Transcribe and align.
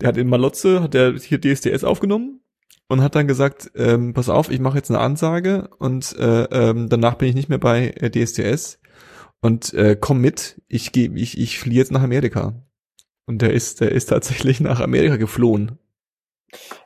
Der 0.00 0.08
hat 0.08 0.16
in 0.16 0.28
Malotze, 0.28 0.82
hat 0.82 0.94
der 0.94 1.14
hier 1.14 1.40
DSDS 1.40 1.84
aufgenommen 1.84 2.40
und 2.88 3.02
hat 3.02 3.14
dann 3.14 3.28
gesagt, 3.28 3.70
ähm, 3.74 4.12
pass 4.12 4.28
auf, 4.28 4.50
ich 4.50 4.60
mache 4.60 4.76
jetzt 4.76 4.90
eine 4.90 5.00
Ansage 5.00 5.68
und 5.78 6.16
äh, 6.18 6.44
ähm, 6.44 6.88
danach 6.88 7.14
bin 7.14 7.28
ich 7.28 7.34
nicht 7.34 7.48
mehr 7.48 7.58
bei 7.58 7.88
äh, 7.88 8.10
DSDS 8.10 8.80
und 9.40 9.72
äh, 9.74 9.96
komm 9.98 10.20
mit, 10.20 10.60
ich 10.68 10.92
gehe, 10.92 11.10
ich, 11.14 11.38
ich 11.38 11.58
fliehe 11.58 11.78
jetzt 11.78 11.92
nach 11.92 12.02
Amerika. 12.02 12.54
Und 13.26 13.40
der 13.40 13.52
ist, 13.52 13.80
der 13.80 13.92
ist 13.92 14.06
tatsächlich 14.06 14.60
nach 14.60 14.80
Amerika 14.80 15.16
geflohen. 15.16 15.78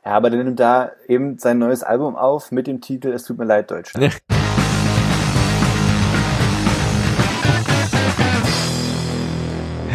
Ja, 0.05 0.11
aber 0.11 0.29
der 0.29 0.43
nimmt 0.43 0.59
da 0.59 0.91
eben 1.07 1.37
sein 1.37 1.59
neues 1.59 1.83
Album 1.83 2.15
auf 2.15 2.51
mit 2.51 2.67
dem 2.67 2.81
Titel 2.81 3.09
Es 3.09 3.23
tut 3.23 3.37
mir 3.37 3.45
leid, 3.45 3.71
Deutschland. 3.71 4.13
Ja. 4.29 4.35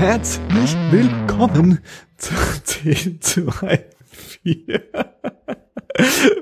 Herzlich 0.04 0.76
willkommen 0.90 1.80
zu 2.18 2.34
10 2.62 3.22
zu 3.22 3.48
1, 3.62 3.80
4. 4.42 4.84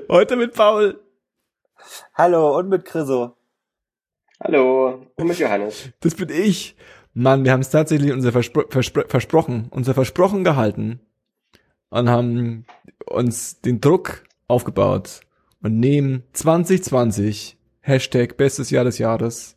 Heute 0.09 0.35
mit 0.35 0.53
Paul. 0.53 0.99
Hallo 2.13 2.59
und 2.59 2.67
mit 2.67 2.83
Chriso. 2.83 3.37
Hallo 4.41 5.07
und 5.15 5.27
mit 5.27 5.39
Johannes. 5.39 5.91
Das 6.01 6.13
bin 6.13 6.27
ich. 6.27 6.75
Mann, 7.13 7.45
wir 7.45 7.53
haben 7.53 7.61
es 7.61 7.69
tatsächlich 7.69 8.11
unser 8.11 8.33
Verspro 8.33 8.65
Verspro 8.69 9.03
versprochen, 9.07 9.69
unser 9.69 9.93
Versprochen 9.93 10.43
gehalten 10.43 10.99
und 11.89 12.09
haben 12.09 12.65
uns 13.05 13.61
den 13.61 13.79
Druck 13.79 14.25
aufgebaut 14.49 15.21
und 15.61 15.79
nehmen 15.79 16.23
2020 16.33 17.57
Hashtag 17.79 18.35
bestes 18.35 18.71
Jahr 18.71 18.83
des 18.83 18.97
Jahres 18.97 19.55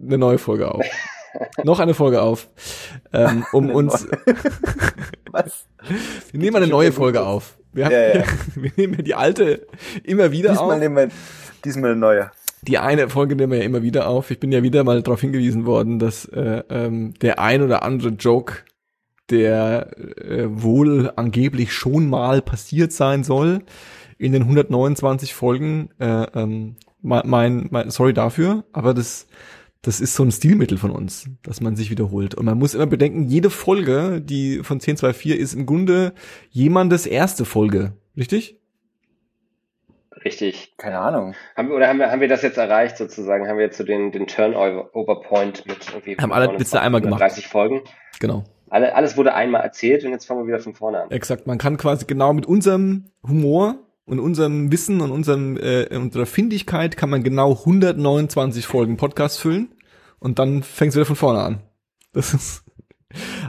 eine 0.00 0.16
neue 0.16 0.38
Folge 0.38 0.72
auf. 0.72 0.86
Noch 1.64 1.80
eine 1.80 1.94
Folge 1.94 2.22
auf, 2.22 2.48
ähm, 3.12 3.44
um 3.52 3.64
eine 3.64 3.74
uns. 3.74 4.06
Was? 5.30 5.66
Wir 6.30 6.40
nehmen 6.40 6.56
eine 6.56 6.66
neue 6.66 6.92
Folge 6.92 7.22
auf. 7.22 7.58
Wir, 7.72 7.86
haben, 7.86 7.92
ja, 7.92 8.18
ja. 8.18 8.24
wir 8.54 8.72
nehmen 8.76 9.04
die 9.04 9.14
alte 9.14 9.66
immer 10.04 10.32
wieder 10.32 10.50
diesmal 10.50 10.74
auf. 10.74 10.78
Nehmen 10.78 10.96
wir, 10.96 11.08
diesmal 11.64 11.90
eine 11.90 12.00
neue. 12.00 12.30
Die 12.62 12.78
eine 12.78 13.08
Folge 13.08 13.36
nehmen 13.36 13.52
wir 13.52 13.58
ja 13.60 13.64
immer 13.64 13.82
wieder 13.82 14.08
auf. 14.08 14.30
Ich 14.30 14.40
bin 14.40 14.52
ja 14.52 14.62
wieder 14.62 14.84
mal 14.84 15.02
darauf 15.02 15.20
hingewiesen 15.20 15.64
worden, 15.64 15.98
dass 15.98 16.26
äh, 16.26 16.62
ähm, 16.68 17.14
der 17.20 17.38
ein 17.38 17.62
oder 17.62 17.82
andere 17.82 18.10
Joke, 18.10 18.64
der 19.30 19.96
äh, 19.98 20.46
wohl 20.48 21.12
angeblich 21.16 21.72
schon 21.72 22.10
mal 22.10 22.42
passiert 22.42 22.92
sein 22.92 23.24
soll, 23.24 23.62
in 24.18 24.32
den 24.32 24.42
129 24.42 25.32
Folgen, 25.32 25.88
äh, 25.98 26.26
ähm, 26.34 26.76
mein, 27.00 27.68
mein, 27.70 27.90
sorry 27.90 28.12
dafür, 28.12 28.64
aber 28.72 28.92
das 28.92 29.26
das 29.82 30.00
ist 30.00 30.14
so 30.14 30.22
ein 30.22 30.30
Stilmittel 30.30 30.76
von 30.76 30.90
uns, 30.90 31.30
dass 31.42 31.60
man 31.60 31.74
sich 31.74 31.90
wiederholt. 31.90 32.34
Und 32.34 32.44
man 32.44 32.58
muss 32.58 32.74
immer 32.74 32.86
bedenken, 32.86 33.24
jede 33.24 33.48
Folge, 33.48 34.20
die 34.20 34.56
von 34.62 34.76
1024 34.76 35.38
ist 35.38 35.54
im 35.54 35.64
Grunde 35.64 36.12
jemandes 36.50 37.06
erste 37.06 37.44
Folge. 37.44 37.94
Richtig? 38.16 38.60
Richtig. 40.22 40.74
Keine 40.76 40.98
Ahnung. 40.98 41.34
Haben, 41.56 41.70
oder 41.70 41.88
haben 41.88 41.98
wir, 41.98 42.10
haben 42.10 42.20
wir 42.20 42.28
das 42.28 42.42
jetzt 42.42 42.58
erreicht 42.58 42.98
sozusagen? 42.98 43.48
Haben 43.48 43.56
wir 43.56 43.64
jetzt 43.64 43.78
so 43.78 43.84
den, 43.84 44.12
den 44.12 44.26
Turnover-Point 44.26 45.66
mit 45.66 45.88
irgendwie 45.88 46.16
haben 46.16 46.32
alle 46.32 46.58
Witze 46.58 46.80
einmal 46.80 47.00
gemacht. 47.00 47.22
30 47.22 47.48
Folgen? 47.48 47.80
Genau. 48.18 48.44
Alle, 48.68 48.94
alles 48.94 49.16
wurde 49.16 49.34
einmal 49.34 49.62
erzählt 49.62 50.04
und 50.04 50.12
jetzt 50.12 50.26
fangen 50.26 50.42
wir 50.42 50.46
wieder 50.46 50.62
von 50.62 50.74
vorne 50.74 51.02
an. 51.02 51.10
Exakt. 51.10 51.46
Man 51.46 51.56
kann 51.56 51.78
quasi 51.78 52.04
genau 52.04 52.34
mit 52.34 52.44
unserem 52.44 53.06
Humor 53.26 53.78
und 54.10 54.18
unserem 54.18 54.72
Wissen 54.72 55.00
und 55.00 55.12
unserem, 55.12 55.56
äh, 55.56 55.86
unserer 55.96 56.26
Findigkeit 56.26 56.96
kann 56.96 57.10
man 57.10 57.22
genau 57.22 57.52
129 57.52 58.66
Folgen 58.66 58.96
Podcast 58.96 59.38
füllen 59.38 59.68
und 60.18 60.40
dann 60.40 60.64
fängst 60.64 60.96
du 60.96 60.98
wieder 60.98 61.06
von 61.06 61.14
vorne 61.14 61.38
an. 61.38 61.60
Das 62.12 62.34
ist 62.34 62.64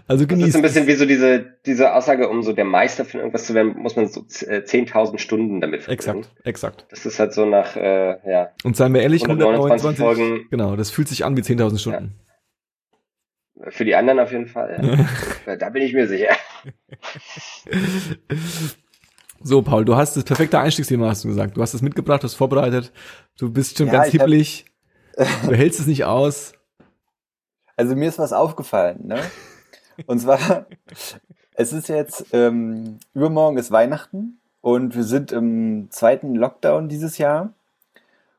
also 0.07 0.27
genießt. 0.27 0.49
Das 0.49 0.49
ist 0.49 0.55
ein 0.55 0.61
bisschen 0.61 0.87
wie 0.87 0.93
so 0.93 1.07
diese, 1.07 1.57
diese 1.65 1.95
Aussage, 1.95 2.29
um 2.29 2.43
so 2.43 2.53
der 2.53 2.65
Meister 2.65 3.05
von 3.05 3.21
irgendwas 3.21 3.47
zu 3.47 3.55
werden, 3.55 3.75
muss 3.75 3.95
man 3.95 4.07
so 4.07 4.21
10.000 4.21 5.15
äh, 5.15 5.17
Stunden 5.17 5.61
damit 5.61 5.81
verbringen. 5.81 6.19
Exakt, 6.19 6.45
exakt. 6.45 6.85
Das 6.91 7.07
ist 7.07 7.19
halt 7.19 7.33
so 7.33 7.47
nach, 7.47 7.75
äh, 7.75 8.17
ja. 8.29 8.51
Und 8.63 8.77
seien 8.77 8.93
wir 8.93 9.01
ehrlich, 9.01 9.23
129 9.23 9.99
Folgen. 9.99 10.45
Genau, 10.51 10.75
das 10.75 10.91
fühlt 10.91 11.07
sich 11.07 11.25
an 11.25 11.35
wie 11.37 11.41
10.000 11.41 11.79
Stunden. 11.79 12.19
Ja. 13.55 13.71
Für 13.71 13.85
die 13.85 13.95
anderen 13.95 14.19
auf 14.19 14.31
jeden 14.31 14.47
Fall. 14.47 15.07
Ja. 15.47 15.55
da 15.55 15.69
bin 15.69 15.81
ich 15.81 15.93
mir 15.93 16.07
sicher. 16.07 16.35
So, 19.43 19.61
Paul, 19.61 19.85
du 19.85 19.95
hast 19.95 20.15
das 20.15 20.23
perfekte 20.23 20.59
Einstiegsthema, 20.59 21.07
hast 21.07 21.23
du 21.23 21.29
gesagt. 21.29 21.57
Du 21.57 21.61
hast 21.61 21.73
es 21.73 21.81
mitgebracht, 21.81 22.21
du 22.21 22.25
hast 22.25 22.35
vorbereitet. 22.35 22.91
Du 23.37 23.51
bist 23.51 23.77
schon 23.77 23.87
ja, 23.87 23.93
ganz 23.93 24.07
hibbelig. 24.07 24.65
du 25.17 25.55
hältst 25.55 25.79
es 25.79 25.87
nicht 25.87 26.05
aus. 26.05 26.53
Also 27.75 27.95
mir 27.95 28.09
ist 28.09 28.19
was 28.19 28.33
aufgefallen, 28.33 29.07
ne? 29.07 29.19
Und 30.05 30.19
zwar, 30.19 30.67
es 31.53 31.73
ist 31.73 31.89
jetzt, 31.89 32.27
ähm, 32.33 32.99
übermorgen 33.13 33.57
ist 33.57 33.71
Weihnachten 33.71 34.39
und 34.61 34.95
wir 34.95 35.03
sind 35.03 35.31
im 35.31 35.89
zweiten 35.89 36.35
Lockdown 36.35 36.89
dieses 36.89 37.17
Jahr. 37.17 37.53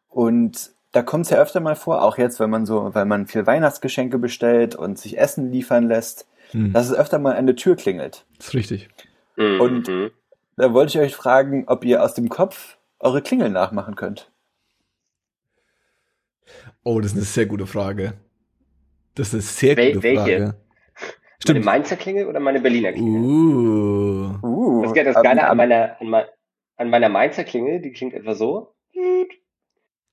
Und 0.09 0.73
da 0.93 1.03
kommt 1.03 1.25
es 1.25 1.31
ja 1.31 1.39
öfter 1.39 1.61
mal 1.61 1.77
vor, 1.77 2.03
auch 2.03 2.19
jetzt, 2.19 2.39
wenn 2.39 2.51
man 2.51 2.67
so, 2.67 2.95
weil 2.95 3.07
man 3.07 3.27
viel 3.27 3.47
Weihnachtsgeschenke 3.47 4.19
bestellt 4.19 4.75
und 4.75 4.99
sich 4.99 5.19
Essen 5.19 5.51
liefern 5.51 5.89
lässt, 5.89 6.27
hm. 6.51 6.73
dass 6.73 6.91
es 6.91 6.95
öfter 6.95 7.19
mal 7.19 7.37
an 7.37 7.47
der 7.47 7.57
Tür 7.57 7.77
klingelt. 7.77 8.25
Das 8.37 8.49
ist 8.49 8.55
richtig. 8.55 8.89
Und 9.37 9.89
mhm. 9.89 10.11
Da 10.57 10.75
wollte 10.75 10.99
ich 10.99 11.05
euch 11.05 11.17
fragen, 11.17 11.65
ob 11.67 11.85
ihr 11.85 12.03
aus 12.03 12.15
dem 12.15 12.29
Kopf 12.29 12.79
eure 12.99 13.23
Klingel 13.23 13.51
nachmachen 13.51 13.95
könnt. 13.95 14.31
Oh, 16.85 17.01
das 17.01 17.13
ist 17.13 17.17
eine 17.17 17.25
sehr 17.25 17.47
gute 17.47 17.67
Frage. 17.67 18.15
Das 19.15 19.29
ist 19.29 19.35
eine 19.35 19.43
sehr 19.43 19.77
Wel 19.77 19.93
gute 19.95 20.03
welche? 20.03 20.39
Frage. 20.39 20.55
Stimmt. 21.41 21.65
Meine 21.65 21.79
Mainzer 21.79 21.97
Klingel 21.97 22.27
oder 22.27 22.41
meine 22.41 22.61
Berliner 22.61 22.93
Klingel? 22.93 23.21
Uh. 23.21 24.39
uh 24.43 24.83
das, 24.83 25.15
das 25.15 25.23
Geile 25.23 25.49
an 25.49 25.57
meiner, 25.57 26.01
an, 26.01 26.25
an 26.77 26.91
meiner 26.91 27.09
Mainzer 27.09 27.45
Klingel, 27.45 27.81
die 27.81 27.93
klingt 27.93 28.15
etwa 28.15 28.35
so. 28.35 28.75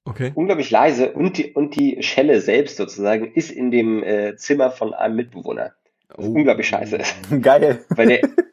Okay. 0.06 0.32
Unglaublich 0.34 0.72
leise 0.72 1.12
und 1.12 1.38
die, 1.38 1.54
und 1.54 1.76
die 1.76 2.02
Schelle 2.02 2.42
selbst 2.42 2.78
sozusagen 2.78 3.32
ist 3.34 3.52
in 3.52 3.70
dem 3.70 4.04
äh, 4.04 4.36
Zimmer 4.38 4.72
von 4.72 4.96
einem 4.96 5.16
Mitbewohner. 5.16 5.74
Was 6.16 6.26
oh. 6.26 6.32
unglaublich 6.32 6.68
scheiße 6.68 6.96
ist. 6.98 7.16
Geil. 7.42 7.86
Weil 7.90 8.08
der, 8.08 8.22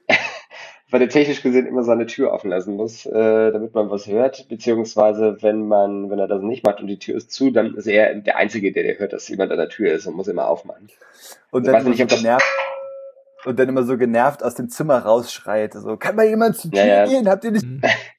weil 0.91 1.01
der 1.01 1.09
technisch 1.09 1.43
gesehen 1.43 1.67
immer 1.67 1.83
seine 1.83 2.07
Tür 2.07 2.33
offen 2.33 2.51
lassen 2.51 2.77
muss, 2.77 3.07
äh, 3.07 3.53
damit 3.53 3.75
man 3.75 3.91
was 3.91 4.07
hört, 4.07 4.49
beziehungsweise 4.49 5.39
wenn 5.41 5.67
man, 5.67 6.11
wenn 6.11 6.19
er 6.19 6.29
das 6.29 6.43
nicht 6.43 6.65
macht 6.65 6.81
und 6.81 6.87
die 6.87 6.99
Tür 6.99 7.17
ist 7.17 7.33
zu, 7.33 7.51
dann 7.51 7.75
ist 7.75 7.87
er 7.87 8.15
der 8.15 8.37
Einzige, 8.37 8.73
der, 8.73 8.85
der 8.85 8.99
hört, 8.99 9.13
dass 9.13 9.29
jemand 9.29 9.51
an 9.51 9.59
der 9.59 9.69
Tür 9.69 9.93
ist 9.93 10.07
und 10.07 10.15
muss 10.15 10.29
immer 10.29 10.49
aufmachen. 10.49 10.89
Und 11.51 11.67
dann, 11.67 11.85
nicht, 11.85 11.99
so 11.99 12.17
genervt, 12.17 12.47
und 13.45 13.59
dann 13.59 13.69
immer 13.69 13.83
so 13.83 13.97
genervt 13.97 14.45
aus 14.45 14.55
dem 14.55 14.69
Zimmer 14.69 14.99
rausschreit, 14.99 15.75
so, 15.75 15.97
kann 15.97 16.15
mal 16.15 16.27
jemand 16.27 16.57
zur 16.57 16.71
Tür 16.71 16.85
ja, 16.85 17.05
ja. 17.05 17.07
gehen? 17.07 17.29
Habt 17.29 17.45
ihr 17.45 17.51
nicht... 17.53 17.67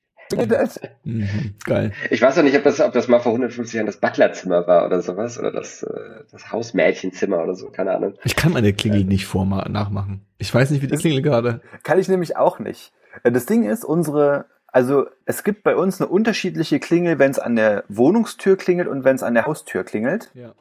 Mhm. 1.04 1.56
Geil. 1.66 1.94
Ich 2.10 2.22
weiß 2.22 2.38
auch 2.38 2.44
nicht, 2.44 2.56
ob 2.58 2.64
das, 2.64 2.80
ob 2.80 2.94
das 2.94 3.08
mal 3.08 3.20
vor 3.20 3.32
150 3.32 3.76
Jahren 3.76 3.86
das 3.86 3.98
Butlerzimmer 3.98 4.68
war 4.68 4.86
oder 4.86 5.02
sowas 5.02 5.40
oder 5.40 5.52
das, 5.52 5.84
äh, 5.84 6.24
das 6.32 6.52
Hausmädchenzimmer 6.52 7.42
oder 7.42 7.56
so, 7.56 7.70
keine 7.70 7.96
Ahnung. 7.96 8.16
Ich 8.24 8.36
kann 8.36 8.54
meine 8.54 8.74
Klingel 8.74 9.04
nicht 9.04 9.26
vor 9.26 9.46
nachmachen. 9.46 10.26
Ich 10.38 10.54
weiß 10.54 10.72
nicht, 10.72 10.82
wie 10.82 10.88
die 10.88 10.98
Klingel 10.98 11.22
gerade. 11.22 11.62
Kann 11.84 12.00
ich 12.00 12.08
nämlich 12.10 12.36
auch 12.38 12.60
nicht. 12.60 12.92
Äh, 13.24 13.32
das 13.32 13.46
Ding 13.46 13.64
ist, 13.64 13.86
unsere, 13.86 14.46
also 14.68 15.08
es 15.26 15.44
gibt 15.44 15.64
bei 15.64 15.76
uns 15.76 16.02
eine 16.02 16.10
unterschiedliche 16.10 16.80
Klingel, 16.80 17.20
wenn 17.20 17.32
es 17.32 17.40
an 17.40 17.56
der 17.56 17.84
Wohnungstür 17.88 18.58
klingelt 18.58 18.88
und 18.88 19.04
wenn 19.04 19.16
es 19.16 19.24
an 19.24 19.34
der 19.34 19.46
Haustür 19.46 19.84
klingelt. 19.84 20.32
Ja. 20.34 20.54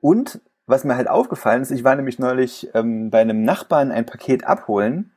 Und 0.00 0.40
was 0.66 0.84
mir 0.84 0.96
halt 0.96 1.08
aufgefallen 1.08 1.62
ist, 1.62 1.70
ich 1.70 1.82
war 1.82 1.96
nämlich 1.96 2.18
neulich 2.18 2.68
ähm, 2.74 3.10
bei 3.10 3.20
einem 3.20 3.42
Nachbarn 3.42 3.90
ein 3.90 4.06
Paket 4.06 4.44
abholen 4.44 5.10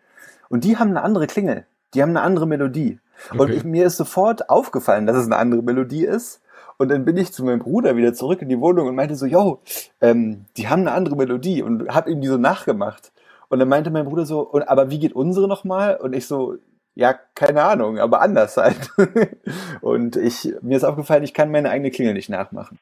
und 0.50 0.64
die 0.64 0.78
haben 0.78 0.90
eine 0.90 1.04
andere 1.04 1.28
Klingel. 1.28 1.66
Die 1.94 2.02
haben 2.02 2.12
eine 2.12 2.22
andere 2.22 2.48
Melodie. 2.48 3.00
Okay. 3.30 3.40
Und 3.40 3.50
ich, 3.52 3.64
mir 3.64 3.86
ist 3.86 3.98
sofort 3.98 4.50
aufgefallen, 4.50 5.06
dass 5.06 5.18
es 5.18 5.26
eine 5.26 5.38
andere 5.38 5.62
Melodie 5.62 6.06
ist. 6.06 6.42
Und 6.78 6.90
dann 6.90 7.06
bin 7.06 7.18
ich 7.18 7.32
zu 7.32 7.46
meinem 7.46 7.60
Bruder 7.60 7.96
wieder 7.96 8.14
zurück 8.14 8.42
in 8.42 8.50
die 8.50 8.60
Wohnung 8.60 8.88
und 8.88 8.96
meinte 8.96 9.16
so, 9.16 9.28
yo, 9.28 9.62
ähm, 10.02 10.46
die 10.58 10.68
haben 10.68 10.82
eine 10.82 10.94
andere 10.94 11.16
Melodie 11.16 11.62
und 11.62 11.90
hab 11.90 12.08
ihm 12.08 12.22
die 12.22 12.28
so 12.28 12.38
nachgemacht. 12.38 13.12
Und 13.50 13.60
dann 13.60 13.68
meinte 13.68 13.92
mein 13.92 14.06
Bruder 14.06 14.26
so, 14.26 14.40
und, 14.40 14.64
aber 14.64 14.90
wie 14.90 14.98
geht 14.98 15.14
unsere 15.14 15.48
nochmal? 15.48 15.98
Und 15.98 16.14
ich 16.14 16.26
so, 16.26 16.56
ja, 16.96 17.14
keine 17.36 17.64
Ahnung, 17.64 18.00
aber 18.00 18.22
anders 18.22 18.58
halt. 18.58 18.90
und 19.82 20.16
ich, 20.16 20.54
mir 20.62 20.78
ist 20.78 20.84
aufgefallen, 20.84 21.24
ich 21.24 21.34
kann 21.34 21.52
meine 21.52 21.70
eigene 21.70 21.92
Klingel 21.92 22.14
nicht 22.14 22.30
nachmachen. 22.30 22.80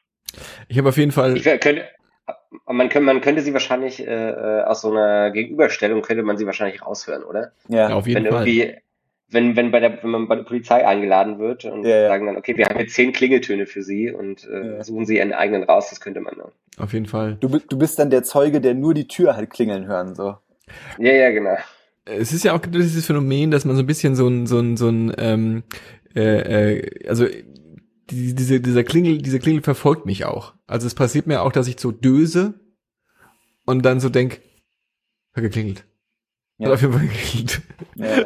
Ich 0.68 0.78
habe 0.78 0.88
auf 0.88 0.96
jeden 0.96 1.12
Fall. 1.12 1.36
Ich 1.36 1.44
könnte, 1.44 1.84
man, 2.66 2.88
könnte, 2.88 3.06
man 3.06 3.20
könnte 3.20 3.42
sie 3.42 3.52
wahrscheinlich 3.52 4.06
äh, 4.06 4.30
äh, 4.30 4.62
aus 4.62 4.80
so 4.80 4.90
einer 4.90 5.30
Gegenüberstellung 5.30 6.02
könnte 6.02 6.22
man 6.22 6.36
sie 6.36 6.46
wahrscheinlich 6.46 6.82
raushören, 6.82 7.24
oder? 7.24 7.52
Ja, 7.68 7.90
ja 7.90 7.94
auf 7.94 8.06
jeden 8.06 8.24
Wenn 8.24 8.32
Fall. 8.32 8.48
Irgendwie 8.48 8.80
wenn, 9.30 9.56
wenn, 9.56 9.70
bei 9.70 9.80
der, 9.80 10.02
wenn 10.02 10.10
man 10.10 10.28
bei 10.28 10.36
der 10.36 10.42
Polizei 10.42 10.86
eingeladen 10.86 11.38
wird 11.38 11.64
und 11.64 11.84
ja, 11.84 12.02
ja. 12.02 12.08
sagen 12.08 12.26
dann, 12.26 12.36
okay, 12.36 12.56
wir 12.56 12.66
haben 12.66 12.78
jetzt 12.78 12.94
zehn 12.94 13.12
Klingeltöne 13.12 13.66
für 13.66 13.82
Sie 13.82 14.10
und 14.10 14.48
äh, 14.48 14.76
ja. 14.76 14.84
suchen 14.84 15.06
Sie 15.06 15.16
Ihren 15.16 15.32
eigenen 15.32 15.62
raus, 15.62 15.90
das 15.90 16.00
könnte 16.00 16.20
man 16.20 16.34
dann. 16.36 16.50
Auf 16.78 16.92
jeden 16.92 17.06
Fall. 17.06 17.36
Du, 17.40 17.48
du 17.48 17.78
bist 17.78 17.98
dann 17.98 18.10
der 18.10 18.22
Zeuge, 18.22 18.60
der 18.60 18.74
nur 18.74 18.94
die 18.94 19.06
Tür 19.06 19.36
halt 19.36 19.50
klingeln 19.50 19.86
hören, 19.86 20.14
so. 20.14 20.36
Ja, 20.98 21.12
ja, 21.12 21.30
genau. 21.30 21.56
Es 22.04 22.32
ist 22.32 22.44
ja 22.44 22.54
auch 22.54 22.60
dieses 22.60 23.06
Phänomen, 23.06 23.50
dass 23.50 23.64
man 23.64 23.76
so 23.76 23.82
ein 23.82 23.86
bisschen 23.86 24.16
so 24.16 24.26
ein, 24.26 24.46
so 24.46 24.58
ein, 24.58 24.76
so 24.76 24.88
ein, 24.88 25.12
ähm, 25.18 25.62
äh, 26.14 26.78
äh, 26.78 27.08
also 27.08 27.26
die, 28.10 28.34
diese, 28.34 28.60
dieser 28.60 28.84
Klingel, 28.84 29.18
diese 29.18 29.38
Klingel 29.38 29.62
verfolgt 29.62 30.06
mich 30.06 30.24
auch. 30.24 30.54
Also 30.66 30.86
es 30.86 30.94
passiert 30.94 31.26
mir 31.26 31.42
auch, 31.42 31.52
dass 31.52 31.68
ich 31.68 31.78
so 31.78 31.92
döse 31.92 32.54
und 33.64 33.84
dann 33.84 34.00
so 34.00 34.08
denk, 34.08 34.40
hat 35.34 35.42
geklingelt. 35.42 35.84
Ja. 36.60 36.66
Hat 36.66 36.74
auf 36.74 36.82
jeden 36.82 36.92
Fall 36.92 37.06
geklingelt. 37.06 37.62
Ja. 37.96 38.24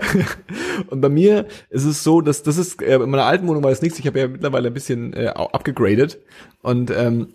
Und 0.90 1.00
bei 1.00 1.08
mir 1.08 1.46
ist 1.70 1.84
es 1.84 2.02
so, 2.02 2.20
dass 2.20 2.42
das 2.42 2.58
ist, 2.58 2.82
äh, 2.82 2.96
in 2.96 3.08
meiner 3.08 3.26
alten 3.26 3.46
Wohnung 3.46 3.62
war 3.62 3.70
das 3.70 3.80
nichts, 3.80 3.98
ich 4.00 4.06
habe 4.08 4.18
ja 4.18 4.26
mittlerweile 4.26 4.68
ein 4.68 4.74
bisschen 4.74 5.12
äh, 5.12 5.28
abgegradet. 5.28 6.18
Und 6.60 6.90
ähm, 6.90 7.34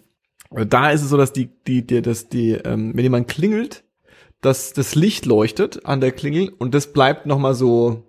da 0.51 0.91
ist 0.91 1.01
es 1.01 1.09
so, 1.09 1.15
dass 1.15 1.31
die, 1.31 1.49
die, 1.67 1.87
die, 1.87 2.01
dass 2.01 2.27
die, 2.27 2.51
ähm, 2.51 2.91
wenn 2.95 3.03
jemand 3.03 3.29
klingelt, 3.29 3.85
dass 4.41 4.73
das 4.73 4.93
Licht 4.95 5.25
leuchtet 5.25 5.85
an 5.85 6.01
der 6.01 6.11
Klingel 6.11 6.49
und 6.49 6.73
das 6.73 6.91
bleibt 6.91 7.25
nochmal 7.25 7.55
so, 7.55 8.03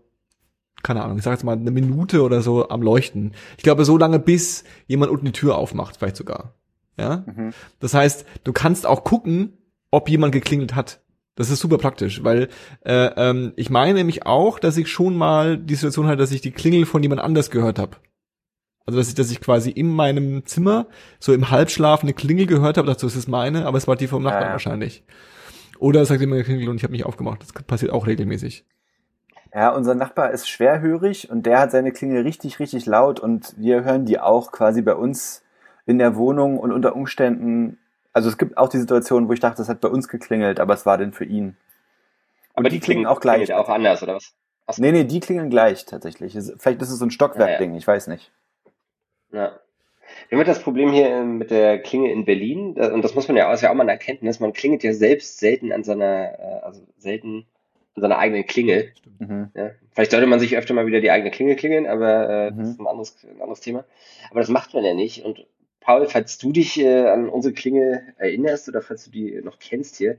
keine 0.82 1.04
Ahnung, 1.04 1.18
ich 1.18 1.24
sag 1.24 1.32
jetzt 1.32 1.44
mal 1.44 1.56
eine 1.56 1.70
Minute 1.70 2.22
oder 2.22 2.42
so 2.42 2.68
am 2.70 2.82
Leuchten. 2.82 3.34
Ich 3.56 3.62
glaube 3.62 3.84
so 3.84 3.98
lange, 3.98 4.18
bis 4.18 4.64
jemand 4.88 5.12
unten 5.12 5.26
die 5.26 5.32
Tür 5.32 5.56
aufmacht, 5.56 5.98
vielleicht 5.98 6.16
sogar. 6.16 6.54
Ja. 6.98 7.24
Mhm. 7.26 7.52
Das 7.78 7.94
heißt, 7.94 8.24
du 8.42 8.52
kannst 8.52 8.84
auch 8.84 9.04
gucken, 9.04 9.58
ob 9.92 10.08
jemand 10.08 10.32
geklingelt 10.32 10.74
hat. 10.74 11.00
Das 11.40 11.48
ist 11.48 11.60
super 11.60 11.78
praktisch, 11.78 12.22
weil 12.22 12.48
äh, 12.84 13.06
ähm, 13.16 13.54
ich 13.56 13.70
meine 13.70 13.94
nämlich 13.94 14.26
auch, 14.26 14.58
dass 14.58 14.76
ich 14.76 14.88
schon 14.88 15.16
mal 15.16 15.56
die 15.56 15.74
Situation 15.74 16.06
hatte, 16.06 16.18
dass 16.18 16.32
ich 16.32 16.42
die 16.42 16.50
Klingel 16.50 16.84
von 16.84 17.02
jemand 17.02 17.22
anders 17.22 17.50
gehört 17.50 17.78
habe. 17.78 17.96
Also 18.84 18.98
dass 18.98 19.08
ich, 19.08 19.14
dass 19.14 19.30
ich 19.30 19.40
quasi 19.40 19.70
in 19.70 19.88
meinem 19.88 20.44
Zimmer 20.44 20.86
so 21.18 21.32
im 21.32 21.50
Halbschlaf 21.50 22.02
eine 22.02 22.12
Klingel 22.12 22.44
gehört 22.44 22.76
habe, 22.76 22.86
dazu 22.86 23.06
ist 23.06 23.16
es 23.16 23.26
meine, 23.26 23.64
aber 23.64 23.78
es 23.78 23.88
war 23.88 23.96
die 23.96 24.06
vom 24.06 24.22
Nachbarn 24.22 24.48
ja. 24.48 24.52
wahrscheinlich. 24.52 25.02
Oder 25.78 26.02
es 26.02 26.08
sagt 26.08 26.20
jemand 26.20 26.40
geklingelt 26.40 26.68
und 26.68 26.76
ich 26.76 26.82
habe 26.82 26.92
mich 26.92 27.06
aufgemacht. 27.06 27.40
Das 27.40 27.54
passiert 27.54 27.90
auch 27.90 28.06
regelmäßig. 28.06 28.66
Ja, 29.54 29.70
unser 29.70 29.94
Nachbar 29.94 30.32
ist 30.32 30.46
schwerhörig 30.46 31.30
und 31.30 31.46
der 31.46 31.58
hat 31.58 31.70
seine 31.70 31.90
Klingel 31.90 32.20
richtig, 32.20 32.60
richtig 32.60 32.84
laut 32.84 33.18
und 33.18 33.54
wir 33.56 33.82
hören 33.82 34.04
die 34.04 34.20
auch 34.20 34.52
quasi 34.52 34.82
bei 34.82 34.94
uns 34.94 35.42
in 35.86 35.96
der 35.96 36.16
Wohnung 36.16 36.58
und 36.58 36.70
unter 36.70 36.94
Umständen 36.94 37.78
also 38.12 38.28
es 38.28 38.38
gibt 38.38 38.56
auch 38.56 38.68
die 38.68 38.78
Situation, 38.78 39.28
wo 39.28 39.32
ich 39.32 39.40
dachte, 39.40 39.62
es 39.62 39.68
hat 39.68 39.80
bei 39.80 39.88
uns 39.88 40.08
geklingelt, 40.08 40.60
aber 40.60 40.74
es 40.74 40.86
war 40.86 40.98
denn 40.98 41.12
für 41.12 41.24
ihn. 41.24 41.56
Aber 42.54 42.68
die, 42.68 42.76
die 42.76 42.80
klingen 42.80 43.06
auch 43.06 43.20
gleich. 43.20 43.52
Auch 43.52 43.68
anders, 43.68 44.02
oder 44.02 44.16
was? 44.16 44.34
Achso. 44.66 44.82
Nee, 44.82 44.92
nee, 44.92 45.04
die 45.04 45.20
klingen 45.20 45.50
gleich 45.50 45.84
tatsächlich. 45.84 46.32
Vielleicht 46.32 46.82
ist 46.82 46.90
es 46.90 46.98
so 46.98 47.04
ein 47.04 47.10
Stockwerk-Ding, 47.10 47.70
ja, 47.70 47.74
ja. 47.74 47.78
ich 47.78 47.86
weiß 47.86 48.08
nicht. 48.08 48.30
Ja. 49.32 49.58
Wir 50.28 50.38
haben 50.38 50.46
das 50.46 50.62
Problem 50.62 50.90
hier 50.92 51.08
ähm, 51.08 51.38
mit 51.38 51.50
der 51.50 51.80
Klinge 51.80 52.12
in 52.12 52.24
Berlin, 52.24 52.74
und 52.74 53.02
das 53.02 53.14
muss 53.14 53.28
man 53.28 53.36
ja 53.36 53.52
auch, 53.52 53.60
ja 53.60 53.70
auch 53.70 53.74
mal 53.74 53.82
eine 53.82 53.92
Erkenntnis, 53.92 54.40
man 54.40 54.52
klingelt 54.52 54.82
ja 54.82 54.92
selbst 54.92 55.38
selten 55.38 55.72
an 55.72 55.84
seiner, 55.84 56.38
äh, 56.38 56.60
also 56.62 56.82
selten 56.98 57.46
an 57.94 58.02
seiner 58.02 58.18
eigenen 58.18 58.46
Klingel. 58.46 58.92
Mhm. 59.18 59.50
Ja. 59.54 59.70
Vielleicht 59.92 60.10
sollte 60.12 60.26
man 60.26 60.40
sich 60.40 60.56
öfter 60.56 60.74
mal 60.74 60.86
wieder 60.86 61.00
die 61.00 61.10
eigene 61.10 61.30
Klingel 61.30 61.56
klingeln, 61.56 61.86
aber 61.86 62.28
äh, 62.28 62.50
mhm. 62.50 62.58
das 62.58 62.68
ist 62.70 62.80
ein 62.80 62.86
anderes, 62.86 63.16
ein 63.24 63.40
anderes 63.40 63.60
Thema. 63.60 63.84
Aber 64.30 64.40
das 64.40 64.48
macht 64.48 64.74
man 64.74 64.84
ja 64.84 64.94
nicht. 64.94 65.24
Und 65.24 65.46
Paul, 65.80 66.06
falls 66.06 66.38
du 66.38 66.52
dich 66.52 66.78
äh, 66.78 67.08
an 67.08 67.28
unsere 67.28 67.54
Klinge 67.54 68.14
erinnerst 68.18 68.68
oder 68.68 68.82
falls 68.82 69.04
du 69.04 69.10
die 69.10 69.40
noch 69.42 69.58
kennst 69.58 69.96
hier, 69.96 70.18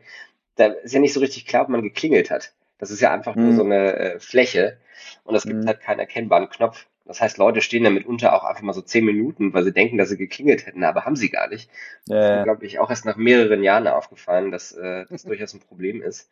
da 0.55 0.67
ist 0.67 0.93
ja 0.93 0.99
nicht 0.99 1.13
so 1.13 1.19
richtig 1.19 1.45
klar, 1.45 1.63
ob 1.63 1.69
man 1.69 1.81
geklingelt 1.81 2.31
hat. 2.31 2.53
Das 2.77 2.91
ist 2.91 2.99
ja 2.99 3.13
einfach 3.13 3.35
mhm. 3.35 3.43
nur 3.43 3.53
so 3.53 3.63
eine 3.63 3.95
äh, 3.95 4.19
Fläche 4.19 4.77
und 5.23 5.35
es 5.35 5.43
gibt 5.43 5.63
mhm. 5.63 5.67
halt 5.67 5.81
keinen 5.81 5.99
erkennbaren 5.99 6.49
Knopf. 6.49 6.87
Das 7.05 7.19
heißt, 7.19 7.37
Leute 7.37 7.61
stehen 7.61 7.83
da 7.83 7.89
mitunter 7.89 8.33
auch 8.33 8.43
einfach 8.43 8.61
mal 8.61 8.73
so 8.73 8.81
zehn 8.81 9.03
Minuten, 9.03 9.53
weil 9.53 9.63
sie 9.63 9.73
denken, 9.73 9.97
dass 9.97 10.09
sie 10.09 10.17
geklingelt 10.17 10.65
hätten, 10.65 10.83
aber 10.83 11.05
haben 11.05 11.15
sie 11.15 11.29
gar 11.29 11.47
nicht. 11.47 11.69
Ja, 12.07 12.15
das 12.15 12.25
ist 12.25 12.37
mir, 12.37 12.43
glaube 12.43 12.65
ich, 12.65 12.79
auch 12.79 12.89
erst 12.89 13.05
nach 13.05 13.17
mehreren 13.17 13.63
Jahren 13.63 13.87
aufgefallen, 13.87 14.51
dass 14.51 14.71
äh, 14.71 15.05
das 15.09 15.23
durchaus 15.25 15.53
ein 15.53 15.59
Problem 15.59 16.01
ist. 16.01 16.29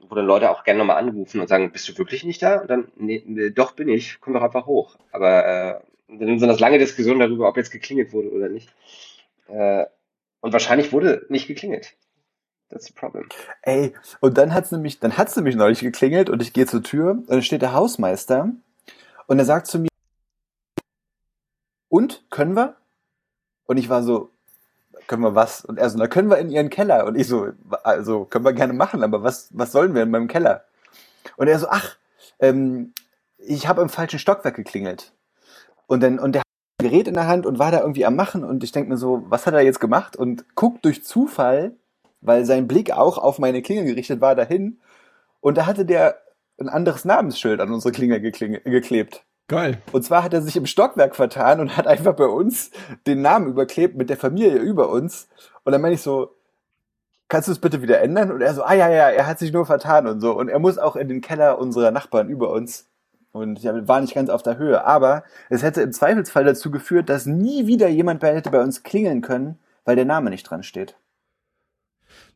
Wo 0.00 0.14
dann 0.14 0.26
Leute 0.26 0.50
auch 0.50 0.64
gerne 0.64 0.78
nochmal 0.78 0.96
anrufen 0.96 1.40
und 1.40 1.48
sagen, 1.48 1.72
bist 1.72 1.88
du 1.88 1.98
wirklich 1.98 2.24
nicht 2.24 2.42
da? 2.42 2.60
Und 2.60 2.70
dann, 2.70 2.88
nee, 2.96 3.22
nee 3.26 3.50
doch 3.50 3.72
bin 3.72 3.88
ich, 3.88 4.20
komm 4.20 4.34
doch 4.34 4.42
einfach 4.42 4.66
hoch. 4.66 4.96
Aber 5.12 5.44
äh, 5.44 5.80
dann 6.08 6.38
sind 6.38 6.48
das 6.48 6.60
lange 6.60 6.78
Diskussionen 6.78 7.20
darüber, 7.20 7.48
ob 7.48 7.56
jetzt 7.56 7.70
geklingelt 7.70 8.12
wurde 8.12 8.30
oder 8.30 8.48
nicht. 8.48 8.72
Äh, 9.48 9.86
und 10.40 10.52
wahrscheinlich 10.52 10.92
wurde 10.92 11.26
nicht 11.28 11.48
geklingelt. 11.48 11.96
That's 12.70 12.86
the 12.86 12.92
problem. 12.92 13.28
Ey, 13.62 13.94
und 14.20 14.36
dann 14.36 14.52
hat's 14.52 14.70
nämlich, 14.70 15.00
dann 15.00 15.16
hat's 15.16 15.36
nämlich 15.36 15.56
neulich 15.56 15.80
geklingelt 15.80 16.28
und 16.28 16.42
ich 16.42 16.52
gehe 16.52 16.66
zur 16.66 16.82
Tür 16.82 17.12
und 17.12 17.30
dann 17.30 17.42
steht 17.42 17.62
der 17.62 17.72
Hausmeister 17.72 18.52
und 19.26 19.38
er 19.38 19.44
sagt 19.44 19.66
zu 19.66 19.78
mir, 19.78 19.88
und, 21.88 22.24
können 22.30 22.54
wir? 22.54 22.76
Und 23.64 23.78
ich 23.78 23.88
war 23.88 24.02
so, 24.02 24.30
können 25.06 25.22
wir 25.22 25.34
was? 25.34 25.64
Und 25.64 25.78
er 25.78 25.90
so, 25.90 25.98
na, 25.98 26.06
können 26.06 26.30
wir 26.30 26.38
in 26.38 26.50
ihren 26.50 26.70
Keller? 26.70 27.06
Und 27.06 27.16
ich 27.16 27.26
so, 27.26 27.48
also, 27.82 28.24
können 28.24 28.44
wir 28.44 28.52
gerne 28.52 28.72
machen, 28.72 29.02
aber 29.02 29.22
was, 29.22 29.48
was 29.52 29.72
sollen 29.72 29.94
wir 29.94 30.02
in 30.02 30.10
meinem 30.10 30.28
Keller? 30.28 30.64
Und 31.36 31.48
er 31.48 31.58
so, 31.58 31.68
ach, 31.68 31.96
ähm, 32.40 32.92
ich 33.38 33.68
habe 33.68 33.82
im 33.82 33.88
falschen 33.88 34.18
Stockwerk 34.18 34.56
geklingelt. 34.56 35.12
Und 35.86 36.02
dann, 36.02 36.18
und 36.18 36.32
der 36.32 36.40
hat 36.40 36.46
ein 36.80 36.90
Gerät 36.90 37.08
in 37.08 37.14
der 37.14 37.26
Hand 37.26 37.46
und 37.46 37.58
war 37.58 37.70
da 37.70 37.80
irgendwie 37.80 38.04
am 38.06 38.16
Machen 38.16 38.44
und 38.44 38.62
ich 38.64 38.72
denke 38.72 38.90
mir 38.90 38.96
so, 38.98 39.24
was 39.28 39.46
hat 39.46 39.54
er 39.54 39.62
jetzt 39.62 39.80
gemacht? 39.80 40.16
Und 40.16 40.54
guckt 40.54 40.84
durch 40.84 41.04
Zufall, 41.04 41.76
weil 42.20 42.44
sein 42.44 42.68
Blick 42.68 42.90
auch 42.90 43.18
auf 43.18 43.38
meine 43.38 43.62
Klingel 43.62 43.84
gerichtet 43.84 44.20
war, 44.20 44.34
dahin. 44.34 44.80
Und 45.40 45.56
da 45.56 45.66
hatte 45.66 45.84
der 45.84 46.18
ein 46.60 46.68
anderes 46.68 47.04
Namensschild 47.04 47.60
an 47.60 47.72
unsere 47.72 47.92
Klingel 47.92 48.20
geklebt. 48.20 49.24
Geil. 49.48 49.80
Und 49.92 50.04
zwar 50.04 50.22
hat 50.22 50.34
er 50.34 50.42
sich 50.42 50.56
im 50.56 50.66
Stockwerk 50.66 51.16
vertan 51.16 51.60
und 51.60 51.76
hat 51.76 51.86
einfach 51.86 52.14
bei 52.14 52.26
uns 52.26 52.70
den 53.06 53.22
Namen 53.22 53.48
überklebt 53.48 53.96
mit 53.96 54.10
der 54.10 54.18
Familie 54.18 54.58
über 54.58 54.90
uns. 54.90 55.28
Und 55.64 55.72
dann 55.72 55.80
meine 55.80 55.94
ich 55.94 56.02
so, 56.02 56.36
kannst 57.28 57.48
du 57.48 57.52
es 57.52 57.58
bitte 57.58 57.80
wieder 57.80 58.02
ändern? 58.02 58.30
Und 58.30 58.42
er 58.42 58.52
so, 58.52 58.62
ah 58.62 58.74
ja, 58.74 58.90
ja, 58.90 59.08
er 59.08 59.26
hat 59.26 59.38
sich 59.38 59.50
nur 59.50 59.64
vertan 59.64 60.06
und 60.06 60.20
so. 60.20 60.32
Und 60.32 60.50
er 60.50 60.58
muss 60.58 60.76
auch 60.76 60.96
in 60.96 61.08
den 61.08 61.22
Keller 61.22 61.58
unserer 61.58 61.90
Nachbarn 61.90 62.28
über 62.28 62.50
uns. 62.50 62.88
Und 63.32 63.62
ja, 63.62 63.88
war 63.88 64.02
nicht 64.02 64.14
ganz 64.14 64.28
auf 64.28 64.42
der 64.42 64.58
Höhe. 64.58 64.84
Aber 64.84 65.24
es 65.48 65.62
hätte 65.62 65.80
im 65.80 65.92
Zweifelsfall 65.92 66.44
dazu 66.44 66.70
geführt, 66.70 67.08
dass 67.08 67.24
nie 67.24 67.66
wieder 67.66 67.88
jemand 67.88 68.20
bei, 68.20 68.34
hätte 68.34 68.50
bei 68.50 68.62
uns 68.62 68.82
klingeln 68.82 69.22
können, 69.22 69.58
weil 69.86 69.96
der 69.96 70.04
Name 70.04 70.28
nicht 70.28 70.44
dran 70.44 70.62
steht. 70.62 70.96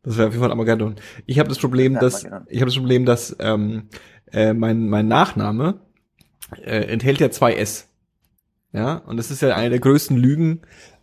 Das 0.02 0.16
wäre 0.16 0.28
auf 0.28 0.32
jeden 0.32 0.42
Fall 0.42 0.50
Armageddon. 0.50 0.96
Ich 1.26 1.38
habe 1.38 1.48
das 1.50 1.58
Problem, 1.58 1.98
dass 1.98 2.24
ich 2.24 2.60
habe 2.60 2.70
das 2.70 2.76
Problem, 2.76 3.04
dass 3.04 3.36
ähm, 3.38 3.88
äh, 4.32 4.52
mein 4.52 4.88
mein 4.88 5.06
Nachname 5.06 5.80
äh, 6.58 6.84
enthält 6.86 7.20
ja 7.20 7.30
zwei 7.30 7.54
S. 7.54 7.88
Ja, 8.72 8.96
und 8.96 9.18
das 9.18 9.30
ist 9.30 9.42
ja 9.42 9.54
eine 9.54 9.70
der 9.70 9.80
größten 9.80 10.16
Lügen 10.16 10.62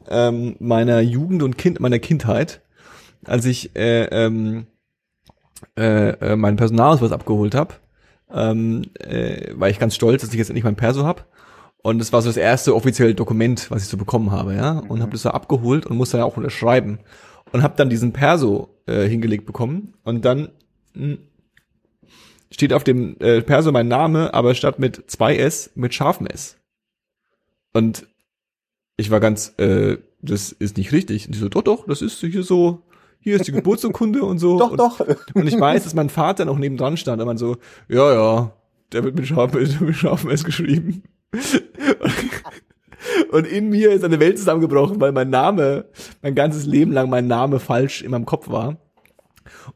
ähm, 0.09 0.55
meiner 0.59 1.01
Jugend 1.01 1.43
und 1.43 1.57
Kind 1.57 1.79
meiner 1.79 1.99
Kindheit, 1.99 2.61
als 3.25 3.45
ich 3.45 3.75
äh, 3.75 4.05
ähm, 4.05 4.65
äh, 5.77 6.09
äh, 6.09 6.35
meinen 6.35 6.57
Personalausweis 6.57 7.11
abgeholt 7.11 7.53
habe 7.53 7.75
ähm, 8.33 8.83
äh, 8.99 9.53
war 9.55 9.69
ich 9.69 9.79
ganz 9.79 9.95
stolz, 9.95 10.21
dass 10.21 10.31
ich 10.31 10.37
jetzt 10.37 10.49
endlich 10.49 10.63
mein 10.63 10.75
Perso 10.75 11.05
hab. 11.05 11.27
Und 11.81 11.99
das 11.99 12.11
war 12.11 12.21
so 12.21 12.29
das 12.29 12.37
erste 12.37 12.75
offizielle 12.75 13.15
Dokument, 13.15 13.71
was 13.71 13.83
ich 13.83 13.89
so 13.89 13.97
bekommen 13.97 14.31
habe, 14.31 14.53
ja. 14.55 14.79
Und 14.79 14.97
mhm. 14.97 15.01
habe 15.01 15.11
das 15.11 15.21
so 15.21 15.29
abgeholt 15.29 15.85
und 15.85 15.97
musste 15.97 16.17
dann 16.17 16.25
auch 16.25 16.37
unterschreiben. 16.37 16.99
Und 17.51 17.63
habe 17.63 17.75
dann 17.77 17.89
diesen 17.89 18.13
Perso 18.13 18.69
äh, 18.85 19.07
hingelegt 19.07 19.45
bekommen. 19.45 19.93
Und 20.03 20.25
dann 20.25 20.49
mh, 20.93 21.17
steht 22.51 22.73
auf 22.73 22.83
dem 22.83 23.17
äh, 23.19 23.41
Perso 23.41 23.71
mein 23.71 23.87
Name, 23.87 24.33
aber 24.33 24.55
statt 24.55 24.79
mit 24.79 25.03
zwei 25.07 25.37
S 25.37 25.71
mit 25.75 25.93
scharfem 25.93 26.27
S. 26.27 26.57
Und 27.73 28.07
ich 28.97 29.11
war 29.11 29.19
ganz, 29.19 29.53
äh, 29.57 29.97
das 30.21 30.51
ist 30.51 30.77
nicht 30.77 30.91
richtig. 30.91 31.27
Und 31.27 31.35
die 31.35 31.39
so, 31.39 31.49
doch, 31.49 31.61
doch, 31.61 31.85
das 31.85 32.01
ist 32.01 32.19
hier 32.19 32.43
so, 32.43 32.81
hier 33.19 33.35
ist 33.35 33.47
die 33.47 33.51
Geburtsurkunde 33.51 34.23
und 34.23 34.39
so. 34.39 34.57
Doch, 34.59 34.71
und, 34.71 34.77
doch. 34.77 34.99
Und 35.33 35.47
ich 35.47 35.59
weiß, 35.59 35.83
dass 35.83 35.93
mein 35.93 36.09
Vater 36.09 36.45
noch 36.45 36.57
nebendran 36.57 36.95
stand 36.97 37.21
und 37.21 37.27
man 37.27 37.37
so, 37.37 37.57
ja, 37.89 38.13
ja, 38.13 38.53
der 38.91 39.03
wird 39.03 39.15
mit 39.15 39.27
scharfem, 39.27 39.67
mit 39.85 39.95
scharfem 39.95 40.29
S 40.29 40.43
geschrieben. 40.43 41.03
Und 43.31 43.47
in 43.47 43.69
mir 43.69 43.91
ist 43.91 44.03
eine 44.03 44.19
Welt 44.19 44.37
zusammengebrochen, 44.37 44.99
weil 44.99 45.11
mein 45.11 45.29
Name, 45.29 45.85
mein 46.21 46.35
ganzes 46.35 46.65
Leben 46.65 46.91
lang 46.91 47.09
mein 47.09 47.27
Name 47.27 47.59
falsch 47.59 48.01
in 48.01 48.11
meinem 48.11 48.25
Kopf 48.25 48.49
war. 48.49 48.77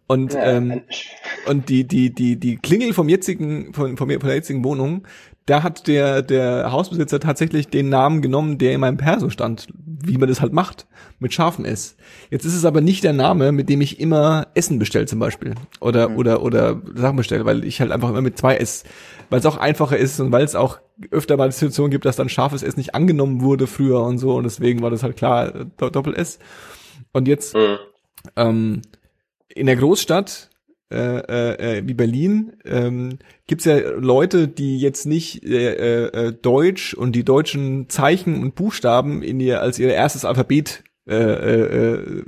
Und, 0.07 0.33
ja, 0.33 0.43
ähm, 0.43 0.81
und 1.47 1.69
die, 1.69 1.87
die, 1.87 2.13
die, 2.13 2.39
die 2.39 2.57
Klingel 2.57 2.93
vom 2.93 3.09
jetzigen, 3.09 3.73
von, 3.73 3.97
von, 3.97 4.09
von 4.09 4.27
der 4.27 4.35
jetzigen 4.35 4.63
Wohnung, 4.63 5.05
da 5.45 5.61
hat 5.61 5.87
der, 5.87 6.21
der 6.21 6.71
Hausbesitzer 6.71 7.19
tatsächlich 7.19 7.67
den 7.67 7.89
Namen 7.89 8.21
genommen, 8.21 8.57
der 8.57 8.73
in 8.73 8.79
meinem 8.79 8.97
Perso 8.97 9.29
stand, 9.29 9.67
wie 9.75 10.17
man 10.17 10.29
das 10.29 10.39
halt 10.39 10.53
macht, 10.53 10.87
mit 11.19 11.33
scharfem 11.33 11.65
S. 11.65 11.97
Jetzt 12.29 12.45
ist 12.45 12.55
es 12.55 12.63
aber 12.63 12.79
nicht 12.79 13.03
der 13.03 13.11
Name, 13.13 13.51
mit 13.51 13.67
dem 13.67 13.81
ich 13.81 13.99
immer 13.99 14.47
Essen 14.53 14.79
bestelle 14.79 15.05
zum 15.05 15.19
Beispiel. 15.19 15.55
Oder, 15.81 16.09
mhm. 16.09 16.17
oder, 16.17 16.43
oder 16.43 16.81
Sachen 16.95 17.17
bestelle, 17.17 17.45
weil 17.45 17.65
ich 17.65 17.81
halt 17.81 17.91
einfach 17.91 18.09
immer 18.09 18.21
mit 18.21 18.37
zwei 18.37 18.55
S, 18.55 18.85
weil 19.29 19.39
es 19.39 19.45
auch 19.45 19.57
einfacher 19.57 19.97
ist 19.97 20.19
und 20.21 20.31
weil 20.31 20.45
es 20.45 20.55
auch 20.55 20.79
öfter 21.11 21.35
mal 21.35 21.49
die 21.49 21.55
Situation 21.55 21.91
gibt, 21.91 22.05
dass 22.05 22.15
dann 22.15 22.29
scharfes 22.29 22.63
S 22.63 22.77
nicht 22.77 22.95
angenommen 22.95 23.41
wurde 23.41 23.67
früher 23.67 24.01
und 24.01 24.19
so 24.19 24.35
und 24.35 24.43
deswegen 24.43 24.81
war 24.81 24.91
das 24.91 25.03
halt 25.03 25.17
klar 25.17 25.65
Doppel 25.77 26.15
S. 26.15 26.39
Und 27.11 27.27
jetzt, 27.27 27.53
mhm. 27.53 27.77
ähm, 28.37 28.81
in 29.55 29.65
der 29.65 29.75
Großstadt 29.75 30.49
äh, 30.93 31.77
äh, 31.77 31.87
wie 31.87 31.93
Berlin 31.93 32.53
ähm, 32.65 33.17
gibt 33.47 33.65
ja 33.65 33.77
Leute, 33.77 34.47
die 34.47 34.79
jetzt 34.79 35.05
nicht 35.05 35.43
äh, 35.43 36.05
äh, 36.05 36.33
Deutsch 36.33 36.93
und 36.93 37.13
die 37.13 37.23
deutschen 37.23 37.89
Zeichen 37.89 38.41
und 38.41 38.55
Buchstaben 38.55 39.23
in 39.23 39.39
ihr 39.39 39.61
als 39.61 39.79
ihr 39.79 39.91
erstes 39.91 40.23
Alphabet 40.23 40.83
äh, 41.07 41.15
äh, 41.15 41.93
äh 41.93 42.23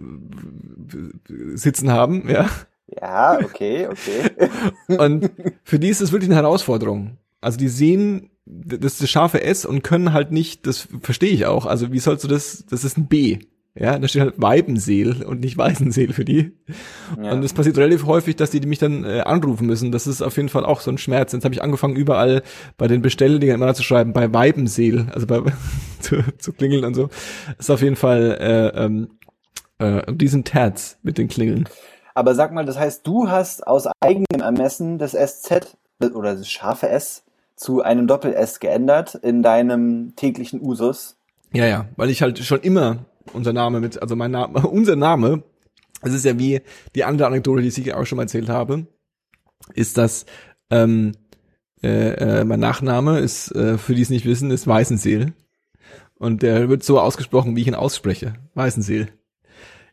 sitzen 1.54 1.92
haben, 1.92 2.30
ja. 2.30 2.50
Ja, 3.02 3.40
okay, 3.44 3.88
okay. 3.88 4.32
und 4.98 5.32
für 5.64 5.80
die 5.80 5.90
ist 5.90 6.02
es 6.02 6.12
wirklich 6.12 6.30
eine 6.30 6.42
Herausforderung. 6.42 7.18
Also 7.42 7.58
die 7.58 7.68
sehen 7.68 8.32
das, 8.46 8.98
das 8.98 9.10
scharfe 9.10 9.44
S 9.44 9.66
und 9.66 9.84
können 9.84 10.14
halt 10.14 10.32
nicht, 10.32 10.68
das 10.68 10.88
verstehe 11.02 11.32
ich 11.32 11.46
auch. 11.46 11.66
Also 11.66 11.92
wie 11.92 12.00
sollst 12.00 12.24
du 12.24 12.28
das, 12.28 12.66
das 12.70 12.84
ist 12.84 12.98
ein 12.98 13.08
B. 13.08 13.40
Ja, 13.78 14.00
da 14.00 14.08
steht 14.08 14.22
halt 14.22 14.36
Weibenseel 14.38 15.24
und 15.24 15.42
nicht 15.42 15.58
Weißenseel 15.58 16.14
für 16.14 16.24
die. 16.24 16.54
Ja. 17.22 17.34
Und 17.34 17.44
es 17.44 17.52
passiert 17.52 17.78
relativ 17.78 18.06
häufig, 18.06 18.38
dass 18.38 18.50
die, 18.50 18.62
die 18.62 18.68
mich 18.68 18.80
dann 18.80 19.04
äh, 19.04 19.20
anrufen 19.20 19.68
müssen. 19.68 19.92
Das 19.92 20.08
ist 20.08 20.22
auf 20.22 20.38
jeden 20.38 20.48
Fall 20.48 20.64
auch 20.64 20.80
so 20.80 20.90
ein 20.92 20.98
Schmerz. 20.98 21.34
Jetzt 21.34 21.44
habe 21.44 21.54
ich 21.54 21.62
angefangen, 21.62 21.98
überall 21.98 22.42
bei 22.78 22.88
den 22.88 23.02
Bestelldingern 23.02 23.62
immer 23.62 23.74
zu 23.74 23.84
schreiben, 23.84 24.14
bei 24.14 24.34
Weibenseel, 24.34 25.08
also 25.14 25.28
bei 25.28 25.42
zu, 26.00 26.24
zu 26.38 26.54
klingeln 26.54 26.86
und 26.86 26.94
so. 26.94 27.10
Das 27.48 27.68
ist 27.68 27.70
auf 27.70 27.82
jeden 27.82 27.98
Fall 27.98 28.38
äh, 28.40 28.82
ähm, 28.82 29.10
äh, 29.80 30.14
diesen 30.14 30.46
Tats 30.46 30.98
mit 31.04 31.18
den 31.18 31.28
Klingeln. 31.28 31.68
Aber 32.14 32.34
sag 32.34 32.54
mal, 32.54 32.66
das 32.66 32.80
heißt, 32.80 33.06
du 33.06 33.30
hast 33.30 33.68
aus 33.68 33.88
eigenem 34.00 34.42
Ermessen 34.42 35.00
das 35.00 35.12
SZ 35.12 35.76
oder 36.00 36.36
das 36.36 36.50
scharfe 36.50 36.88
S 36.88 37.26
zu 37.58 37.82
einem 37.82 38.08
Doppel-S 38.08 38.62
geändert 38.62 39.16
in 39.16 39.44
deinem 39.44 40.14
täglichen 40.16 40.62
Usus. 40.62 41.18
Ja, 41.52 41.66
ja, 41.66 41.86
weil 41.98 42.10
ich 42.10 42.22
halt 42.22 42.40
schon 42.40 42.62
immer 42.62 43.06
unser 43.34 43.54
Name 43.54 43.80
mit, 43.80 44.02
also 44.02 44.16
mein 44.16 44.32
Name, 44.32 44.60
unser 44.68 44.96
Name, 44.96 45.44
es 46.02 46.14
ist 46.14 46.26
ja 46.26 46.38
wie 46.38 46.62
die 46.94 47.04
andere 47.04 47.28
Anekdote, 47.28 47.62
die 47.62 47.68
ich 47.68 47.94
auch 47.94 48.06
schon 48.06 48.18
mal 48.18 48.24
erzählt 48.24 48.50
habe, 48.50 48.88
ist, 49.74 49.98
dass 49.98 50.26
ähm, 50.70 51.14
äh, 51.84 52.40
äh, 52.40 52.44
mein 52.44 52.60
Nachname 52.60 53.20
ist, 53.20 53.52
äh, 53.56 53.78
für 53.78 53.96
die 53.96 54.02
es 54.02 54.10
nicht 54.10 54.26
wissen, 54.26 54.52
ist 54.52 54.68
Weißenseel. 54.68 55.34
Und 56.18 56.44
der 56.44 56.70
wird 56.70 56.84
so 56.84 57.00
ausgesprochen, 57.00 57.56
wie 57.56 57.62
ich 57.62 57.68
ihn 57.68 57.76
ausspreche. 57.76 58.36
Weißenseel. 58.54 59.10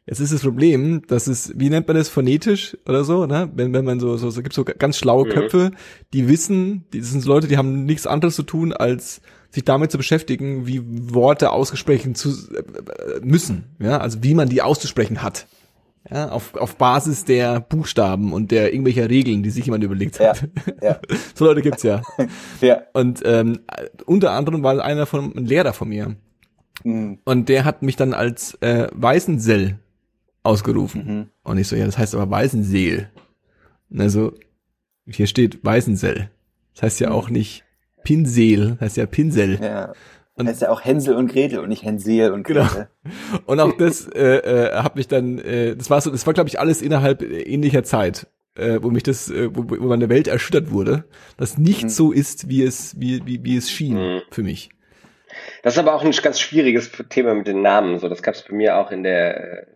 Jetzt 0.07 0.21
ist 0.21 0.33
das 0.33 0.43
Problem, 0.43 1.03
dass 1.07 1.29
es, 1.29 1.53
wie 1.57 1.71
nennt 1.71 1.87
man 1.87 1.97
das, 1.97 2.09
phonetisch 2.09 2.77
oder 2.87 3.05
so, 3.05 3.27
ne? 3.27 3.51
Wenn, 3.55 3.73
wenn 3.73 3.85
man 3.85 4.01
so, 4.01 4.17
so, 4.17 4.31
so 4.31 4.43
gibt 4.43 4.55
so 4.55 4.65
ganz 4.65 4.99
schlaue. 4.99 5.29
Köpfe, 5.29 5.71
die 6.13 6.29
wissen, 6.29 6.87
die, 6.93 7.01
das 7.01 7.11
sind 7.11 7.25
Leute, 7.25 7.47
die 7.47 7.57
haben 7.57 7.85
nichts 7.85 8.07
anderes 8.07 8.35
zu 8.35 8.43
tun, 8.43 8.73
als 8.73 9.21
sich 9.53 9.65
damit 9.65 9.91
zu 9.91 9.99
beschäftigen, 9.99 10.67
wie 10.67 10.83
Worte 11.15 11.51
ausgesprochen 11.51 12.15
zu 12.15 12.31
äh, 12.55 13.21
müssen, 13.23 13.65
ja, 13.79 13.99
also 13.99 14.23
wie 14.23 14.35
man 14.35 14.49
die 14.49 14.63
auszusprechen 14.63 15.23
hat. 15.23 15.47
Ja, 16.11 16.31
auf, 16.31 16.57
auf 16.57 16.77
Basis 16.79 17.25
der 17.25 17.61
Buchstaben 17.61 18.33
und 18.33 18.51
der 18.51 18.73
irgendwelcher 18.73 19.09
Regeln, 19.09 19.45
die 19.45 19.51
sich 19.51 19.67
jemand 19.67 19.85
überlegt 19.85 20.19
Ja, 20.19 20.31
hat. 20.31 20.49
ja. 20.83 20.99
so 21.35 21.45
Leute 21.45 21.63
gibt's 21.63 21.85
ja. 21.85 22.03
Ja. 22.61 22.83
Und 22.93 23.23
ähm, 23.25 23.61
unter 24.05 24.33
anderem 24.33 24.65
war 24.65 24.83
einer 24.85 25.07
von 25.07 25.33
ein 25.37 25.47
Lehrer 25.47 25.73
von 25.73 25.89
mir. 25.91 26.17
Mhm. 26.83 27.19
Und 27.25 27.49
der 27.49 27.65
hat 27.65 27.83
mich 27.83 27.95
dann 27.95 28.15
als 28.15 28.55
äh, 28.63 28.89
Weißensell 28.93 29.79
ausgerufen. 30.43 31.07
Mhm. 31.07 31.27
Und 31.45 31.59
ich 31.59 31.69
so, 31.69 31.77
ja, 31.77 31.87
das 31.87 31.99
heißt 31.99 32.17
aber 32.17 32.29
Weißenseel. 32.29 33.09
Also, 33.97 34.33
hier 35.07 35.29
steht 35.29 35.65
Weißensell. 35.65 36.31
Das 36.75 36.83
heißt 36.83 37.01
ja 37.01 37.13
auch 37.13 37.31
nicht 37.31 37.65
Pinsel, 38.03 38.77
heißt 38.81 38.97
ja 38.97 39.07
Pinsel. 39.07 39.59
Ja. 39.63 39.93
Und- 40.35 40.49
heißt 40.49 40.63
ja 40.63 40.71
auch 40.71 40.83
Hänsel 40.85 41.15
und 41.15 41.31
Gretel 41.31 41.59
und 41.59 41.69
nicht 41.69 41.83
Hänsel 41.85 42.33
und 42.33 42.45
Genau. 42.45 42.65
Gretel. 42.65 42.89
Und 43.47 43.61
auch 43.61 43.73
das 43.77 44.09
äh, 44.15 44.37
äh, 44.39 44.75
hat 44.83 44.97
mich 44.97 45.07
dann, 45.09 45.39
äh, 45.39 45.77
das 45.77 45.91
war 45.91 46.01
so, 46.01 46.11
das 46.11 46.27
war 46.27 46.33
glaube 46.35 46.49
ich 46.49 46.59
alles 46.59 46.81
innerhalb 46.83 47.23
äh, 47.23 47.43
ähnlicher 47.43 47.85
Zeit, 47.85 48.27
äh, 48.57 48.79
wo 48.81 48.91
mich 48.91 49.03
das, 49.03 49.31
äh, 49.31 49.51
wo, 49.55 49.65
wo 49.69 49.87
meine 49.89 50.09
Welt 50.09 50.29
erschüttert 50.29 50.71
wurde, 50.71 51.05
dass 51.37 51.59
nicht 51.59 51.85
Mhm. 51.85 51.89
so 51.91 52.13
ist, 52.13 52.49
wie 52.49 52.63
es, 52.63 52.99
wie, 52.99 53.21
wie, 53.27 53.45
wie 53.45 53.57
es 53.57 53.71
schien 53.71 53.95
Mhm. 53.97 54.21
für 54.31 54.43
mich. 54.43 54.71
Das 55.63 55.75
ist 55.75 55.79
aber 55.79 55.95
auch 55.95 56.05
ein 56.05 56.11
ganz 56.13 56.41
schwieriges 56.41 56.91
Thema 57.09 57.35
mit 57.35 57.47
den 57.47 57.63
Namen. 57.63 57.99
So, 57.99 58.09
das 58.09 58.23
gab 58.23 58.35
es 58.35 58.43
bei 58.43 58.55
mir 58.55 58.77
auch 58.79 58.91
in 58.91 59.03
der 59.03 59.61
äh, 59.63 59.67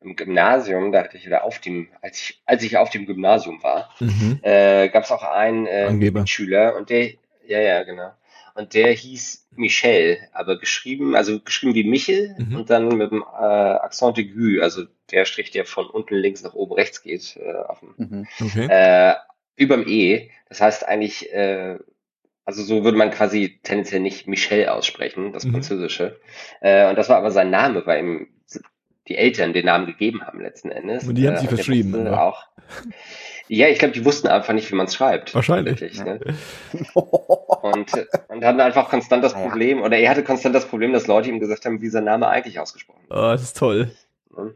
im 0.00 0.16
Gymnasium. 0.16 0.92
Da 0.92 1.00
hatte 1.02 1.16
ich 1.16 1.26
wieder 1.26 1.44
auf 1.44 1.58
dem, 1.58 1.88
als 2.02 2.20
ich 2.20 2.42
als 2.46 2.62
ich 2.62 2.76
auf 2.78 2.90
dem 2.90 3.04
Gymnasium 3.06 3.62
war, 3.62 3.90
Mhm. 4.00 4.38
äh, 4.42 4.88
gab 4.88 5.04
es 5.04 5.10
auch 5.10 5.22
einen 5.22 5.66
äh. 5.66 6.26
Schüler 6.26 6.76
und 6.76 6.88
der, 6.90 7.10
ja 7.48 7.58
ja 7.60 7.82
genau, 7.82 8.10
und 8.54 8.74
der 8.74 8.92
hieß 8.92 9.48
Michel, 9.56 10.18
aber 10.32 10.58
geschrieben, 10.58 11.16
also 11.16 11.40
geschrieben 11.40 11.74
wie 11.74 11.84
Michel 11.84 12.34
Mhm. 12.38 12.56
und 12.56 12.70
dann 12.70 12.88
mit 12.96 13.10
dem 13.10 13.22
äh, 13.22 13.44
Accent 13.44 14.18
aigu, 14.18 14.60
also 14.62 14.84
der 15.10 15.24
Strich, 15.24 15.50
der 15.50 15.64
von 15.64 15.86
unten 15.86 16.14
links 16.14 16.42
nach 16.42 16.54
oben 16.54 16.74
rechts 16.74 17.02
geht, 17.02 17.36
äh, 17.36 17.54
auf 17.54 17.80
dem 17.80 17.94
Mhm. 17.96 18.26
Okay. 18.40 18.66
äh, 18.70 19.14
überm 19.56 19.84
E. 19.88 20.30
Das 20.48 20.60
heißt 20.60 20.86
eigentlich, 20.86 21.32
äh, 21.32 21.78
also 22.44 22.62
so 22.62 22.84
würde 22.84 22.96
man 22.96 23.10
quasi 23.10 23.58
tendenziell 23.62 24.00
nicht 24.00 24.26
Michel 24.28 24.68
aussprechen, 24.68 25.32
das 25.32 25.44
Mhm. 25.44 25.52
Französische. 25.52 26.20
Äh, 26.60 26.88
und 26.88 26.96
das 26.96 27.08
war 27.08 27.16
aber 27.18 27.30
sein 27.30 27.50
Name, 27.50 27.84
weil 27.86 28.00
ihm 28.04 28.28
die 29.08 29.16
Eltern 29.16 29.52
den 29.54 29.64
Namen 29.66 29.86
gegeben 29.86 30.22
haben 30.22 30.40
letzten 30.40 30.70
Endes. 30.70 31.06
Und 31.08 31.14
die 31.16 31.26
haben 31.26 31.36
Äh, 31.36 31.40
der 31.40 31.48
verschrieben. 31.48 32.08
Auch. 32.08 32.44
Ja, 33.48 33.68
ich 33.68 33.78
glaube, 33.78 33.94
die 33.94 34.04
wussten 34.04 34.28
einfach 34.28 34.52
nicht, 34.52 34.70
wie 34.70 34.74
man 34.74 34.86
es 34.86 34.94
schreibt. 34.94 35.34
Wahrscheinlich. 35.34 35.80
Ne? 36.04 36.20
Und, 36.92 37.92
und 38.28 38.44
hatten 38.44 38.60
einfach 38.60 38.88
konstant 38.88 39.24
das 39.24 39.32
ja. 39.32 39.40
Problem, 39.40 39.82
oder 39.82 39.98
er 39.98 40.10
hatte 40.10 40.22
konstant 40.22 40.54
das 40.54 40.66
Problem, 40.66 40.92
dass 40.92 41.06
Leute 41.08 41.28
ihm 41.28 41.40
gesagt 41.40 41.64
haben, 41.64 41.80
wie 41.82 41.88
sein 41.88 42.04
Name 42.04 42.28
eigentlich 42.28 42.60
ausgesprochen 42.60 43.00
wird. 43.08 43.18
Oh, 43.18 43.32
das 43.32 43.42
ist 43.42 43.56
toll. 43.56 43.90
Ne? 44.36 44.54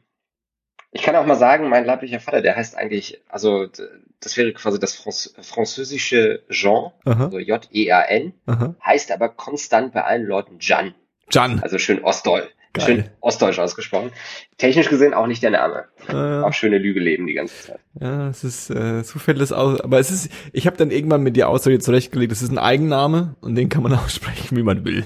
Ich 0.92 1.02
kann 1.02 1.16
auch 1.16 1.26
mal 1.26 1.36
sagen, 1.36 1.68
mein 1.68 1.84
leiblicher 1.84 2.20
Vater, 2.20 2.42
der 2.42 2.54
heißt 2.54 2.76
eigentlich, 2.76 3.20
also 3.28 3.66
das 4.20 4.36
wäre 4.36 4.52
quasi 4.52 4.78
das 4.78 4.94
Franz 4.94 5.34
französische 5.40 6.42
Jean, 6.50 6.92
Aha, 7.04 7.24
also 7.24 7.38
J-E-A-N, 7.38 8.34
heißt 8.84 9.10
aber 9.10 9.30
konstant 9.30 9.94
bei 9.94 10.04
allen 10.04 10.26
Leuten 10.26 10.58
Jan, 10.60 10.94
Jan. 11.30 11.60
also 11.60 11.78
schön 11.78 12.04
ostdeutsch, 12.04 12.50
Geil. 12.74 12.84
schön 12.86 13.04
ostdeutsch 13.20 13.58
ausgesprochen. 13.58 14.12
Technisch 14.56 14.88
gesehen 14.88 15.12
auch 15.14 15.26
nicht 15.26 15.42
der 15.42 15.50
Name. 15.50 15.84
Äh, 16.08 16.14
Auch 16.42 16.52
schöne 16.54 16.78
Lüge 16.78 17.00
leben 17.00 17.26
die 17.26 17.34
ganze 17.34 17.54
Zeit. 17.66 17.80
ja, 18.00 18.28
es 18.28 18.44
ist, 18.44 18.70
äh, 18.70 19.02
so 19.02 19.18
fällt 19.18 19.40
es 19.40 19.52
aus. 19.52 19.80
Aber 19.82 19.98
es 19.98 20.10
ist, 20.10 20.30
ich 20.52 20.66
habe 20.66 20.76
dann 20.78 20.90
irgendwann 20.90 21.22
mit 21.22 21.36
der 21.36 21.48
Aussage 21.50 21.78
zurechtgelegt, 21.80 22.32
es 22.32 22.40
ist 22.42 22.50
ein 22.50 22.58
Eigenname 22.58 23.36
und 23.40 23.54
den 23.56 23.68
kann 23.68 23.82
man 23.82 23.92
aussprechen, 23.98 24.56
wie 24.56 24.62
man 24.62 24.84
will. 24.84 25.04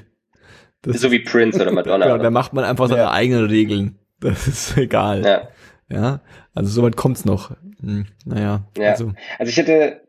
Das 0.82 1.00
So 1.00 1.11
wie 1.11 1.18
Prince 1.20 1.61
oder 1.61 1.73
Madonna. 1.73 2.06
Genau, 2.06 2.18
da 2.23 2.30
macht 2.30 2.52
man 2.52 2.64
einfach 2.64 2.87
seine 2.88 3.02
Ja. 3.02 3.11
eigenen 3.11 3.46
Regeln. 3.46 3.99
Das 4.20 4.46
ist 4.46 4.76
egal. 4.78 5.25
Ja. 5.25 5.49
Ja. 5.88 6.20
Also 6.54 6.70
soweit 6.70 6.96
kommt's 6.96 7.25
noch. 7.25 7.50
Hm, 7.80 8.06
naja. 8.25 8.64
Ja. 8.78 8.90
Also, 8.90 9.12
Also 9.38 9.50
ich 9.50 9.56
hätte, 9.56 10.00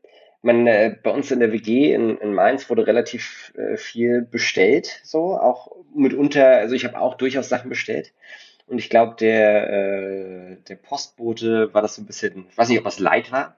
man, 0.42 0.68
äh, 0.68 0.96
bei 1.02 1.12
uns 1.12 1.32
in 1.32 1.40
der 1.40 1.52
WG 1.52 1.94
in, 1.94 2.18
in 2.18 2.34
Mainz 2.34 2.70
wurde 2.70 2.88
relativ 2.88 3.54
äh, 3.58 3.78
viel 3.78 4.22
bestellt, 4.22 5.02
so 5.04 5.38
auch 5.38 5.72
mitunter, 5.94 6.48
also 6.48 6.76
ich 6.76 6.86
habe 6.86 7.00
auch 7.00 7.16
durchaus 7.16 7.50
Sachen 7.50 7.70
bestellt. 7.70 8.14
Und 8.68 8.80
ich 8.80 8.90
glaube, 8.90 9.16
der, 9.20 9.70
äh, 9.70 10.58
der 10.68 10.76
Postbote 10.76 11.74
war 11.74 11.82
das 11.82 11.96
so 11.96 12.02
ein 12.02 12.06
bisschen, 12.06 12.48
ich 12.50 12.58
weiß 12.58 12.70
nicht, 12.70 12.80
ob 12.80 12.86
das 12.86 13.00
leid 13.00 13.32
war, 13.32 13.56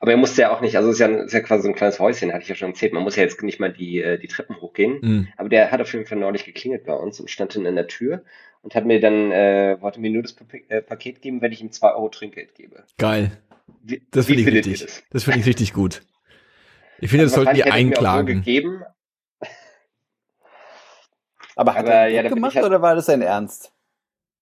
aber 0.00 0.10
er 0.10 0.16
musste 0.18 0.42
ja 0.42 0.52
auch 0.52 0.60
nicht, 0.60 0.76
also 0.76 0.90
es 0.90 0.96
ist 0.96 1.00
ja, 1.00 1.06
ist 1.06 1.32
ja 1.32 1.40
quasi 1.40 1.62
so 1.62 1.68
ein 1.68 1.74
kleines 1.74 1.98
Häuschen, 1.98 2.32
hatte 2.32 2.42
ich 2.42 2.48
ja 2.48 2.54
schon 2.54 2.70
erzählt, 2.70 2.92
man 2.92 3.02
muss 3.02 3.16
ja 3.16 3.22
jetzt 3.22 3.42
nicht 3.42 3.60
mal 3.60 3.72
die, 3.72 4.02
äh, 4.02 4.18
die 4.18 4.26
Treppen 4.26 4.60
hochgehen. 4.60 5.00
hm. 5.00 5.28
Aber 5.36 5.48
der 5.48 5.70
hat 5.70 5.80
auf 5.80 5.92
jeden 5.92 6.06
Fall 6.06 6.18
neulich 6.18 6.44
geklingelt 6.44 6.84
bei 6.84 6.92
uns 6.92 7.20
und 7.20 7.30
stand 7.30 7.56
dann 7.56 7.64
in 7.64 7.76
der 7.76 7.86
Tür 7.86 8.22
und 8.62 8.74
hat 8.74 8.84
mir 8.84 9.00
dann, 9.00 9.30
äh, 9.30 9.76
wollte 9.80 10.00
mir 10.00 10.10
nur 10.10 10.22
das 10.22 10.36
äh, 10.68 10.82
Paket 10.82 11.22
geben, 11.22 11.40
wenn 11.40 11.52
ich 11.52 11.62
ihm 11.62 11.70
zwei 11.70 11.92
Euro 11.94 12.08
Trinkgeld 12.08 12.54
gebe. 12.54 12.82
geil. 12.98 13.30
Wie, 13.82 14.02
Das 14.10 14.26
finde 14.26 14.42
ich 14.42 14.48
richtig. 14.48 14.80
das? 14.82 15.02
Das 15.10 15.24
finde 15.24 15.40
ich 15.40 15.46
richtig 15.46 15.72
gut. 15.72 16.02
Ich 16.98 17.10
finde, 17.10 17.24
das 17.26 17.34
sollten 17.34 17.54
die 17.54 17.62
so 17.62 17.70
einklagen. 17.70 18.36
gegeben. 18.42 18.82
Aber 21.56 21.74
hat 21.74 21.80
Aber, 21.84 21.92
er 21.92 22.08
ja, 22.08 22.22
gemacht 22.28 22.56
halt- 22.56 22.64
oder 22.66 22.82
war 22.82 22.94
das 22.94 23.06
sein 23.06 23.22
Ernst? 23.22 23.70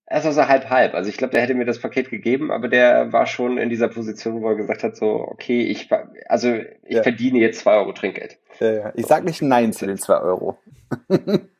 Es 0.06 0.24
war 0.24 0.32
so 0.32 0.46
halb 0.46 0.68
halb. 0.68 0.94
Also 0.94 1.08
ich 1.08 1.16
glaube, 1.16 1.32
der 1.32 1.42
hätte 1.42 1.54
mir 1.54 1.64
das 1.64 1.78
Paket 1.80 2.10
gegeben, 2.10 2.50
aber 2.50 2.68
der 2.68 3.12
war 3.12 3.26
schon 3.26 3.56
in 3.56 3.70
dieser 3.70 3.88
Position, 3.88 4.42
wo 4.42 4.48
er 4.50 4.56
gesagt 4.56 4.82
hat, 4.82 4.96
so, 4.96 5.06
okay, 5.14 5.62
ich, 5.62 5.88
also 6.28 6.52
ich 6.82 6.96
Ja. 6.96 7.02
verdiene 7.02 7.38
jetzt 7.38 7.60
zwei 7.60 7.76
Euro 7.76 7.92
Trinkgeld. 7.92 8.38
Äh, 8.60 8.90
ich 8.94 9.06
sag 9.06 9.24
nicht 9.24 9.40
Nein 9.40 9.72
zu 9.72 9.86
den 9.86 9.96
zwei 9.98 10.18
Euro. 10.20 10.58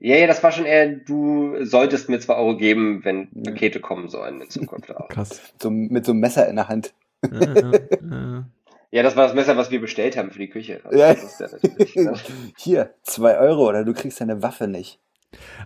Ja, 0.00 0.16
ja, 0.16 0.26
das 0.26 0.42
war 0.42 0.50
schon 0.50 0.64
eher, 0.64 0.88
du 0.88 1.62
solltest 1.64 2.08
mir 2.08 2.18
zwei 2.20 2.34
Euro 2.34 2.56
geben, 2.56 3.04
wenn 3.04 3.28
Ja. 3.34 3.52
Pakete 3.52 3.80
kommen 3.80 4.08
sollen 4.08 4.40
in 4.40 4.48
Zukunft 4.50 4.94
auch. 4.96 5.08
Krass. 5.10 5.40
So, 5.60 5.70
mit 5.70 6.06
so 6.06 6.12
einem 6.12 6.20
Messer 6.20 6.48
in 6.48 6.56
der 6.56 6.68
Hand. 6.68 6.94
Ja, 7.30 7.40
ja, 7.54 7.70
ja. 8.10 8.44
Ja, 8.92 9.04
das 9.04 9.14
war 9.14 9.24
das 9.24 9.34
Messer, 9.36 9.56
was 9.56 9.70
wir 9.70 9.80
bestellt 9.80 10.16
haben 10.16 10.32
für 10.32 10.40
die 10.40 10.48
Küche. 10.50 10.80
Also 10.82 10.98
Ja. 10.98 11.14
das 11.14 11.22
ist 11.22 11.38
ja 11.40 11.46
natürlich, 11.52 11.94
ne? 11.94 12.12
Hier, 12.56 12.90
zwei 13.02 13.38
Euro 13.38 13.68
oder 13.68 13.84
du 13.84 13.92
kriegst 13.92 14.20
deine 14.20 14.42
Waffe 14.42 14.66
nicht. 14.66 14.98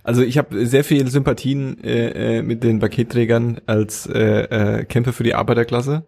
Also 0.03 0.21
ich 0.21 0.37
habe 0.37 0.67
sehr 0.67 0.85
viel 0.85 1.09
Sympathien 1.09 1.83
äh, 1.83 2.39
äh, 2.39 2.43
mit 2.43 2.63
den 2.63 2.81
Paketträgern 2.81 3.63
als 3.65 4.07
äh, 4.07 4.81
äh, 4.81 4.85
Kämpfer 4.85 5.15
für 5.15 5.23
die 5.23 5.33
Arbeiterklasse. 5.35 6.05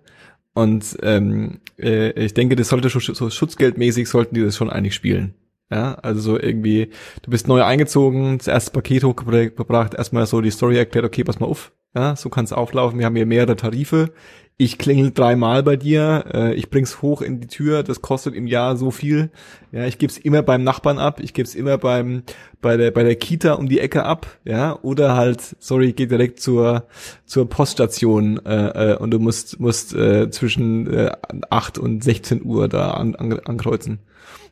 Und 0.53 0.99
ähm, 1.03 1.61
äh, 1.79 2.11
ich 2.23 2.35
denke, 2.35 2.55
das 2.55 2.69
sollte 2.69 2.91
schon 2.91 3.15
so 3.15 3.31
schutzgeldmäßig 3.31 4.11
sollten 4.11 4.35
die 4.35 4.43
das 4.43 4.57
schon 4.57 4.69
eigentlich 4.69 4.95
spielen. 4.95 5.33
Ja, 5.71 5.95
also 5.95 6.21
so 6.21 6.39
irgendwie, 6.39 6.91
du 7.23 7.31
bist 7.31 7.49
neu 7.49 7.63
eingezogen, 7.65 8.39
das 8.39 8.47
erste 8.47 8.71
Paket 8.71 9.03
hochgebracht, 9.03 9.95
erstmal 9.95 10.27
so 10.27 10.41
die 10.41 10.53
Story 10.53 10.77
erklärt, 10.77 11.05
okay, 11.05 11.25
pass 11.25 11.41
mal 11.41 11.47
auf, 11.47 11.73
ja, 11.93 12.15
so 12.15 12.29
kann 12.29 12.45
es 12.45 12.53
auflaufen, 12.53 13.01
wir 13.01 13.07
haben 13.07 13.17
hier 13.17 13.27
mehrere 13.27 13.57
Tarife, 13.57 14.13
ich 14.59 14.79
klingel 14.79 15.11
dreimal 15.11 15.65
bei 15.65 15.77
dir, 15.77 16.25
äh, 16.33 16.55
ich 16.55 16.71
bring's 16.71 17.03
hoch 17.03 17.21
in 17.21 17.41
die 17.41 17.49
Tür, 17.49 17.83
das 17.83 18.01
kostet 18.01 18.37
im 18.37 18.47
Jahr 18.47 18.77
so 18.77 18.93
viel, 18.93 19.31
ja, 19.73 19.87
ich 19.87 19.99
geb's 19.99 20.19
immer 20.19 20.43
beim 20.43 20.63
Nachbarn 20.63 21.01
ab, 21.01 21.19
ich 21.21 21.35
geb's 21.35 21.57
immer 21.57 21.79
beim, 21.79 22.23
bei 22.63 22.77
der, 22.77 22.93
bei 22.93 23.03
der 23.03 23.17
Kita 23.17 23.55
um 23.55 23.69
die 23.69 23.81
Ecke 23.81 24.05
ab, 24.05 24.39
ja, 24.45 24.79
oder 24.83 25.17
halt, 25.17 25.57
sorry, 25.59 25.95
geh 25.95 26.07
direkt 26.07 26.39
zur, 26.39 26.87
zur 27.25 27.49
Poststation, 27.49 28.39
äh, 28.47 28.93
äh, 28.93 28.97
und 28.99 29.11
du 29.11 29.19
musst, 29.19 29.59
musst, 29.59 29.97
äh, 29.97 30.31
zwischen, 30.31 30.95
äh, 30.95 31.11
8 31.51 31.77
und 31.77 32.05
16 32.05 32.45
Uhr 32.45 32.69
da 32.69 32.93
an, 32.93 33.17
an, 33.17 33.41
ankreuzen. 33.41 33.99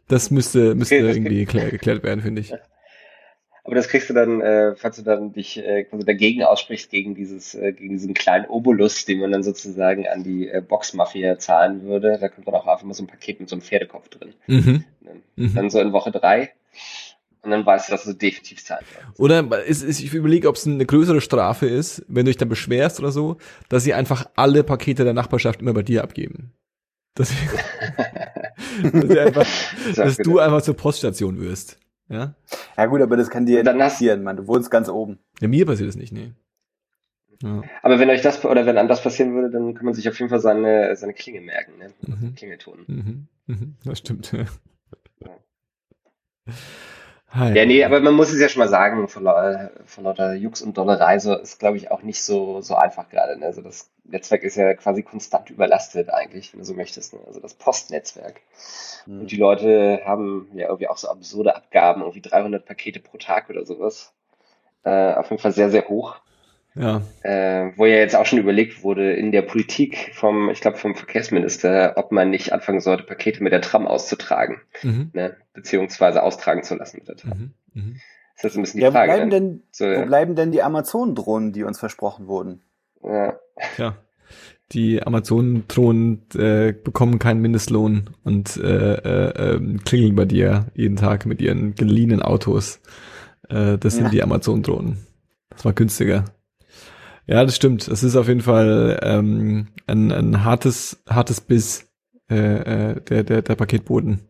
Das 0.09 0.31
müsste, 0.31 0.75
müsste 0.75 0.97
Okay, 0.97 1.07
das 1.07 1.17
irgendwie 1.17 1.45
geklär, 1.45 1.71
geklärt 1.71 2.03
werden, 2.03 2.21
finde 2.21 2.41
ich. 2.43 2.53
Aber 3.67 3.75
das 3.75 3.89
kriegst 3.89 4.11
du 4.11 4.15
dann, 4.15 4.43
äh, 4.43 4.75
falls 4.77 4.97
du 4.97 5.03
dann 5.03 5.33
dich 5.33 5.57
äh, 5.57 5.85
quasi 5.85 6.05
dagegen 6.05 6.43
aussprichst, 6.43 6.91
gegen 6.91 7.15
dieses, 7.15 7.55
äh, 7.55 7.73
gegen 7.73 7.95
diesen 7.95 8.13
kleinen 8.13 8.45
Obolus, 8.45 9.07
den 9.07 9.21
man 9.21 9.33
dann 9.33 9.43
sozusagen 9.43 10.07
an 10.07 10.23
die 10.23 10.49
äh, 10.49 10.61
Boxmafia 10.61 11.39
zahlen 11.39 11.83
würde. 11.83 12.19
Da 12.21 12.29
kommt 12.29 12.47
dann 12.47 12.55
auch 12.55 12.67
einfach 12.67 12.85
mal 12.85 12.93
so 12.93 13.03
ein 13.03 13.07
Paket 13.07 13.41
mit 13.41 13.49
so 13.49 13.57
einem 13.57 13.63
Pferdekopf 13.63 14.09
drin. 14.11 14.35
Mhm. 14.47 14.85
Dann, 15.01 15.23
Mhm. 15.37 15.55
dann 15.55 15.71
so 15.71 15.81
in 15.81 15.93
Woche 15.93 16.13
drei. 16.13 16.53
Und 17.41 17.51
dann 17.51 17.65
weißt 17.65 17.89
du, 17.89 17.93
dass 17.93 18.05
du 18.05 18.13
definitiv 18.13 18.63
zahlen 18.63 18.85
sollst. 18.93 19.21
Oder 19.21 19.65
ist, 19.67 19.83
ist, 19.83 20.01
ich 20.01 20.13
überlege, 20.13 20.49
ob 20.49 20.57
es 20.57 20.67
eine 20.67 20.85
größere 20.85 21.23
Strafe 21.23 21.67
ist, 21.67 22.05
wenn 22.09 22.27
du 22.27 22.31
dich 22.31 22.39
dann 22.39 22.49
beschwerst 22.49 23.01
oder 23.01 23.13
so, 23.13 23.39
dass 23.71 23.85
sie 23.85 23.95
einfach 23.95 24.27
alle 24.37 24.63
Pakete 24.63 25.05
der 25.05 25.13
Nachbarschaft 25.15 25.61
immer 25.61 25.73
bei 25.73 25.83
dir 25.83 26.03
abgeben. 26.03 26.53
Dass, 27.15 27.29
sie, 27.29 27.37
dass, 28.91 29.09
sie 29.09 29.21
einfach, 29.21 29.47
dass 29.95 30.17
du 30.17 30.39
einfach 30.41 30.63
zur 30.63 30.77
Poststation 30.77 31.41
wirst. 31.41 31.79
Ja? 32.09 32.35
Ja 32.77 32.87
gut, 32.87 33.01
aber 33.01 33.17
das 33.17 33.31
kann 33.31 33.47
dir 33.47 33.63
Dann 33.63 33.79
passieren, 33.79 34.23
Mann. 34.25 34.37
Du 34.37 34.47
wohnst 34.47 34.71
ganz 34.71 34.89
oben. 34.89 35.19
ja, 35.41 35.49
mir 35.49 35.65
passiert 35.65 35.89
das 35.89 35.97
nicht, 35.97 36.13
nee. 36.13 36.33
Ja. 37.43 37.63
Aber 37.83 37.99
wenn 37.99 38.11
euch 38.11 38.23
das 38.23 38.45
oder 38.45 38.67
wenn 38.67 38.79
einem 38.79 38.89
das 38.89 39.03
passieren 39.03 39.35
würde, 39.35 39.51
dann 39.51 39.75
kann 39.75 39.85
man 39.85 39.95
sich 39.95 40.09
auf 40.09 40.19
jeden 40.19 40.31
Fall 40.31 40.41
seine, 40.41 40.97
seine 40.97 41.15
Klinge 41.15 41.41
merken, 41.41 41.79
ne? 41.79 41.93
Mhm. 42.03 42.35
Klingelton. 42.35 42.85
Mhm. 42.87 43.29
Mhm. 43.47 43.75
Das 43.85 43.99
stimmt. 43.99 44.33
Ja. 44.33 44.45
Hi. 47.35 47.53
Ja, 47.57 47.65
nee, 47.67 47.83
aber 47.85 48.01
man 48.01 48.15
muss 48.15 48.33
es 48.33 48.41
ja 48.41 48.49
schon 48.49 48.61
mal 48.61 48.69
sagen, 48.69 49.09
von, 49.09 49.25
lau- 49.25 49.69
von 49.87 50.05
lauter 50.05 50.35
Jux 50.35 50.63
und 50.63 50.79
Dollerei 50.79 51.19
so 51.19 51.37
ist, 51.37 51.59
glaube 51.59 51.77
ich, 51.77 51.91
auch 51.91 52.03
nicht 52.03 52.23
so, 52.23 52.61
so 52.61 52.77
einfach 52.77 53.09
gerade. 53.09 53.37
Ne? 53.39 53.47
Also 53.47 53.61
das 53.61 53.91
Netzwerk 54.05 54.45
ist 54.45 54.57
ja 54.57 54.75
quasi 54.75 55.03
konstant 55.03 55.51
überlastet 55.51 56.11
eigentlich, 56.11 56.53
wenn 56.53 56.61
du 56.61 56.67
so 56.67 56.75
möchtest. 56.75 57.13
Ne? 57.13 57.21
Also 57.27 57.41
das 57.41 57.55
Postnetzwerk. 57.55 58.41
Hm. 59.07 59.21
Und 59.23 59.31
die 59.33 59.37
Leute 59.37 60.03
haben 60.05 60.49
ja 60.55 60.67
irgendwie 60.69 60.89
auch 60.89 60.97
so 60.99 61.09
absurde 61.09 61.57
Abgaben, 61.57 62.03
irgendwie 62.03 62.21
300 62.21 62.67
Pakete 62.67 63.01
pro 63.01 63.19
Tag 63.19 63.51
oder 63.51 63.67
sowas. 63.67 64.13
Äh, 64.85 65.15
auf 65.15 65.31
jeden 65.31 65.43
Fall 65.43 65.53
sehr, 65.53 65.71
sehr 65.71 65.89
hoch. 65.89 66.17
Ja. 66.77 67.03
Äh, 67.23 67.71
wo 67.77 67.87
ja 67.87 67.97
jetzt 67.97 68.17
auch 68.17 68.27
schon 68.27 68.41
überlegt 68.41 68.83
wurde 68.83 69.13
in 69.13 69.31
der 69.31 69.43
Politik 69.43 70.11
vom, 70.15 70.51
ich 70.51 70.61
glaube 70.61 70.77
vom 70.77 70.95
Verkehrsminister, 70.97 71.93
ob 71.97 72.11
man 72.11 72.31
nicht 72.31 72.53
anfangen 72.53 72.81
sollte, 72.81 73.05
Pakete 73.05 73.43
mit 73.45 73.53
der 73.53 73.61
Tram 73.61 73.87
auszutragen, 73.87 74.61
Mhm. 74.83 75.11
ne? 75.13 75.37
beziehungsweise 75.53 76.23
austragen 76.23 76.65
zu 76.65 76.75
lassen 76.75 76.97
mit 76.99 77.09
der 77.09 77.17
Tram. 77.17 77.55
Mhm. 77.75 77.81
Mhm. 77.83 77.97
Das 78.43 78.51
ist 78.53 78.57
ein 78.59 78.63
bisschen 78.63 78.79
die 78.79 78.85
Ja, 78.85 78.91
wo 78.91 78.95
Frage. 78.95 79.13
bleiben 79.13 79.29
ne? 79.29 79.31
denn, 79.31 79.63
So, 79.71 79.85
wo 79.85 79.91
ja. 79.91 80.05
bleiben 80.05 80.35
denn 80.35 80.51
die 80.51 80.63
Amazon-Drohnen, 80.63 81.53
die 81.53 81.63
uns 81.63 81.79
versprochen 81.79 82.27
wurden? 82.27 82.63
Ja. 83.05 83.39
Tja, 83.77 83.97
die 84.73 85.01
Amazon-Drohnen 85.01 86.27
äh, 86.35 86.73
bekommen 86.73 87.21
keinen 87.21 87.41
Mindestlohn 87.41 88.11
und 88.25 88.57
äh, 88.57 88.95
äh, 88.95 89.55
ähm, 89.55 89.81
klingeln 89.85 90.17
bei 90.17 90.25
dir 90.25 90.67
jeden 90.75 90.97
Tag 90.97 91.27
mit 91.27 91.41
ihren 91.41 91.77
geliehenen 91.77 92.21
Autos. 92.23 92.81
Äh, 93.49 93.79
das 93.79 93.95
sind 93.95 94.07
Ja. 94.07 94.11
die 94.11 94.23
Amazon-Drohnen. 94.25 95.07
Das 95.51 95.65
war 95.65 95.73
günstiger. 95.73 96.25
Ja, 97.27 97.45
das 97.45 97.57
stimmt. 97.57 97.89
Es 97.89 98.03
ist 98.03 98.17
auf 98.17 98.29
jeden 98.29 98.43
Fall 98.43 98.99
ähm, 99.03 99.69
ein, 99.87 100.13
ein 100.13 100.45
hartes, 100.45 101.03
hartes 101.09 101.41
Biss, 101.41 101.89
äh, 102.31 102.37
äh, 102.93 103.01
der, 103.01 103.25
der, 103.25 103.43
der 103.43 103.55
Paketboden. 103.55 104.21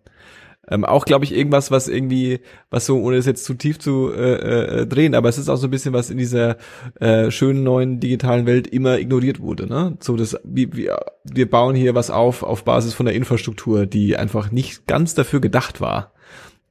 Ähm, 0.67 0.85
auch, 0.87 1.05
glaube 1.05 1.27
ich, 1.27 1.35
irgendwas, 1.35 1.71
was 1.71 1.89
irgendwie, 1.89 2.41
was 2.71 2.87
so, 2.87 2.99
ohne 2.99 3.17
es 3.17 3.27
jetzt 3.27 3.45
zu 3.45 3.53
tief 3.53 3.79
zu 3.79 4.11
äh, 4.15 4.81
äh, 4.81 4.87
drehen, 4.87 5.15
aber 5.15 5.29
es 5.29 5.37
ist 5.37 5.51
auch 5.51 5.57
so 5.57 5.67
ein 5.67 5.71
bisschen, 5.71 5.93
was 5.93 6.09
in 6.09 6.17
dieser 6.17 6.57
äh, 7.01 7.31
schönen 7.31 7.65
neuen 7.65 8.01
digitalen 8.01 8.47
Welt 8.47 8.67
immer 8.67 8.99
ignoriert 8.99 9.41
wurde. 9.41 9.67
Ne? 9.67 9.99
So, 10.01 10.17
das, 10.17 10.39
wie, 10.43 10.73
wir, 10.73 11.05
wir 11.25 11.51
bauen 11.51 11.75
hier 11.75 11.95
was 11.95 12.11
auf 12.11 12.43
auf 12.43 12.65
Basis 12.65 12.95
von 12.95 13.05
der 13.05 13.15
Infrastruktur, 13.15 13.85
die 13.85 14.17
einfach 14.17 14.51
nicht 14.53 14.87
ganz 14.87 15.15
dafür 15.15 15.41
gedacht 15.41 15.83
war, 15.83 16.15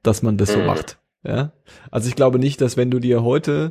dass 0.02 0.24
man 0.24 0.38
das 0.38 0.54
so 0.54 0.60
Mhm. 0.60 0.66
macht. 0.66 0.98
Ja, 1.24 1.54
also 1.92 2.10
ich 2.10 2.16
glaube 2.16 2.40
nicht, 2.40 2.62
dass 2.62 2.76
wenn 2.78 2.90
du 2.90 2.98
dir 3.00 3.24
heute, 3.24 3.70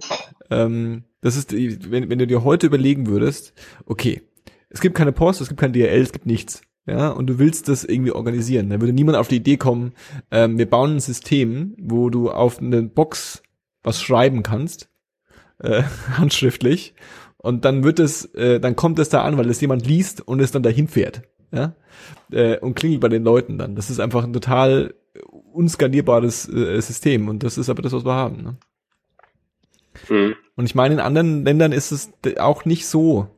ähm, 0.51 1.03
das 1.23 1.37
ist, 1.37 1.53
wenn, 1.91 2.11
wenn 2.11 2.19
du 2.19 2.27
dir 2.27 2.45
heute 2.45 2.67
überlegen 2.67 3.07
würdest, 3.07 3.55
okay, 3.87 4.23
es 4.69 4.81
gibt 4.81 4.95
keine 4.95 5.13
Post, 5.13 5.41
es 5.41 5.49
gibt 5.49 5.61
kein 5.61 5.73
DRL, 5.73 6.03
es 6.03 6.13
gibt 6.13 6.27
nichts. 6.27 6.63
Ja, 6.85 7.11
und 7.11 7.29
du 7.29 7.39
willst 7.39 7.69
das 7.69 7.85
irgendwie 7.85 8.11
organisieren. 8.11 8.69
Dann 8.69 8.81
würde 8.81 8.93
niemand 8.93 9.17
auf 9.17 9.29
die 9.29 9.37
Idee 9.37 9.57
kommen, 9.57 9.93
ähm, 10.33 10.59
wir 10.59 10.69
bauen 10.69 10.97
ein 10.97 11.01
System, 11.01 11.77
wo 11.79 12.11
du 12.11 12.31
auf 12.31 12.59
eine 12.59 12.83
Box 12.83 13.43
was 13.85 14.03
schreiben 14.03 14.43
kannst, 14.43 14.91
äh, 15.59 15.83
handschriftlich, 16.19 16.95
und 17.43 17.65
dann 17.65 17.83
wird 17.83 17.99
es, 17.99 18.25
äh, 18.37 18.61
dann 18.61 18.77
kommt 18.77 19.01
es 19.01 19.09
da 19.09 19.23
an, 19.23 19.37
weil 19.37 19.51
es 19.51 19.61
jemand 19.61 19.85
liest 19.85 20.21
und 20.21 20.41
es 20.41 20.53
dann 20.53 20.63
dahin 20.63 20.87
fährt. 20.87 21.23
Ja, 21.51 21.75
äh, 22.31 22.57
und 22.59 22.75
klingelt 22.75 23.03
bei 23.03 23.09
den 23.09 23.25
Leuten 23.25 23.59
dann. 23.59 23.75
Das 23.75 23.91
ist 23.91 24.01
einfach 24.01 24.25
ein 24.25 24.33
total 24.33 24.95
unskalierbares 25.53 26.49
äh, 26.49 26.81
System 26.81 27.29
und 27.29 27.43
das 27.43 27.59
ist 27.59 27.69
aber 27.69 27.83
das, 27.83 27.93
was 27.93 28.07
wir 28.07 28.15
haben. 28.15 28.43
Ne? 28.43 28.57
Mhm. 30.09 30.35
Und 30.57 30.67
ich 30.67 30.75
meine, 30.75 30.95
in 30.95 31.01
anderen 31.01 31.45
Ländern 31.45 31.73
ist 31.73 31.93
es 31.93 32.11
auch 32.39 32.65
nicht 32.65 32.87
so. 32.87 33.29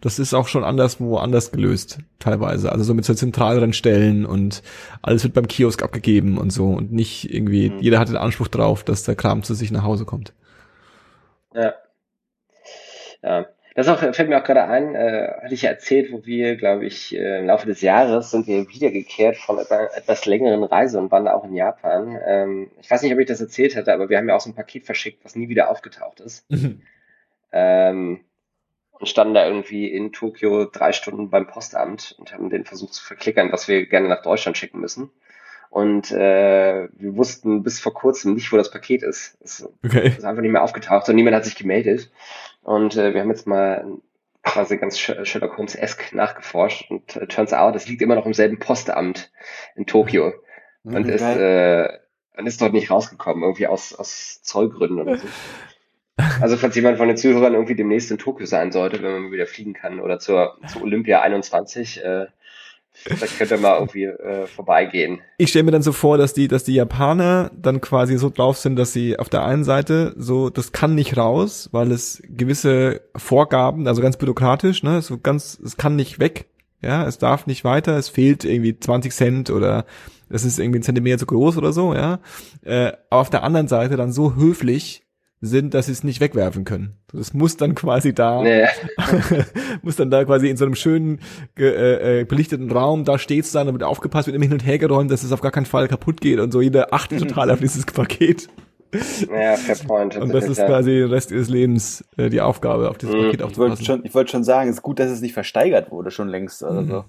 Das 0.00 0.18
ist 0.18 0.34
auch 0.34 0.48
schon 0.48 0.64
anderswo 0.64 1.16
anders 1.16 1.50
gelöst, 1.50 1.98
teilweise. 2.18 2.70
Also 2.70 2.84
so 2.84 2.92
mit 2.92 3.06
so 3.06 3.14
zentraleren 3.14 3.72
Stellen 3.72 4.26
und 4.26 4.62
alles 5.00 5.24
wird 5.24 5.32
beim 5.32 5.48
Kiosk 5.48 5.82
abgegeben 5.82 6.36
und 6.36 6.50
so 6.50 6.72
und 6.72 6.92
nicht 6.92 7.32
irgendwie, 7.32 7.70
Mhm. 7.70 7.78
jeder 7.80 7.98
hat 7.98 8.08
den 8.08 8.18
Anspruch 8.18 8.48
drauf, 8.48 8.84
dass 8.84 9.04
der 9.04 9.14
Kram 9.16 9.42
zu 9.42 9.54
sich 9.54 9.70
nach 9.70 9.82
Hause 9.82 10.04
kommt. 10.04 10.34
Ja. 11.54 11.72
Ja. 13.22 13.46
Das 13.74 13.88
auch, 13.88 13.98
fällt 13.98 14.28
mir 14.28 14.38
auch 14.40 14.44
gerade 14.44 14.64
ein, 14.64 14.94
äh, 14.94 15.32
hatte 15.42 15.54
ich 15.54 15.62
ja 15.62 15.70
erzählt, 15.70 16.12
wo 16.12 16.24
wir, 16.24 16.56
glaube 16.56 16.86
ich, 16.86 17.14
äh, 17.14 17.40
im 17.40 17.46
Laufe 17.46 17.66
des 17.66 17.80
Jahres 17.80 18.30
sind 18.30 18.46
wir 18.46 18.68
wiedergekehrt 18.68 19.36
von 19.36 19.58
einer 19.58 19.90
etwas 19.96 20.26
längeren 20.26 20.62
Reise 20.62 20.98
und 21.00 21.10
waren 21.10 21.24
da 21.24 21.34
auch 21.34 21.44
in 21.44 21.54
Japan. 21.54 22.16
Ähm, 22.24 22.70
ich 22.80 22.88
weiß 22.90 23.02
nicht, 23.02 23.12
ob 23.12 23.18
ich 23.18 23.26
das 23.26 23.40
erzählt 23.40 23.74
hatte, 23.76 23.92
aber 23.92 24.08
wir 24.08 24.18
haben 24.18 24.28
ja 24.28 24.36
auch 24.36 24.40
so 24.40 24.50
ein 24.50 24.54
Paket 24.54 24.86
verschickt, 24.86 25.24
was 25.24 25.34
nie 25.36 25.48
wieder 25.48 25.70
aufgetaucht 25.70 26.20
ist. 26.20 26.46
Ähm, 27.52 28.24
und 28.92 29.08
standen 29.08 29.34
da 29.34 29.46
irgendwie 29.46 29.88
in 29.92 30.12
Tokio 30.12 30.66
drei 30.66 30.92
Stunden 30.92 31.30
beim 31.30 31.46
Postamt 31.46 32.14
und 32.18 32.32
haben 32.32 32.50
den 32.50 32.64
versucht 32.64 32.94
zu 32.94 33.04
verklickern, 33.04 33.52
was 33.52 33.68
wir 33.68 33.86
gerne 33.86 34.08
nach 34.08 34.22
Deutschland 34.22 34.56
schicken 34.56 34.80
müssen. 34.80 35.10
Und 35.70 36.12
äh, 36.12 36.88
wir 36.92 37.16
wussten 37.16 37.64
bis 37.64 37.80
vor 37.80 37.94
kurzem 37.94 38.34
nicht, 38.34 38.52
wo 38.52 38.56
das 38.56 38.70
Paket 38.70 39.02
ist. 39.02 39.36
Es 39.42 39.68
Okay. 39.84 40.08
ist 40.08 40.24
einfach 40.24 40.42
nicht 40.42 40.52
mehr 40.52 40.62
aufgetaucht 40.62 41.08
und 41.08 41.16
niemand 41.16 41.36
hat 41.36 41.44
sich 41.44 41.56
gemeldet. 41.56 42.10
Und 42.64 42.96
äh, 42.96 43.14
wir 43.14 43.20
haben 43.20 43.30
jetzt 43.30 43.46
mal 43.46 43.98
quasi 44.42 44.76
ganz 44.76 44.98
Sh- 44.98 45.24
Sherlock 45.24 45.56
Holmes-esque 45.56 46.14
nachgeforscht 46.14 46.90
und 46.90 47.16
äh, 47.16 47.26
turns 47.26 47.52
out, 47.52 47.76
es 47.76 47.88
liegt 47.88 48.02
immer 48.02 48.14
noch 48.16 48.26
im 48.26 48.34
selben 48.34 48.58
Postamt 48.58 49.30
in 49.76 49.86
Tokio. 49.86 50.32
Und 50.82 51.06
Mhm, 51.06 51.10
ist, 51.10 51.22
äh, 51.22 51.88
und 52.36 52.46
ist 52.46 52.60
dort 52.60 52.72
nicht 52.74 52.90
rausgekommen, 52.90 53.42
irgendwie 53.42 53.66
aus, 53.68 53.94
aus 53.94 54.42
Zollgründen 54.42 55.00
oder 55.00 55.16
so. 55.16 55.26
Also 56.40 56.56
falls 56.56 56.76
jemand 56.76 56.98
von 56.98 57.08
den 57.08 57.16
Zuhörern 57.16 57.54
irgendwie 57.54 57.74
demnächst 57.74 58.10
in 58.12 58.18
Tokio 58.18 58.46
sein 58.46 58.70
sollte, 58.70 59.02
wenn 59.02 59.12
man 59.24 59.32
wieder 59.32 59.46
fliegen 59.46 59.72
kann 59.72 59.98
oder 60.00 60.20
zur, 60.20 60.56
zur 60.68 60.82
Olympia 60.82 61.20
21, 61.22 62.04
äh, 62.04 62.26
vielleicht 62.94 63.38
könnt 63.38 63.50
ihr 63.50 63.58
mal 63.58 63.74
irgendwie 63.74 64.04
äh, 64.04 64.46
vorbeigehen. 64.46 65.20
Ich 65.38 65.50
stelle 65.50 65.64
mir 65.64 65.72
dann 65.72 65.82
so 65.82 65.92
vor, 65.92 66.18
dass 66.18 66.32
die, 66.32 66.48
dass 66.48 66.64
die 66.64 66.74
Japaner 66.74 67.50
dann 67.54 67.80
quasi 67.80 68.16
so 68.16 68.30
drauf 68.30 68.56
sind, 68.58 68.76
dass 68.76 68.92
sie 68.92 69.18
auf 69.18 69.28
der 69.28 69.44
einen 69.44 69.64
Seite 69.64 70.14
so, 70.16 70.50
das 70.50 70.72
kann 70.72 70.94
nicht 70.94 71.16
raus, 71.16 71.68
weil 71.72 71.92
es 71.92 72.22
gewisse 72.28 73.02
Vorgaben, 73.16 73.86
also 73.88 74.00
ganz 74.00 74.16
bürokratisch, 74.16 74.82
ne, 74.82 75.02
so 75.02 75.18
ganz, 75.18 75.58
es 75.64 75.76
kann 75.76 75.96
nicht 75.96 76.18
weg, 76.18 76.46
ja, 76.80 77.06
es 77.06 77.18
darf 77.18 77.46
nicht 77.46 77.64
weiter, 77.64 77.96
es 77.96 78.08
fehlt 78.08 78.44
irgendwie 78.44 78.78
20 78.78 79.12
Cent 79.12 79.50
oder 79.50 79.86
es 80.28 80.44
ist 80.44 80.58
irgendwie 80.58 80.80
ein 80.80 80.82
Zentimeter 80.82 81.18
zu 81.18 81.26
groß 81.26 81.56
oder 81.56 81.72
so, 81.72 81.94
ja. 81.94 82.20
Äh, 82.62 82.92
aber 83.10 83.20
auf 83.20 83.30
der 83.30 83.42
anderen 83.42 83.68
Seite 83.68 83.96
dann 83.96 84.12
so 84.12 84.34
höflich 84.34 85.03
sind, 85.44 85.74
dass 85.74 85.86
sie 85.86 85.92
es 85.92 86.04
nicht 86.04 86.20
wegwerfen 86.20 86.64
können. 86.64 86.96
Das 87.12 87.34
muss 87.34 87.56
dann 87.56 87.74
quasi 87.74 88.14
da 88.14 88.42
Nee. 88.42 88.66
muss 89.82 89.96
dann 89.96 90.10
da 90.10 90.24
quasi 90.24 90.48
in 90.48 90.56
so 90.56 90.64
einem 90.64 90.74
schönen 90.74 91.20
ge- 91.54 91.74
äh, 91.74 92.20
äh, 92.20 92.24
belichteten 92.24 92.70
Raum 92.70 93.04
da 93.04 93.18
steht's 93.18 93.52
dann, 93.52 93.66
da 93.66 93.72
wird 93.72 93.82
aufgepasst, 93.82 94.26
wird 94.26 94.34
immer 94.36 94.44
hin 94.44 94.52
und 94.54 94.64
her 94.66 94.78
geräumt, 94.78 95.10
dass 95.10 95.22
es 95.22 95.32
auf 95.32 95.40
gar 95.40 95.52
keinen 95.52 95.66
Fall 95.66 95.88
kaputt 95.88 96.20
geht 96.20 96.38
und 96.40 96.52
so 96.52 96.60
jeder 96.60 96.92
achtet 96.94 97.20
total 97.20 97.50
auf 97.50 97.60
dieses 97.60 97.84
Paket. 97.86 98.48
Ja, 99.28 99.56
fair 99.56 99.76
point. 99.86 100.16
Und 100.16 100.32
das 100.32 100.44
ist 100.46 100.58
ja. 100.58 100.66
quasi 100.66 100.90
den 100.92 101.10
Rest 101.10 101.32
ihres 101.32 101.48
Lebens 101.48 102.04
äh, 102.16 102.30
die 102.30 102.40
Aufgabe, 102.40 102.88
auf 102.90 102.98
dieses 102.98 103.14
Mhm. 103.14 103.18
Paket 103.22 103.34
Ich 103.34 103.40
wollte 103.40 103.44
aufzupassen. 103.72 103.84
schon, 103.84 104.04
ich 104.04 104.14
wollte 104.14 104.30
schon 104.30 104.44
sagen, 104.44 104.70
es 104.70 104.76
ist 104.76 104.82
gut, 104.82 105.00
dass 105.00 105.10
es 105.10 105.20
nicht 105.20 105.34
versteigert 105.34 105.90
wurde, 105.90 106.10
schon 106.12 106.28
längst. 106.28 106.62
Also. 106.62 106.80
Mhm. 106.80 107.04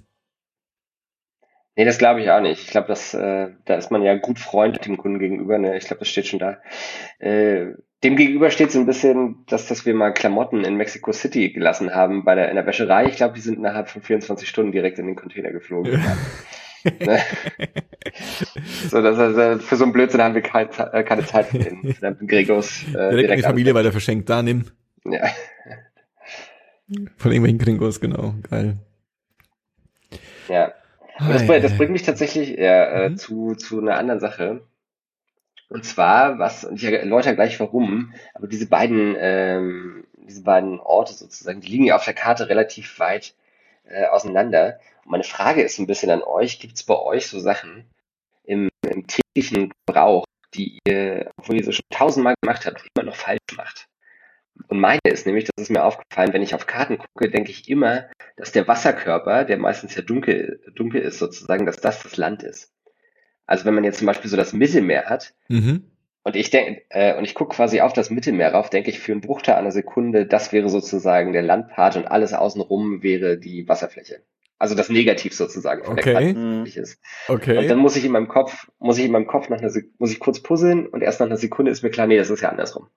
Nee, 1.78 1.84
das 1.84 1.98
glaube 1.98 2.22
ich 2.22 2.30
auch 2.30 2.40
nicht. 2.40 2.62
Ich 2.62 2.68
glaube, 2.70 2.88
dass 2.88 3.14
äh, 3.14 3.50
da 3.66 3.76
ist 3.76 3.92
man 3.92 4.02
ja 4.02 4.16
gut 4.16 4.40
Freund 4.40 4.86
dem 4.86 4.98
Kunden 4.98 5.20
gegenüber. 5.20 5.58
Ne? 5.58 5.78
Ich 5.78 5.86
glaube, 5.86 6.00
das 6.00 6.08
steht 6.08 6.28
schon 6.28 6.40
da. 6.40 6.58
Äh, 7.20 7.74
dem 8.04 8.16
gegenüber 8.16 8.50
steht 8.50 8.72
so 8.72 8.80
ein 8.80 8.86
bisschen, 8.86 9.46
dass, 9.48 9.68
dass 9.68 9.86
wir 9.86 9.94
mal 9.94 10.14
Klamotten 10.14 10.64
in 10.64 10.76
Mexico 10.76 11.12
City 11.12 11.52
gelassen 11.52 11.94
haben 11.94 12.24
bei 12.24 12.36
der 12.36 12.50
in 12.50 12.56
der 12.56 12.66
Wäscherei. 12.66 13.08
Ich 13.08 13.18
glaube, 13.18 13.34
die 13.34 13.42
sind 13.42 13.58
innerhalb 13.58 13.90
von 13.90 14.02
24 14.02 14.48
Stunden 14.48 14.72
direkt 14.72 15.00
in 15.00 15.08
den 15.08 15.16
Container 15.16 15.52
geflogen. 15.52 16.02
Ne? 17.00 17.20
so, 18.92 19.02
das, 19.02 19.18
also, 19.18 19.58
für 19.58 19.76
so 19.76 19.86
einen 19.86 19.92
Blödsinn 19.92 20.22
haben 20.22 20.36
wir 20.36 20.44
kein, 20.44 20.70
äh, 20.94 21.04
keine 21.04 21.26
Zeit 21.26 21.48
für 21.48 21.58
den 21.58 21.82
verdammten 21.96 22.28
Gregos. 22.28 22.84
Äh, 22.90 23.10
direkt, 23.10 23.32
in 23.32 23.36
die 23.38 23.42
Familie 23.42 23.74
weiter 23.74 23.92
verschenkt, 23.92 24.30
da 24.30 24.44
nimm. 24.44 24.66
Ja. 25.04 25.24
Von 27.18 27.32
irgendwelchen 27.32 27.58
Gringos, 27.58 28.00
genau. 28.00 28.36
Geil. 28.48 28.78
ja. 30.48 30.75
Das, 31.20 31.46
das 31.48 31.78
bringt 31.78 31.92
mich 31.92 32.04
tatsächlich 32.04 32.58
ja, 32.58 32.86
äh, 32.86 33.10
Mhm. 33.10 33.18
zu, 33.18 33.56
zu 33.56 33.80
einer 33.80 33.98
anderen 33.98 34.20
Sache. 34.20 34.62
Und 35.70 35.84
zwar, 35.84 36.38
was, 36.38 36.64
und 36.64 36.76
ich 36.76 36.84
erläutere 36.84 37.36
gleich 37.36 37.60
warum, 37.60 38.14
aber 38.34 38.48
diese 38.48 38.68
beiden, 38.68 39.16
ähm, 39.18 40.06
diese 40.16 40.44
beiden 40.44 40.80
Orte 40.80 41.14
sozusagen, 41.14 41.62
die 41.62 41.70
liegen 41.70 41.86
ja 41.86 41.96
auf 41.96 42.06
der 42.06 42.14
Karte 42.14 42.50
relativ 42.50 43.00
weit 43.00 43.34
äh, 43.86 44.06
auseinander. 44.06 44.80
Und 45.04 45.12
meine 45.12 45.24
Frage 45.24 45.64
ist 45.64 45.80
ein 45.80 45.88
bisschen 45.88 46.12
an 46.12 46.22
euch, 46.24 46.60
gibt 46.60 46.76
es 46.76 46.84
bei 46.84 46.98
euch 46.98 47.28
so 47.28 47.40
Sachen 47.40 47.86
im, 48.44 48.70
im 48.88 49.08
täglichen 49.08 49.72
Gebrauch, 49.88 50.26
die 50.54 50.80
ihr, 50.88 51.32
obwohl 51.38 51.58
ihr 51.58 51.64
so 51.64 51.72
schon 51.72 51.86
tausendmal 51.90 52.36
gemacht 52.42 52.66
habt, 52.66 52.84
immer 52.96 53.06
noch 53.06 53.16
falsch 53.16 53.40
macht? 53.58 53.88
Und 54.68 54.80
meine 54.80 55.00
ist 55.04 55.26
nämlich, 55.26 55.46
das 55.46 55.64
ist 55.64 55.70
mir 55.70 55.84
aufgefallen, 55.84 56.34
wenn 56.34 56.42
ich 56.42 56.56
auf 56.56 56.66
Karten 56.66 56.98
gucke, 56.98 57.30
denke 57.30 57.52
ich 57.52 57.70
immer, 57.70 58.06
dass 58.38 58.52
der 58.52 58.68
Wasserkörper, 58.68 59.44
der 59.46 59.58
meistens 59.58 59.96
ja 59.96 60.02
dunkel, 60.02 60.62
dunkel 60.76 61.02
ist 61.02 61.20
sozusagen, 61.20 61.66
dass 61.66 61.78
das 61.78 62.02
das 62.04 62.18
Land 62.18 62.42
ist. 62.44 62.72
Also 63.46 63.66
wenn 63.66 63.76
man 63.76 63.84
jetzt 63.84 64.00
zum 64.00 64.08
Beispiel 64.08 64.30
so 64.30 64.38
das 64.38 64.54
Mittelmeer 64.54 65.06
hat, 65.06 65.34
Mhm. 65.50 65.92
und 66.24 66.36
ich 66.36 66.50
denke, 66.50 66.82
äh, 66.90 67.16
und 67.18 67.26
ich 67.26 67.36
gucke 67.36 67.56
quasi 67.56 67.82
auf 67.82 67.94
das 67.94 68.10
Mittelmeer 68.10 68.54
rauf, 68.54 68.70
denke 68.70 68.90
ich 68.90 69.00
für 69.00 69.12
einen 69.12 69.22
Bruchteil 69.22 69.56
einer 69.56 69.72
Sekunde, 69.72 70.26
das 70.26 70.52
wäre 70.54 70.70
sozusagen 70.70 71.34
der 71.34 71.44
Landpart 71.44 71.98
und 71.98 72.08
alles 72.08 72.34
außenrum 72.34 73.04
wäre 73.04 73.38
die 73.38 73.68
Wasserfläche. 73.68 74.22
Also 74.58 74.74
das 74.74 74.90
Negativ 74.90 75.36
sozusagen 75.36 75.84
von 75.84 75.94
Okay. 76.00 76.14
der 76.14 76.14
Karte 76.14 76.40
Mhm. 76.40 76.66
ist. 76.66 77.00
Okay. 77.28 77.58
Und 77.58 77.70
dann 77.70 77.78
muss 77.78 77.98
ich 77.98 78.06
in 78.06 78.12
meinem 78.14 78.30
Kopf, 78.30 78.68
muss 78.80 78.98
ich 78.98 79.06
in 79.06 79.12
meinem 79.12 79.28
Kopf 79.28 79.50
nach 79.50 79.60
einer 79.60 79.70
Sek 79.70 79.90
muss 80.00 80.12
ich 80.12 80.20
kurz 80.20 80.40
puzzeln 80.42 80.88
und 80.88 81.02
erst 81.04 81.20
nach 81.20 81.28
einer 81.28 81.38
Sekunde 81.38 81.72
ist 81.72 81.84
mir 81.84 81.90
klar, 81.92 82.08
nee, 82.08 82.18
das 82.18 82.30
ist 82.30 82.42
ja 82.42 82.50
andersrum. 82.50 82.88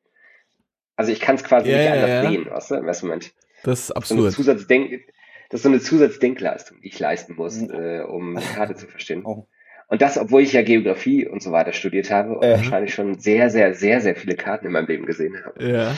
Also 0.99 1.13
ich 1.13 1.21
kann 1.21 1.37
es 1.37 1.45
quasi 1.45 1.71
Ja, 1.71 1.77
nicht 1.77 1.87
ja, 1.87 1.93
anders 1.93 2.11
ja. 2.11 2.31
sehen, 2.31 2.51
weißt 2.51 2.71
du, 2.71 2.75
im 2.75 2.89
ersten 2.89 3.07
Moment. 3.07 3.33
das 3.63 3.79
ist 3.81 3.87
So 3.87 3.95
eine 3.95 3.99
absurd. 3.99 4.33
Zusatzdenk, 4.33 5.01
das 5.49 5.61
ist 5.61 5.63
so 5.63 5.69
eine 5.69 5.81
Zusatzdenkleistung, 5.81 6.79
die 6.83 6.89
ich 6.89 6.99
leisten 6.99 7.37
muss, 7.37 7.57
Mhm. 7.57 7.71
äh, 7.71 8.01
um 8.01 8.37
die 8.37 8.55
Karte 8.55 8.75
zu 8.75 8.87
verstehen. 8.89 9.23
Oh. 9.25 9.47
Und 9.87 10.03
das, 10.03 10.19
obwohl 10.19 10.43
ich 10.43 10.53
ja 10.53 10.63
Geografie 10.63 11.27
und 11.27 11.41
so 11.43 11.53
weiter 11.53 11.73
studiert 11.73 12.11
habe 12.11 12.37
und 12.37 12.43
Äh. 12.43 12.57
wahrscheinlich 12.57 12.93
schon 12.95 13.19
sehr, 13.19 13.49
sehr, 13.49 13.75
sehr, 13.75 14.01
sehr 14.01 14.17
viele 14.17 14.35
Karten 14.35 14.67
in 14.67 14.73
meinem 14.73 14.87
Leben 14.89 15.07
gesehen 15.07 15.37
habe. 15.45 15.65
Ja. 15.67 15.97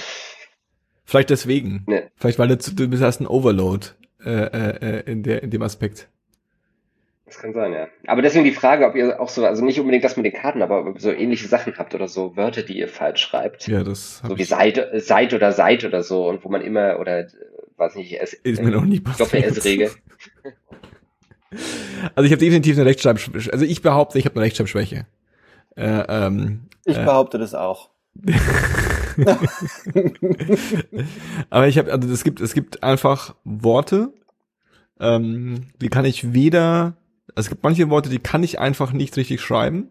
Vielleicht 1.07 1.31
deswegen. 1.31 1.83
Ne. 1.87 2.11
Vielleicht 2.17 2.39
weil 2.39 2.49
du, 2.49 2.57
du 2.57 3.01
hast 3.01 3.21
ein 3.21 3.27
Overload 3.27 3.87
äh, 4.25 4.31
äh, 4.31 4.99
äh, 5.01 5.11
in, 5.11 5.23
der, 5.23 5.43
in 5.43 5.51
dem 5.51 5.63
Aspekt. 5.63 6.09
Das 7.31 7.39
kann 7.39 7.53
sein, 7.53 7.73
ja. 7.73 7.87
Aber 8.09 8.23
deswegen 8.23 8.45
die 8.45 8.51
Frage, 8.51 8.85
ob 8.85 8.97
ihr 8.97 9.21
auch 9.21 9.29
so, 9.29 9.47
also 9.47 9.65
nicht 9.65 9.79
unbedingt 9.79 10.03
das 10.03 10.17
mit 10.17 10.27
den 10.27 10.33
Karten, 10.33 10.63
aber 10.63 10.95
so 10.99 11.13
ähnliche 11.13 11.47
Sachen 11.47 11.79
habt 11.79 11.95
oder 11.95 12.09
so 12.09 12.37
Wörter, 12.37 12.63
die 12.63 12.77
ihr 12.77 12.89
falsch 12.89 13.21
schreibt. 13.21 13.69
Ja, 13.69 13.85
das 13.85 14.19
so 14.19 14.37
wie 14.37 14.43
äh, 14.43 14.99
seid 15.01 15.33
oder 15.33 15.53
seid 15.53 15.85
oder 15.85 16.03
so 16.03 16.29
und 16.29 16.45
wo 16.45 16.49
man 16.49 16.61
immer 16.61 16.99
oder 16.99 17.29
weiß 17.77 17.95
nicht, 17.95 18.21
es, 18.21 18.33
ist 18.33 18.61
mir 18.61 18.73
noch 18.73 18.85
nie 18.85 18.99
passiert. 18.99 19.33
Doppel-S-Regel. 19.33 19.91
Also 22.15 22.27
ich 22.27 22.31
habe 22.31 22.39
definitiv 22.39 22.77
eine 22.77 22.87
Rechtschreibschwäche. 22.87 23.53
Also 23.53 23.65
ich 23.65 23.83
behaupte, 23.83 24.21
ich 24.21 24.25
habe 24.25 24.37
eine 24.37 24.45
Rechtschreibschwäche. 24.45 25.07
Äh, 25.77 26.05
ähm, 26.09 26.69
Ich 26.85 26.97
äh, 26.97 27.05
behaupte 27.05 27.39
das 27.39 27.57
auch. 27.57 27.91
aber 31.51 31.67
ich 31.67 31.77
habe, 31.77 31.91
also 31.93 32.09
es 32.09 32.23
gibt, 32.23 32.41
es 32.41 32.55
gibt 32.55 32.85
einfach 32.85 33.35
Worte, 33.43 34.13
ähm, 35.01 35.71
die 35.81 35.89
kann 35.89 36.05
ich 36.05 36.35
weder, 36.35 36.95
es 37.37 37.49
gibt 37.49 37.63
manche 37.63 37.89
Worte, 37.91 38.09
die 38.11 38.19
kann 38.19 38.43
ich 38.43 38.59
einfach 38.59 38.93
nicht 38.93 39.17
richtig 39.17 39.41
schreiben. 39.41 39.89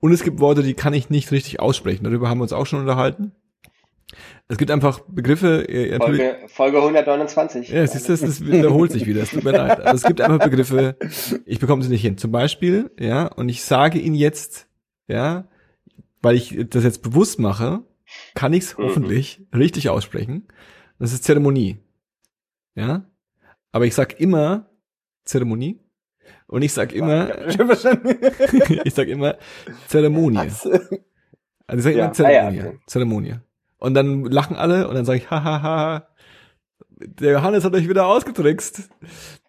Und 0.00 0.12
es 0.12 0.22
gibt 0.22 0.40
Worte, 0.40 0.62
die 0.62 0.74
kann 0.74 0.94
ich 0.94 1.10
nicht 1.10 1.30
richtig 1.30 1.60
aussprechen. 1.60 2.04
Darüber 2.04 2.28
haben 2.28 2.38
wir 2.38 2.42
uns 2.42 2.52
auch 2.52 2.66
schon 2.66 2.80
unterhalten. 2.80 3.32
Es 4.48 4.58
gibt 4.58 4.70
einfach 4.70 5.00
Begriffe, 5.08 5.68
äh, 5.68 5.96
Folge, 5.98 6.36
Folge 6.46 6.76
129. 6.78 7.68
Ja, 7.70 7.86
siehst 7.86 8.08
du, 8.08 8.12
das, 8.12 8.20
das 8.20 8.46
wiederholt 8.46 8.92
sich 8.92 9.06
wieder. 9.06 9.22
Es 9.22 9.30
tut 9.30 9.44
mir 9.44 9.52
leid. 9.52 9.80
Also 9.80 9.96
es 9.96 10.02
gibt 10.04 10.20
einfach 10.20 10.38
Begriffe, 10.44 10.96
ich 11.46 11.58
bekomme 11.58 11.82
sie 11.82 11.88
nicht 11.88 12.02
hin. 12.02 12.16
Zum 12.18 12.30
Beispiel, 12.30 12.90
ja, 12.98 13.26
und 13.26 13.48
ich 13.48 13.64
sage 13.64 13.98
Ihnen 13.98 14.14
jetzt, 14.14 14.68
ja, 15.08 15.48
weil 16.22 16.36
ich 16.36 16.56
das 16.70 16.84
jetzt 16.84 17.02
bewusst 17.02 17.38
mache, 17.40 17.82
kann 18.34 18.52
ich 18.52 18.64
es 18.64 18.78
Mhm. 18.78 18.82
hoffentlich 18.84 19.42
richtig 19.54 19.88
aussprechen. 19.88 20.46
Das 20.98 21.12
ist 21.12 21.24
Zeremonie. 21.24 21.78
Ja. 22.74 23.06
Aber 23.72 23.86
ich 23.86 23.94
sag 23.94 24.20
immer 24.20 24.70
Zeremonie. 25.24 25.80
Und 26.46 26.62
ich 26.62 26.72
sag 26.72 26.92
immer, 26.92 27.46
ich 28.84 28.94
sag 28.94 29.08
immer 29.08 29.36
Zeremonie. 29.88 30.36
Was? 30.38 30.66
Also 31.66 31.78
ich 31.78 31.82
sage 31.82 31.96
Ja. 31.96 32.04
immer 32.04 32.12
Zeremonie. 32.12 32.60
Ah, 32.60 32.64
ja. 32.66 32.72
Zeremonie. 32.86 33.34
Und 33.78 33.94
dann 33.94 34.24
lachen 34.24 34.56
alle 34.56 34.88
und 34.88 34.94
dann 34.94 35.04
sage 35.04 35.18
ich, 35.18 35.30
hahaha, 35.30 36.06
der 36.90 37.32
Johannes 37.32 37.64
hat 37.64 37.74
euch 37.74 37.88
wieder 37.88 38.06
ausgetrickst. 38.06 38.88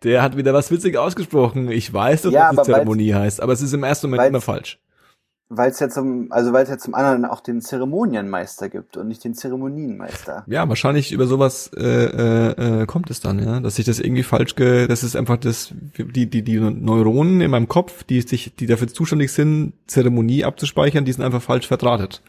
Der 0.04 0.22
hat 0.22 0.36
wieder 0.38 0.54
was 0.54 0.72
witzig 0.72 0.98
ausgesprochen. 0.98 1.70
Ich 1.72 1.94
weiß 1.94 2.24
doch, 2.24 2.32
Ja, 2.32 2.50
dass 2.50 2.58
weil's- 2.58 2.68
Zeremonie 2.68 3.14
heißt, 3.14 3.42
aber 3.42 3.54
es 3.54 3.62
ist 3.62 3.74
im 3.74 3.84
ersten 3.84 4.10
Moment 4.10 4.28
immer 4.30 4.42
falsch. 4.42 4.80
Weil 5.48 5.70
es 5.70 5.80
ja 5.80 5.90
zum, 5.90 6.32
also 6.32 6.54
weil 6.54 6.64
es 6.64 6.70
ja 6.70 6.78
zum 6.80 6.96
anderen 6.96 7.24
auch 7.24 7.40
den 7.40 7.62
Zeremonienmeister 7.62 8.68
gibt 8.68 8.98
und 8.98 9.08
nicht 9.08 9.24
den 9.24 9.36
Zeremonienmeister. 9.36 10.44
Ja, 10.48 10.68
wahrscheinlich 10.68 11.12
über 11.12 11.28
sowas 11.28 11.70
äh, 11.78 11.84
äh, 11.84 12.82
äh, 12.82 12.86
kommt 12.88 13.12
es 13.12 13.20
dann, 13.20 13.38
ja, 13.38 13.60
dass 13.60 13.78
ich 13.78 13.86
das 13.86 14.00
irgendwie 14.00 14.24
falsch 14.24 14.56
ge, 14.56 14.88
das 14.88 15.04
ist 15.04 15.16
einfach 15.16 15.38
das 15.38 15.72
die 15.98 16.28
die 16.28 16.42
die 16.42 16.60
Neuronen 16.60 17.42
in 17.42 17.52
meinem 17.52 17.68
Kopf, 17.68 18.04
die 18.04 18.22
sich 18.22 18.56
die 18.56 18.66
dafür 18.66 18.88
zuständig 18.88 19.32
sind, 19.32 19.74
Zeremonie 19.86 20.46
abzuspeichern, 20.46 21.06
die 21.06 21.14
sind 21.14 21.24
einfach 21.24 21.44
falsch 21.44 21.68
verdrahtet. 21.68 22.24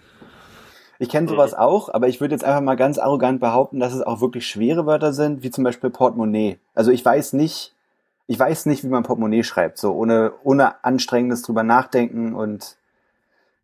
Ich 0.98 1.08
kenne 1.08 1.28
sowas 1.28 1.54
auch, 1.54 1.92
aber 1.92 2.08
ich 2.08 2.20
würde 2.20 2.34
jetzt 2.34 2.44
einfach 2.44 2.62
mal 2.62 2.76
ganz 2.76 2.98
arrogant 2.98 3.40
behaupten, 3.40 3.80
dass 3.80 3.94
es 3.94 4.02
auch 4.02 4.20
wirklich 4.20 4.46
schwere 4.46 4.86
Wörter 4.86 5.12
sind, 5.12 5.42
wie 5.42 5.50
zum 5.50 5.64
Beispiel 5.64 5.90
Portemonnaie. 5.90 6.58
Also 6.74 6.90
ich 6.90 7.04
weiß 7.04 7.34
nicht, 7.34 7.74
ich 8.26 8.38
weiß 8.38 8.66
nicht, 8.66 8.82
wie 8.82 8.88
man 8.88 9.02
Portemonnaie 9.02 9.42
schreibt, 9.42 9.78
so 9.78 9.92
ohne, 9.92 10.32
ohne 10.42 10.84
anstrengendes 10.84 11.42
drüber 11.42 11.62
nachdenken 11.62 12.34
und 12.34 12.76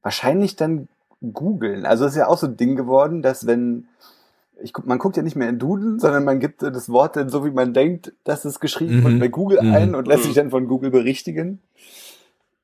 wahrscheinlich 0.02 0.56
dann 0.56 0.88
googeln. 1.32 1.86
Also 1.86 2.04
es 2.04 2.12
ist 2.12 2.18
ja 2.18 2.26
auch 2.28 2.38
so 2.38 2.46
ein 2.46 2.56
Ding 2.56 2.74
geworden, 2.76 3.22
dass 3.22 3.46
wenn, 3.46 3.86
ich, 4.62 4.72
guck- 4.72 4.86
man 4.86 4.98
guckt 4.98 5.16
ja 5.16 5.22
nicht 5.22 5.36
mehr 5.36 5.48
in 5.48 5.58
Duden, 5.58 5.98
sondern 6.00 6.24
man 6.24 6.40
gibt 6.40 6.62
das 6.62 6.88
Wort 6.88 7.16
dann 7.16 7.28
so, 7.28 7.44
wie 7.44 7.50
man 7.50 7.72
denkt, 7.74 8.12
dass 8.24 8.44
es 8.44 8.58
geschrieben 8.60 8.98
Mhm. 9.00 9.04
wird, 9.04 9.20
bei 9.20 9.28
Google 9.28 9.62
Mhm. 9.62 9.72
ein 9.72 9.94
und 9.94 10.08
lässt 10.08 10.24
sich 10.24 10.34
dann 10.34 10.50
von 10.50 10.66
Google 10.66 10.90
berichtigen. 10.90 11.60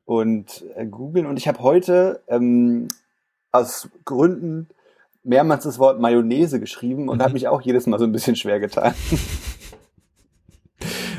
Und 0.05 0.65
äh, 0.75 0.87
googeln. 0.87 1.27
Und 1.27 1.37
ich 1.39 1.47
habe 1.49 1.61
heute 1.61 2.21
ähm, 2.29 2.89
aus 3.53 3.89
Gründen 4.05 4.69
mehrmals 5.23 5.65
das 5.65 5.79
Wort 5.79 6.01
Mayonnaise 6.01 6.59
geschrieben 6.61 7.09
und 7.11 7.19
Mhm. 7.19 7.23
habe 7.23 7.33
mich 7.35 7.47
auch 7.49 7.61
jedes 7.61 7.87
Mal 7.87 7.99
so 7.99 8.05
ein 8.07 8.13
bisschen 8.13 8.35
schwer 8.37 8.59
getan. 8.61 8.95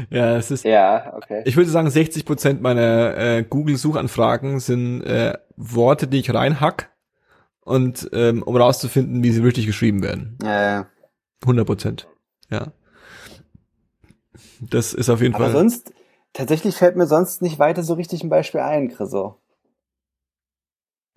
Ja, 0.10 0.38
es 0.38 0.50
ist 0.50 0.64
Ja, 0.64 1.14
okay. 1.16 1.42
Ich 1.46 1.58
würde 1.58 1.70
sagen, 1.70 1.90
60 1.90 2.26
Prozent 2.26 2.62
meiner 2.62 3.18
äh, 3.18 3.44
Google-Suchanfragen 3.48 4.60
sind 4.60 5.02
äh, 5.04 5.38
Worte, 5.60 6.08
die 6.08 6.20
ich 6.20 6.34
reinhack 6.34 6.90
und 7.62 8.10
ähm, 8.14 8.42
um 8.44 8.56
rauszufinden, 8.56 9.22
wie 9.24 9.32
sie 9.32 9.44
richtig 9.44 9.66
geschrieben 9.66 10.02
werden. 10.02 10.38
Äh, 10.42 10.86
100 11.42 11.66
Prozent. 11.68 12.08
Ja. 12.50 12.72
Das 14.62 14.94
ist 14.94 15.10
auf 15.10 15.22
jeden 15.22 15.36
aber 15.36 15.46
Fall. 15.46 15.54
sonst, 15.54 15.94
tatsächlich 16.34 16.76
fällt 16.76 16.96
mir 16.96 17.08
sonst 17.08 17.42
nicht 17.42 17.60
weiter 17.60 17.84
so 17.84 17.94
richtig 17.94 18.24
ein 18.24 18.30
Beispiel 18.30 18.62
ein, 18.62 18.88
Chriso. 18.90 19.36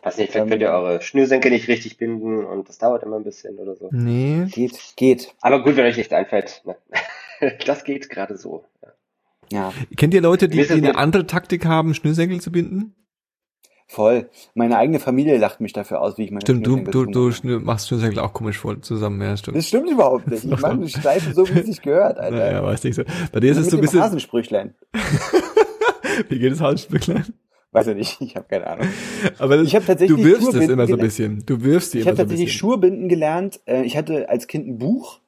Weiß 0.02 0.18
nicht, 0.18 0.32
vielleicht 0.32 0.44
Ähm, 0.46 0.50
könnt 0.50 0.62
ihr 0.62 0.70
eure 0.70 1.00
Schnürsenkel 1.00 1.52
nicht 1.52 1.68
richtig 1.68 1.96
binden 1.96 2.44
und 2.44 2.68
das 2.68 2.78
dauert 2.78 3.04
immer 3.04 3.16
ein 3.16 3.24
bisschen 3.24 3.56
oder 3.58 3.76
so. 3.76 3.88
nee. 3.92 4.46
Geht, 4.50 4.76
geht. 4.96 5.32
Aber 5.40 5.62
gut, 5.62 5.76
wenn 5.76 5.86
euch 5.86 5.96
nichts 5.96 6.12
einfällt. 6.12 6.62
Ne? 6.66 6.76
Das 7.66 7.82
geht 7.82 8.08
gerade 8.08 8.36
so. 8.36 8.64
Ja, 9.50 9.72
Kennt 9.96 10.14
ihr 10.14 10.20
Leute, 10.20 10.48
die, 10.48 10.62
die 10.62 10.70
eine 10.70 10.94
andere 10.96 11.26
Taktik 11.26 11.64
haben, 11.66 11.92
Schnürsenkel 11.92 12.40
zu 12.40 12.52
binden? 12.52 12.94
Voll. 13.92 14.28
Meine 14.54 14.78
eigene 14.78 14.98
Familie 14.98 15.38
lacht 15.38 15.60
mich 15.60 15.72
dafür 15.72 16.00
aus, 16.00 16.18
wie 16.18 16.24
ich 16.24 16.30
meine 16.30 16.40
Stimmt, 16.42 16.66
du, 16.66 16.76
du, 16.76 17.06
du 17.06 17.30
schnür, 17.30 17.60
machst 17.60 17.88
Schnürsenkel 17.88 18.18
auch 18.20 18.32
komisch 18.32 18.58
voll 18.58 18.80
zusammen, 18.80 19.20
ja, 19.22 19.36
stimmt. 19.36 19.56
Das 19.56 19.68
stimmt 19.68 19.90
überhaupt 19.90 20.26
nicht. 20.28 20.44
Ich 20.44 20.50
mache 20.50 20.72
eine 20.72 20.88
Schleife 20.88 21.32
so, 21.34 21.48
wie 21.48 21.58
es 21.58 21.66
sich 21.66 21.82
gehört, 21.82 22.18
Alter. 22.18 22.36
Naja, 22.36 22.64
weiß 22.64 22.82
nicht 22.84 22.96
so. 22.96 23.02
Bei 23.32 23.40
dir 23.40 23.52
ist 23.52 23.58
es 23.58 23.68
so 23.68 23.76
ein 23.76 23.80
bisschen, 23.80 24.00
Hasensprüchlein. 24.00 24.74
wie 26.28 26.38
geht 26.38 26.52
es 26.52 26.60
Hausstücklein? 26.60 27.26
Weiß 27.72 27.86
ich 27.86 27.96
nicht, 27.96 28.20
ich 28.20 28.36
habe 28.36 28.46
keine 28.48 28.66
Ahnung. 28.66 28.86
Aber 29.38 29.56
das, 29.56 29.66
Ich 29.66 29.74
hab 29.74 29.86
tatsächlich 29.86 30.18
du 30.18 30.24
wirfst 30.24 30.54
es 30.54 30.68
immer 30.68 30.86
so 30.86 30.94
ein 30.94 31.00
bisschen. 31.00 31.42
Du 31.46 31.62
wirfst 31.62 31.94
die 31.94 31.98
Ich 32.00 32.04
immer 32.04 32.10
habe 32.10 32.16
so 32.16 32.22
ein 32.22 32.26
tatsächlich 32.26 32.48
bisschen. 32.48 32.58
Schuhe 32.58 32.78
binden 32.78 33.08
gelernt. 33.08 33.60
Äh, 33.64 33.84
Ich 33.84 33.96
hatte 33.96 34.28
als 34.28 34.46
Kind 34.46 34.68
ein 34.68 34.78
Buch. 34.78 35.20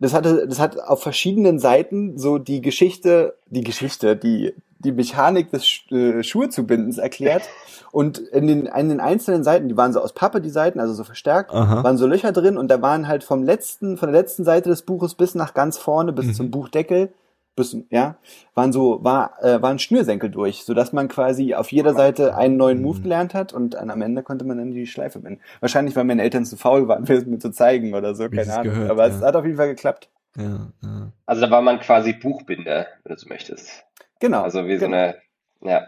Das 0.00 0.12
hatte, 0.12 0.46
das 0.48 0.58
hat 0.58 0.78
auf 0.80 1.00
verschiedenen 1.00 1.60
Seiten 1.60 2.18
so 2.18 2.38
die 2.38 2.60
Geschichte, 2.60 3.36
die 3.48 3.62
Geschichte, 3.62 4.16
die 4.16 4.52
die 4.84 4.92
Mechanik 4.92 5.50
des 5.50 5.64
Sch- 5.64 5.92
äh, 5.94 6.22
Schuhe 6.22 6.48
zu 6.50 6.66
bindens 6.66 6.98
erklärt. 6.98 7.42
Und 7.90 8.18
in 8.18 8.46
den, 8.46 8.66
in 8.66 8.88
den 8.88 9.00
einzelnen 9.00 9.42
Seiten, 9.44 9.68
die 9.68 9.76
waren 9.76 9.92
so 9.92 10.00
aus 10.00 10.12
Pappe, 10.12 10.40
die 10.40 10.50
Seiten, 10.50 10.80
also 10.80 10.94
so 10.94 11.04
verstärkt, 11.04 11.52
Aha. 11.52 11.82
waren 11.82 11.96
so 11.96 12.06
Löcher 12.06 12.32
drin 12.32 12.56
und 12.58 12.68
da 12.68 12.82
waren 12.82 13.06
halt 13.08 13.24
vom 13.24 13.42
letzten, 13.42 13.96
von 13.96 14.10
der 14.12 14.20
letzten 14.20 14.44
Seite 14.44 14.68
des 14.68 14.82
Buches 14.82 15.14
bis 15.14 15.34
nach 15.34 15.54
ganz 15.54 15.78
vorne, 15.78 16.12
bis 16.12 16.26
Mhm. 16.26 16.34
zum 16.34 16.50
Buchdeckel, 16.50 17.12
bis, 17.56 17.76
ja, 17.90 18.16
waren 18.56 18.72
so, 18.72 19.04
war, 19.04 19.40
äh, 19.40 19.62
waren 19.62 19.78
Schnürsenkel 19.78 20.28
durch, 20.28 20.64
sodass 20.64 20.92
man 20.92 21.06
quasi 21.06 21.54
auf 21.54 21.70
jeder 21.70 21.94
Seite 21.94 22.36
einen 22.36 22.56
neuen 22.56 22.82
Move 22.82 22.98
Mhm. 22.98 23.02
gelernt 23.04 23.32
hat 23.34 23.52
und 23.52 23.74
dann 23.74 23.90
am 23.90 24.02
Ende 24.02 24.24
konnte 24.24 24.44
man 24.44 24.58
dann 24.58 24.72
die 24.72 24.88
Schleife 24.88 25.20
binden. 25.20 25.40
Wahrscheinlich, 25.60 25.94
weil 25.94 26.02
meine 26.02 26.22
Eltern 26.22 26.44
zu 26.44 26.56
faul 26.56 26.88
waren, 26.88 27.04
mir 27.08 27.14
das 27.14 27.26
mir 27.26 27.38
zu 27.38 27.52
zeigen 27.52 27.94
oder 27.94 28.16
so, 28.16 28.24
Wie 28.24 28.30
keine 28.30 28.42
es 28.42 28.50
Ahnung. 28.50 28.74
gehört, 28.74 28.90
Aber 28.90 29.06
ja. 29.06 29.14
es 29.14 29.22
hat 29.22 29.36
auf 29.36 29.44
jeden 29.44 29.56
Fall 29.56 29.68
geklappt. 29.68 30.08
Ja, 30.36 30.72
ja. 30.82 31.12
Also 31.26 31.42
da 31.42 31.50
war 31.52 31.62
man 31.62 31.78
quasi 31.78 32.12
Buchbinder, 32.12 32.86
wenn 33.04 33.14
du 33.14 33.20
so 33.20 33.28
möchtest. 33.28 33.84
Genau. 34.24 34.40
Also 34.40 34.66
wie 34.66 34.78
so 34.78 34.86
genau. 34.86 34.96
eine, 34.96 35.16
ja. 35.60 35.86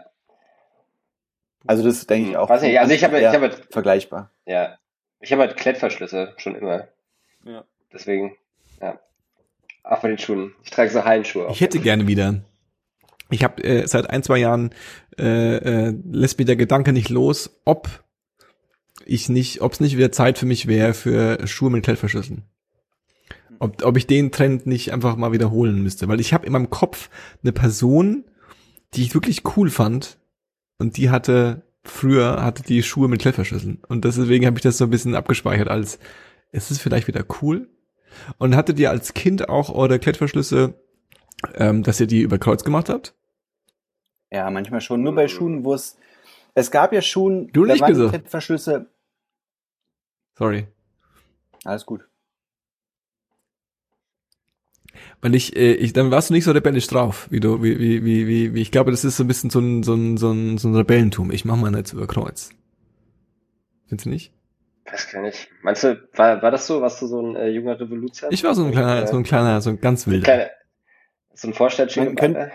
Also 1.65 1.83
das 1.83 2.05
denke 2.05 2.29
ich 2.29 2.37
auch. 2.37 2.47
Weiß 2.47 2.61
nicht, 2.61 2.79
also 2.79 2.93
ich 2.93 3.03
habe, 3.03 3.17
ich 3.17 3.23
Ja, 3.23 3.33
habe, 3.33 3.49
vergleichbar. 3.71 4.29
ja, 4.45 4.77
ich 5.19 5.31
habe 5.31 5.41
halt 5.41 5.57
Klettverschlüsse 5.57 6.35
schon 6.37 6.53
immer. 6.53 6.87
Ja. 7.43 7.63
Deswegen, 7.91 8.37
ja. 8.79 8.99
Auch 9.81 10.01
bei 10.01 10.09
den 10.09 10.19
Schuhen. 10.19 10.53
Ich 10.63 10.69
trage 10.69 10.91
so 10.91 11.03
Hallenschuhe. 11.03 11.47
Ich 11.49 11.61
hätte 11.61 11.79
gerne 11.79 12.05
wieder. 12.05 12.43
Ich 13.31 13.43
habe 13.43 13.63
äh, 13.63 13.87
seit 13.87 14.07
ein, 14.07 14.21
zwei 14.21 14.37
Jahren 14.37 14.69
äh, 15.17 15.55
äh, 15.87 15.95
lässt 16.11 16.37
mich 16.37 16.45
der 16.45 16.57
Gedanke 16.57 16.93
nicht 16.93 17.09
los, 17.09 17.59
ob 17.65 17.89
ich 19.03 19.29
nicht, 19.29 19.61
ob 19.61 19.71
es 19.71 19.79
nicht 19.79 19.97
wieder 19.97 20.11
Zeit 20.11 20.37
für 20.37 20.45
mich 20.45 20.67
wäre 20.67 20.93
für 20.93 21.47
Schuhe 21.47 21.71
mit 21.71 21.83
Klettverschlüssen. 21.83 22.43
Ob, 23.59 23.83
ob 23.83 23.97
ich 23.97 24.07
den 24.07 24.31
Trend 24.31 24.67
nicht 24.67 24.93
einfach 24.93 25.15
mal 25.15 25.31
wiederholen 25.31 25.81
müsste. 25.81 26.07
Weil 26.07 26.19
ich 26.19 26.33
habe 26.33 26.45
in 26.45 26.53
meinem 26.53 26.69
Kopf 26.69 27.09
eine 27.43 27.51
Person, 27.51 28.25
die 28.93 29.03
ich 29.03 29.13
wirklich 29.13 29.43
cool 29.55 29.69
fand 29.69 30.17
und 30.77 30.97
die 30.97 31.09
hatte 31.09 31.63
früher 31.87 32.43
hatte 32.43 32.63
die 32.63 32.83
Schuhe 32.83 33.07
mit 33.07 33.21
Klettverschlüssen. 33.21 33.81
Und 33.87 34.05
deswegen 34.05 34.45
habe 34.45 34.57
ich 34.57 34.63
das 34.63 34.77
so 34.77 34.83
ein 34.83 34.89
bisschen 34.89 35.15
abgespeichert 35.15 35.69
als, 35.69 35.99
ist 36.51 36.71
es 36.71 36.79
vielleicht 36.79 37.07
wieder 37.07 37.25
cool? 37.41 37.69
Und 38.37 38.55
hattet 38.55 38.79
ihr 38.79 38.89
als 38.89 39.13
Kind 39.13 39.49
auch 39.49 39.73
eure 39.73 39.99
Klettverschlüsse, 39.99 40.73
ähm, 41.55 41.83
dass 41.83 41.99
ihr 41.99 42.07
die 42.07 42.21
über 42.21 42.37
Kreuz 42.37 42.63
gemacht 42.63 42.89
habt? 42.89 43.13
Ja, 44.31 44.49
manchmal 44.49 44.81
schon. 44.81 45.03
Nur 45.03 45.15
bei 45.15 45.27
Schuhen, 45.27 45.63
wo 45.63 45.73
es. 45.73 45.97
Es 46.53 46.71
gab 46.71 46.91
ja 46.91 47.01
Schuhen, 47.01 47.49
Du 47.53 47.65
da 47.65 47.73
nicht 47.73 47.81
waren 47.81 47.93
die 47.93 47.93
gesagt. 47.93 48.09
Klettverschlüsse. 48.11 48.89
Sorry. 50.37 50.67
Alles 51.63 51.85
gut. 51.85 52.07
Weil 55.21 55.33
ich, 55.35 55.55
äh, 55.55 55.73
ich, 55.73 55.93
dann 55.93 56.11
warst 56.11 56.29
du 56.29 56.33
nicht 56.33 56.43
so 56.43 56.51
rebellisch 56.51 56.87
drauf, 56.87 57.27
wie 57.31 57.39
du, 57.39 57.63
wie, 57.63 57.79
wie, 57.79 58.05
wie, 58.05 58.27
wie, 58.27 58.53
wie 58.53 58.61
ich 58.61 58.71
glaube, 58.71 58.91
das 58.91 59.03
ist 59.03 59.17
so 59.17 59.23
ein 59.23 59.27
bisschen 59.27 59.49
so 59.49 59.59
ein, 59.59 59.81
so 59.83 59.93
ein, 59.95 60.17
so 60.17 60.31
ein, 60.31 60.57
so 60.57 60.67
ein 60.67 60.75
Rebellentum. 60.75 61.31
Ich 61.31 61.43
mach 61.45 61.55
mal 61.57 61.71
nicht 61.71 61.91
über 61.93 62.05
Kreuz. 62.07 62.51
Findest 63.87 64.05
du 64.05 64.09
nicht? 64.09 64.31
Weiß 64.89 65.11
gar 65.11 65.21
nicht. 65.21 65.49
Meinst 65.63 65.83
du, 65.83 65.99
war, 66.13 66.41
war 66.41 66.51
das 66.51 66.67
so? 66.67 66.81
Warst 66.81 67.01
du 67.01 67.07
so 67.07 67.19
ein 67.21 67.35
äh, 67.35 67.49
junger 67.49 67.79
Revoluzer? 67.79 68.27
Ich 68.31 68.43
war 68.43 68.53
so 68.55 68.63
ein 68.65 68.71
kleiner, 68.71 69.07
so 69.07 69.17
ein 69.17 69.23
kleiner, 69.23 69.59
so 69.61 69.69
ein 69.71 69.81
ganz 69.81 70.07
wilder. 70.07 70.23
Kleine, 70.23 70.49
so 71.33 71.47
ein 71.47 71.53
Vorstadtschuh. 71.53 72.03
Man 72.03 72.15
könnte- 72.15 72.51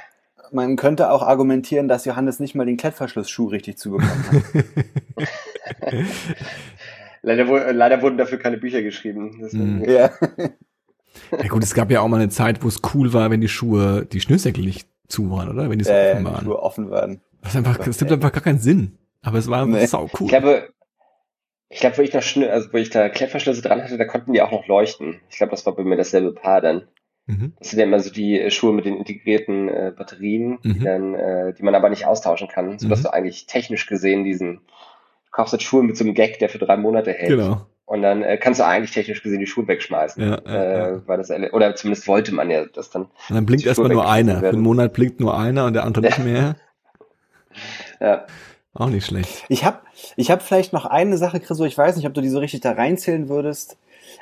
Man 0.52 0.76
könnte 0.76 1.10
auch 1.10 1.22
argumentieren, 1.22 1.88
dass 1.88 2.04
Johannes 2.04 2.38
nicht 2.40 2.54
mal 2.54 2.64
den 2.66 2.76
Klettverschlussschuh 2.76 3.46
richtig 3.48 3.76
zubekommen 3.78 4.24
hat. 4.30 4.64
leider, 7.22 7.68
äh, 7.68 7.72
leider 7.72 8.02
wurden 8.02 8.18
dafür 8.18 8.38
keine 8.38 8.58
Bücher 8.58 8.82
geschrieben. 8.82 9.38
Deswegen, 9.42 9.78
Mhm. 9.80 9.84
ja. 9.88 10.10
Ja 11.30 11.48
gut, 11.48 11.62
es 11.62 11.74
gab 11.74 11.90
ja 11.90 12.00
auch 12.00 12.08
mal 12.08 12.20
eine 12.20 12.28
Zeit, 12.30 12.62
wo 12.62 12.68
es 12.68 12.80
cool 12.94 13.12
war, 13.12 13.30
wenn 13.30 13.40
die 13.40 13.48
Schuhe, 13.48 14.06
die 14.06 14.20
Schnürsenkel 14.20 14.64
nicht 14.64 14.86
zu 15.08 15.30
waren, 15.30 15.48
oder? 15.50 15.68
Wenn 15.70 15.78
die 15.78 15.84
so 15.84 15.90
Äh, 15.92 16.12
offen 16.12 16.24
waren. 16.24 16.44
Schuhe 16.44 16.58
offen 16.62 16.90
waren. 16.90 17.20
Das, 17.42 17.56
einfach, 17.56 17.78
das 17.78 17.98
gibt 17.98 18.12
einfach 18.12 18.32
gar 18.32 18.42
keinen 18.42 18.58
Sinn. 18.58 18.98
Aber 19.22 19.38
es 19.38 19.48
war 19.48 19.66
Nee. 19.66 19.86
sau 19.86 20.04
cool. 20.18 20.26
Ich 20.26 20.28
glaube, 20.28 20.68
ich 21.68 21.80
glaube, 21.80 21.98
wo 21.98 22.02
ich 22.02 22.12
noch 22.12 22.22
Schnür, 22.22 22.52
also 22.52 22.72
wo 22.72 22.76
ich 22.76 22.90
da 22.90 23.08
Klettverschlüsse 23.08 23.62
dran 23.62 23.82
hatte, 23.82 23.96
da 23.98 24.04
konnten 24.04 24.32
die 24.32 24.42
auch 24.42 24.52
noch 24.52 24.66
leuchten. 24.66 25.20
Ich 25.30 25.36
glaube, 25.38 25.50
das 25.52 25.64
war 25.64 25.74
bei 25.74 25.84
mir 25.84 25.96
dasselbe 25.96 26.32
Paar 26.32 26.60
dann. 26.60 26.88
Mhm. 27.26 27.52
Das 27.58 27.70
sind 27.70 27.78
ja 27.78 27.84
immer 27.86 28.00
so 28.00 28.10
die 28.10 28.38
äh, 28.40 28.50
Schuhe 28.50 28.72
mit 28.72 28.84
den 28.84 28.96
integrierten 28.96 29.68
äh, 29.68 29.92
Batterien, 29.96 30.58
die 30.64 30.80
Mhm. 30.80 30.84
dann, 30.84 31.14
äh, 31.14 31.54
die 31.54 31.62
man 31.62 31.74
aber 31.74 31.88
nicht 31.88 32.04
austauschen 32.06 32.48
kann, 32.48 32.78
sodass 32.78 32.98
Mhm. 33.00 33.04
du 33.04 33.12
eigentlich 33.12 33.46
technisch 33.46 33.86
gesehen 33.86 34.24
diesen, 34.24 34.56
du 34.56 35.30
kaufst 35.30 35.52
jetzt 35.52 35.62
Schuhe 35.62 35.82
mit 35.84 35.96
so 35.96 36.04
einem 36.04 36.14
Gag, 36.14 36.38
der 36.40 36.48
für 36.48 36.58
drei 36.58 36.76
Monate 36.76 37.12
hält. 37.12 37.30
Genau. 37.30 37.66
Und 37.92 38.00
dann 38.00 38.22
äh, 38.22 38.38
kannst 38.38 38.58
du 38.58 38.64
eigentlich 38.64 38.92
technisch 38.92 39.22
gesehen 39.22 39.38
die 39.40 39.46
Schuhe 39.46 39.68
wegschmeißen. 39.68 40.22
Ja, 40.22 40.40
ja, 40.46 40.62
äh, 40.64 40.92
ja. 40.92 41.02
Weil 41.06 41.18
das, 41.18 41.30
oder 41.52 41.74
zumindest 41.76 42.08
wollte 42.08 42.32
man 42.32 42.48
ja 42.48 42.64
das 42.64 42.88
dann. 42.88 43.02
Und 43.02 43.34
dann 43.34 43.44
blinkt 43.44 43.66
erstmal 43.66 43.90
nur 43.90 44.08
einer. 44.10 44.38
Für 44.40 44.48
einen 44.48 44.62
Monat 44.62 44.94
blinkt 44.94 45.20
nur 45.20 45.38
einer 45.38 45.66
und 45.66 45.74
der 45.74 45.84
andere 45.84 46.06
nicht 46.06 46.18
mehr. 46.24 46.56
Ja. 48.00 48.26
Auch 48.72 48.88
nicht 48.88 49.04
schlecht. 49.04 49.44
Ich 49.50 49.66
habe 49.66 49.80
ich 50.16 50.30
hab 50.30 50.40
vielleicht 50.40 50.72
noch 50.72 50.86
eine 50.86 51.18
Sache, 51.18 51.38
Chris, 51.38 51.60
ich 51.60 51.76
weiß 51.76 51.96
nicht, 51.96 52.06
ob 52.06 52.14
du 52.14 52.22
die 52.22 52.30
so 52.30 52.38
richtig 52.38 52.62
da 52.62 52.72
reinzählen 52.72 53.28
würdest. 53.28 53.76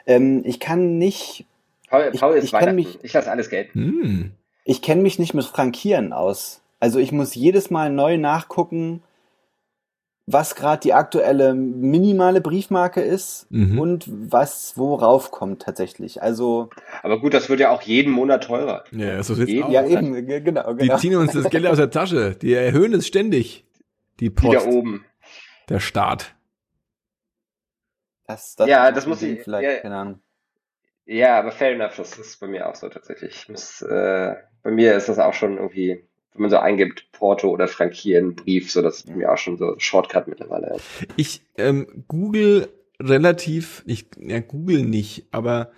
Ähm, 0.05 0.43
ich 0.45 0.59
kann 0.59 0.99
nicht, 0.99 1.47
Paul, 1.89 2.11
Ich- 2.13 2.21
Paul 2.21 2.35
ist 2.35 2.45
ich 2.45 2.51
kenn 2.51 2.61
Weihnachten. 2.61 2.75
mich- 2.75 2.99
ich 3.05 3.13
lasse 3.13 3.31
alles 3.31 3.51
gelten. 3.51 3.79
Hm. 3.79 4.33
ich 4.65 4.83
kenne 4.83 5.03
mich 5.03 5.21
nicht 5.21 5.35
mit 5.35 5.45
Frankieren 5.45 6.13
aus. 6.13 6.61
Also 6.81 6.99
ich 6.99 7.13
muss 7.13 7.37
jedes 7.37 7.71
Mal 7.71 7.91
neu 7.91 8.17
nachgucken, 8.19 9.03
was 10.33 10.55
gerade 10.55 10.81
die 10.81 10.93
aktuelle 10.95 11.55
minimale 11.55 12.41
Briefmarke 12.41 13.01
ist 13.01 13.47
Mhm. 13.51 13.79
und 13.79 14.07
was 14.09 14.77
worauf 14.77 15.31
kommt 15.31 15.63
tatsächlich. 15.63 16.23
Also 16.23 16.71
Aber 17.03 17.21
gut, 17.21 17.35
das 17.35 17.49
wird 17.49 17.61
ja 17.61 17.71
auch 17.71 17.83
jeden 17.83 18.13
Monat 18.13 18.45
teurer. 18.45 18.85
Ja, 18.93 19.23
so 19.23 19.35
sieht's 19.35 19.51
Jeden- 19.51 19.65
aus. 19.65 19.73
ja 19.73 19.87
eben, 19.87 20.27
ge- 20.27 20.41
genau, 20.41 20.73
Die 20.75 20.87
genau. 20.87 20.99
ziehen 20.99 21.17
uns 21.17 21.33
das 21.33 21.51
Geld 21.51 21.67
aus 21.67 21.77
der 21.79 21.91
Tasche. 21.91 22.37
Die 22.37 22.53
erhöhen 22.55 22.93
es 22.95 23.07
ständig. 23.07 23.65
Die 24.21 24.25
Die 24.25 24.31
Post, 24.31 24.67
da 24.67 24.71
oben. 24.71 25.05
der 25.69 25.81
Staat. 25.81 26.35
Das, 28.27 28.55
das 28.57 28.69
Ja, 28.69 28.93
das 28.93 29.07
muss 29.07 29.23
ich- 29.23 29.43
vielleicht, 29.43 29.69
ja. 29.69 29.81
keine 29.81 29.97
Ahnung. 29.97 30.21
Ja, 31.07 31.39
aber 31.41 31.51
fair 31.51 31.73
enough, 31.73 31.97
das 31.97 32.17
ist 32.19 32.39
bei 32.39 32.47
mir 32.47 32.69
auch 32.69 32.77
so 32.77 32.89
tatsächlich. 32.89 33.35
Ich 33.35 33.49
muss, 33.49 33.83
äh, 33.83 34.35
bei 34.63 34.71
mir 34.71 34.95
ist 34.95 35.09
das 35.09 35.19
auch 35.19 35.35
schon 35.35 35.57
irgendwie, 35.57 36.05
wenn 36.33 36.43
man 36.43 36.51
so 36.51 36.59
eingibt, 36.59 37.11
Porto 37.13 37.49
oder 37.49 37.69
Frankieren, 37.69 38.35
Brief, 38.35 38.71
so 38.71 38.83
das 38.83 38.99
ist 38.99 39.09
mir 39.09 39.33
auch 39.33 39.39
schon 39.39 39.57
so 39.59 39.75
Shortcut 39.79 40.29
mittlerweile. 40.29 40.77
Ich 41.17 41.43
ähm, 41.57 42.05
google 42.09 42.69
relativ, 43.01 43.83
ich 43.87 44.07
ja, 44.19 44.41
google 44.41 44.83
nicht, 44.85 45.27
aber 45.33 45.73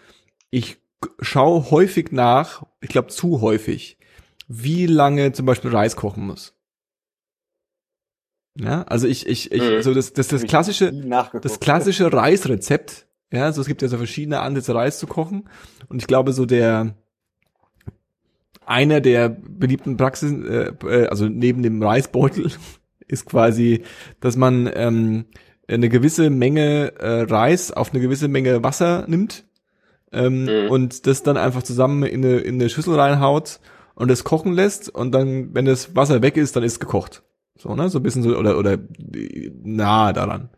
ich 0.50 0.78
schaue 1.20 1.70
häufig 1.70 2.12
nach, 2.12 2.64
ich 2.80 2.90
glaube 2.90 3.08
zu 3.08 3.40
häufig, 3.40 3.96
wie 4.48 4.86
lange 4.86 5.32
zum 5.32 5.46
Beispiel 5.46 5.70
Reis 5.70 5.96
kochen 5.96 6.26
muss. 6.26 6.54
Ja, 8.58 8.82
also 8.82 9.06
ich, 9.06 9.26
ich, 9.26 9.50
ich, 9.50 9.62
Mhm. 9.62 9.82
so 9.82 9.94
das, 9.94 10.12
das, 10.12 10.28
das 10.28 10.44
klassische, 10.44 10.92
das 11.40 11.58
klassische 11.58 12.12
Reisrezept, 12.12 13.06
ja, 13.32 13.50
so 13.50 13.62
es 13.62 13.66
gibt 13.66 13.80
ja 13.80 13.88
so 13.88 13.96
verschiedene 13.96 14.40
Ansätze 14.40 14.74
Reis 14.74 14.98
zu 14.98 15.06
kochen 15.06 15.48
und 15.88 16.02
ich 16.02 16.06
glaube 16.06 16.34
so 16.34 16.44
der 16.44 16.94
einer 18.66 19.00
der 19.00 19.28
beliebten 19.28 19.96
Praxisen, 19.96 20.46
äh, 20.46 20.72
äh, 20.84 21.06
also 21.06 21.26
neben 21.26 21.62
dem 21.62 21.82
Reisbeutel 21.82 22.50
ist 23.08 23.26
quasi, 23.26 23.82
dass 24.20 24.36
man 24.36 24.70
ähm, 24.74 25.24
eine 25.68 25.88
gewisse 25.88 26.30
Menge 26.30 26.92
äh, 26.98 27.22
Reis 27.22 27.72
auf 27.72 27.92
eine 27.92 28.00
gewisse 28.00 28.28
Menge 28.28 28.62
Wasser 28.62 29.04
nimmt 29.08 29.44
ähm, 30.12 30.44
Mhm. 30.44 30.70
und 30.70 31.06
das 31.06 31.22
dann 31.22 31.36
einfach 31.36 31.62
zusammen 31.62 32.02
in 32.02 32.24
eine, 32.24 32.38
in 32.38 32.56
eine 32.56 32.68
Schüssel 32.68 32.98
reinhaut 32.98 33.60
und 33.94 34.10
es 34.10 34.24
kochen 34.24 34.52
lässt 34.52 34.88
und 34.88 35.12
dann, 35.12 35.54
wenn 35.54 35.64
das 35.64 35.94
Wasser 35.96 36.22
weg 36.22 36.36
ist, 36.36 36.56
dann 36.56 36.62
ist 36.62 36.80
gekocht. 36.80 37.22
So, 37.58 37.74
ne? 37.74 37.88
So 37.88 37.98
ein 37.98 38.02
bisschen 38.02 38.22
so, 38.22 38.36
oder, 38.36 38.58
oder 38.58 38.78
nahe 39.62 40.12
daran. 40.12 40.50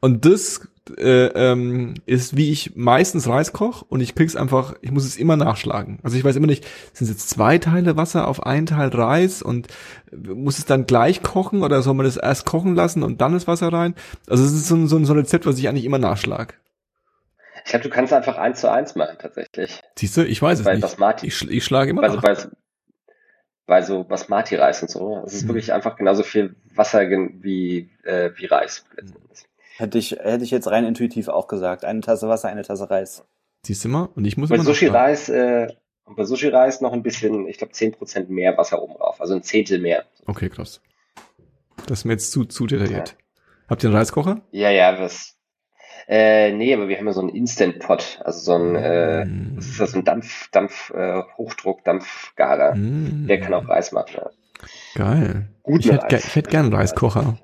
Und 0.00 0.24
das 0.24 0.68
äh, 0.98 1.26
ähm, 1.26 1.94
ist, 2.06 2.36
wie 2.36 2.50
ich 2.52 2.76
meistens 2.76 3.28
Reis 3.28 3.52
koch 3.52 3.82
und 3.88 4.00
ich 4.00 4.14
krieg's 4.14 4.36
einfach, 4.36 4.74
ich 4.82 4.90
muss 4.90 5.04
es 5.04 5.16
immer 5.16 5.36
nachschlagen. 5.36 5.98
Also 6.02 6.16
ich 6.16 6.24
weiß 6.24 6.36
immer 6.36 6.46
nicht, 6.46 6.64
sind 6.92 7.04
es 7.06 7.10
jetzt 7.10 7.30
zwei 7.30 7.58
Teile 7.58 7.96
Wasser 7.96 8.26
auf 8.28 8.44
einen 8.44 8.66
Teil 8.66 8.88
Reis 8.88 9.42
und 9.42 9.68
muss 10.12 10.58
es 10.58 10.64
dann 10.64 10.86
gleich 10.86 11.22
kochen 11.22 11.62
oder 11.62 11.82
soll 11.82 11.94
man 11.94 12.06
das 12.06 12.16
erst 12.16 12.46
kochen 12.46 12.74
lassen 12.74 13.02
und 13.02 13.20
dann 13.20 13.32
das 13.32 13.46
Wasser 13.46 13.72
rein? 13.72 13.94
Also 14.28 14.44
es 14.44 14.52
ist 14.52 14.68
so 14.68 14.74
ein, 14.76 14.88
so 14.88 14.96
ein, 14.96 15.04
so 15.04 15.12
ein 15.14 15.18
Rezept, 15.18 15.46
was 15.46 15.58
ich 15.58 15.68
eigentlich 15.68 15.84
immer 15.84 15.98
nachschlag. 15.98 16.58
Ich 17.64 17.70
glaube, 17.70 17.82
du 17.84 17.90
kannst 17.90 18.12
einfach 18.12 18.38
eins 18.38 18.60
zu 18.60 18.70
eins 18.70 18.94
machen, 18.96 19.16
tatsächlich. 19.20 19.80
Siehst 19.98 20.16
du, 20.16 20.24
ich 20.26 20.40
weiß 20.40 20.60
es 20.60 20.64
Bei 20.64 20.72
nicht. 20.74 20.82
Basmati. 20.82 21.26
Ich, 21.26 21.48
ich 21.50 21.64
schlage 21.64 21.90
immer 21.90 22.02
Also 22.02 22.16
nach. 22.16 22.22
bei, 22.22 22.36
bei 23.66 23.82
so 23.82 24.02
Basmati-Reis 24.04 24.82
und 24.82 24.90
so. 24.90 25.22
Es 25.26 25.34
ist 25.34 25.44
Mhm. 25.44 25.48
wirklich 25.48 25.72
einfach 25.72 25.96
genauso 25.96 26.22
viel 26.22 26.56
Wasser 26.74 27.02
wie, 27.08 27.90
äh, 28.04 28.30
wie 28.36 28.46
Reis. 28.46 28.84
letztendlich. 28.96 29.46
Hätte 29.80 29.98
ich, 29.98 30.12
hätte 30.12 30.44
ich 30.44 30.50
jetzt 30.50 30.70
rein 30.70 30.84
intuitiv 30.84 31.28
auch 31.28 31.48
gesagt. 31.48 31.84
Eine 31.84 32.00
Tasse 32.00 32.28
Wasser, 32.28 32.48
eine 32.48 32.62
Tasse 32.62 32.90
Reis. 32.90 33.24
Siehst 33.64 33.84
du 33.84 33.88
mal? 33.88 34.08
Und 34.14 34.24
ich 34.26 34.36
muss 34.36 34.50
Bei 34.50 34.56
immer 34.56 34.64
nachschlagen. 34.64 35.16
Sushi-Reis, 35.16 35.28
äh, 35.30 35.68
bei 36.06 36.24
Sushi-Reis 36.24 36.80
noch 36.80 36.92
ein 36.92 37.02
bisschen, 37.02 37.46
ich 37.48 37.58
glaube, 37.58 37.72
10% 37.72 38.28
mehr 38.28 38.56
Wasser 38.58 38.82
oben 38.82 38.94
drauf. 38.94 39.20
Also 39.20 39.34
ein 39.34 39.42
Zehntel 39.42 39.78
mehr. 39.78 40.04
Okay, 40.26 40.48
krass. 40.50 40.80
Das 41.86 42.00
ist 42.00 42.04
mir 42.04 42.12
jetzt 42.12 42.30
zu, 42.32 42.44
zu 42.44 42.66
detailliert. 42.66 43.16
Habt 43.68 43.82
ihr 43.82 43.88
einen 43.88 43.96
Reiskocher? 43.96 44.42
Ja, 44.50 44.70
ja, 44.70 44.98
was. 45.00 45.36
Äh, 46.08 46.52
nee, 46.52 46.74
aber 46.74 46.88
wir 46.88 46.98
haben 46.98 47.06
ja 47.06 47.12
so 47.12 47.20
einen 47.20 47.28
Instant-Pot, 47.30 48.20
also 48.24 48.40
so 48.40 48.54
ein, 48.54 48.74
äh, 48.74 49.24
Mm. 49.24 49.56
was 49.56 49.66
ist 49.66 49.80
das, 49.80 49.92
so 49.92 49.98
ein 49.98 50.04
Dampf, 50.04 50.50
Dampf, 50.50 50.90
äh, 50.90 51.22
Hochdruck, 51.38 51.84
Dampfgarer. 51.84 52.74
Mm. 52.74 53.28
Der 53.28 53.40
kann 53.40 53.54
auch 53.54 53.68
Reis 53.68 53.92
machen. 53.92 54.10
Ja. 54.16 54.30
Geil. 54.96 55.48
Guten 55.62 55.78
ich 55.80 55.92
hätte, 55.92 56.06
ge 56.08 56.16
Reis. 56.18 56.26
ich 56.26 56.34
hätte 56.36 56.50
gern 56.50 56.66
einen 56.66 56.74
Reiskocher. 56.74 57.38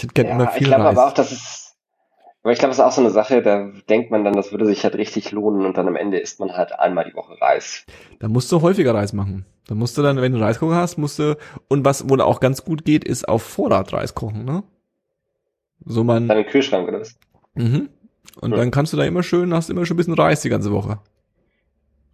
Ich 0.00 0.04
hätte 0.04 0.14
gern 0.14 0.28
immer 0.28 0.44
Ja, 0.44 0.50
ich 0.52 0.56
viel 0.56 0.66
glaube 0.68 0.84
Reis. 0.84 0.96
aber 0.96 1.08
auch, 1.08 1.12
das 1.12 1.30
ist, 1.30 1.76
aber 2.42 2.52
ich 2.54 2.58
glaube, 2.58 2.72
es 2.72 2.78
ist 2.78 2.84
auch 2.84 2.90
so 2.92 3.02
eine 3.02 3.10
Sache, 3.10 3.42
da 3.42 3.70
denkt 3.90 4.10
man 4.10 4.24
dann, 4.24 4.32
das 4.34 4.50
würde 4.50 4.64
sich 4.64 4.82
halt 4.82 4.94
richtig 4.94 5.30
lohnen 5.30 5.66
und 5.66 5.76
dann 5.76 5.86
am 5.88 5.94
Ende 5.96 6.18
isst 6.18 6.40
man 6.40 6.52
halt 6.56 6.72
einmal 6.72 7.04
die 7.04 7.14
Woche 7.14 7.38
Reis. 7.38 7.84
Da 8.18 8.28
musst 8.28 8.50
du 8.50 8.62
häufiger 8.62 8.94
Reis 8.94 9.12
machen. 9.12 9.44
Da 9.66 9.74
musst 9.74 9.98
du 9.98 10.02
dann, 10.02 10.16
wenn 10.16 10.32
du 10.32 10.38
einen 10.38 10.44
Reiskocher 10.44 10.76
hast, 10.76 10.96
musst 10.96 11.18
du, 11.18 11.36
und 11.68 11.84
was 11.84 12.08
wohl 12.08 12.22
auch 12.22 12.40
ganz 12.40 12.64
gut 12.64 12.86
geht, 12.86 13.04
ist 13.04 13.28
auf 13.28 13.42
Vorrat 13.42 13.92
Reis 13.92 14.14
kochen, 14.14 14.46
ne? 14.46 14.62
So 15.84 16.02
man, 16.02 16.28
Dann 16.28 16.38
im 16.38 16.46
Kühlschrank, 16.46 16.88
oder 16.88 17.00
was? 17.00 17.14
mhm. 17.54 17.90
Und 18.40 18.52
Ja. 18.52 18.56
dann 18.56 18.70
kannst 18.70 18.94
du 18.94 18.96
da 18.96 19.04
immer 19.04 19.22
schön, 19.22 19.52
hast 19.52 19.68
immer 19.68 19.84
schon 19.84 19.96
ein 19.96 19.98
bisschen 19.98 20.14
Reis 20.14 20.40
die 20.40 20.48
ganze 20.48 20.72
Woche. 20.72 20.98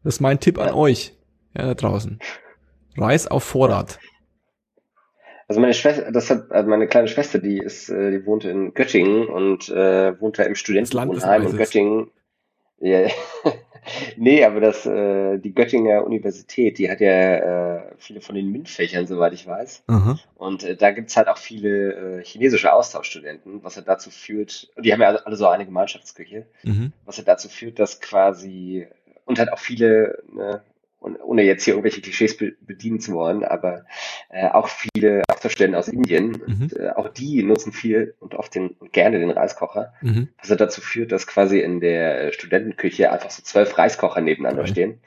Das 0.03 0.15
ist 0.17 0.21
mein 0.21 0.41
Tipp 0.41 0.59
an 0.59 0.69
Ja. 0.69 0.75
euch, 0.75 1.15
ja, 1.57 1.67
da 1.67 1.75
draußen. 1.75 2.19
Reis 2.97 3.29
auf 3.29 3.45
Vorrat. 3.45 4.01
Also 5.49 5.61
meine 5.61 5.75
Schwester, 5.75 6.11
das 6.11 6.29
hat, 6.31 6.51
also 6.51 6.69
meine 6.69 6.89
kleine 6.89 7.09
Schwester, 7.09 7.39
die 7.39 7.59
ist, 7.59 7.89
äh, 7.89 8.11
die 8.11 8.27
wohnt 8.27 8.45
in 8.45 8.75
Göttingen 8.75 9.29
und 9.29 9.69
äh, 9.69 10.21
wohnt 10.21 10.39
da 10.39 10.43
im 10.43 10.57
Studentenwohnheim 10.57 11.47
in 11.47 11.57
Göttingen. 11.57 12.11
Ja, 12.79 13.07
nee, 14.17 14.45
aber 14.45 14.61
das, 14.61 14.85
äh, 14.87 15.39
die 15.39 15.55
Göttinger 15.55 16.05
Universität, 16.05 16.79
die 16.79 16.91
hat 16.91 17.01
ja 17.01 17.77
äh, 17.77 17.83
viele 17.97 18.21
von 18.21 18.35
den 18.35 18.51
MINT-Fächern, 18.51 19.07
soweit 19.07 19.33
ich 19.33 19.47
weiß. 19.47 19.85
Aha. 19.87 20.19
Und 20.35 20.65
äh, 20.65 20.77
da 20.77 20.91
gibt's 20.91 21.17
halt 21.17 21.29
auch 21.29 21.39
viele 21.39 22.19
äh, 22.19 22.25
chinesische 22.25 22.73
Austauschstudenten, 22.73 23.63
was 23.65 23.77
halt 23.77 23.89
dazu 23.89 24.11
führt, 24.11 24.71
die 24.79 24.93
haben 24.93 25.01
ja 25.01 25.09
alle, 25.09 25.25
alle 25.27 25.37
so 25.37 25.47
eine 25.47 25.65
Gemeinschaftsküche, 25.65 26.47
Mhm. 26.65 26.93
was 27.05 27.19
halt 27.19 27.29
dazu 27.29 27.49
führt, 27.49 27.79
dass 27.79 28.01
quasi, 28.01 28.87
und 29.25 29.39
halt 29.39 29.53
auch 29.53 29.59
viele, 29.59 30.23
ne, 30.31 30.63
und 30.99 31.17
ohne 31.23 31.43
jetzt 31.43 31.65
hier 31.65 31.75
irgendwelche 31.75 32.01
Klischees 32.01 32.37
be 32.37 32.55
bedienen 32.61 33.01
zu 33.01 33.13
wollen, 33.13 33.45
aber 33.45 33.85
äh, 34.29 34.49
auch 34.49 34.69
viele 34.69 35.23
Austauschstudenten 35.47 35.79
aus 35.79 35.89
Indien, 35.89 36.43
Mhm. 36.47 36.63
und, 36.63 36.77
äh, 36.77 36.91
auch 36.91 37.09
die 37.09 37.43
nutzen 37.43 37.73
viel 37.73 38.15
und 38.21 38.35
oft 38.35 38.55
den, 38.55 38.69
und 38.71 38.93
gerne 38.93 39.19
den 39.19 39.31
Reiskocher, 39.31 39.93
Mhm. 40.03 40.29
was 40.39 40.57
dazu 40.57 40.81
führt, 40.81 41.13
dass 41.13 41.27
quasi 41.27 41.61
in 41.61 41.81
der 41.81 42.33
Studentenküche 42.33 43.11
einfach 43.13 43.31
so 43.31 43.43
zwölf 43.43 43.77
Reiskocher 43.79 44.21
nebeneinander 44.21 44.65
Geil. 44.65 44.73
stehen, 44.73 45.01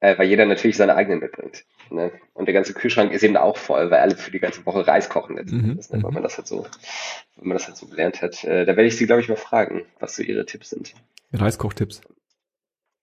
äh, 0.00 0.16
weil 0.18 0.28
jeder 0.28 0.46
natürlich 0.46 0.76
seine 0.76 0.94
eigenen 0.96 1.20
mitbringt. 1.20 1.64
Ne? 1.90 2.12
Und 2.34 2.46
der 2.46 2.54
ganze 2.54 2.74
Kühlschrank 2.74 3.12
ist 3.12 3.22
eben 3.22 3.36
auch 3.36 3.56
voll, 3.56 3.90
weil 3.90 4.00
alle 4.00 4.16
für 4.16 4.30
die 4.30 4.40
ganze 4.40 4.64
Woche 4.66 4.86
Reis 4.86 5.08
kochen 5.08 5.36
letzten 5.36 5.58
Mhm, 5.58 5.70
Endes, 5.70 5.90
ne? 5.90 6.02
weil 6.02 6.10
mhm. 6.10 6.14
man 6.14 6.22
das 6.22 6.36
halt 6.36 6.46
so, 6.46 6.66
wenn 7.36 7.48
man 7.48 7.56
das 7.56 7.66
halt 7.66 7.76
so 7.76 7.86
gelernt 7.86 8.22
hat. 8.22 8.44
Äh, 8.44 8.64
da 8.64 8.76
werde 8.76 8.86
ich 8.86 8.96
sie, 8.96 9.06
glaube 9.06 9.22
ich, 9.22 9.28
mal 9.28 9.36
fragen, 9.36 9.82
was 9.98 10.16
so 10.16 10.22
ihre 10.22 10.44
Tipps 10.46 10.70
sind. 10.70 10.94
Reiskochtipps. 11.32 12.00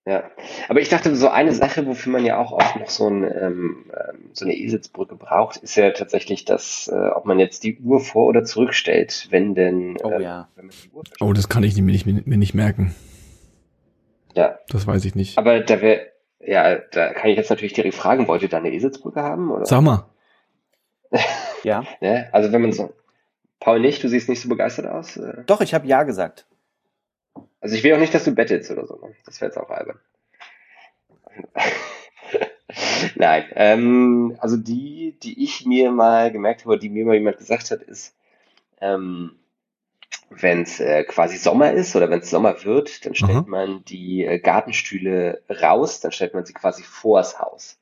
Ja, 0.07 0.29
aber 0.69 0.81
ich 0.81 0.89
dachte, 0.89 1.15
so 1.15 1.29
eine 1.29 1.51
Sache, 1.51 1.87
wofür 1.87 2.11
man 2.11 2.23
ja 2.25 2.37
auch 2.37 2.51
oft 2.51 2.75
noch 2.75 2.91
so, 2.91 3.07
ein, 3.09 3.23
ähm, 3.23 3.85
ähm, 3.91 4.29
so 4.33 4.45
eine 4.45 4.55
Eselsbrücke 4.55 5.15
braucht, 5.15 5.57
ist 5.57 5.75
ja 5.75 5.89
tatsächlich, 5.91 6.45
dass, 6.45 6.87
äh, 6.87 6.95
ob 7.09 7.25
man 7.25 7.39
jetzt 7.39 7.63
die 7.63 7.79
Uhr 7.79 7.99
vor- 7.99 8.27
oder 8.27 8.43
zurückstellt, 8.43 9.27
wenn 9.31 9.55
denn, 9.55 9.97
Oh 10.03 10.11
ähm, 10.11 10.21
ja. 10.21 10.47
wenn 10.55 10.67
man 10.67 10.75
die 10.83 10.89
Uhr 10.91 11.01
Oh, 11.21 11.33
das 11.33 11.49
kann 11.49 11.63
ich 11.63 11.75
mir 11.75 11.91
nicht, 11.91 12.05
mir 12.05 12.37
nicht 12.37 12.53
merken. 12.53 12.93
Ja, 14.35 14.59
Das 14.69 14.85
weiß 14.85 15.05
ich 15.05 15.15
nicht. 15.15 15.39
aber 15.39 15.61
da 15.61 15.81
wäre, 15.81 16.01
ja, 16.39 16.75
da 16.91 17.13
kann 17.13 17.31
ich 17.31 17.37
jetzt 17.37 17.49
natürlich 17.49 17.73
direkt 17.73 17.95
fragen, 17.95 18.27
wollt 18.27 18.43
ihr 18.43 18.49
da 18.49 18.57
eine 18.57 18.71
Eselsbrücke 18.73 19.23
haben? 19.23 19.49
Oder? 19.49 19.65
Sag 19.65 19.81
mal. 19.81 20.05
Ja. 21.63 21.83
Ne? 22.01 22.29
Also 22.31 22.51
wenn 22.51 22.61
man 22.61 22.73
so, 22.73 22.93
Paul 23.59 23.79
nicht, 23.79 24.03
du 24.03 24.07
siehst 24.09 24.29
nicht 24.29 24.41
so 24.41 24.49
begeistert 24.49 24.85
aus. 24.85 25.17
äh. 25.17 25.43
Doch, 25.47 25.61
ich 25.61 25.73
habe 25.73 25.87
Ja 25.87 26.03
gesagt. 26.03 26.45
Also 27.65 27.77
ich 27.77 27.83
will 27.83 27.95
auch 27.95 27.99
nicht, 27.99 28.13
dass 28.13 28.23
du 28.25 28.31
bettelst 28.31 28.69
oder 28.69 28.85
so. 28.85 28.95
ne? 28.97 29.15
Das 29.25 29.41
wäre 29.41 29.49
jetzt 29.49 29.57
auch 29.57 29.71
albern. 29.71 29.97
Nein, 33.15 33.45
ähm, 33.55 34.37
also 34.37 34.55
die, 34.55 35.17
die 35.23 35.43
ich 35.43 35.65
mir 35.65 35.89
mal 35.89 36.31
gemerkt 36.31 36.65
habe, 36.65 36.77
die 36.77 36.89
mir 36.89 37.05
mal 37.05 37.15
jemand 37.15 37.39
gesagt 37.39 37.71
hat, 37.71 37.81
ist, 37.81 38.13
ähm, 38.81 39.31
wenn 40.29 40.61
es 40.61 40.79
äh, 40.79 41.05
quasi 41.05 41.37
Sommer 41.37 41.71
ist 41.73 41.95
oder 41.95 42.07
wenn 42.11 42.19
es 42.19 42.29
Sommer 42.29 42.63
wird, 42.63 43.03
dann 43.03 43.15
stellt 43.15 43.31
Aha. 43.31 43.45
man 43.47 43.83
die 43.85 44.23
äh, 44.23 44.37
Gartenstühle 44.37 45.41
raus, 45.49 46.01
dann 46.01 46.11
stellt 46.11 46.35
man 46.35 46.45
sie 46.45 46.53
quasi 46.53 46.83
vors 46.83 47.39
Haus. 47.39 47.79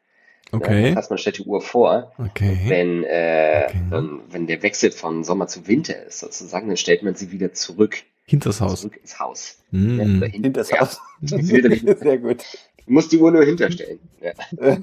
Ja, 0.54 0.60
Okay. 0.60 0.88
das 0.92 0.96
heißt, 0.96 1.10
man 1.10 1.18
stellt 1.18 1.40
die 1.40 1.44
Uhr 1.44 1.60
vor. 1.60 2.14
Okay. 2.18 2.58
Wenn, 2.68 3.04
äh, 3.04 3.66
Okay. 3.68 3.78
dann, 3.90 4.22
wenn 4.30 4.48
der 4.48 4.64
Wechsel 4.64 4.92
von 4.92 5.26
Sommer 5.26 5.48
zu 5.48 5.68
Winter 5.68 6.02
ist, 6.06 6.20
sozusagen, 6.22 6.70
dann 6.70 6.78
stellt 6.78 7.04
man 7.04 7.16
sie 7.16 7.34
wieder 7.34 7.52
zurück, 7.52 8.04
Hinters 8.26 8.62
Haus. 8.62 8.82
zurück 8.82 8.98
ins 9.02 9.20
Haus. 9.20 9.58
Mhm. 9.72 10.00
Ja, 10.00 10.04
oder 10.18 10.28
hin- 10.28 10.44
Hinter 10.44 10.62
das 10.62 10.70
ja, 10.70 10.80
Haus. 10.82 11.00
das 11.22 11.46
Sehr 11.48 12.18
gut. 12.18 12.44
Du 12.86 12.92
musst 12.94 13.12
die 13.12 13.18
Uhr 13.18 13.32
nur 13.32 13.44
hinterstellen. 13.44 14.00
Ja, 14.22 14.78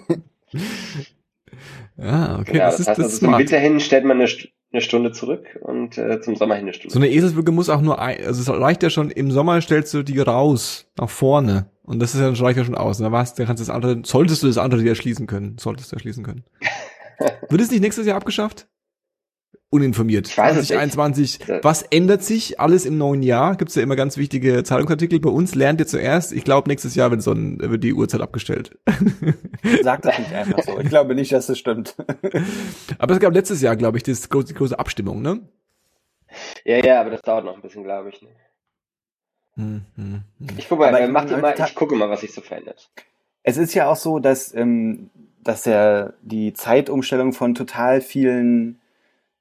Ja, 1.97 2.39
okay, 2.41 2.53
genau, 2.53 2.65
das, 2.67 2.77
das, 2.77 2.81
ist, 2.81 2.89
heißt, 2.89 2.89
das 2.89 2.89
also 2.89 3.03
ist 3.09 3.21
zum. 3.21 3.39
Winter 3.39 3.59
hin 3.59 3.81
stellt 3.81 4.05
man 4.05 4.21
eine, 4.21 4.31
eine 4.73 4.81
Stunde 4.83 5.13
zurück 5.13 5.59
und 5.63 5.99
äh, 5.99 6.21
zum 6.21 6.37
Sommer 6.37 6.55
hin 6.55 6.65
eine 6.65 6.73
Stunde. 6.75 6.93
So 6.93 6.99
eine 6.99 7.09
Eselsbrücke 7.11 7.53
muss 7.53 7.69
auch 7.69 7.81
nur 7.81 8.01
ein, 8.01 8.25
also 8.25 8.41
es 8.41 8.49
reicht 8.49 8.83
ja 8.83 8.91
schon, 8.91 9.11
im 9.11 9.31
Sommer 9.31 9.61
stellst 9.61 9.93
du 9.95 10.03
die 10.03 10.19
raus, 10.19 10.87
nach 10.99 11.11
vorne. 11.11 11.71
Und 11.83 11.99
das 12.01 12.15
ist 12.15 12.21
ja, 12.21 12.29
reicht 12.45 12.57
ja 12.59 12.65
schon 12.65 12.77
aus. 12.77 12.99
Und 12.99 13.05
dann 13.05 13.13
war's, 13.13 13.35
dann 13.35 13.47
kannst 13.47 13.61
du 13.61 13.67
das 13.67 13.75
andere, 13.75 14.01
solltest 14.05 14.43
du 14.43 14.47
das 14.47 14.59
andere 14.59 14.83
wieder 14.83 14.95
schließen 14.95 15.27
können. 15.27 15.57
Solltest 15.59 15.91
du 15.91 15.97
erschließen 15.97 16.23
können. 16.25 16.45
Wird 17.49 17.61
es 17.61 17.71
nicht 17.71 17.81
nächstes 17.81 18.07
Jahr 18.07 18.17
abgeschafft? 18.17 18.69
Uninformiert. 19.73 20.27
Ich 20.27 20.37
weiß 20.37 20.57
es 20.57 20.69
nicht. 20.69 20.79
2021. 20.81 21.39
Ja. 21.47 21.63
Was 21.63 21.83
ändert 21.83 22.25
sich 22.25 22.59
alles 22.59 22.85
im 22.85 22.99
neuen 22.99 23.23
Jahr? 23.23 23.55
Gibt's 23.57 23.77
ja 23.77 23.83
immer 23.83 23.95
ganz 23.95 24.17
wichtige 24.17 24.65
Zeitungsartikel. 24.65 25.21
Bei 25.21 25.31
uns 25.31 25.55
lernt 25.55 25.79
ihr 25.81 25.87
zuerst, 25.87 26.33
ich 26.33 26.43
glaube, 26.43 26.69
nächstes 26.69 26.97
Jahr 26.97 27.13
wird, 27.13 27.23
so 27.23 27.31
ein, 27.33 27.61
wird 27.61 27.85
die 27.85 27.95
Uhrzeit 27.95 28.21
abgestellt. 28.21 28.77
Sag 29.83 30.03
das 30.03 30.19
nicht 30.19 30.33
einfach 30.33 30.61
so. 30.65 30.81
Ich 30.81 30.89
glaube 30.89 31.15
nicht, 31.15 31.31
dass 31.31 31.47
das 31.47 31.57
stimmt. 31.57 31.95
Aber 32.99 33.15
es 33.15 33.21
gab 33.21 33.33
letztes 33.33 33.63
Jahr, 33.63 33.77
glaube 33.77 33.97
ich, 33.97 34.03
das 34.03 34.29
große, 34.29 34.49
die 34.49 34.55
große 34.55 34.77
Abstimmung, 34.77 35.23
ne? 35.23 35.41
Ja, 36.65 36.85
ja, 36.85 37.01
aber 37.01 37.11
das 37.11 37.23
dauert 37.23 37.45
noch 37.45 37.57
ein 37.57 37.63
bisschen, 37.63 37.83
glaube 37.83 38.11
ich. 38.11 38.23
Ne? 38.23 38.29
Hm, 39.55 39.83
hm, 39.97 40.23
hm. 40.39 40.49
Ich 40.59 40.69
gucke 40.69 40.83
mal, 40.83 40.95
äh, 40.95 41.09
ich 41.09 41.15
heutzutage- 41.15 41.65
ich 41.69 41.75
gucke 41.75 41.95
mal, 41.97 42.09
was 42.11 42.21
sich 42.21 42.33
so 42.33 42.41
verändert. 42.41 42.91
Es 43.43 43.57
ist 43.57 43.75
ja 43.75 43.89
auch 43.89 43.97
so, 43.97 44.19
dass, 44.19 44.55
ähm, 44.55 45.11
dass 45.43 45.65
ja 45.65 46.13
die 46.23 46.53
Zeitumstellung 46.53 47.33
von 47.33 47.55
total 47.55 48.01
vielen 48.01 48.80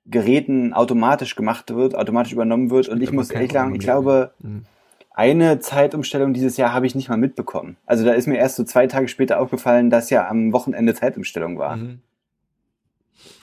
Geräten 0.06 0.74
automatisch 0.74 1.36
gemacht 1.36 1.74
wird, 1.74 1.96
automatisch 1.96 2.34
übernommen 2.34 2.70
wird. 2.72 2.88
Und 2.90 3.02
ich 3.04 3.12
muss 3.12 3.30
ehrlich 3.30 3.52
sagen, 3.52 3.74
ich 3.76 3.82
glaube, 3.82 4.32
Hm. 4.42 4.64
eine 5.12 5.60
Zeitumstellung 5.60 6.34
dieses 6.34 6.58
Jahr 6.58 6.74
habe 6.74 6.88
ich 6.88 6.96
nicht 6.96 7.10
mal 7.10 7.18
mitbekommen. 7.18 7.78
Also 7.86 8.06
da 8.06 8.14
ist 8.14 8.28
mir 8.28 8.38
erst 8.38 8.56
so 8.56 8.64
zwei 8.64 8.88
Tage 8.88 9.08
später 9.08 9.40
aufgefallen, 9.40 9.90
dass 9.90 10.10
ja 10.10 10.28
am 10.28 10.52
Wochenende 10.54 10.94
Zeitumstellung 10.96 11.58
war. 11.58 11.76
Mhm. 11.78 12.00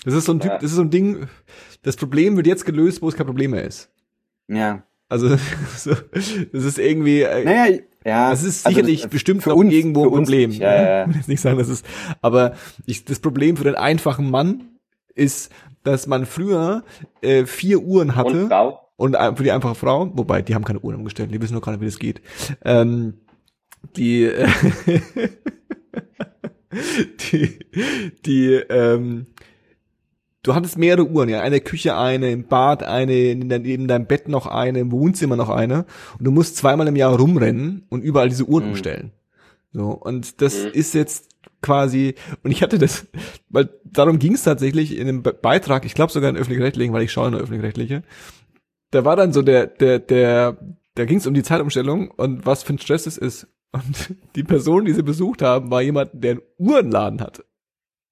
Das 0.04 0.14
ist 0.14 0.24
so 0.24 0.32
ein 0.32 0.40
Typ, 0.40 0.52
Ja. 0.52 0.56
das 0.58 0.70
ist 0.70 0.76
so 0.76 0.82
ein 0.82 0.90
Ding, 0.90 1.26
das 1.82 1.96
Problem 1.96 2.36
wird 2.36 2.46
jetzt 2.46 2.64
gelöst, 2.64 3.02
wo 3.02 3.08
es 3.08 3.14
kein 3.16 3.26
Problem 3.26 3.50
mehr 3.52 3.64
ist. 3.64 3.90
Ja. 4.48 4.82
Also, 5.08 5.36
so, 5.76 5.92
das 6.12 6.64
ist 6.64 6.78
irgendwie, 6.78 7.22
äh, 7.22 7.44
Naja, 7.44 7.78
ja. 8.04 8.30
das 8.30 8.42
ist 8.42 8.64
also 8.66 8.74
sicherlich 8.74 9.02
das- 9.02 9.10
bestimmt 9.10 9.42
für 9.42 9.50
noch 9.50 9.56
uns- 9.56 9.72
irgendwo 9.72 10.04
für 10.04 10.08
ein 10.08 10.22
Problem. 10.24 10.50
nicht. 10.50 10.60
Ja, 10.60 10.74
ja, 10.74 10.82
ja. 10.82 11.02
Ich 11.06 11.08
will 11.10 11.16
jetzt 11.16 11.28
nicht 11.28 11.40
sagen, 11.40 11.58
das 11.58 11.68
ist, 11.68 11.84
aber 12.22 12.54
ich, 12.86 13.04
das 13.04 13.20
Problem 13.20 13.56
für 13.56 13.64
den 13.64 13.74
einfachen 13.74 14.30
Mann 14.30 14.64
ist, 15.14 15.52
dass 15.86 16.06
man 16.06 16.26
früher 16.26 16.82
äh, 17.22 17.44
vier 17.46 17.80
Uhren 17.82 18.10
Und 18.10 18.16
hatte 18.16 18.46
Frau? 18.48 18.80
und 18.96 19.16
für 19.36 19.42
die 19.42 19.52
einfache 19.52 19.74
Frau, 19.74 20.10
wobei 20.14 20.42
die 20.42 20.54
haben 20.54 20.64
keine 20.64 20.80
Uhren 20.80 20.96
umgestellt, 20.96 21.32
die 21.32 21.40
wissen 21.40 21.60
gar 21.60 21.72
nicht, 21.72 21.80
wie 21.80 21.86
das 21.86 21.98
geht. 21.98 22.20
Ähm, 22.64 23.14
die, 23.96 24.24
äh, 24.24 24.48
die, 27.32 27.58
die, 28.24 28.52
ähm, 28.68 29.26
du 30.42 30.54
hattest 30.54 30.78
mehrere 30.78 31.06
Uhren, 31.06 31.28
ja, 31.28 31.40
eine 31.40 31.60
Küche 31.60 31.96
eine, 31.96 32.30
im 32.30 32.44
Bad 32.46 32.82
eine, 32.82 33.34
neben 33.34 33.88
deinem 33.88 34.06
Bett 34.06 34.28
noch 34.28 34.46
eine, 34.46 34.80
im 34.80 34.92
Wohnzimmer 34.92 35.36
noch 35.36 35.48
eine 35.50 35.86
und 36.18 36.24
du 36.24 36.30
musst 36.30 36.56
zweimal 36.56 36.88
im 36.88 36.96
Jahr 36.96 37.16
rumrennen 37.16 37.84
und 37.88 38.02
überall 38.02 38.28
diese 38.28 38.44
Uhren 38.44 38.64
Mhm. 38.64 38.70
umstellen. 38.70 39.12
So, 39.72 39.90
und 39.90 40.40
das 40.42 40.64
Mhm. 40.64 40.70
ist 40.72 40.94
jetzt 40.94 41.28
quasi, 41.66 42.14
und 42.44 42.52
ich 42.52 42.62
hatte 42.62 42.78
das, 42.78 43.06
weil 43.48 43.68
darum 43.84 44.20
ging 44.20 44.34
es 44.34 44.44
tatsächlich 44.44 44.96
in 44.96 45.22
Be 45.24 45.32
Beitrag, 45.32 45.84
ich 45.84 45.94
glaube 45.94 46.12
sogar 46.12 46.30
in 46.30 46.36
öffentlich-rechtlichen, 46.36 46.94
weil 46.94 47.02
ich 47.02 47.10
schaue 47.10 47.32
nur 47.32 47.40
öffentlich-rechtliche, 47.40 48.04
da 48.92 49.04
war 49.04 49.16
dann 49.16 49.32
so 49.32 49.42
der, 49.42 49.66
der, 49.66 49.98
der, 49.98 50.58
da 50.94 51.04
ging 51.04 51.18
es 51.18 51.26
um 51.26 51.34
die 51.34 51.42
Zeitumstellung 51.42 52.12
und 52.12 52.46
was 52.46 52.62
für 52.62 52.74
ein 52.74 52.78
Stress 52.78 53.06
es 53.06 53.18
ist. 53.18 53.48
Und 53.72 54.14
die 54.36 54.44
Person, 54.44 54.84
die 54.84 54.92
sie 54.92 55.02
besucht 55.02 55.42
haben, 55.42 55.72
war 55.72 55.82
jemand, 55.82 56.10
der 56.14 56.32
einen 56.32 56.42
Uhrenladen 56.56 57.20
hatte. 57.20 57.44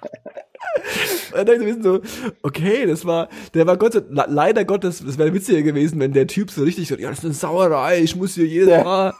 Und 1.39 1.47
dann 1.49 1.59
wissen 1.65 1.83
so, 1.83 2.01
okay, 2.41 2.85
das 2.85 3.05
war, 3.05 3.29
der 3.53 3.67
war 3.67 3.77
Gott 3.77 4.01
leider 4.09 4.65
Gottes, 4.65 5.03
das 5.05 5.17
wäre 5.17 5.33
witziger 5.33 5.61
gewesen, 5.61 5.99
wenn 5.99 6.13
der 6.13 6.27
Typ 6.27 6.51
so 6.51 6.63
richtig 6.63 6.87
so, 6.87 6.95
ja, 6.95 7.09
das 7.09 7.19
ist 7.19 7.25
eine 7.25 7.33
Sauerei, 7.33 8.01
ich 8.01 8.15
muss 8.15 8.35
hier 8.35 8.45
jedes 8.45 8.69
Ja. 8.69 8.83
Mal 8.83 9.13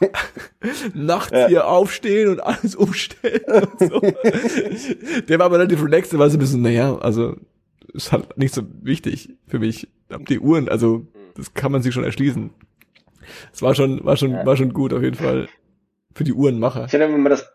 nachts 0.94 1.32
Ja. 1.32 1.48
hier 1.48 1.66
aufstehen 1.66 2.28
und 2.28 2.40
alles 2.40 2.74
umstellen 2.74 3.42
und 3.78 3.78
so. 3.90 4.00
Der 5.28 5.38
war 5.38 5.46
aber 5.46 5.58
relativ 5.58 5.82
relaxed, 5.82 6.12
der 6.12 6.18
war 6.18 6.30
so 6.30 6.36
ein 6.36 6.40
bisschen, 6.40 6.62
naja, 6.62 6.96
also, 6.98 7.36
ist 7.92 8.12
halt 8.12 8.36
nicht 8.38 8.54
so 8.54 8.62
wichtig 8.82 9.30
für 9.48 9.58
mich. 9.58 9.88
Die 10.28 10.38
Uhren, 10.40 10.68
also, 10.68 11.06
das 11.34 11.54
kann 11.54 11.72
man 11.72 11.82
sich 11.82 11.94
schon 11.94 12.04
erschließen. 12.04 12.50
Es 13.52 13.62
war 13.62 13.74
schon, 13.74 14.04
war 14.04 14.16
schon, 14.16 14.32
war 14.32 14.56
schon 14.56 14.72
gut 14.72 14.92
auf 14.92 15.02
jeden 15.02 15.16
Fall. 15.16 15.48
Für 16.14 16.24
die 16.24 16.34
Uhrenmacher. 16.34 16.84
Ich 16.86 16.92
hatte 16.92 17.04
immer 17.04 17.30
das, 17.30 17.50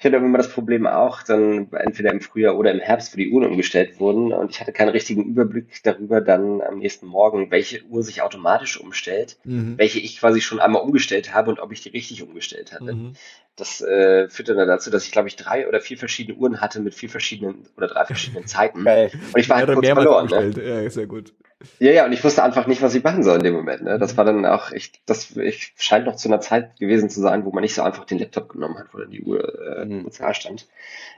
ich 0.00 0.06
hatte 0.06 0.16
immer 0.16 0.38
das 0.38 0.50
Problem 0.50 0.86
auch, 0.86 1.22
dann 1.22 1.70
entweder 1.72 2.10
im 2.10 2.22
Frühjahr 2.22 2.56
oder 2.56 2.72
im 2.72 2.80
Herbst, 2.80 3.12
wo 3.12 3.18
die 3.18 3.30
Uhren 3.30 3.50
umgestellt 3.50 4.00
wurden 4.00 4.32
und 4.32 4.50
ich 4.50 4.58
hatte 4.58 4.72
keinen 4.72 4.88
richtigen 4.88 5.24
Überblick 5.24 5.82
darüber 5.82 6.22
dann 6.22 6.62
am 6.62 6.78
nächsten 6.78 7.06
Morgen, 7.06 7.50
welche 7.50 7.84
Uhr 7.84 8.02
sich 8.02 8.22
automatisch 8.22 8.80
umstellt, 8.80 9.36
Mhm. 9.44 9.76
welche 9.76 10.00
ich 10.00 10.18
quasi 10.18 10.40
schon 10.40 10.58
einmal 10.58 10.80
umgestellt 10.80 11.34
habe 11.34 11.50
und 11.50 11.60
ob 11.60 11.70
ich 11.70 11.82
die 11.82 11.90
richtig 11.90 12.22
umgestellt 12.22 12.72
hatte. 12.72 12.94
Mhm. 12.94 13.12
Das 13.60 13.80
äh, 13.80 14.28
führte 14.28 14.54
dann 14.54 14.68
dazu, 14.68 14.90
dass 14.90 15.04
ich, 15.04 15.12
glaube 15.12 15.28
ich, 15.28 15.36
drei 15.36 15.68
oder 15.68 15.80
vier 15.80 15.98
verschiedene 15.98 16.38
Uhren 16.38 16.60
hatte 16.60 16.80
mit 16.80 16.94
vier 16.94 17.10
verschiedenen 17.10 17.66
oder 17.76 17.88
drei 17.88 18.04
verschiedenen 18.04 18.46
Zeiten. 18.46 18.84
Geil. 18.84 19.10
Und 19.12 19.38
ich 19.38 19.48
war 19.48 19.58
halt 19.58 19.72
kurz 19.72 19.86
verloren. 19.86 20.26
Ne? 20.26 20.82
Ja, 20.82 20.90
sehr 20.90 21.06
gut. 21.06 21.34
Ja, 21.78 21.92
ja, 21.92 22.06
und 22.06 22.12
ich 22.12 22.24
wusste 22.24 22.42
einfach 22.42 22.66
nicht, 22.66 22.80
was 22.80 22.94
ich 22.94 23.04
machen 23.04 23.22
soll 23.22 23.36
in 23.36 23.42
dem 23.42 23.52
Moment. 23.52 23.82
Ne? 23.82 23.98
Das 23.98 24.16
war 24.16 24.24
dann 24.24 24.46
auch, 24.46 24.70
ich, 24.70 24.92
das 25.04 25.36
ich, 25.36 25.74
scheint 25.76 26.06
noch 26.06 26.16
zu 26.16 26.28
einer 26.28 26.40
Zeit 26.40 26.78
gewesen 26.78 27.10
zu 27.10 27.20
sein, 27.20 27.44
wo 27.44 27.50
man 27.50 27.60
nicht 27.60 27.74
so 27.74 27.82
einfach 27.82 28.06
den 28.06 28.18
Laptop 28.18 28.48
genommen 28.48 28.78
hat, 28.78 28.94
wo 28.94 28.98
dann 28.98 29.10
die 29.10 29.22
Uhr 29.22 29.76
äh, 29.76 29.84
mhm. 29.84 30.10
Stand. 30.32 30.68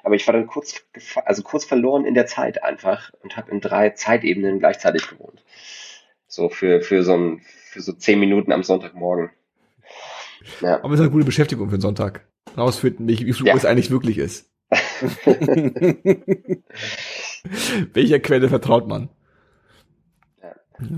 Aber 0.03 0.17
ich 0.17 0.27
war 0.27 0.35
dann 0.35 0.49
kurz, 0.49 0.83
also 1.25 1.43
kurz 1.43 1.65
verloren 1.65 2.05
in 2.05 2.15
der 2.15 2.27
Zeit 2.27 2.65
einfach 2.65 3.13
und 3.23 3.37
habe 3.37 3.53
in 3.53 3.61
drei 3.61 3.91
Zeitebenen 3.91 4.59
gleichzeitig 4.59 5.09
gewohnt. 5.09 5.45
So 6.27 6.49
für, 6.49 6.81
für 6.81 7.05
so 7.05 7.15
ein, 7.15 7.41
für 7.71 7.81
so 7.81 7.93
zehn 7.93 8.19
Minuten 8.19 8.51
am 8.51 8.65
Sonntagmorgen. 8.65 9.31
Ja. 10.61 10.83
Aber 10.83 10.95
es 10.95 10.99
ist 10.99 11.05
eine 11.05 11.13
gute 11.13 11.25
Beschäftigung 11.25 11.71
für 11.71 11.77
den 11.77 11.83
Sonntag. 11.83 12.27
Rausfinden, 12.57 13.09
wie, 13.09 13.19
wie 13.27 13.47
ja. 13.47 13.55
Es 13.55 13.65
eigentlich 13.65 13.91
wirklich 13.91 14.19
ist. 14.19 14.51
Welcher 17.93 18.21
Quelle 18.21 18.49
vertraut 18.49 18.87
man? 18.89 19.09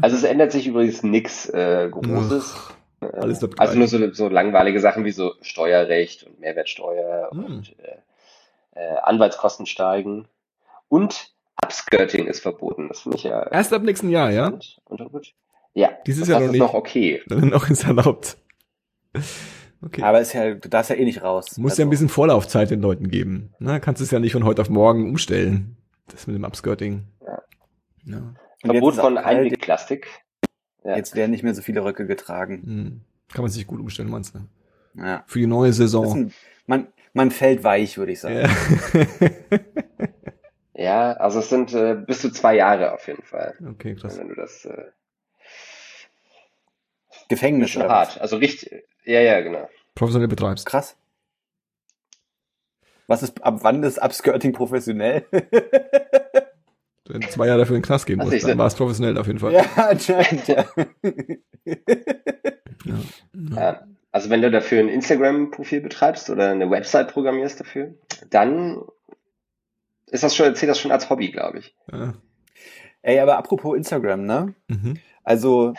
Also 0.00 0.16
es 0.16 0.22
ändert 0.22 0.52
sich 0.52 0.66
übrigens 0.66 1.02
nichts 1.02 1.48
äh, 1.48 1.88
Großes. 1.90 2.54
Ach, 2.56 2.74
alles 3.12 3.42
äh, 3.42 3.48
also 3.58 3.78
nur 3.78 3.88
so, 3.88 4.12
so 4.12 4.28
langweilige 4.28 4.80
Sachen 4.80 5.04
wie 5.04 5.10
so 5.10 5.34
Steuerrecht 5.42 6.24
und 6.24 6.40
Mehrwertsteuer 6.40 7.30
hm. 7.30 7.44
und 7.44 7.74
äh, 7.80 7.96
äh, 8.74 8.96
Anwaltskosten 9.02 9.66
steigen. 9.66 10.28
Und 10.88 11.34
Upskirting 11.62 12.26
ist 12.26 12.40
verboten. 12.40 12.88
Das 12.88 13.00
finde 13.00 13.16
ich 13.16 13.24
ja. 13.24 13.42
Erst 13.50 13.72
ab 13.72 13.82
nächsten 13.82 14.10
Jahr, 14.10 14.30
ja? 14.30 14.46
Und, 14.48 14.78
und, 14.84 15.00
und, 15.00 15.34
ja. 15.72 15.90
Dieses 16.06 16.28
Jahr 16.28 16.40
noch 16.40 16.50
nicht. 16.50 16.60
noch 16.60 16.74
okay. 16.74 17.22
noch 17.26 17.68
ist 17.68 17.84
erlaubt. 17.84 18.36
Okay. 19.84 20.02
Aber 20.02 20.20
ist 20.20 20.32
ja, 20.32 20.54
du 20.54 20.68
darfst 20.68 20.90
ja 20.90 20.96
eh 20.96 21.04
nicht 21.04 21.22
raus. 21.22 21.58
Muss 21.58 21.72
also. 21.72 21.82
ja 21.82 21.86
ein 21.86 21.90
bisschen 21.90 22.08
Vorlaufzeit 22.08 22.70
den 22.70 22.80
Leuten 22.80 23.08
geben. 23.08 23.52
Na, 23.58 23.78
kannst 23.80 24.00
es 24.00 24.10
ja 24.10 24.18
nicht 24.18 24.32
von 24.32 24.44
heute 24.44 24.62
auf 24.62 24.70
morgen 24.70 25.08
umstellen. 25.08 25.76
Das 26.08 26.26
mit 26.26 26.36
dem 26.36 26.44
Upskirting. 26.44 27.04
Ja. 27.26 27.42
ja. 28.04 28.34
Verbot 28.60 28.94
von 28.94 29.18
Einwegplastik. 29.18 30.08
Ja. 30.84 30.96
Jetzt 30.96 31.14
werden 31.14 31.30
nicht 31.30 31.42
mehr 31.42 31.54
so 31.54 31.62
viele 31.62 31.84
Röcke 31.84 32.06
getragen. 32.06 32.62
Hm. 32.62 33.00
Kann 33.32 33.42
man 33.42 33.50
sich 33.50 33.66
gut 33.66 33.80
umstellen, 33.80 34.10
meinst 34.10 34.34
du? 34.34 34.40
Ja. 35.02 35.24
Für 35.26 35.38
die 35.38 35.46
neue 35.46 35.72
Saison. 35.72 36.12
Ein, 36.12 36.32
man, 36.66 36.88
man 37.12 37.30
fällt 37.30 37.64
weich, 37.64 37.98
würde 37.98 38.12
ich 38.12 38.20
sagen. 38.20 38.36
Ja. 38.36 39.58
ja, 40.74 41.12
also 41.14 41.40
es 41.40 41.48
sind 41.48 41.74
äh, 41.74 41.94
bis 41.94 42.20
zu 42.20 42.30
zwei 42.30 42.56
Jahre 42.56 42.92
auf 42.92 43.06
jeden 43.06 43.22
Fall. 43.22 43.54
Okay, 43.66 43.94
krass. 43.96 44.18
Wenn 44.18 44.28
du 44.28 44.34
das 44.34 44.64
äh, 44.66 44.84
Gefängnis 47.28 47.76
oder 47.76 47.88
hart. 47.88 48.20
Also 48.20 48.36
richtig, 48.36 48.84
ja, 49.04 49.20
ja, 49.20 49.40
genau. 49.40 49.68
Professionell 49.94 50.28
betreibst. 50.28 50.66
Krass. 50.66 50.96
Was 53.06 53.22
ist, 53.22 53.42
ab 53.42 53.58
wann 53.62 53.82
ist 53.82 54.02
Upskirting 54.02 54.52
professionell? 54.52 55.26
Wenn 55.30 57.20
du 57.20 57.28
zwei 57.28 57.46
Jahre 57.46 57.60
dafür 57.60 57.76
in 57.76 57.82
den 57.82 57.86
Knast 57.86 58.06
gehen 58.06 58.18
musst, 58.18 58.44
dann 58.44 58.58
war 58.58 58.66
es 58.66 58.74
professionell 58.74 59.18
auf 59.18 59.26
jeden 59.26 59.38
Fall. 59.38 59.52
Ja, 59.52 59.64
anscheinend, 59.76 60.48
ja. 60.48 60.64
ja. 62.84 62.94
ja. 63.54 63.86
Also 64.10 64.30
wenn 64.30 64.42
du 64.42 64.50
dafür 64.50 64.80
ein 64.80 64.88
Instagram-Profil 64.88 65.80
betreibst 65.80 66.30
oder 66.30 66.50
eine 66.50 66.70
Website 66.70 67.08
programmierst 67.08 67.60
dafür, 67.60 67.94
dann 68.30 68.82
ist 70.06 70.22
das 70.22 70.36
schon, 70.36 70.54
zählt 70.54 70.70
das 70.70 70.78
schon 70.78 70.92
als 70.92 71.10
Hobby, 71.10 71.30
glaube 71.30 71.58
ich. 71.58 71.74
Ja. 71.92 72.14
Ey, 73.02 73.18
aber 73.18 73.36
apropos 73.36 73.76
Instagram, 73.76 74.24
ne? 74.24 74.54
Mhm. 74.68 74.98
Also, 75.24 75.74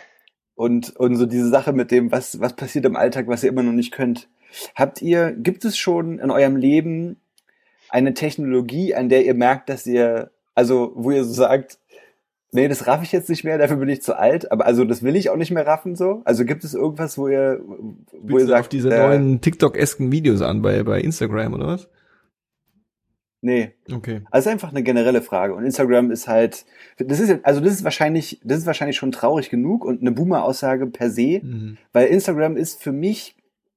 und, 0.55 0.95
und 0.95 1.15
so 1.15 1.25
diese 1.25 1.49
Sache 1.49 1.73
mit 1.73 1.91
dem, 1.91 2.11
was, 2.11 2.39
was 2.39 2.55
passiert 2.55 2.85
im 2.85 2.95
Alltag, 2.95 3.27
was 3.27 3.43
ihr 3.43 3.49
immer 3.49 3.63
noch 3.63 3.73
nicht 3.73 3.91
könnt. 3.91 4.29
Habt 4.73 5.01
ihr, 5.01 5.31
gibt 5.31 5.65
es 5.65 5.77
schon 5.77 6.19
in 6.19 6.31
eurem 6.31 6.55
Leben 6.55 7.17
eine 7.89 8.13
Technologie, 8.13 8.95
an 8.95 9.09
der 9.09 9.25
ihr 9.25 9.33
merkt, 9.33 9.69
dass 9.69 9.85
ihr 9.85 10.31
also, 10.55 10.93
wo 10.95 11.11
ihr 11.11 11.25
so 11.25 11.33
sagt, 11.33 11.77
nee, 12.51 12.69
das 12.69 12.87
raff 12.87 13.03
ich 13.03 13.11
jetzt 13.11 13.29
nicht 13.29 13.43
mehr, 13.43 13.57
dafür 13.57 13.75
bin 13.75 13.89
ich 13.89 14.01
zu 14.01 14.17
alt, 14.17 14.51
aber 14.51 14.65
also 14.65 14.85
das 14.85 15.03
will 15.03 15.17
ich 15.17 15.29
auch 15.29 15.35
nicht 15.35 15.51
mehr 15.51 15.67
raffen 15.67 15.95
so. 15.95 16.21
Also 16.23 16.45
gibt 16.45 16.63
es 16.63 16.73
irgendwas, 16.73 17.17
wo 17.17 17.27
ihr, 17.27 17.61
wo 18.21 18.39
ihr 18.39 18.47
sagt, 18.47 18.61
auf 18.61 18.69
diese 18.69 18.89
äh, 18.89 18.97
neuen 18.97 19.41
TikTok-esken 19.41 20.11
Videos 20.11 20.41
an 20.41 20.61
bei, 20.61 20.81
bei 20.83 21.01
Instagram 21.01 21.53
oder 21.53 21.67
was? 21.67 21.89
Nee. 23.45 23.73
Okay. 23.93 24.21
Also 24.31 24.49
einfach 24.49 24.71
eine 24.71 24.81
generelle 24.81 25.21
Frage. 25.21 25.53
Und 25.53 25.65
Instagram 25.65 26.09
ist 26.09 26.27
halt, 26.27 26.65
das 26.97 27.19
ist, 27.19 27.39
also 27.43 27.61
das 27.61 27.73
ist 27.73 27.83
wahrscheinlich, 27.83 28.41
das 28.43 28.57
ist 28.57 28.65
wahrscheinlich 28.65 28.97
schon 28.97 29.11
traurig 29.11 29.51
genug 29.51 29.85
und 29.85 30.01
eine 30.01 30.11
Boomer-Aussage 30.11 30.87
per 30.87 31.11
se, 31.11 31.41
mhm. 31.43 31.77
weil 31.93 32.07
Instagram 32.07 32.57
ist 32.57 32.81
für 32.81 32.91
mich 32.91 33.35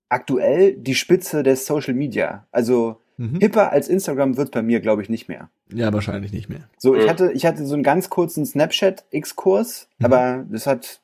aktuell 0.09 0.73
die 0.73 0.95
Spitze 0.95 1.43
des 1.43 1.67
Social 1.67 1.93
Media. 1.93 2.47
Also, 2.51 2.97
Mhm. 3.19 3.41
Hipper 3.41 3.73
als 3.73 3.89
Instagram 3.89 4.37
wird 4.37 4.53
bei 4.53 4.63
mir, 4.63 4.79
glaube 4.79 5.03
ich, 5.03 5.09
nicht 5.09 5.29
mehr. 5.29 5.51
Ja, 5.75 5.93
wahrscheinlich 5.93 6.33
nicht 6.33 6.49
mehr. 6.49 6.69
So, 6.79 6.95
ich 6.95 7.09
hatte, 7.09 7.33
ich 7.33 7.45
hatte 7.45 7.67
so 7.67 7.75
einen 7.75 7.83
ganz 7.83 8.11
kurzen 8.11 8.47
Snapchat-X-Kurs, 8.47 9.89
mhm. 9.99 10.07
aber 10.07 10.45
das 10.49 10.69
hat, 10.69 11.01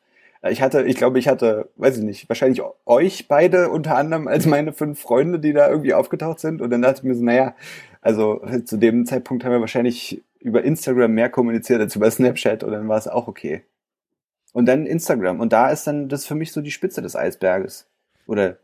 ich 0.48 0.62
hatte, 0.62 0.82
ich 0.84 0.96
glaube, 0.96 1.18
ich 1.18 1.26
hatte, 1.26 1.70
weiß 1.76 1.98
ich 1.98 2.04
nicht, 2.04 2.28
wahrscheinlich 2.28 2.62
euch 2.86 3.26
beide 3.28 3.70
unter 3.70 3.96
anderem 3.96 4.28
als 4.28 4.46
meine 4.46 4.72
fünf 4.72 5.00
Freunde, 5.00 5.40
die 5.40 5.52
da 5.52 5.68
irgendwie 5.68 5.94
aufgetaucht 5.94 6.38
sind. 6.38 6.60
Und 6.60 6.70
dann 6.70 6.82
dachte 6.82 6.98
ich 6.98 7.04
mir 7.04 7.14
so, 7.14 7.24
naja, 7.24 7.54
also 8.04 8.40
zu 8.64 8.76
dem 8.76 9.06
Zeitpunkt 9.06 9.44
haben 9.44 9.52
wir 9.52 9.60
wahrscheinlich 9.60 10.22
über 10.40 10.62
Instagram 10.62 11.12
mehr 11.12 11.30
kommuniziert 11.30 11.80
als 11.80 11.96
über 11.96 12.10
Snapchat 12.10 12.62
und 12.62 12.72
dann 12.72 12.88
war 12.88 12.98
es 12.98 13.08
auch 13.08 13.28
okay. 13.28 13.62
Und 14.52 14.66
dann 14.66 14.86
Instagram. 14.86 15.40
Und 15.40 15.52
da 15.52 15.70
ist 15.70 15.86
dann 15.86 16.08
das 16.08 16.26
für 16.26 16.34
mich 16.34 16.52
so 16.52 16.60
die 16.60 16.70
Spitze 16.70 17.02
des 17.02 17.16
Eisberges. 17.16 17.86
Oder 18.26 18.58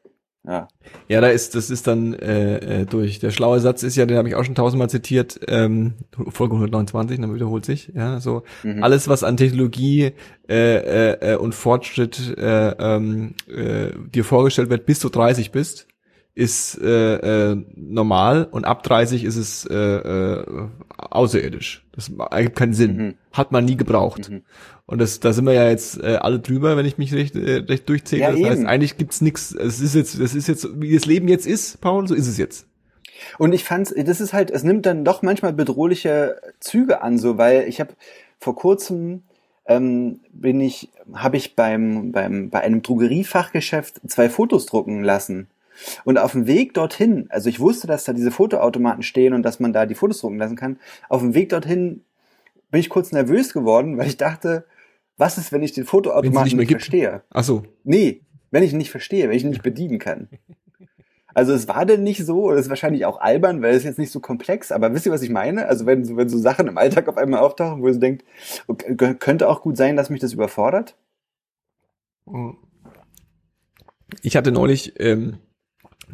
ja. 0.47 0.68
Ja, 1.09 1.20
da 1.20 1.28
ist, 1.28 1.55
das 1.55 1.68
ist 1.68 1.86
dann 1.86 2.14
äh, 2.14 2.82
äh, 2.82 2.86
durch. 2.86 3.18
Der 3.18 3.30
schlaue 3.30 3.61
Satz 3.61 3.82
ist 3.82 3.97
ja, 3.97 4.07
den 4.07 4.16
habe 4.16 4.28
ich 4.28 4.34
auch 4.34 4.45
schon 4.45 4.55
tausendmal 4.55 4.88
zitiert, 4.88 5.41
ähm, 5.49 5.95
Folge 6.28 6.55
129, 6.55 7.20
dann 7.20 7.34
wiederholt 7.34 7.66
sich, 7.66 7.93
ja, 7.95 8.20
so 8.20 8.45
mhm. 8.62 8.82
alles, 8.82 9.09
was 9.09 9.22
an 9.22 9.36
Technologie 9.36 10.12
äh, 10.49 10.76
äh, 10.76 11.32
äh, 11.32 11.36
und 11.36 11.55
Fortschritt 11.55 12.36
äh, 12.38 12.70
ähm, 12.70 13.34
äh, 13.49 13.91
dir 14.14 14.24
vorgestellt 14.24 14.70
wird, 14.70 14.86
bis 14.86 15.01
du 15.01 15.11
30 15.11 15.53
bist, 15.53 15.88
ist 16.41 16.80
äh, 16.80 17.51
äh, 17.51 17.64
normal 17.76 18.49
und 18.51 18.64
ab 18.64 18.82
30 18.82 19.24
ist 19.24 19.36
es 19.36 19.66
äh, 19.66 19.76
äh, 19.76 20.45
außerirdisch. 20.97 21.84
Das 21.93 22.11
ergibt 22.30 22.57
keinen 22.57 22.72
Sinn. 22.72 22.97
Mhm. 22.97 23.14
Hat 23.32 23.53
man 23.53 23.66
nie 23.66 23.76
gebraucht. 23.76 24.30
Mhm. 24.30 24.43
Und 24.86 25.01
das, 25.01 25.20
da 25.20 25.34
sind 25.34 25.45
wir 25.45 25.53
ja 25.53 25.68
jetzt 25.68 26.03
äh, 26.03 26.16
alle 26.16 26.41
drüber, 26.41 26.78
wenn 26.78 26.86
ich 26.86 26.97
mich 26.97 27.12
recht, 27.12 27.36
äh, 27.36 27.59
recht 27.59 27.86
durchzähle. 27.88 28.22
Ja, 28.22 28.30
das 28.30 28.41
eben. 28.41 28.49
heißt, 28.49 28.64
eigentlich 28.64 28.97
gibt's 28.97 29.20
nichts. 29.20 29.55
Es 29.55 29.80
ist 29.80 29.95
jetzt, 29.95 30.18
das 30.18 30.34
ist 30.34 30.49
jetzt, 30.49 30.66
wie 30.80 30.95
das 30.95 31.05
Leben 31.05 31.28
jetzt 31.28 31.47
ist, 31.47 31.82
Paul, 31.82 32.09
so 32.09 32.14
ist 32.14 32.26
es 32.26 32.38
jetzt. 32.38 32.66
Und 33.36 33.53
ich 33.53 33.64
fand's, 33.64 33.95
das 33.95 34.22
ist 34.22 34.32
halt, 34.32 34.51
es 34.51 34.64
nimmt 34.64 34.86
dann 34.86 35.05
doch 35.05 35.20
manchmal 35.20 35.53
bedrohliche 35.53 36.41
Züge 36.59 37.03
an, 37.03 37.18
so, 37.18 37.36
weil 37.36 37.68
ich 37.68 37.80
habe 37.80 37.93
vor 38.38 38.57
kurzem 38.57 39.22
ähm, 39.66 40.20
bin 40.32 40.59
ich, 40.61 40.88
habe 41.12 41.36
ich 41.36 41.55
beim, 41.55 42.12
beim, 42.12 42.49
bei 42.49 42.61
einem 42.61 42.80
Drogeriefachgeschäft 42.80 44.01
zwei 44.09 44.30
Fotos 44.30 44.64
drucken 44.64 45.05
lassen. 45.05 45.49
Und 46.05 46.18
auf 46.18 46.33
dem 46.33 46.47
Weg 46.47 46.74
dorthin, 46.74 47.26
also 47.31 47.49
ich 47.49 47.61
wusste, 47.61 47.87
dass 47.87 48.05
da 48.05 48.12
diese 48.12 48.31
Fotoautomaten 48.31 49.03
stehen 49.03 49.33
und 49.33 49.43
dass 49.43 49.61
man 49.61 49.72
da 49.72 49.87
die 49.87 49.95
Fotos 49.95 50.20
drucken 50.20 50.39
lassen 50.39 50.57
kann. 50.57 50.78
Auf 51.09 51.20
dem 51.20 51.35
Weg 51.35 51.49
dorthin 51.51 52.05
bin 52.70 52.81
ich 52.81 52.89
kurz 52.89 53.12
nervös 53.12 53.53
geworden, 53.53 53.99
weil 53.99 54.07
ich 54.07 54.16
dachte, 54.16 54.64
was 55.16 55.39
ist, 55.39 55.53
wenn 55.53 55.62
ich 55.62 55.72
den 55.72 55.85
Fotoautomaten 55.85 56.45
nicht, 56.45 56.57
nicht 56.57 56.70
verstehe? 56.70 57.22
Ach 57.31 57.45
so. 57.45 57.64
Nee, 57.85 58.22
wenn 58.51 58.62
ich 58.62 58.72
ihn 58.72 58.78
nicht 58.78 58.91
verstehe, 58.91 59.28
wenn 59.28 59.37
ich 59.37 59.45
ihn 59.45 59.51
nicht 59.51 59.62
bedienen 59.62 59.99
kann. 59.99 60.28
Also 61.35 61.53
es 61.53 61.68
war 61.68 61.87
denn 61.87 62.03
nicht 62.03 62.24
so, 62.24 62.43
oder 62.45 62.57
es 62.57 62.62
ist 62.62 62.70
wahrscheinlich 62.70 63.07
auch 63.07 63.20
albern, 63.20 63.62
weil 63.62 63.74
es 63.74 63.85
jetzt 63.85 63.99
nicht 63.99 64.11
so 64.11 64.20
komplex, 64.20 64.72
aber 64.72 64.93
wisst 64.93 65.07
ihr, 65.07 65.12
was 65.12 65.22
ich 65.22 65.31
meine? 65.31 65.66
Also 65.66 65.87
wenn, 65.87 66.05
so, 66.05 66.16
wenn 66.16 66.28
so 66.28 66.39
Sachen 66.39 66.66
im 66.66 66.76
Alltag 66.76 67.09
auf 67.09 67.16
einmal 67.16 67.41
auftauchen, 67.41 67.83
wo 67.83 67.87
ihr 67.87 67.95
so 67.95 68.01
denkt, 68.01 68.24
okay, 68.66 69.14
könnte 69.14 69.49
auch 69.49 69.62
gut 69.62 69.76
sein, 69.76 69.97
dass 69.97 70.11
mich 70.11 70.20
das 70.20 70.33
überfordert? 70.33 70.97
Ich 74.22 74.37
hatte 74.37 74.51
neulich 74.51 74.95
ähm, 74.99 75.39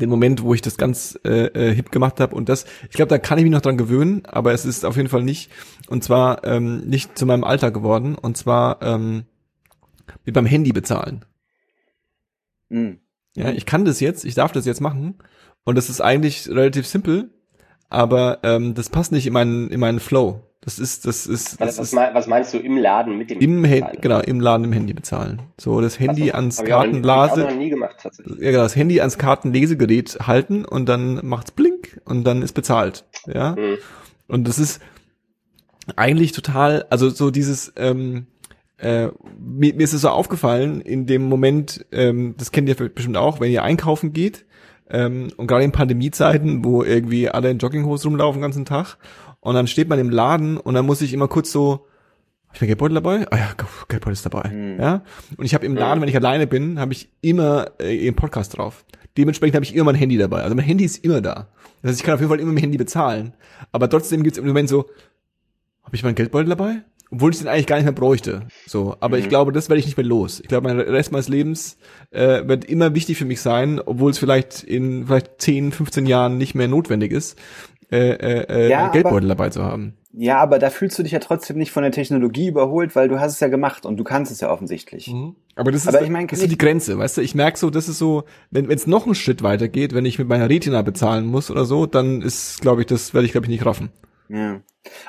den 0.00 0.10
Moment, 0.10 0.42
wo 0.42 0.54
ich 0.54 0.62
das 0.62 0.76
ganz 0.76 1.18
äh, 1.24 1.46
äh, 1.46 1.74
hip 1.74 1.90
gemacht 1.90 2.20
habe 2.20 2.34
und 2.34 2.48
das, 2.48 2.66
ich 2.84 2.96
glaube, 2.96 3.08
da 3.08 3.18
kann 3.18 3.38
ich 3.38 3.44
mich 3.44 3.52
noch 3.52 3.60
dran 3.60 3.76
gewöhnen, 3.76 4.24
aber 4.26 4.52
es 4.52 4.64
ist 4.64 4.84
auf 4.84 4.96
jeden 4.96 5.08
Fall 5.08 5.22
nicht 5.22 5.50
und 5.88 6.04
zwar 6.04 6.44
ähm, 6.44 6.86
nicht 6.88 7.18
zu 7.18 7.26
meinem 7.26 7.44
Alter 7.44 7.70
geworden 7.70 8.14
und 8.14 8.36
zwar 8.36 8.82
ähm, 8.82 9.24
wie 10.24 10.32
beim 10.32 10.46
Handy 10.46 10.72
bezahlen. 10.72 11.24
Mhm. 12.68 13.00
Ja, 13.34 13.50
ich 13.50 13.66
kann 13.66 13.84
das 13.84 14.00
jetzt, 14.00 14.24
ich 14.24 14.34
darf 14.34 14.52
das 14.52 14.66
jetzt 14.66 14.80
machen 14.80 15.16
und 15.64 15.76
das 15.76 15.90
ist 15.90 16.00
eigentlich 16.00 16.48
relativ 16.48 16.86
simpel, 16.86 17.30
aber 17.88 18.40
ähm, 18.42 18.74
das 18.74 18.88
passt 18.88 19.12
nicht 19.12 19.26
in 19.26 19.32
meinen 19.32 19.70
in 19.70 19.80
meinen 19.80 20.00
Flow. 20.00 20.45
Das 20.66 20.80
ist, 20.80 21.06
das 21.06 21.28
ist. 21.28 21.60
Das 21.60 21.78
was, 21.78 21.92
ist, 21.92 21.96
was 21.96 22.26
meinst 22.26 22.52
du 22.52 22.58
im 22.58 22.76
Laden 22.76 23.16
mit 23.16 23.30
dem 23.30 23.38
Im 23.38 23.62
Handy, 23.64 23.98
genau, 24.00 24.18
im 24.18 24.40
Laden 24.40 24.64
im 24.64 24.72
Handy 24.72 24.92
bezahlen. 24.94 25.42
So, 25.58 25.80
das 25.80 26.00
Handy 26.00 26.32
also, 26.32 26.34
ans 26.34 26.64
Kartenlase. 26.64 27.42
Noch 27.42 27.54
nie 27.54 27.70
gemacht, 27.70 27.96
tatsächlich. 28.02 28.40
Ja, 28.40 28.50
genau, 28.50 28.64
das 28.64 28.74
Handy 28.74 28.98
ans 29.00 29.16
Kartenlesegerät 29.16 30.18
halten 30.26 30.64
und 30.64 30.88
dann 30.88 31.24
macht's 31.24 31.52
blink 31.52 32.00
und 32.04 32.24
dann 32.24 32.42
ist 32.42 32.52
bezahlt. 32.52 33.04
Ja. 33.32 33.52
Mhm. 33.52 33.78
Und 34.26 34.48
das 34.48 34.58
ist 34.58 34.82
eigentlich 35.94 36.32
total, 36.32 36.84
also 36.90 37.10
so 37.10 37.30
dieses, 37.30 37.72
ähm, 37.76 38.26
äh, 38.78 39.06
mir, 39.38 39.72
mir 39.72 39.84
ist 39.84 39.92
es 39.92 40.00
so 40.00 40.08
aufgefallen, 40.08 40.80
in 40.80 41.06
dem 41.06 41.28
Moment, 41.28 41.86
ähm, 41.92 42.34
das 42.38 42.50
kennt 42.50 42.68
ihr 42.68 42.74
bestimmt 42.74 43.16
auch, 43.16 43.38
wenn 43.38 43.52
ihr 43.52 43.62
einkaufen 43.62 44.12
geht, 44.12 44.44
Ähm, 44.88 45.32
und 45.36 45.48
gerade 45.48 45.64
in 45.64 45.72
Pandemiezeiten, 45.72 46.64
wo 46.64 46.84
irgendwie 46.84 47.28
alle 47.28 47.50
in 47.50 47.58
Jogginghosen 47.58 48.10
rumlaufen 48.10 48.38
den 48.38 48.42
ganzen 48.42 48.64
Tag. 48.64 48.98
Und 49.40 49.54
dann 49.54 49.66
steht 49.66 49.88
man 49.88 49.98
im 49.98 50.10
Laden 50.10 50.56
und 50.56 50.74
dann 50.74 50.86
muss 50.86 51.02
ich 51.02 51.12
immer 51.12 51.28
kurz 51.28 51.52
so, 51.52 51.86
hab 52.48 52.56
ich 52.56 52.60
mein 52.60 52.68
Geldbeutel 52.68 52.94
dabei? 52.94 53.26
Ah 53.30 53.36
ja, 53.36 53.48
Geldbeutel 53.88 54.12
ist 54.12 54.26
dabei. 54.26 54.48
Mhm. 54.48 54.80
Ja. 54.80 55.02
Und 55.36 55.44
ich 55.44 55.54
habe 55.54 55.66
im 55.66 55.76
Laden, 55.76 56.00
wenn 56.00 56.08
ich 56.08 56.16
alleine 56.16 56.46
bin, 56.46 56.80
habe 56.80 56.92
ich 56.92 57.10
immer 57.20 57.70
äh, 57.80 57.94
ihren 57.94 58.16
Podcast 58.16 58.56
drauf. 58.56 58.84
Dementsprechend 59.16 59.54
habe 59.54 59.64
ich 59.64 59.74
immer 59.74 59.84
mein 59.84 59.94
Handy 59.94 60.18
dabei. 60.18 60.42
Also 60.42 60.54
mein 60.54 60.64
Handy 60.64 60.84
ist 60.84 61.04
immer 61.04 61.20
da. 61.20 61.48
Das 61.82 61.90
heißt, 61.90 62.00
ich 62.00 62.04
kann 62.04 62.14
auf 62.14 62.20
jeden 62.20 62.30
Fall 62.30 62.40
immer 62.40 62.52
dem 62.52 62.58
Handy 62.58 62.78
bezahlen. 62.78 63.34
Aber 63.72 63.88
trotzdem 63.88 64.22
gibt 64.22 64.36
es 64.36 64.38
im 64.38 64.46
Moment 64.46 64.68
so, 64.68 64.86
habe 65.84 65.94
ich 65.94 66.02
meinen 66.02 66.14
Geldbeutel 66.14 66.50
dabei? 66.50 66.82
Obwohl 67.10 67.30
ich 67.30 67.38
den 67.38 67.46
eigentlich 67.46 67.66
gar 67.66 67.76
nicht 67.76 67.84
mehr 67.84 67.92
bräuchte. 67.92 68.48
So, 68.66 68.96
aber 68.98 69.16
mhm. 69.16 69.22
ich 69.22 69.28
glaube, 69.28 69.52
das 69.52 69.68
werde 69.68 69.78
ich 69.78 69.86
nicht 69.86 69.96
mehr 69.96 70.06
los. 70.06 70.40
Ich 70.40 70.48
glaube, 70.48 70.68
mein 70.68 70.80
Rest 70.80 71.12
meines 71.12 71.28
Lebens 71.28 71.78
äh, 72.10 72.46
wird 72.46 72.64
immer 72.64 72.94
wichtig 72.94 73.16
für 73.16 73.24
mich 73.24 73.40
sein, 73.40 73.80
obwohl 73.80 74.10
es 74.10 74.18
vielleicht 74.18 74.64
in 74.64 75.06
vielleicht 75.06 75.40
10, 75.40 75.72
15 75.72 76.06
Jahren 76.06 76.36
nicht 76.36 76.54
mehr 76.54 76.66
notwendig 76.66 77.12
ist, 77.12 77.38
äh, 77.90 78.10
äh, 78.10 78.46
äh 78.48 78.70
ja, 78.70 78.88
Geldbeutel 78.88 79.30
aber, 79.30 79.44
dabei 79.44 79.50
zu 79.50 79.62
haben. 79.62 79.96
Ja, 80.12 80.38
aber 80.38 80.58
da 80.58 80.70
fühlst 80.70 80.98
du 80.98 81.02
dich 81.02 81.12
ja 81.12 81.18
trotzdem 81.18 81.58
nicht 81.58 81.70
von 81.70 81.82
der 81.82 81.92
Technologie 81.92 82.48
überholt, 82.48 82.96
weil 82.96 83.08
du 83.08 83.20
hast 83.20 83.32
es 83.32 83.40
ja 83.40 83.48
gemacht 83.48 83.84
und 83.84 83.98
du 83.98 84.04
kannst 84.04 84.32
es 84.32 84.40
ja 84.40 84.50
offensichtlich. 84.50 85.08
Mhm. 85.08 85.36
Aber 85.56 85.72
das 85.72 85.82
ist, 85.82 85.88
aber 85.88 86.02
ich 86.02 86.10
mein, 86.10 86.26
das 86.26 86.40
ist 86.40 86.50
die 86.50 86.58
Grenze, 86.58 86.98
weißt 86.98 87.18
du? 87.18 87.20
Ich 87.20 87.34
merke 87.34 87.58
so, 87.58 87.70
das 87.70 87.88
ist 87.88 87.98
so, 87.98 88.24
wenn 88.50 88.70
es 88.70 88.86
noch 88.86 89.04
einen 89.04 89.14
Schritt 89.14 89.42
weiter 89.42 89.68
geht, 89.68 89.94
wenn 89.94 90.06
ich 90.06 90.18
mit 90.18 90.28
meiner 90.28 90.48
Retina 90.48 90.82
bezahlen 90.82 91.26
muss 91.26 91.50
oder 91.50 91.64
so, 91.64 91.86
dann 91.86 92.22
ist, 92.22 92.60
glaube 92.62 92.82
ich, 92.82 92.86
das 92.86 93.14
werde 93.14 93.26
ich, 93.26 93.32
glaube 93.32 93.46
ich, 93.46 93.50
nicht 93.50 93.66
raffen. 93.66 93.90
Ja. 94.28 94.60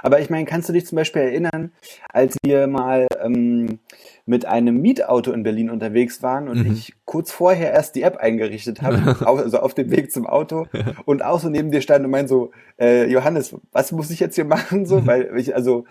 Aber 0.01 0.19
ich 0.19 0.29
meine, 0.29 0.45
kannst 0.45 0.69
du 0.69 0.73
dich 0.73 0.85
zum 0.85 0.95
Beispiel 0.95 1.21
erinnern, 1.21 1.71
als 2.09 2.37
wir 2.43 2.67
mal 2.67 3.07
ähm, 3.21 3.79
mit 4.27 4.45
einem 4.45 4.81
Mietauto 4.81 5.31
in 5.31 5.41
Berlin 5.41 5.69
unterwegs 5.69 6.21
waren 6.21 6.49
und 6.49 6.65
mhm. 6.65 6.73
ich 6.73 6.93
kurz 7.05 7.31
vorher 7.31 7.71
erst 7.71 7.95
die 7.95 8.03
App 8.03 8.17
eingerichtet 8.17 8.81
habe, 8.81 9.15
also 9.25 9.59
auf 9.59 9.73
dem 9.73 9.89
Weg 9.89 10.11
zum 10.11 10.27
Auto 10.27 10.67
und 11.05 11.23
auch 11.23 11.39
so 11.39 11.49
neben 11.49 11.71
dir 11.71 11.81
stand 11.81 12.03
und 12.03 12.11
meinte 12.11 12.29
so, 12.29 12.51
äh, 12.77 13.09
Johannes, 13.09 13.55
was 13.71 13.93
muss 13.93 14.11
ich 14.11 14.19
jetzt 14.19 14.35
hier 14.35 14.45
machen? 14.45 14.85
So, 14.85 14.97
mhm. 14.99 15.07
weil 15.07 15.31
ich, 15.37 15.55
also 15.55 15.85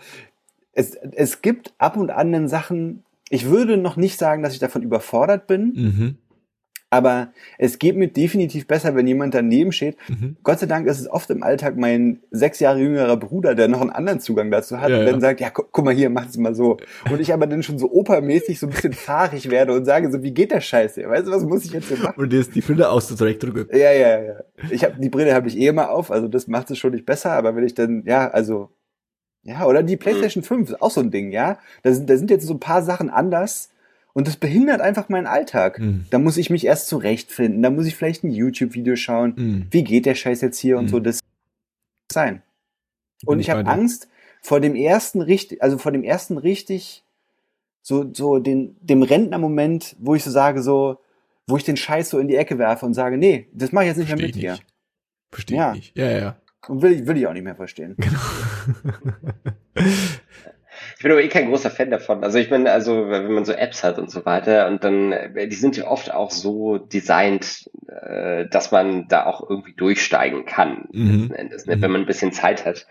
es, 0.71 0.93
es 0.93 1.41
gibt 1.41 1.73
ab 1.79 1.97
und 1.97 2.11
an 2.11 2.31
den 2.31 2.47
Sachen, 2.47 3.03
ich 3.29 3.49
würde 3.49 3.75
noch 3.75 3.97
nicht 3.97 4.19
sagen, 4.19 4.43
dass 4.43 4.53
ich 4.53 4.59
davon 4.59 4.83
überfordert 4.83 5.47
bin. 5.47 5.73
Mhm. 5.75 6.15
Aber 6.89 7.33
es 7.57 7.79
geht 7.79 7.97
mir 7.97 8.07
definitiv 8.07 8.65
besser, 8.65 8.95
wenn 8.95 9.05
jemand 9.07 9.33
daneben 9.33 9.73
steht. 9.73 9.97
Mhm. 10.07 10.37
Gott 10.41 10.59
sei 10.59 10.67
Dank 10.67 10.87
ist 10.87 11.01
es 11.01 11.09
oft 11.09 11.29
im 11.29 11.43
Alltag 11.43 11.75
mein 11.75 12.21
sechs 12.31 12.61
Jahre 12.61 12.79
jüngerer 12.79 13.17
Bruder, 13.17 13.55
der 13.55 13.67
noch 13.67 13.81
einen 13.81 13.89
anderen 13.89 14.21
Zugang 14.21 14.51
dazu 14.51 14.79
hat 14.79 14.89
ja, 14.89 14.99
und 14.99 15.05
dann 15.05 15.15
ja. 15.15 15.19
sagt, 15.19 15.41
ja, 15.41 15.49
gu 15.49 15.63
guck 15.69 15.83
mal 15.83 15.93
hier, 15.93 16.09
mach 16.09 16.29
es 16.29 16.37
mal 16.37 16.55
so. 16.55 16.77
Und 17.11 17.19
ich 17.19 17.33
aber 17.33 17.45
dann 17.45 17.61
schon 17.61 17.77
so 17.77 17.91
opermäßig 17.91 18.59
so 18.59 18.67
ein 18.67 18.69
bisschen 18.69 18.93
fahrig 18.93 19.51
werde 19.51 19.73
und 19.73 19.83
sage 19.83 20.09
so, 20.09 20.23
wie 20.23 20.33
geht 20.33 20.51
der 20.51 20.61
Scheiße? 20.61 21.03
Weißt 21.09 21.27
du, 21.27 21.31
was 21.31 21.43
muss 21.43 21.65
ich 21.65 21.73
jetzt 21.73 21.89
hier 21.89 21.97
machen? 21.97 22.21
Und 22.21 22.31
dir 22.31 22.39
ist 22.39 22.55
die 22.55 22.61
Brille 22.61 22.89
aus 22.89 23.07
drücken. 23.07 23.67
Ja, 23.71 23.91
ja, 23.91 24.23
ja. 24.23 24.35
Ich 24.71 24.85
hab, 24.85 24.97
die 24.97 25.09
Brille 25.09 25.33
habe 25.33 25.49
ich 25.49 25.57
eh 25.57 25.67
immer 25.67 25.89
auf, 25.89 26.09
also 26.09 26.29
das 26.29 26.47
macht 26.47 26.71
es 26.71 26.77
schon 26.77 26.93
nicht 26.93 27.05
besser, 27.05 27.31
aber 27.33 27.53
wenn 27.57 27.65
ich 27.65 27.73
dann, 27.73 28.03
ja, 28.05 28.29
also, 28.29 28.69
ja, 29.43 29.65
oder 29.65 29.83
die 29.83 29.97
PlayStation 29.97 30.41
mhm. 30.41 30.47
5 30.47 30.69
ist 30.69 30.81
auch 30.81 30.91
so 30.91 31.01
ein 31.01 31.11
Ding, 31.11 31.31
ja. 31.31 31.59
Da 31.83 31.91
sind, 31.91 32.09
da 32.09 32.15
sind 32.15 32.31
jetzt 32.31 32.47
so 32.47 32.53
ein 32.53 32.61
paar 32.61 32.81
Sachen 32.81 33.09
anders 33.09 33.71
und 34.17 34.27
das 34.27 34.37
behindert 34.37 34.81
einfach 34.81 35.09
meinen 35.09 35.27
Alltag. 35.27 35.77
Mhm. 35.77 36.05
Da 36.09 36.17
muss 36.17 36.37
ich 36.37 36.49
mich 36.49 36.65
erst 36.65 36.87
zurechtfinden. 36.87 37.61
Da 37.61 37.69
muss 37.69 37.85
ich 37.85 37.95
vielleicht 37.95 38.23
ein 38.23 38.31
YouTube-Video 38.31 38.95
schauen. 38.95 39.33
Mhm. 39.35 39.67
Wie 39.69 39.83
geht 39.83 40.07
der 40.07 40.15
Scheiß 40.15 40.41
jetzt 40.41 40.57
hier 40.57 40.79
und 40.79 40.87
so. 40.87 40.99
Das 40.99 41.19
sein. 42.11 42.41
Und 43.27 43.39
ich 43.39 43.51
habe 43.51 43.67
Angst 43.67 44.09
vor 44.41 44.59
dem 44.59 44.73
ersten 44.73 45.21
richtig, 45.21 45.61
also 45.61 45.77
vor 45.77 45.91
dem 45.91 46.03
ersten 46.03 46.39
richtig, 46.39 47.03
so, 47.83 48.11
so 48.11 48.39
den, 48.39 48.75
dem 48.81 49.03
Rentnermoment, 49.03 49.95
wo 49.99 50.15
ich 50.15 50.23
so 50.23 50.31
sage, 50.31 50.63
so, 50.63 50.97
wo 51.45 51.55
ich 51.55 51.63
den 51.63 51.77
Scheiß 51.77 52.09
so 52.09 52.17
in 52.17 52.27
die 52.27 52.37
Ecke 52.37 52.57
werfe 52.57 52.87
und 52.87 52.95
sage, 52.95 53.19
nee, 53.19 53.47
das 53.53 53.71
mache 53.71 53.83
ich 53.83 53.89
jetzt 53.89 53.97
nicht 53.97 54.09
Versteh 54.09 54.25
mehr 54.25 54.33
mit 54.33 54.41
dir. 54.41 54.57
Verstehe 55.29 55.57
ja. 55.57 55.69
ich 55.73 55.75
nicht. 55.75 55.95
Ja, 55.95 56.09
ja. 56.09 56.37
Und 56.67 56.81
will 56.81 56.91
ich, 56.93 57.05
will 57.05 57.17
ich 57.17 57.27
auch 57.27 57.33
nicht 57.33 57.43
mehr 57.43 57.55
verstehen. 57.55 57.95
Genau. 57.99 58.19
Ich 60.97 61.03
bin 61.03 61.11
aber 61.11 61.21
eh 61.21 61.27
kein 61.27 61.47
großer 61.47 61.69
Fan 61.69 61.91
davon. 61.91 62.23
Also 62.23 62.39
ich 62.39 62.49
meine, 62.49 62.71
also 62.71 63.07
wenn 63.11 63.31
man 63.31 63.45
so 63.45 63.53
Apps 63.53 63.83
hat 63.83 63.99
und 63.99 64.09
so 64.09 64.25
weiter 64.25 64.67
und 64.67 64.83
dann, 64.83 65.11
äh, 65.11 65.47
die 65.47 65.55
sind 65.55 65.77
ja 65.77 65.85
oft 65.85 66.11
auch 66.11 66.31
so 66.31 66.79
designt, 66.79 67.69
äh, 67.87 68.47
dass 68.47 68.71
man 68.71 69.07
da 69.07 69.27
auch 69.27 69.47
irgendwie 69.47 69.73
durchsteigen 69.73 70.47
kann, 70.47 70.89
mhm. 70.91 71.19
letzten 71.19 71.35
Endes, 71.35 71.65
ne? 71.67 71.79
wenn 71.81 71.91
man 71.91 72.01
ein 72.01 72.07
bisschen 72.07 72.31
Zeit 72.31 72.65
hat. 72.65 72.87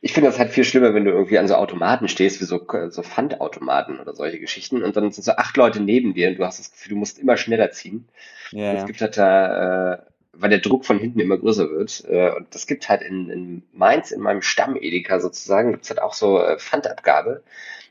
Ich 0.00 0.12
finde 0.12 0.30
das 0.30 0.38
halt 0.38 0.52
viel 0.52 0.62
schlimmer, 0.62 0.94
wenn 0.94 1.04
du 1.04 1.10
irgendwie 1.10 1.38
an 1.38 1.48
so 1.48 1.56
Automaten 1.56 2.06
stehst, 2.06 2.40
wie 2.40 2.44
so, 2.44 2.64
so 2.90 3.02
Pfandautomaten 3.02 3.98
oder 3.98 4.14
solche 4.14 4.38
Geschichten 4.38 4.84
und 4.84 4.96
dann 4.96 5.10
sind 5.10 5.24
so 5.24 5.32
acht 5.32 5.56
Leute 5.56 5.82
neben 5.82 6.14
dir 6.14 6.28
und 6.28 6.38
du 6.38 6.44
hast 6.44 6.60
das 6.60 6.70
Gefühl, 6.70 6.90
du 6.90 6.98
musst 6.98 7.18
immer 7.18 7.36
schneller 7.36 7.72
ziehen. 7.72 8.08
Ja, 8.52 8.74
es 8.74 8.86
gibt 8.86 9.00
halt 9.00 9.16
da, 9.16 9.94
äh, 9.94 9.98
weil 10.40 10.50
der 10.50 10.58
Druck 10.58 10.84
von 10.86 10.98
hinten 10.98 11.20
immer 11.20 11.38
größer 11.38 11.70
wird. 11.70 12.04
Äh, 12.08 12.30
und 12.32 12.54
das 12.54 12.66
gibt 12.66 12.88
halt 12.88 13.02
in, 13.02 13.30
in 13.30 13.62
Mainz, 13.72 14.10
in 14.10 14.20
meinem 14.20 14.42
Stamm-Edeka 14.42 15.20
sozusagen, 15.20 15.72
gibt's 15.72 15.90
halt 15.90 16.00
auch 16.00 16.14
so 16.14 16.42
äh, 16.42 16.58
Pfandabgabe. 16.58 17.42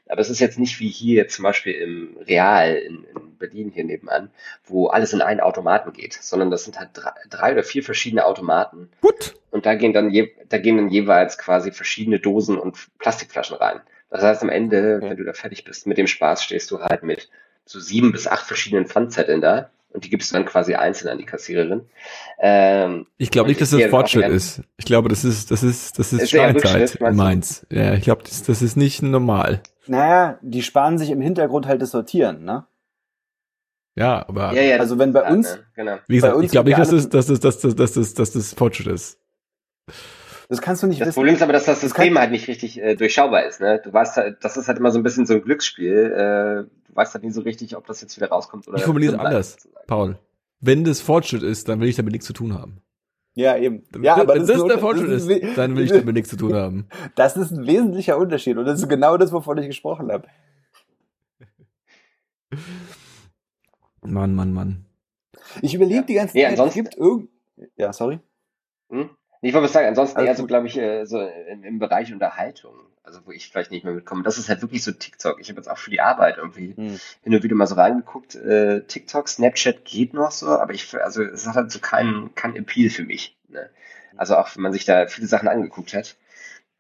Aber 0.08 0.22
es 0.22 0.32
ist 0.32 0.40
jetzt 0.40 0.58
nicht 0.58 0.80
wie 0.80 0.90
hier 0.90 1.28
zum 1.28 1.44
Beispiel 1.44 1.74
im 1.74 2.18
Real 2.26 2.74
in, 2.74 3.04
in 3.04 3.38
Berlin 3.38 3.70
hier 3.70 3.84
nebenan, 3.84 4.32
wo 4.66 4.88
alles 4.88 5.14
in 5.14 5.22
einen 5.22 5.40
Automaten 5.40 5.94
geht, 5.94 6.14
sondern 6.14 6.50
das 6.50 6.64
sind 6.64 6.80
halt 6.80 6.90
drei, 6.94 7.12
drei 7.30 7.52
oder 7.52 7.64
vier 7.64 7.84
verschiedene 7.84 8.26
Automaten. 8.26 8.90
Gut. 9.02 9.36
Und 9.52 9.68
da 9.68 9.76
gehen 9.76 9.94
dann 9.94 10.10
je, 10.10 10.32
da 10.50 10.58
gehen 10.58 10.78
dann 10.78 10.90
jeweils 10.90 11.38
quasi 11.38 11.72
verschiedene 11.72 12.20
Dosen 12.20 12.58
und 12.58 12.90
Plastikflaschen 12.98 13.58
rein. 13.58 13.82
Das 14.10 14.24
heißt, 14.24 14.42
am 14.42 14.50
Ende, 14.50 14.98
okay. 14.98 15.12
wenn 15.12 15.18
du 15.18 15.24
da 15.24 15.34
fertig 15.34 15.64
bist 15.64 15.86
mit 15.86 16.00
dem 16.00 16.08
Spaß, 16.08 16.44
stehst 16.44 16.72
du 16.72 16.80
halt 16.80 17.04
mit 17.04 17.30
so 17.66 17.80
sieben 17.80 18.12
bis 18.12 18.28
acht 18.28 18.48
verschiedenen 18.48 18.88
Pfandzetteln 18.88 19.42
da 19.42 19.70
und 19.92 20.06
die 20.06 20.10
gibst 20.10 20.32
du 20.32 20.36
dann 20.36 20.46
quasi 20.46 20.76
einzeln 20.76 21.10
an 21.10 21.18
die 21.18 21.26
Kassiererin. 21.26 21.82
Ähm, 22.40 23.08
ich 23.18 23.32
glaube 23.32 23.50
nicht, 23.50 23.60
dass 23.60 23.72
das 23.72 23.84
Fortschritt 23.86 24.28
ist. 24.28 24.62
Ich 24.78 24.86
glaube, 24.86 25.10
das 25.10 25.26
ist 25.26 25.52
das 25.52 25.64
ist 25.64 25.98
das 25.98 26.14
ist, 26.14 26.24
ist 26.24 26.30
Steinzeit 26.30 26.96
in 26.96 27.16
Mainz. 27.16 27.66
Ja, 27.72 27.94
ich 27.94 28.04
glaube, 28.04 28.24
das, 28.24 28.44
das 28.44 28.62
ist 28.62 28.78
nicht 28.78 29.02
normal. 29.02 29.62
Naja, 29.88 30.38
die 30.42 30.62
sparen 30.62 30.98
sich 30.98 31.10
im 31.10 31.22
Hintergrund 31.22 31.66
halt 31.66 31.82
das 31.82 31.92
Sortieren, 31.92 32.44
ne? 32.44 32.66
Ja, 33.96 34.26
aber 34.28 34.54
ja, 34.54 34.62
ja, 34.62 34.78
also 34.78 35.00
wenn 35.00 35.12
bei 35.12 35.30
uns, 35.30 35.56
ne? 35.56 35.64
genau. 35.76 35.98
wie 36.08 36.16
gesagt, 36.16 36.44
ich 36.44 36.52
glaube 36.52 36.70
nicht, 36.70 36.80
dass 36.80 36.90
das, 36.90 37.10
dass 37.10 37.26
das, 37.26 37.40
dass 37.40 37.60
das, 37.60 37.76
dass 37.76 37.94
das, 37.94 38.14
dass 38.14 38.32
das 38.32 38.54
Fortschritt 38.54 38.88
ist. 38.88 39.20
Das 40.50 40.62
kannst 40.62 40.82
du 40.82 40.88
nicht 40.88 41.00
das 41.00 41.10
wissen. 41.10 41.16
Problem 41.16 41.36
ist 41.36 41.44
aber, 41.44 41.54
dass 41.54 41.66
das 41.66 41.80
System 41.80 42.16
das 42.16 42.22
halt 42.22 42.32
nicht 42.32 42.48
richtig 42.48 42.82
äh, 42.82 42.96
durchschaubar 42.96 43.46
ist. 43.46 43.62
Ne? 43.62 43.80
Du 43.84 43.94
weißt 43.94 44.18
halt, 44.18 44.44
das 44.44 44.58
ist 44.58 44.68
halt 44.68 44.80
immer 44.80 44.92
so 44.92 45.00
ein 45.00 45.04
bisschen 45.04 45.28
so 45.28 45.36
ein 45.36 45.44
Glücksspiel. 45.44 46.12
Äh, 46.12 46.88
du 46.88 46.96
weißt 46.96 47.14
halt 47.14 47.24
nie 47.24 47.30
so 47.30 47.42
richtig, 47.42 47.78
ob 47.78 47.86
das 47.86 48.02
jetzt 48.02 48.18
wieder 48.18 48.30
rauskommt 48.30 48.68
oder. 48.68 48.78
Ich 48.78 48.84
formuliere 48.84 49.14
es 49.14 49.20
anders, 49.20 49.70
Paul. 49.86 50.18
Wenn 50.60 50.84
das 50.84 51.02
Fortschritt 51.02 51.44
ist, 51.44 51.70
dann 51.70 51.80
will 51.80 51.88
ich 51.88 51.96
damit 51.96 52.14
nichts 52.14 52.26
zu 52.26 52.34
tun 52.34 52.56
haben. 52.56 52.82
Ja, 53.36 53.56
eben. 53.58 53.84
Ja, 54.02 54.16
aber 54.16 54.34
wenn 54.34 54.48
das, 54.48 54.58
das 54.58 54.68
der 54.68 54.80
Fortschritt 54.80 55.12
ist, 55.12 55.30
ist, 55.30 55.58
dann 55.58 55.76
will 55.76 55.84
ich 55.84 55.92
damit 55.92 56.16
nichts 56.16 56.32
zu 56.32 56.36
tun 56.36 56.56
haben. 56.56 56.88
Das 57.16 57.38
ist 57.38 57.52
ein 57.52 57.68
wesentlicher 57.68 58.18
Unterschied 58.18 58.58
und 58.58 58.66
das 58.66 58.82
ist 58.82 58.90
genau 58.90 59.18
das, 59.18 59.32
wovon 59.32 59.60
ich 59.60 59.68
gesprochen 59.68 60.12
habe. 60.12 60.28
Mann, 64.02 64.34
Mann, 64.34 64.52
Mann. 64.52 64.86
Ich 65.62 65.76
überlege 65.76 66.00
ja. 66.00 66.06
die 66.06 66.14
ganze 66.16 66.34
Zeit, 66.34 66.60
es 66.60 66.74
gibt 66.74 66.98
irgend... 66.98 67.30
Ja, 67.78 67.94
sorry. 67.94 68.20
Hm? 68.90 69.12
Ich 69.42 69.54
wollte 69.54 69.70
sagen, 69.70 69.88
ansonsten 69.88 70.20
eher 70.20 70.36
so, 70.36 70.46
glaube 70.46 70.68
ich, 70.68 70.78
äh, 70.78 71.06
so 71.06 71.20
im, 71.22 71.64
im, 71.64 71.80
Bereich 71.80 72.12
Unterhaltung, 72.12 72.74
also 73.04 73.22
wo 73.26 73.32
ich 73.32 73.50
vielleicht 73.50 73.72
nicht 73.72 73.86
mehr 73.86 73.94
mitkomme. 73.94 74.24
Das 74.24 74.38
ist 74.38 74.50
halt 74.50 74.62
wirklich 74.62 74.84
so 74.84 74.92
TikTok. 74.92 75.40
Ich 75.40 75.50
habe 75.50 75.60
jetzt 75.60 75.70
auch 75.70 75.78
für 75.78 75.92
die 75.92 76.02
Arbeit 76.02 76.38
irgendwie 76.38 76.76
hm. 76.76 77.00
hin 77.24 77.36
und 77.36 77.44
wieder 77.44 77.56
mal 77.56 77.68
so 77.68 77.76
reingeguckt. 77.76 78.36
Äh, 78.36 78.82
TikTok, 78.82 79.30
Snapchat 79.30 79.86
geht 79.86 80.14
noch 80.14 80.32
so, 80.32 80.48
aber 80.48 80.74
ich, 80.74 80.94
also 81.02 81.24
es 81.24 81.48
hat 81.48 81.56
halt 81.56 81.72
so 81.72 81.80
keinen 81.80 82.36
kein 82.36 82.56
Appeal 82.56 82.90
für 82.90 83.04
mich. 83.04 83.38
Ne? 83.48 83.70
Also 84.18 84.36
auch 84.36 84.54
wenn 84.56 84.64
man 84.64 84.74
sich 84.74 84.84
da 84.84 85.08
viele 85.08 85.28
Sachen 85.28 85.48
angeguckt 85.48 85.94
hat. 85.94 86.18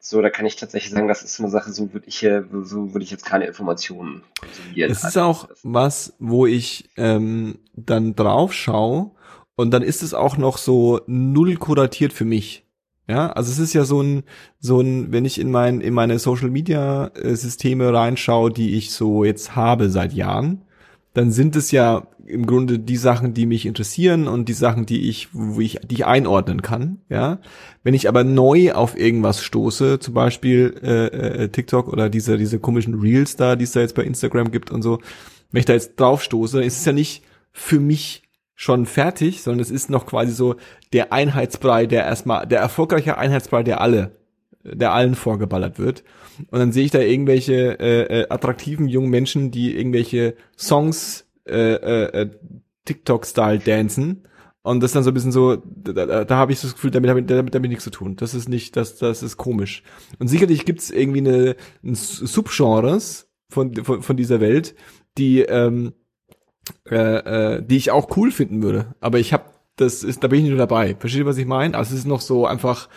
So, 0.01 0.21
da 0.21 0.29
kann 0.29 0.45
ich 0.45 0.55
tatsächlich 0.55 0.91
sagen, 0.91 1.09
das 1.09 1.23
ist 1.23 1.35
so 1.35 1.43
eine 1.43 1.51
Sache, 1.51 1.71
so 1.71 1.93
würde 1.93 2.07
ich, 2.07 2.19
so 2.19 2.93
würde 2.93 3.03
ich 3.03 3.11
jetzt 3.11 3.25
keine 3.25 3.45
Informationen 3.45 4.23
konsumieren. 4.39 4.91
Es 4.91 5.03
ist 5.03 5.17
auch 5.17 5.49
was, 5.61 6.13
wo 6.19 6.45
ich 6.45 6.89
ähm, 6.95 7.59
dann 7.73 8.15
drauf 8.15 8.53
schaue 8.53 9.11
und 9.59 9.71
dann 9.71 9.81
ist 9.81 10.03
es 10.03 10.13
auch 10.13 10.37
noch 10.37 10.57
so 10.57 11.01
null 11.05 11.57
kuratiert 11.57 12.13
für 12.13 12.23
mich. 12.23 12.63
Ja, 13.09 13.29
also 13.31 13.51
es 13.51 13.59
ist 13.59 13.73
ja 13.73 13.83
so 13.83 14.01
ein, 14.01 14.23
so 14.57 14.79
ein, 14.79 15.11
wenn 15.11 15.25
ich 15.25 15.37
in 15.37 15.51
mein, 15.51 15.81
in 15.81 15.93
meine 15.93 16.17
Social 16.17 16.49
Media 16.49 17.07
äh, 17.07 17.35
Systeme 17.35 17.91
reinschaue, 17.91 18.51
die 18.51 18.77
ich 18.77 18.91
so 18.91 19.25
jetzt 19.25 19.57
habe 19.57 19.89
seit 19.89 20.13
Jahren, 20.13 20.61
dann 21.13 21.31
sind 21.31 21.57
es 21.57 21.71
ja 21.71 22.07
im 22.25 22.45
Grunde 22.45 22.79
die 22.79 22.95
Sachen, 22.95 23.33
die 23.33 23.45
mich 23.45 23.65
interessieren 23.65 24.29
und 24.29 24.47
die 24.47 24.53
Sachen, 24.53 24.85
die 24.85 25.09
ich, 25.09 25.27
wo 25.33 25.59
ich, 25.59 25.79
die 25.83 25.95
ich 25.95 26.05
einordnen 26.05 26.61
kann, 26.61 26.99
ja. 27.09 27.39
Wenn 27.83 27.93
ich 27.93 28.07
aber 28.07 28.23
neu 28.23 28.71
auf 28.71 28.97
irgendwas 28.97 29.43
stoße, 29.43 29.99
zum 29.99 30.13
Beispiel 30.13 30.79
äh, 30.81 31.07
äh, 31.07 31.49
TikTok 31.49 31.89
oder 31.89 32.09
diese, 32.09 32.37
diese 32.37 32.59
komischen 32.59 33.01
Reels 33.01 33.35
da, 33.35 33.57
die 33.57 33.65
es 33.65 33.73
da 33.73 33.81
jetzt 33.81 33.95
bei 33.95 34.03
Instagram 34.03 34.51
gibt 34.51 34.71
und 34.71 34.83
so, 34.83 34.99
wenn 35.51 35.59
ich 35.59 35.65
da 35.65 35.73
jetzt 35.73 35.99
drauf 35.99 36.23
stoße, 36.23 36.63
ist 36.63 36.77
es 36.77 36.85
ja 36.85 36.93
nicht 36.93 37.23
für 37.51 37.81
mich 37.81 38.28
schon 38.61 38.85
fertig, 38.85 39.41
sondern 39.41 39.61
es 39.61 39.71
ist 39.71 39.89
noch 39.89 40.05
quasi 40.05 40.33
so 40.33 40.57
der 40.91 41.13
Einheitsbrei, 41.13 41.85
der 41.85 42.03
erstmal, 42.03 42.45
der 42.45 42.59
erfolgreiche 42.59 43.17
Einheitsbrei, 43.17 43.63
der 43.63 43.79
alle, 43.79 44.17
der 44.65 44.91
allen 44.91 45.15
vorgeballert 45.15 45.79
wird. 45.79 46.03
Und 46.51 46.59
dann 46.59 46.73
sehe 46.73 46.83
ich 46.83 46.91
da 46.91 46.99
irgendwelche 46.99 47.79
äh, 47.79 48.23
äh, 48.23 48.27
attraktiven 48.29 48.89
jungen 48.89 49.09
Menschen, 49.09 49.51
die 49.51 49.77
irgendwelche 49.77 50.35
Songs 50.57 51.25
äh, 51.47 51.55
äh, 51.55 52.21
äh 52.21 52.29
TikTok-Style 52.83 53.59
dancen. 53.59 54.27
Und 54.61 54.83
das 54.83 54.89
ist 54.89 54.95
dann 54.95 55.03
so 55.03 55.11
ein 55.11 55.13
bisschen 55.13 55.31
so, 55.31 55.55
da, 55.55 56.05
da, 56.05 56.25
da 56.25 56.35
habe 56.35 56.51
ich 56.51 56.59
das 56.59 56.73
Gefühl, 56.73 56.91
damit, 56.91 57.09
damit, 57.09 57.29
damit, 57.29 57.55
damit 57.55 57.69
nichts 57.69 57.85
zu 57.85 57.91
tun. 57.91 58.17
Das 58.17 58.33
ist 58.33 58.49
nicht, 58.49 58.75
das, 58.75 58.97
das 58.97 59.23
ist 59.23 59.37
komisch. 59.37 59.83
Und 60.19 60.27
sicherlich 60.27 60.65
gibt's 60.65 60.89
irgendwie 60.89 61.19
eine, 61.19 61.55
ein 61.81 61.95
Subgenres 61.95 63.29
von, 63.49 63.73
von, 63.85 64.01
von 64.01 64.17
dieser 64.17 64.41
Welt, 64.41 64.75
die, 65.17 65.43
ähm, 65.43 65.93
äh, 66.89 66.95
äh, 67.55 67.63
die 67.63 67.77
ich 67.77 67.91
auch 67.91 68.15
cool 68.17 68.31
finden 68.31 68.61
würde. 68.61 68.95
Aber 68.99 69.19
ich 69.19 69.33
habe 69.33 69.43
das 69.79 70.03
ist, 70.03 70.23
da 70.23 70.27
bin 70.27 70.39
ich 70.39 70.43
nicht 70.43 70.51
nur 70.51 70.59
dabei. 70.59 70.95
Versteht 70.99 71.21
ihr, 71.21 71.25
was 71.25 71.37
ich 71.37 71.45
meine? 71.45 71.77
Also 71.77 71.93
es 71.93 72.01
ist 72.01 72.05
noch 72.05 72.21
so 72.21 72.45
einfach, 72.45 72.89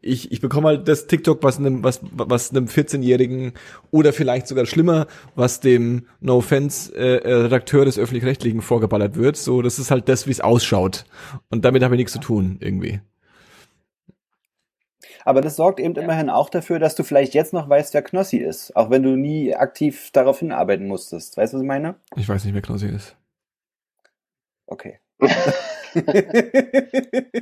ich, 0.00 0.32
ich 0.32 0.40
bekomme 0.40 0.68
halt 0.68 0.88
das 0.88 1.06
TikTok, 1.06 1.42
was 1.42 1.58
einem, 1.58 1.84
was, 1.84 2.00
was 2.12 2.50
einem 2.50 2.66
14-Jährigen 2.66 3.52
oder 3.90 4.12
vielleicht 4.12 4.46
sogar 4.46 4.66
schlimmer, 4.66 5.06
was 5.34 5.60
dem 5.60 6.06
No 6.20 6.38
Offense 6.38 6.94
äh, 6.94 7.16
äh, 7.18 7.34
Redakteur 7.42 7.84
des 7.84 7.98
öffentlich-rechtlichen 7.98 8.62
vorgeballert 8.62 9.16
wird. 9.16 9.36
So, 9.36 9.62
das 9.62 9.78
ist 9.78 9.90
halt 9.90 10.08
das, 10.08 10.26
wie 10.26 10.32
es 10.32 10.40
ausschaut. 10.40 11.04
Und 11.50 11.64
damit 11.64 11.82
habe 11.82 11.94
ich 11.94 11.98
nichts 11.98 12.12
zu 12.12 12.20
tun, 12.20 12.56
irgendwie. 12.60 13.00
Aber 15.26 15.42
das 15.42 15.56
sorgt 15.56 15.80
eben 15.80 15.94
ja. 15.94 16.02
immerhin 16.02 16.30
auch 16.30 16.48
dafür, 16.48 16.78
dass 16.78 16.94
du 16.94 17.02
vielleicht 17.02 17.34
jetzt 17.34 17.52
noch 17.52 17.68
weißt, 17.68 17.92
wer 17.92 18.00
Knossi 18.00 18.38
ist, 18.38 18.74
auch 18.74 18.88
wenn 18.88 19.02
du 19.02 19.16
nie 19.16 19.54
aktiv 19.54 20.10
darauf 20.12 20.38
hinarbeiten 20.38 20.88
musstest. 20.88 21.36
Weißt 21.36 21.52
du, 21.52 21.58
was 21.58 21.62
ich 21.62 21.68
meine? 21.68 21.96
Ich 22.16 22.28
weiß 22.28 22.44
nicht, 22.44 22.54
wer 22.54 22.62
Knossi 22.62 22.86
ist. 22.86 23.16
Okay. 24.70 25.00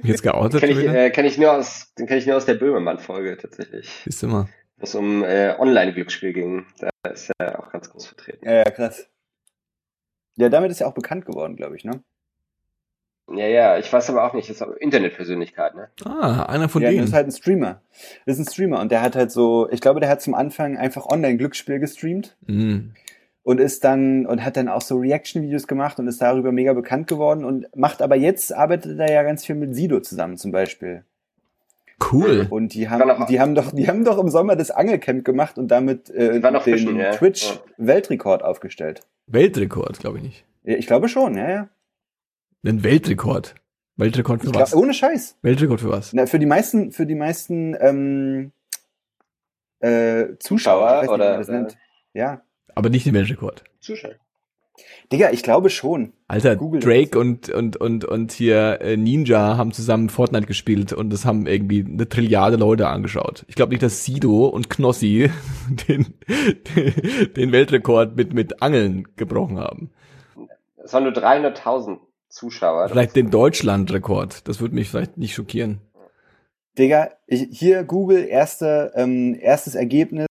Jetzt 0.03 0.22
geoutet? 0.22 0.61
Kenn 0.61 0.70
ich, 0.70 0.79
äh, 0.79 1.11
kenn 1.11 1.26
ich 1.26 1.37
nur 1.39 1.53
aus, 1.53 1.93
den 1.99 2.07
kenne 2.07 2.18
ich 2.18 2.26
nur 2.26 2.37
aus 2.37 2.47
der 2.47 2.55
Böhmermann-Folge 2.55 3.37
tatsächlich. 3.37 4.07
Ist 4.07 4.22
immer. 4.22 4.49
Wo 4.79 4.85
es 4.85 4.95
um 4.95 5.22
äh, 5.22 5.55
Online-Glücksspiel 5.59 6.33
ging. 6.33 6.64
Da 6.79 6.89
ist 7.11 7.31
er 7.39 7.61
auch 7.61 7.70
ganz 7.70 7.91
groß 7.91 8.07
vertreten. 8.07 8.47
Ja, 8.47 8.55
ja, 8.55 8.64
krass. 8.64 9.09
Ja, 10.37 10.49
damit 10.49 10.70
ist 10.70 10.81
er 10.81 10.89
auch 10.89 10.95
bekannt 10.95 11.26
geworden, 11.26 11.57
glaube 11.57 11.76
ich, 11.76 11.85
ne? 11.85 12.03
Ja, 13.31 13.47
ja, 13.47 13.76
ich 13.76 13.93
weiß 13.93 14.09
aber 14.09 14.24
auch 14.24 14.33
nicht, 14.33 14.49
das 14.49 14.62
ist 14.62 14.66
Internetpersönlichkeit, 14.79 15.74
ne? 15.74 15.91
Ah, 16.07 16.45
einer 16.45 16.70
von 16.70 16.81
ja, 16.81 16.89
denen. 16.89 17.03
Das 17.03 17.11
ist 17.11 17.14
halt 17.14 17.26
ein 17.26 17.33
Streamer. 17.33 17.83
Das 18.24 18.39
ist 18.39 18.47
ein 18.47 18.51
Streamer 18.51 18.81
und 18.81 18.91
der 18.91 19.03
hat 19.03 19.16
halt 19.16 19.31
so, 19.31 19.68
ich 19.70 19.83
glaube, 19.83 20.01
der 20.01 20.09
hat 20.09 20.22
zum 20.22 20.33
Anfang 20.35 20.79
einfach 20.79 21.05
Online-Glücksspiel 21.05 21.79
gestreamt. 21.79 22.39
Mhm 22.47 22.95
und 23.49 23.61
ist 23.61 23.82
dann 23.82 24.26
und 24.26 24.44
hat 24.44 24.59
dann 24.59 24.68
auch 24.68 24.82
so 24.82 24.99
Reaction-Videos 24.99 25.66
gemacht 25.66 25.99
und 25.99 26.07
ist 26.07 26.20
darüber 26.20 26.53
mega 26.53 26.74
bekannt 26.74 27.07
geworden 27.07 27.46
und 27.46 27.74
macht 27.74 28.03
aber 28.03 28.14
jetzt 28.14 28.53
arbeitet 28.53 28.99
er 28.99 29.11
ja 29.11 29.22
ganz 29.22 29.46
viel 29.46 29.55
mit 29.55 29.74
Sido 29.74 30.01
zusammen 30.01 30.36
zum 30.36 30.53
Beispiel. 30.53 31.03
Cool. 32.12 32.46
Und 32.51 32.74
die 32.74 32.90
haben, 32.90 33.24
die 33.26 33.40
haben 33.40 33.55
doch, 33.55 33.72
die 33.72 33.88
haben 33.88 34.05
doch 34.05 34.18
im 34.18 34.28
Sommer 34.28 34.55
das 34.55 34.70
Angelcamp 34.70 35.24
gemacht 35.24 35.57
und 35.57 35.68
damit 35.68 36.11
äh, 36.11 36.38
den 36.40 36.61
fischen, 36.61 36.96
ja. 36.99 37.12
Twitch-Weltrekord 37.12 38.42
aufgestellt. 38.42 39.01
Weltrekord, 39.28 39.99
glaube 39.99 40.18
ich 40.18 40.24
nicht. 40.24 40.44
Ja, 40.64 40.76
ich 40.76 40.86
glaube 40.86 41.09
schon, 41.09 41.34
ja, 41.34 41.49
ja. 41.49 41.68
Ein 42.66 42.84
Weltrekord. 42.84 43.55
Weltrekord 43.96 44.42
für 44.42 44.49
ich 44.49 44.55
was? 44.57 44.72
Glaub, 44.72 44.82
ohne 44.82 44.92
Scheiß. 44.92 45.38
Weltrekord 45.40 45.80
für 45.80 45.88
was? 45.88 46.12
Na, 46.12 46.26
für 46.26 46.38
die 46.38 46.44
meisten, 46.44 46.92
für 46.92 47.07
die 47.07 47.14
meisten 47.14 47.74
ähm, 47.80 48.53
äh, 49.80 50.36
Zuschauer, 50.38 51.01
Zuschauer 51.01 51.14
oder, 51.14 51.40
oder 51.40 51.68
ja. 52.12 52.42
Aber 52.79 52.91
nicht 52.91 53.07
den 53.07 53.14
Weltrekord. 53.14 53.64
Zuschauer. 53.81 54.14
Digga, 55.12 55.31
ich 55.33 55.43
glaube 55.43 55.68
schon. 55.68 56.12
Alter, 56.29 56.55
Google 56.55 56.79
Drake 56.79 57.18
und, 57.18 57.49
und, 57.49 57.76
und, 57.76 58.05
und 58.05 58.31
hier 58.31 58.81
äh, 58.81 58.97
Ninja 58.97 59.57
haben 59.57 59.72
zusammen 59.72 60.09
Fortnite 60.09 60.47
gespielt 60.47 60.93
und 60.93 61.11
das 61.11 61.24
haben 61.24 61.49
irgendwie 61.49 61.85
eine 61.85 62.09
Trilliarde 62.09 62.57
Leute 62.57 62.87
angeschaut. 62.87 63.45
Ich 63.49 63.57
glaube 63.57 63.70
nicht, 63.70 63.83
dass 63.83 64.05
Sido 64.05 64.47
und 64.47 64.70
Knossi 64.70 65.29
den, 65.89 66.14
den 67.37 67.51
Weltrekord 67.51 68.14
mit, 68.14 68.33
mit 68.33 68.62
Angeln 68.62 69.09
gebrochen 69.16 69.59
haben. 69.59 69.91
Es 70.76 70.93
waren 70.93 71.03
nur 71.03 71.12
300.000 71.12 71.99
Zuschauer. 72.29 72.91
Vielleicht 72.91 73.16
den 73.16 73.33
Deutschlandrekord. 73.33 74.47
Das 74.47 74.61
würde 74.61 74.76
mich 74.76 74.89
vielleicht 74.89 75.18
nicht 75.18 75.35
schockieren. 75.35 75.81
Digga, 76.79 77.09
ich, 77.26 77.49
hier 77.51 77.83
Google 77.83 78.24
erste, 78.24 78.93
ähm, 78.95 79.37
erstes 79.41 79.74
Ergebnis 79.74 80.28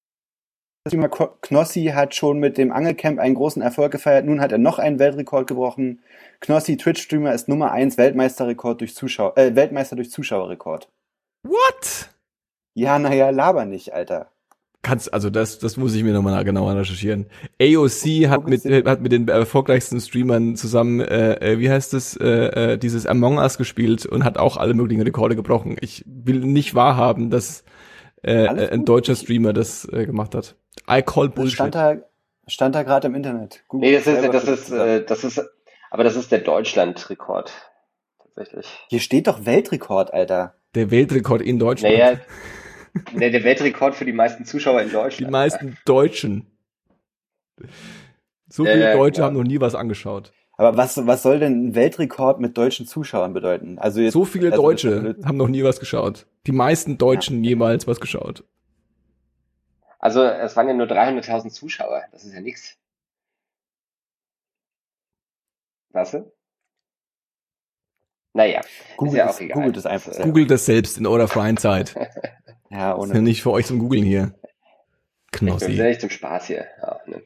Streamer 0.88 1.10
Knossi 1.10 1.92
hat 1.94 2.16
schon 2.16 2.40
mit 2.40 2.58
dem 2.58 2.72
Angelcamp 2.72 3.20
einen 3.20 3.36
großen 3.36 3.62
Erfolg 3.62 3.92
gefeiert. 3.92 4.26
Nun 4.26 4.42
hat 4.42 4.52
er 4.52 4.58
noch 4.58 4.80
einen 4.80 5.00
Weltrekord 5.00 5.48
gebrochen. 5.48 6.02
Knossi, 6.40 6.78
Twitch-Streamer, 6.78 7.34
ist 7.34 7.48
Nummer 7.48 7.72
1 7.72 7.98
Weltmeisterrekord 7.98 8.82
durch 8.82 8.96
Zuschauer, 8.96 9.38
äh, 9.38 9.56
Weltmeister 9.56 9.96
durch 9.96 10.12
Zuschauerrekord. 10.12 10.90
What? 11.44 12.10
Ja, 12.74 13.00
naja, 13.00 13.30
laber 13.30 13.66
nicht, 13.66 13.94
Alter. 13.94 14.30
Kannst, 14.84 15.14
also 15.14 15.30
das, 15.30 15.60
das 15.60 15.76
muss 15.76 15.96
ich 15.96 16.04
mir 16.04 16.14
nochmal 16.14 16.44
genauer 16.46 16.76
recherchieren. 16.76 17.26
AOC 17.60 18.30
hat 18.30 18.48
mit, 18.48 18.64
hat 18.86 19.02
mit 19.02 19.12
den 19.12 19.28
erfolgreichsten 19.28 20.00
Streamern 20.00 20.56
zusammen, 20.56 21.02
äh, 21.02 21.34
äh, 21.34 21.60
wie 21.60 21.70
heißt 21.70 21.94
es, 21.94 22.16
äh, 22.16 22.74
äh, 22.74 22.78
dieses 22.78 23.06
Among 23.06 23.38
Us 23.38 23.58
gespielt 23.58 24.06
und 24.06 24.24
hat 24.24 24.38
auch 24.38 24.56
alle 24.58 24.74
möglichen 24.74 25.02
Rekorde 25.02 25.36
gebrochen. 25.36 25.76
Ich 25.82 26.06
will 26.06 26.40
nicht 26.40 26.76
wahrhaben, 26.76 27.30
dass 27.30 27.64
äh, 28.24 28.48
ein 28.48 28.86
deutscher 28.86 29.16
Streamer 29.16 29.54
das 29.54 29.86
äh, 29.92 30.06
gemacht 30.06 30.36
hat. 30.36 30.56
I 30.90 31.02
call 31.02 31.30
Bullshit. 31.30 31.56
stand 31.56 31.76
da, 31.76 31.96
stand 32.48 32.76
da 32.76 32.84
gerade 32.84 33.08
im 33.08 33.16
Internet. 33.16 33.64
Google 33.68 33.90
nee, 33.90 33.96
das 33.96 34.08
ist, 34.08 34.34
das 34.34 34.44
ist, 34.48 34.72
äh, 34.72 35.04
das 35.04 35.24
ist, 35.24 35.42
aber 35.90 36.04
das 36.04 36.16
ist 36.16 36.32
der 36.32 36.40
Deutschland-Rekord. 36.40 37.52
Tatsächlich. 38.24 38.68
Hier 38.90 39.00
steht 39.00 39.28
doch 39.28 39.46
Weltrekord, 39.46 40.14
Alter. 40.14 40.56
Der 40.76 40.92
Weltrekord 40.92 41.42
in 41.42 41.60
Deutschland. 41.60 41.98
Naja, 41.98 42.20
nee, 43.14 43.30
der 43.30 43.44
Weltrekord 43.44 43.96
für 43.96 44.06
die 44.06 44.14
meisten 44.14 44.46
Zuschauer 44.46 44.82
in 44.82 44.92
Deutschland. 44.92 45.30
Die 45.30 45.32
meisten 45.32 45.78
Deutschen. 45.86 46.46
So 48.50 48.64
viele 48.64 48.92
äh, 48.92 48.94
Deutsche 48.96 49.22
ja. 49.22 49.28
haben 49.28 49.36
noch 49.36 49.44
nie 49.44 49.60
was 49.60 49.76
angeschaut. 49.76 50.32
Aber 50.58 50.76
was, 50.76 51.06
was 51.06 51.22
soll 51.22 51.40
denn 51.40 51.68
ein 51.68 51.76
Weltrekord 51.76 52.40
mit 52.40 52.58
deutschen 52.58 52.88
Zuschauern 52.88 53.34
bedeuten? 53.34 53.78
Also 53.78 54.02
jetzt, 54.02 54.14
so 54.14 54.26
viele 54.26 54.52
also 54.52 54.64
Deutsche 54.64 55.16
haben 55.24 55.38
noch 55.38 55.48
nie 55.48 55.64
was 55.64 55.80
geschaut. 55.80 56.26
Die 56.48 56.52
meisten 56.52 56.98
Deutschen 56.98 57.44
ja. 57.44 57.50
jemals 57.52 57.88
was 57.88 58.00
geschaut. 58.00 58.44
Also 60.00 60.24
es 60.24 60.56
waren 60.56 60.68
ja 60.68 60.74
nur 60.74 60.88
300.000 60.88 61.50
Zuschauer. 61.50 62.04
Das 62.12 62.24
ist 62.24 62.34
ja 62.34 62.42
nichts. 62.42 62.78
Was? 65.90 66.16
Naja, 68.34 68.62
Google 68.98 69.14
ist 69.14 69.18
ja 69.18 69.30
auch 69.30 69.40
egal. 69.40 69.56
Google 69.56 69.72
das 69.72 69.86
einfach. 69.88 70.14
Selber. 70.14 70.28
Google 70.30 70.48
das 70.48 70.66
selbst 70.66 70.98
in 70.98 71.08
eurer 71.08 71.28
freien 71.28 71.58
Zeit. 71.58 71.96
ja, 72.70 72.96
ohne. 72.96 73.08
ist 73.08 73.16
ja 73.16 73.22
nicht 73.22 73.42
für 73.42 73.52
euch 73.52 73.66
zum 73.66 73.80
Googeln 73.80 74.04
hier. 74.04 74.36
Knossi. 75.32 75.72
Ich 75.72 75.78
bin 75.78 75.88
nicht 75.88 76.02
zum 76.02 76.12
Spaß 76.12 76.48
hier. 76.48 76.68
Ja, 76.82 77.00
ne. 77.08 77.24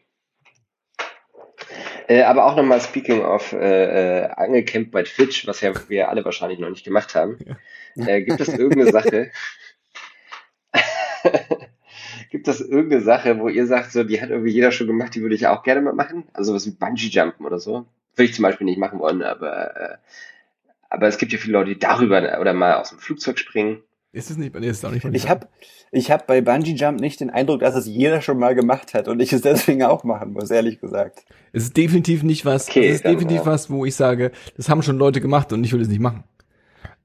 Äh, 2.08 2.24
aber 2.24 2.46
auch 2.46 2.56
nochmal 2.56 2.82
speaking 2.82 3.22
of 3.24 3.54
äh, 3.54 4.24
äh, 4.24 4.30
Angelcamp 4.32 4.92
bei 4.92 5.04
Twitch, 5.04 5.46
was 5.48 5.62
ja 5.62 5.74
wir 5.90 6.10
alle 6.10 6.24
wahrscheinlich 6.24 6.60
noch 6.60 6.70
nicht 6.70 6.86
gemacht 6.86 7.14
haben. 7.16 7.38
Ja. 7.96 8.08
Äh, 8.08 8.24
gibt 8.24 8.40
es 8.40 8.48
irgendeine 8.48 8.92
Sache? 8.92 9.32
gibt 12.32 12.48
es 12.48 12.62
irgendeine 12.62 13.04
Sache, 13.04 13.40
wo 13.40 13.50
ihr 13.50 13.68
sagt, 13.68 13.92
so, 13.92 14.04
die 14.04 14.22
hat 14.22 14.30
irgendwie 14.30 14.52
jeder 14.52 14.72
schon 14.72 14.88
gemacht, 14.88 15.14
die 15.14 15.22
würde 15.22 15.36
ich 15.36 15.46
auch 15.48 15.64
gerne 15.64 15.82
mal 15.82 15.94
machen? 15.94 16.24
Also 16.34 16.54
was 16.54 16.66
wie 16.66 16.72
Bungee 16.72 17.10
Jumpen 17.10 17.46
oder 17.46 17.60
so? 17.60 17.86
Würde 18.16 18.30
ich 18.30 18.34
zum 18.34 18.44
Beispiel 18.44 18.66
nicht 18.66 18.80
machen 18.80 19.00
wollen, 19.00 19.22
aber 19.22 19.76
äh, 19.76 19.98
aber 20.90 21.08
es 21.08 21.18
gibt 21.18 21.32
ja 21.32 21.38
viele 21.38 21.54
Leute, 21.54 21.74
die 21.74 21.80
darüber 21.80 22.40
oder 22.42 22.54
mal 22.54 22.76
aus 22.76 22.90
dem 22.90 23.00
Flugzeug 23.00 23.40
springen. 23.40 23.82
Ist 24.14 24.30
es 24.30 24.38
nicht, 24.38 24.54
nee, 24.54 24.68
ist 24.68 24.86
auch 24.86 24.92
nicht 24.92 25.06
Ich 25.14 25.30
habe 25.30 25.48
ich 25.92 26.12
hab 26.12 26.28
bei 26.28 26.42
Bungee 26.42 26.74
Jump 26.74 27.00
nicht 27.00 27.22
den 27.22 27.30
Eindruck, 27.30 27.62
dass 27.62 27.76
es 27.76 27.86
jeder 27.86 28.22
schon 28.22 28.40
mal 28.40 28.56
gemacht 28.56 28.94
hat 28.94 29.08
und 29.08 29.22
ich 29.22 29.32
es 29.32 29.42
deswegen 29.42 29.84
auch 29.84 30.04
machen 30.04 30.34
muss, 30.34 30.52
ehrlich 30.52 30.80
gesagt. 30.80 31.26
Es 31.54 31.64
ist 31.64 31.78
definitiv 31.78 32.24
nicht 32.24 32.46
was, 32.46 32.68
okay, 32.68 32.88
es 32.88 32.96
ist 32.96 33.06
definitiv 33.06 33.38
ja. 33.38 33.46
was, 33.46 33.70
wo 33.70 33.86
ich 33.86 33.96
sage, 33.96 34.32
das 34.58 34.68
haben 34.70 34.84
schon 34.84 34.98
Leute 34.98 35.22
gemacht 35.22 35.54
und 35.54 35.64
ich 35.64 35.72
will 35.72 35.82
es 35.82 35.88
nicht 35.88 36.02
machen. 36.02 36.24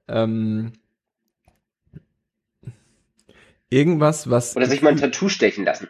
Ähm, 0.08 0.72
irgendwas, 3.70 4.30
was. 4.30 4.56
Oder 4.56 4.66
sich 4.66 4.82
mal 4.82 4.90
ein 4.90 4.96
Tattoo 4.96 5.28
stechen 5.28 5.64
lassen. 5.64 5.88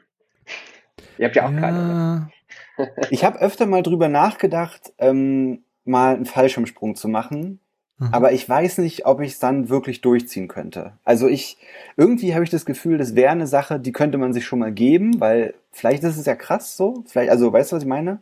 Ihr 1.19 1.27
habt 1.27 1.37
ja 1.37 1.47
auch 1.47 1.53
ja. 1.53 1.61
keine. 1.61 2.31
ich 3.11 3.25
habe 3.25 3.41
öfter 3.41 3.67
mal 3.67 3.83
drüber 3.83 4.09
nachgedacht, 4.09 4.93
ähm, 4.99 5.65
mal 5.85 6.15
einen 6.15 6.27
Fallschirmsprung 6.27 6.95
zu 6.95 7.09
machen 7.09 7.61
Mhm. 7.99 8.09
Aber 8.13 8.33
ich 8.33 8.47
weiß 8.47 8.79
nicht, 8.79 9.07
ob 9.07 9.21
ich 9.21 9.33
es 9.33 9.39
dann 9.39 9.69
wirklich 9.69 10.03
durchziehen 10.03 10.49
könnte. 10.49 10.93
Also 11.05 11.29
ich, 11.29 11.57
irgendwie 11.97 12.35
habe 12.35 12.45
ich 12.45 12.51
das 12.51 12.67
Gefühl, 12.67 12.99
das 12.99 13.15
wäre 13.15 13.31
eine 13.31 13.47
Sache, 13.47 13.81
die 13.81 13.93
könnte 13.93 14.19
man 14.19 14.33
sich 14.33 14.45
schon 14.45 14.59
mal 14.59 14.73
geben, 14.73 15.19
weil 15.19 15.55
vielleicht 15.73 16.03
ist 16.05 16.19
es 16.19 16.27
ja 16.27 16.35
krass 16.35 16.77
so. 16.77 17.05
Vielleicht, 17.07 17.31
also 17.31 17.53
weißt 17.53 17.73
du, 17.73 17.77
was 17.77 17.83
ich 17.83 17.89
meine? 17.89 18.21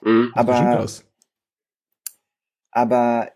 Mhm, 0.00 0.32
aber, 0.34 0.84
aber 2.72 3.28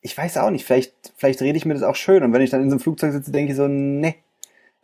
ich 0.00 0.16
weiß 0.16 0.38
auch 0.38 0.50
nicht, 0.50 0.64
vielleicht, 0.64 0.94
vielleicht 1.16 1.42
rede 1.42 1.58
ich 1.58 1.66
mir 1.66 1.74
das 1.74 1.82
auch 1.82 1.96
schön 1.96 2.22
und 2.22 2.32
wenn 2.32 2.40
ich 2.40 2.50
dann 2.50 2.62
in 2.62 2.70
so 2.70 2.76
einem 2.76 2.80
Flugzeug 2.80 3.12
sitze, 3.12 3.32
denke 3.32 3.52
ich 3.52 3.56
so, 3.56 3.68
ne. 3.68 4.14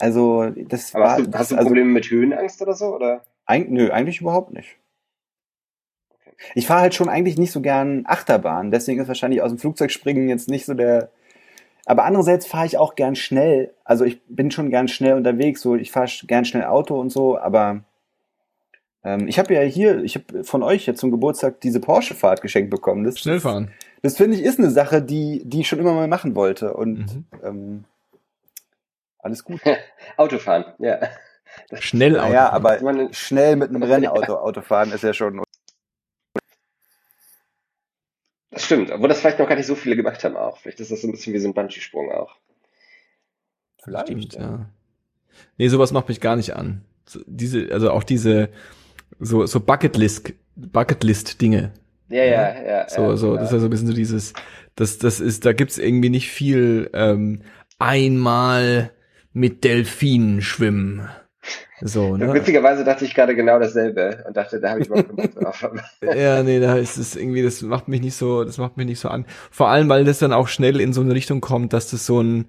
Also 0.03 0.51
das 0.51 0.97
aber 0.97 1.05
war. 1.05 1.11
Hast 1.13 1.21
du, 1.21 1.31
das, 1.31 1.41
hast 1.41 1.51
du 1.53 1.57
also 1.57 1.69
Probleme 1.69 1.91
also, 1.91 1.95
mit 1.95 2.11
Höhenangst 2.11 2.61
oder 2.61 2.75
so? 2.75 2.97
Oder? 2.97 3.23
Eig 3.47 3.71
nö, 3.71 3.89
eigentlich 3.93 4.21
überhaupt 4.21 4.53
nicht. 4.53 4.77
Ich 6.57 6.67
fahre 6.67 6.81
halt 6.81 6.95
schon 6.97 7.09
eigentlich 7.09 7.39
nicht 7.39 7.53
so 7.53 7.61
gern 7.61 8.03
Achterbahn, 8.05 8.73
deswegen 8.73 9.01
ist 9.01 9.07
wahrscheinlich 9.07 9.43
aus 9.43 9.53
dem 9.53 9.59
Flugzeug 9.59 9.93
springen 9.93 10.29
jetzt 10.29 10.49
nicht 10.49 10.67
so 10.67 10.75
der. 10.75 11.11
Aber 11.87 12.03
andererseits 12.03 12.47
fahre 12.47 12.67
ich 12.67 12.79
auch 12.79 12.97
gern 12.97 13.15
schnell. 13.15 13.75
Also 13.85 14.05
ich 14.05 14.21
bin 14.27 14.51
schon 14.51 14.71
gern 14.71 14.89
schnell 14.89 15.15
unterwegs, 15.15 15.61
so 15.61 15.77
ich 15.77 15.93
fahre 15.93 16.11
gern 16.27 16.45
schnell 16.45 16.65
Auto 16.65 16.99
und 16.99 17.11
so, 17.11 17.39
aber 17.39 17.85
ähm, 19.05 19.29
ich 19.29 19.39
habe 19.39 19.55
ja 19.55 19.61
hier, 19.61 20.03
ich 20.03 20.17
habe 20.17 20.43
von 20.43 20.65
euch 20.65 20.85
jetzt 20.85 20.99
zum 20.99 21.13
Geburtstag 21.13 21.61
diese 21.61 21.79
Porsche-Fahrt 21.79 22.43
geschenkt 22.43 22.71
bekommen. 22.71 23.05
Das, 23.05 23.21
Schnellfahren. 23.21 23.71
das 24.03 24.17
finde 24.17 24.37
ich 24.37 24.43
ist 24.43 24.59
eine 24.59 24.71
Sache, 24.71 25.01
die, 25.01 25.43
die 25.45 25.61
ich 25.61 25.69
schon 25.69 25.79
immer 25.79 25.95
mal 25.95 26.09
machen 26.09 26.35
wollte. 26.35 26.75
Und 26.75 26.99
mhm. 26.99 27.25
ähm, 27.45 27.85
alles 29.23 29.45
gut. 29.45 29.61
Autofahren, 30.17 30.65
ja. 30.79 31.01
Schnell 31.75 32.17
Autofahren. 32.17 32.33
Ja, 32.35 32.51
aber 32.51 33.13
schnell 33.15 33.57
mit 33.57 33.71
einem 33.71 33.83
Rennauto 33.91 34.35
Autofahren 34.37 34.93
ist 34.93 35.05
ja 35.05 35.15
schon. 35.15 35.43
Das 38.51 38.65
stimmt, 38.67 38.91
obwohl 38.91 39.09
das 39.09 39.21
vielleicht 39.21 39.39
noch 39.39 39.49
gar 39.49 39.57
nicht 39.57 39.67
so 39.67 39.75
viele 39.75 39.97
gemacht 39.97 40.23
haben 40.25 40.37
auch. 40.37 40.59
Vielleicht 40.59 40.81
ist 40.81 40.91
das 40.91 41.01
so 41.01 41.09
ein 41.09 41.13
bisschen 41.13 41.33
wie 41.33 41.39
so 41.39 41.49
ein 41.49 41.55
Bungee-Sprung 41.55 42.13
auch. 42.13 42.37
Vielleicht, 43.83 44.09
stimmt, 44.09 44.35
ja. 44.35 44.41
ja. 44.41 44.67
Nee, 45.57 45.69
sowas 45.69 45.93
macht 45.93 46.09
mich 46.09 46.21
gar 46.21 46.37
nicht 46.37 46.55
an. 46.55 46.85
So, 47.07 47.21
diese, 47.27 47.73
also 47.73 47.91
auch 47.91 48.05
diese, 48.05 48.51
so, 49.19 49.47
so 49.47 49.61
Bucketlist, 49.61 50.35
Bucketlist-Dinge. 50.57 51.73
Ja, 52.09 52.25
ja, 52.25 52.63
ja. 52.63 52.89
So, 52.89 53.03
ja, 53.03 53.17
so, 53.17 53.31
genau. 53.31 53.41
das 53.41 53.49
ist 53.49 53.53
ja 53.55 53.59
so 53.61 53.67
ein 53.67 53.71
bisschen 53.71 53.87
so 53.87 53.95
dieses, 53.95 54.35
das, 54.77 54.99
das 54.99 55.21
ist, 55.21 55.47
da 55.47 55.55
gibt's 55.55 55.79
irgendwie 55.79 56.11
nicht 56.11 56.31
viel, 56.31 56.91
ähm, 56.93 57.43
einmal 57.79 58.93
mit 59.33 59.65
Delfinen 59.65 60.43
schwimmen. 60.43 61.09
So, 61.81 62.17
ne? 62.17 62.33
Witzigerweise 62.33 62.85
dachte 62.85 63.05
ich 63.05 63.15
gerade 63.15 63.35
genau 63.35 63.59
dasselbe 63.59 64.25
und 64.27 64.37
dachte, 64.37 64.61
da 64.61 64.71
habe 64.71 64.81
ich 64.81 64.87
überhaupt 64.87 65.17
keinen 65.17 65.33
Bock 65.33 65.35
drauf. 65.35 65.71
ja, 66.17 66.43
nee, 66.45 66.61
da 66.61 66.77
ist 66.77 66.97
es 66.97 67.17
irgendwie, 67.17 67.43
das 67.43 67.61
macht 67.63 67.89
mich 67.89 68.01
nicht 68.01 68.15
so, 68.15 68.45
das 68.45 68.59
macht 68.59 68.77
mich 68.77 68.87
nicht 68.87 69.01
so 69.01 69.09
an. 69.09 69.27
Vor 69.51 69.69
allem, 69.69 69.89
weil 69.89 70.05
das 70.05 70.21
dann 70.21 70.33
auch 70.33 70.47
schnell 70.47 70.81
in 70.81 70.93
so 70.93 71.01
eine 71.01 71.15
Richtung 71.15 71.41
kommt, 71.41 71.73
dass 71.73 71.91
das 71.91 72.07
so 72.07 72.23
ein, 72.23 72.49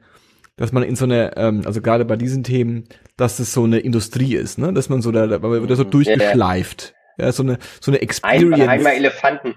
dass 0.55 0.71
man 0.71 0.84
in 0.84 0.95
so 0.95 1.05
eine, 1.05 1.36
ähm, 1.36 1.63
also 1.65 1.81
gerade 1.81 2.05
bei 2.05 2.15
diesen 2.15 2.43
Themen, 2.43 2.84
dass 3.17 3.38
das 3.38 3.53
so 3.53 3.63
eine 3.63 3.79
Industrie 3.79 4.36
ist, 4.36 4.59
ne? 4.59 4.71
Dass 4.71 4.89
man 4.89 5.01
so 5.01 5.11
da, 5.11 5.25
da 5.25 5.41
wird 5.41 5.69
da 5.69 5.75
so 5.75 5.84
mhm. 5.84 5.91
durchgeschleift. 5.91 6.93
Ja, 7.17 7.31
so 7.31 7.41
eine, 7.41 7.57
so 7.81 7.91
eine 7.91 8.01
Experience. 8.01 8.53
Einmal, 8.53 8.69
einmal 8.69 8.93
Elefanten. 8.93 9.55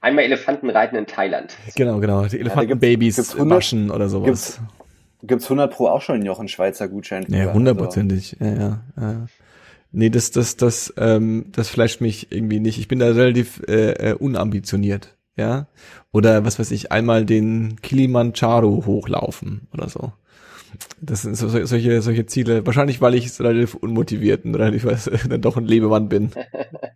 Einmal 0.00 0.24
Elefanten 0.24 0.68
reiten 0.68 0.96
in 0.96 1.06
Thailand. 1.06 1.56
Genau, 1.76 2.00
genau. 2.00 2.24
Die 2.24 2.40
Elefantenbabys 2.40 3.34
ja, 3.38 3.48
waschen 3.48 3.92
oder 3.92 4.08
sowas. 4.08 4.58
Gibt's, 4.58 4.60
gibt's 5.22 5.46
100 5.46 5.72
pro 5.72 5.88
auch 5.88 6.02
schon 6.02 6.26
einen 6.26 6.48
Schweizer 6.48 6.88
Gutschein. 6.88 7.26
Ja, 7.28 7.52
hundertprozentig. 7.52 8.36
Also. 8.40 8.54
Ja, 8.54 8.82
ja, 8.96 9.12
ja. 9.12 9.26
Nee, 9.92 10.08
das, 10.08 10.30
das, 10.30 10.56
das, 10.56 10.92
ähm, 10.96 11.46
das 11.52 11.68
flasht 11.68 12.00
mich 12.00 12.32
irgendwie 12.32 12.60
nicht. 12.60 12.78
Ich 12.78 12.88
bin 12.88 12.98
da 12.98 13.06
relativ 13.06 13.62
äh, 13.68 14.10
äh, 14.10 14.14
unambitioniert, 14.14 15.16
ja. 15.36 15.66
Oder 16.12 16.46
was 16.46 16.58
weiß 16.58 16.70
ich, 16.70 16.90
einmal 16.90 17.26
den 17.26 17.76
Kilimanjaro 17.82 18.84
hochlaufen 18.86 19.68
oder 19.72 19.88
so. 19.90 20.12
Das 21.02 21.22
sind 21.22 21.36
so, 21.36 21.48
solche, 21.48 22.00
solche 22.00 22.24
Ziele. 22.24 22.64
Wahrscheinlich, 22.64 23.02
weil 23.02 23.14
ich 23.14 23.38
relativ 23.38 23.74
unmotiviert 23.74 24.46
und 24.46 24.54
relativ 24.54 24.86
dann 25.28 25.42
doch 25.42 25.58
ein 25.58 25.66
Lebemann 25.66 26.08
bin. 26.08 26.30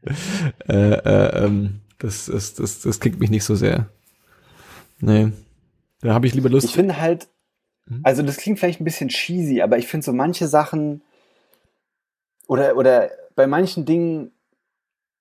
äh, 0.68 0.92
äh, 0.92 1.44
ähm, 1.44 1.80
das, 1.98 2.26
das, 2.26 2.54
das, 2.54 2.80
das 2.80 3.00
kickt 3.00 3.20
mich 3.20 3.28
nicht 3.28 3.44
so 3.44 3.54
sehr. 3.54 3.90
Nee. 5.00 5.32
Da 6.00 6.14
habe 6.14 6.26
ich 6.26 6.34
lieber 6.34 6.48
Lust. 6.48 6.66
Ich 6.66 6.74
finde 6.74 6.98
halt, 6.98 7.28
hm? 7.88 8.00
also 8.02 8.22
das 8.22 8.36
klingt 8.36 8.58
vielleicht 8.58 8.80
ein 8.80 8.84
bisschen 8.84 9.08
cheesy, 9.08 9.62
aber 9.62 9.78
ich 9.78 9.86
finde 9.86 10.04
so 10.04 10.12
manche 10.12 10.48
Sachen 10.48 11.02
oder, 12.46 12.76
oder 12.76 13.10
bei 13.34 13.46
manchen 13.46 13.84
Dingen 13.84 14.32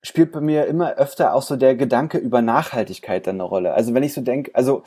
spielt 0.02 0.32
bei 0.32 0.40
mir 0.40 0.66
immer 0.66 0.94
öfter 0.94 1.34
auch 1.34 1.42
so 1.42 1.56
der 1.56 1.74
Gedanke 1.74 2.18
über 2.18 2.40
Nachhaltigkeit 2.42 3.26
dann 3.26 3.36
eine 3.36 3.42
Rolle. 3.42 3.74
Also 3.74 3.92
wenn 3.92 4.04
ich 4.04 4.12
so 4.12 4.20
denke, 4.20 4.54
also 4.54 4.84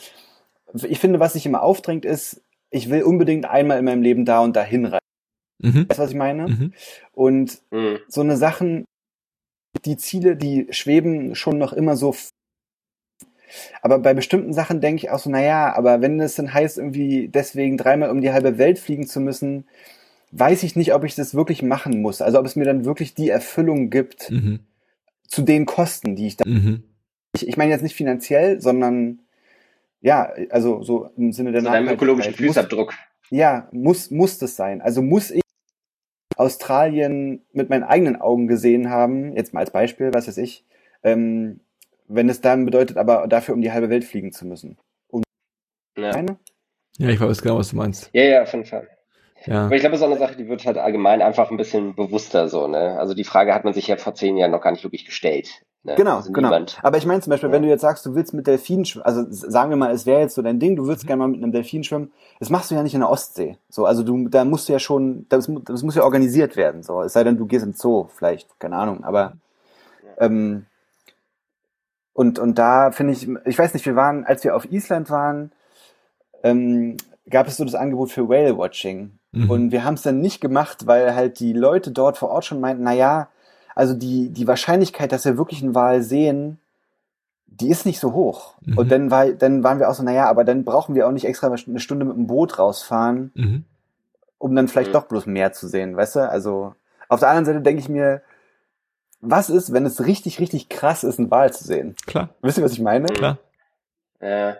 ich 0.73 0.99
finde, 0.99 1.19
was 1.19 1.33
sich 1.33 1.45
immer 1.45 1.61
aufdrängt, 1.61 2.05
ist, 2.05 2.41
ich 2.69 2.89
will 2.89 3.03
unbedingt 3.03 3.45
einmal 3.45 3.79
in 3.79 3.85
meinem 3.85 4.01
Leben 4.01 4.25
da 4.25 4.39
und 4.39 4.55
dahin 4.55 4.85
reisen. 4.85 4.99
Mhm. 5.61 5.89
Weißt 5.89 5.99
du, 5.99 6.03
was 6.03 6.11
ich 6.11 6.15
meine? 6.15 6.47
Mhm. 6.47 6.73
Und 7.11 7.61
mhm. 7.71 7.99
so 8.07 8.21
eine 8.21 8.37
Sachen, 8.37 8.85
die 9.85 9.97
Ziele, 9.97 10.35
die 10.35 10.67
schweben 10.71 11.35
schon 11.35 11.57
noch 11.57 11.73
immer 11.73 11.95
so. 11.95 12.15
Aber 13.81 13.99
bei 13.99 14.13
bestimmten 14.13 14.53
Sachen 14.53 14.81
denke 14.81 15.03
ich 15.03 15.09
auch 15.11 15.19
so, 15.19 15.29
naja, 15.29 15.73
aber 15.75 16.01
wenn 16.01 16.19
es 16.19 16.35
dann 16.35 16.53
heißt, 16.53 16.77
irgendwie 16.77 17.27
deswegen 17.27 17.77
dreimal 17.77 18.09
um 18.09 18.21
die 18.21 18.31
halbe 18.31 18.57
Welt 18.57 18.79
fliegen 18.79 19.07
zu 19.07 19.19
müssen, 19.19 19.65
weiß 20.31 20.63
ich 20.63 20.75
nicht, 20.75 20.93
ob 20.93 21.03
ich 21.03 21.15
das 21.15 21.33
wirklich 21.33 21.61
machen 21.61 22.01
muss. 22.01 22.21
Also 22.21 22.39
ob 22.39 22.45
es 22.45 22.55
mir 22.55 22.65
dann 22.65 22.85
wirklich 22.85 23.13
die 23.13 23.29
Erfüllung 23.29 23.89
gibt 23.89 24.29
mhm. 24.31 24.59
zu 25.27 25.41
den 25.41 25.65
Kosten, 25.65 26.15
die 26.15 26.27
ich 26.27 26.37
da. 26.37 26.47
Mhm. 26.47 26.83
Ich, 27.35 27.47
ich 27.47 27.57
meine 27.57 27.71
jetzt 27.71 27.83
nicht 27.83 27.95
finanziell, 27.95 28.61
sondern 28.61 29.19
ja, 30.01 30.31
also 30.49 30.81
so 30.81 31.09
im 31.17 31.31
Sinne 31.31 31.51
der 31.51 31.61
so 31.61 31.67
Nachhaltigkeit. 31.67 31.97
ökologischen 31.97 32.33
Fußabdruck. 32.33 32.93
Ja, 33.29 33.67
muss, 33.71 34.11
muss 34.11 34.37
das 34.37 34.55
sein. 34.55 34.81
Also 34.81 35.01
muss 35.01 35.31
ich 35.31 35.41
Australien 36.35 37.41
mit 37.51 37.69
meinen 37.69 37.83
eigenen 37.83 38.15
Augen 38.15 38.47
gesehen 38.47 38.89
haben, 38.89 39.35
jetzt 39.35 39.53
mal 39.53 39.59
als 39.59 39.71
Beispiel, 39.71 40.13
was 40.13 40.27
weiß 40.27 40.37
ich, 40.37 40.65
ähm, 41.03 41.59
wenn 42.09 42.27
es 42.27 42.41
dann 42.41 42.65
bedeutet, 42.65 42.97
aber 42.97 43.27
dafür 43.27 43.55
um 43.55 43.61
die 43.61 43.71
halbe 43.71 43.89
Welt 43.89 44.03
fliegen 44.03 44.33
zu 44.33 44.45
müssen. 44.45 44.77
Um 45.07 45.23
ja. 45.97 46.11
ja, 46.97 47.09
ich 47.09 47.19
weiß 47.19 47.41
genau, 47.41 47.57
was 47.57 47.69
du 47.69 47.77
meinst. 47.77 48.09
Ja, 48.13 48.23
ja, 48.23 48.43
auf 48.43 48.51
jeden 48.51 48.65
Fall. 48.65 48.87
Ja. 49.45 49.67
Aber 49.67 49.75
ich 49.75 49.81
glaube, 49.81 49.97
so 49.97 50.05
eine 50.05 50.17
Sache, 50.17 50.35
die 50.35 50.49
wird 50.49 50.65
halt 50.65 50.77
allgemein 50.77 51.21
einfach 51.21 51.49
ein 51.49 51.57
bisschen 51.57 51.95
bewusster 51.95 52.49
so, 52.49 52.67
ne? 52.67 52.99
Also 52.99 53.13
die 53.13 53.23
Frage 53.23 53.53
hat 53.53 53.63
man 53.63 53.73
sich 53.73 53.87
ja 53.87 53.95
vor 53.95 54.13
zehn 54.13 54.35
Jahren 54.35 54.51
noch 54.51 54.61
gar 54.61 54.71
nicht 54.71 54.83
wirklich 54.83 55.05
gestellt. 55.05 55.49
Ne? 55.83 55.95
Genau, 55.95 56.17
also 56.17 56.33
genau. 56.33 56.51
Aber 56.81 56.97
ich 56.97 57.05
meine 57.05 57.21
zum 57.21 57.31
Beispiel, 57.31 57.47
ja. 57.49 57.53
wenn 57.53 57.61
du 57.61 57.69
jetzt 57.69 57.81
sagst, 57.81 58.05
du 58.05 58.13
willst 58.13 58.33
mit 58.33 58.47
Delfinen 58.47 58.83
schwimmen, 58.83 59.05
also 59.05 59.25
sagen 59.29 59.69
wir 59.69 59.77
mal, 59.77 59.91
es 59.91 60.05
wäre 60.05 60.19
jetzt 60.19 60.35
so 60.35 60.41
dein 60.41 60.59
Ding, 60.59 60.75
du 60.75 60.85
würdest 60.85 61.05
mhm. 61.05 61.07
gerne 61.07 61.19
mal 61.21 61.27
mit 61.29 61.41
einem 61.41 61.53
Delfin 61.53 61.85
schwimmen, 61.85 62.11
das 62.39 62.49
machst 62.49 62.69
du 62.69 62.75
ja 62.75 62.83
nicht 62.83 62.95
in 62.95 62.99
der 62.99 63.09
Ostsee. 63.09 63.57
So, 63.69 63.85
also 63.85 64.03
du, 64.03 64.27
da 64.27 64.43
musst 64.43 64.67
du 64.67 64.73
ja 64.73 64.79
schon, 64.79 65.25
das, 65.29 65.49
das 65.63 65.83
muss 65.83 65.95
ja 65.95 66.03
organisiert 66.03 66.57
werden. 66.57 66.83
So, 66.83 67.01
es 67.01 67.13
sei 67.13 67.23
denn, 67.23 67.37
du 67.37 67.45
gehst 67.45 67.63
im 67.63 67.71
Zoo, 67.73 68.07
vielleicht, 68.13 68.59
keine 68.59 68.75
Ahnung. 68.75 69.05
Aber 69.05 69.37
ja. 70.03 70.25
ähm, 70.25 70.65
und 72.19 72.37
und 72.37 72.59
da 72.59 72.91
finde 72.91 73.13
ich, 73.13 73.29
ich 73.45 73.57
weiß 73.57 73.73
nicht, 73.73 73.85
wir 73.85 73.95
waren, 73.95 74.25
als 74.25 74.43
wir 74.43 74.53
auf 74.53 74.69
Island 74.69 75.09
waren, 75.09 75.53
ähm, 76.43 76.97
gab 77.29 77.47
es 77.47 77.55
so 77.55 77.63
das 77.63 77.75
Angebot 77.75 78.11
für 78.11 78.27
Whale 78.27 78.57
Watching. 78.57 79.11
Mhm. 79.31 79.49
Und 79.49 79.71
wir 79.71 79.85
haben 79.85 79.93
es 79.93 80.01
dann 80.01 80.19
nicht 80.19 80.41
gemacht, 80.41 80.85
weil 80.85 81.15
halt 81.15 81.39
die 81.39 81.53
Leute 81.53 81.91
dort 81.91 82.17
vor 82.17 82.27
Ort 82.27 82.43
schon 82.43 82.59
meinten, 82.59 82.83
na 82.83 82.91
ja, 82.91 83.29
also 83.73 83.93
die, 83.93 84.31
die 84.31 84.49
Wahrscheinlichkeit, 84.49 85.13
dass 85.13 85.23
wir 85.23 85.37
wirklich 85.37 85.63
einen 85.63 85.75
Wal 85.75 86.01
sehen, 86.03 86.59
die 87.47 87.69
ist 87.69 87.85
nicht 87.85 88.01
so 88.01 88.11
hoch. 88.11 88.55
Mhm. 88.65 88.77
Und 88.77 88.91
dann, 88.91 89.11
war, 89.11 89.29
dann 89.29 89.63
waren 89.63 89.79
wir 89.79 89.89
auch 89.89 89.95
so, 89.95 90.03
naja, 90.03 90.29
aber 90.29 90.43
dann 90.43 90.65
brauchen 90.65 90.95
wir 90.95 91.07
auch 91.07 91.13
nicht 91.13 91.25
extra 91.25 91.47
eine 91.47 91.79
Stunde 91.79 92.03
mit 92.03 92.17
dem 92.17 92.27
Boot 92.27 92.59
rausfahren, 92.59 93.31
mhm. 93.33 93.63
um 94.39 94.53
dann 94.57 94.67
vielleicht 94.67 94.89
mhm. 94.89 94.93
doch 94.95 95.05
bloß 95.05 95.25
mehr 95.25 95.53
zu 95.53 95.69
sehen, 95.69 95.95
weißt 95.95 96.17
du? 96.17 96.29
Also 96.29 96.75
auf 97.07 97.21
der 97.21 97.29
anderen 97.29 97.45
Seite 97.45 97.61
denke 97.61 97.79
ich 97.79 97.87
mir, 97.87 98.21
was 99.21 99.49
ist, 99.49 99.73
wenn 99.73 99.85
es 99.85 100.05
richtig, 100.05 100.39
richtig 100.39 100.69
krass 100.69 101.03
ist, 101.03 101.19
einen 101.19 101.31
Wal 101.31 101.51
zu 101.53 101.63
sehen? 101.63 101.95
Klar. 102.07 102.29
Wisst 102.41 102.57
ihr, 102.57 102.63
was 102.63 102.73
ich 102.73 102.79
meine? 102.79 103.07
Klar. 103.07 103.37
Ja. 104.21 104.57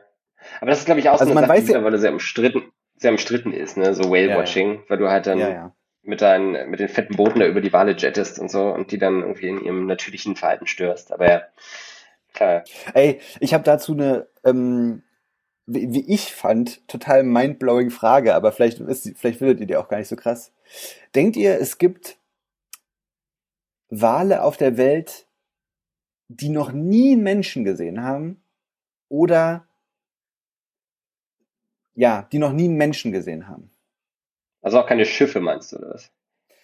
Aber 0.62 0.72
das 0.72 0.80
ist, 0.80 0.86
glaube 0.86 1.00
ich, 1.00 1.10
auch 1.10 1.14
also 1.14 1.26
so 1.26 1.32
eine 1.32 1.42
man 1.42 1.48
Sache, 1.48 1.58
weiß 1.58 1.70
ja, 1.70 1.84
weil 1.84 1.94
er 1.94 2.00
sehr 2.00 2.12
umstritten, 2.12 2.72
sehr 2.96 3.12
umstritten 3.12 3.54
ist, 3.54 3.78
ne? 3.78 3.94
So 3.94 4.10
Whale-Watching, 4.10 4.68
ja, 4.68 4.76
ja. 4.76 4.82
weil 4.88 4.98
du 4.98 5.10
halt 5.10 5.28
dann 5.28 5.40
ja, 5.40 5.72
mit 6.04 6.22
deinen, 6.22 6.70
mit 6.70 6.80
den 6.80 6.90
fetten 6.90 7.16
Booten 7.16 7.40
da 7.40 7.46
über 7.46 7.62
die 7.62 7.74
Wale 7.74 7.96
jettest 7.98 8.40
und 8.40 8.50
so 8.50 8.70
und 8.74 8.92
die 8.92 8.98
dann 8.98 9.22
irgendwie 9.22 9.48
in 9.48 9.64
ihrem 9.64 9.86
natürlichen 9.86 10.36
Verhalten 10.36 10.68
störst. 10.68 11.12
Aber 11.12 11.30
ja, 11.30 11.42
klar. 12.34 12.64
Ey, 12.94 13.20
ich 13.40 13.54
habe 13.54 13.64
dazu 13.64 13.94
eine, 13.94 14.28
ähm, 14.44 15.04
wie, 15.66 15.94
wie 15.94 16.14
ich 16.14 16.34
fand, 16.34 16.88
total 16.88 17.24
mindblowing 17.24 17.92
Frage, 17.92 18.34
aber 18.34 18.52
vielleicht 18.52 18.80
ist, 18.80 19.12
vielleicht 19.18 19.40
findet 19.40 19.60
ihr 19.60 19.68
die 19.68 19.78
auch 19.78 19.88
gar 19.88 19.98
nicht 19.98 20.08
so 20.08 20.16
krass. 20.16 20.52
Denkt 21.16 21.36
ihr, 21.36 21.60
es 21.60 21.78
gibt 21.78 22.18
Wale 23.90 24.44
auf 24.44 24.58
der 24.58 24.78
Welt, 24.78 25.28
die 26.28 26.50
noch 26.50 26.72
nie 26.72 27.14
einen 27.14 27.24
Menschen 27.24 27.64
gesehen 27.64 28.04
haben 28.04 28.42
oder 29.08 29.68
ja, 31.96 32.28
die 32.32 32.38
noch 32.38 32.54
nie 32.54 32.66
einen 32.66 32.78
Menschen 32.78 33.12
gesehen 33.12 33.48
haben? 33.48 33.72
Also 34.62 34.80
auch 34.80 34.88
keine 34.88 35.06
Schiffe 35.06 35.40
meinst 35.40 35.72
du, 35.72 35.78
oder 35.78 35.90
was? 35.94 36.12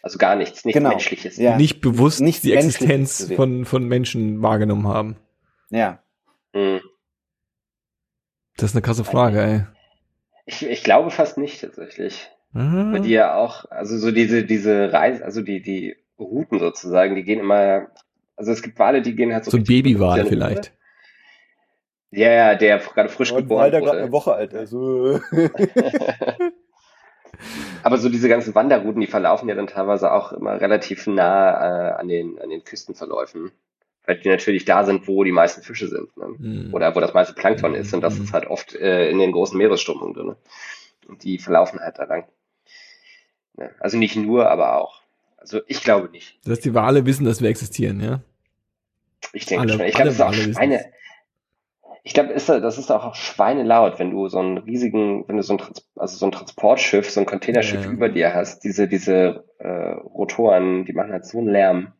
Also 0.02 0.20
gar 0.20 0.36
nichts, 0.36 0.64
nichts 0.66 0.78
genau. 0.78 0.90
Menschliches. 0.90 1.38
Ja. 1.38 1.58
Nicht 1.58 1.82
bewusst 1.82 2.22
nichts 2.22 2.44
die 2.44 2.54
Existenz 2.54 3.32
von, 3.36 3.66
von 3.66 3.88
Menschen 3.88 4.44
wahrgenommen 4.44 4.88
haben. 4.88 5.18
Ja. 5.72 6.04
Hm. 6.54 6.80
Das 8.56 8.70
ist 8.70 8.76
eine 8.76 8.84
krasse 8.84 9.04
Frage, 9.04 9.42
ey. 9.42 9.64
Ich, 10.46 10.64
ich 10.64 10.84
glaube 10.84 11.10
fast 11.10 11.38
nicht 11.38 11.60
tatsächlich. 11.60 12.30
Mhm. 12.52 12.92
Bei 12.94 13.00
dir 13.00 13.36
auch, 13.36 13.66
also 13.72 13.98
so 13.98 14.12
diese, 14.12 14.46
diese 14.46 14.94
Reise, 14.94 15.26
also 15.26 15.42
die, 15.42 15.62
die 15.62 15.98
Routen 16.20 16.60
sozusagen, 16.60 17.16
die 17.16 17.24
gehen 17.24 17.40
immer, 17.40 17.88
also 18.36 18.52
es 18.52 18.62
gibt 18.62 18.78
Wale, 18.80 19.02
die 19.02 19.16
gehen 19.16 19.34
halt 19.34 19.46
so. 19.46 19.52
So 19.52 19.58
ein 19.58 19.64
Babywal 19.64 20.26
vielleicht. 20.26 20.74
Ja, 22.12 22.32
ja, 22.32 22.56
der 22.56 22.80
gerade 22.80 23.10
frisch 23.10 23.34
oh, 23.34 23.38
geboren 23.38 23.72
wurde. 23.72 23.82
gerade 23.82 24.02
eine 24.04 24.12
Woche 24.12 24.34
alt, 24.34 24.54
also. 24.54 25.20
Aber 27.84 27.98
so 27.98 28.10
diese 28.10 28.30
ganzen 28.30 28.56
Wanderrouten, 28.56 29.02
die 29.02 29.08
verlaufen 29.08 29.50
ja 29.50 29.56
dann 29.56 29.68
teilweise 29.68 30.12
auch 30.12 30.32
immer 30.32 30.60
relativ 30.62 31.08
nah 31.08 31.52
äh, 31.52 31.92
an, 32.00 32.08
den, 32.08 32.40
an 32.40 32.50
den 32.50 32.64
Küstenverläufen. 32.64 33.52
Weil 34.06 34.20
die 34.20 34.30
natürlich 34.30 34.66
da 34.66 34.84
sind, 34.84 35.08
wo 35.08 35.24
die 35.24 35.32
meisten 35.32 35.62
Fische 35.62 35.88
sind. 35.88 36.16
Ne? 36.16 36.36
Mhm. 36.38 36.74
Oder 36.74 36.96
wo 36.96 37.00
das 37.00 37.14
meiste 37.14 37.34
Plankton 37.34 37.72
mhm. 37.72 37.78
ist. 37.78 37.94
Und 37.94 38.02
das 38.02 38.18
ist 38.18 38.34
halt 38.34 38.48
oft 38.48 38.76
äh, 38.76 39.10
in 39.10 39.20
den 39.20 39.32
großen 39.32 39.58
Meeresströmungen 39.58 40.14
drin. 40.14 40.36
Und 41.08 41.24
die 41.24 41.38
verlaufen 41.38 41.80
halt 41.80 42.00
da 42.00 42.06
lang. 42.06 42.26
Ja, 43.58 43.70
also 43.80 43.98
nicht 43.98 44.16
nur, 44.16 44.50
aber 44.50 44.80
auch. 44.80 45.02
Also 45.46 45.62
ich 45.68 45.84
glaube 45.84 46.10
nicht. 46.10 46.40
Dass 46.44 46.60
die 46.60 46.74
Wale 46.74 47.06
wissen, 47.06 47.24
dass 47.24 47.40
wir 47.40 47.50
existieren, 47.50 48.02
ja? 48.02 48.22
Ich 49.32 49.46
denke 49.46 49.62
alle, 49.62 49.74
schon. 49.74 49.82
Ich 49.86 49.94
glaube, 49.94 50.10
das 50.10 50.16
ist 50.16 50.22
auch 50.22 50.34
Schweine. 50.34 50.86
Ich 52.02 52.14
glaube, 52.16 52.34
ist, 52.34 52.50
das 52.50 52.80
ist 52.80 52.92
auch 52.92 53.14
schweinelaut, 53.14 54.00
wenn 54.00 54.10
du 54.10 54.28
so 54.28 54.40
einen 54.40 54.58
riesigen, 54.58 55.28
wenn 55.28 55.38
du 55.38 55.44
so 55.44 55.54
ein, 55.54 55.62
also 55.96 56.18
so 56.18 56.26
ein 56.26 56.32
Transportschiff, 56.32 57.12
so 57.12 57.20
ein 57.20 57.28
Containerschiff 57.28 57.86
ja. 57.86 57.92
über 57.92 58.10
dir 58.10 58.34
hast. 58.34 58.64
Diese, 58.64 58.88
diese 58.88 59.44
äh, 59.60 59.68
Rotoren, 59.68 60.86
die 60.86 60.94
machen 60.94 61.12
halt 61.12 61.26
so 61.26 61.38
einen 61.38 61.50
Lärm. 61.50 61.94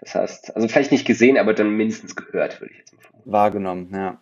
Das 0.00 0.16
heißt, 0.16 0.56
also 0.56 0.66
vielleicht 0.66 0.90
nicht 0.90 1.06
gesehen, 1.06 1.38
aber 1.38 1.54
dann 1.54 1.70
mindestens 1.70 2.16
gehört, 2.16 2.60
würde 2.60 2.72
ich 2.72 2.78
jetzt 2.80 2.92
mal 2.92 3.02
sagen. 3.02 3.22
Wahrgenommen, 3.24 3.90
ja. 3.94 4.18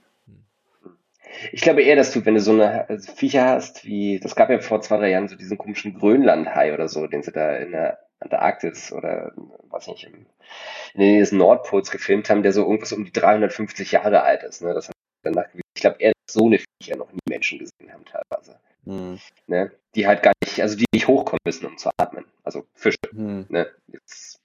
Ich 1.53 1.63
glaube 1.63 1.83
eher, 1.83 1.97
dass 1.97 2.13
du, 2.13 2.25
wenn 2.27 2.35
du 2.35 2.41
so 2.41 2.53
eine 2.53 2.87
also 2.91 3.13
Viecher 3.13 3.47
hast, 3.47 3.87
wie, 3.87 4.21
das 4.21 4.37
gab 4.37 4.51
ja 4.51 4.61
vor 4.61 4.83
zwei, 4.83 4.99
drei 4.99 5.11
Jahren 5.11 5.29
so 5.29 5.37
diesen 5.37 5.57
komischen 5.57 5.99
Grönlandhai 5.99 6.75
oder 6.75 6.89
so, 6.89 7.07
den 7.07 7.23
sie 7.23 7.33
da 7.33 7.57
in 7.57 7.71
der 7.71 7.99
Antarktis 8.21 8.93
oder, 8.93 9.33
was 9.71 9.87
nicht, 9.87 10.05
in 10.05 10.13
den 10.13 10.27
Nähe 10.95 11.21
des 11.21 11.33
Nordpols 11.33 11.91
gefilmt 11.91 12.31
haben, 12.31 12.43
der 12.43 12.53
so 12.53 12.63
irgendwas 12.63 12.93
um 12.93 13.05
die 13.05 13.13
350 13.13 13.93
Jahre 13.93 14.23
alt 14.23 14.43
ist. 14.43 14.63
Ne? 14.63 14.75
Das 14.75 14.89
hat 14.89 14.95
danach, 15.23 15.47
ich 15.55 15.81
glaube 15.81 15.99
dass 15.99 16.35
so 16.35 16.47
eine 16.47 16.59
Viecher 16.59 16.97
noch 16.97 17.13
nie 17.13 17.19
Menschen 17.29 17.59
gesehen 17.59 17.93
haben 17.93 18.05
teilweise. 18.05 18.59
Mhm. 18.85 19.19
Ne? 19.47 19.73
Die 19.95 20.07
halt 20.07 20.23
gar 20.23 20.33
nicht, 20.45 20.61
also 20.61 20.77
die 20.77 20.87
nicht 20.93 21.07
hochkommen 21.07 21.41
müssen, 21.45 21.67
um 21.67 21.79
zu 21.79 21.91
atmen. 21.97 22.25
Also 22.43 22.67
Fische. 22.75 22.99
Mhm. 23.13 23.47
Ne? 23.49 23.71
Jetzt, 23.93 24.39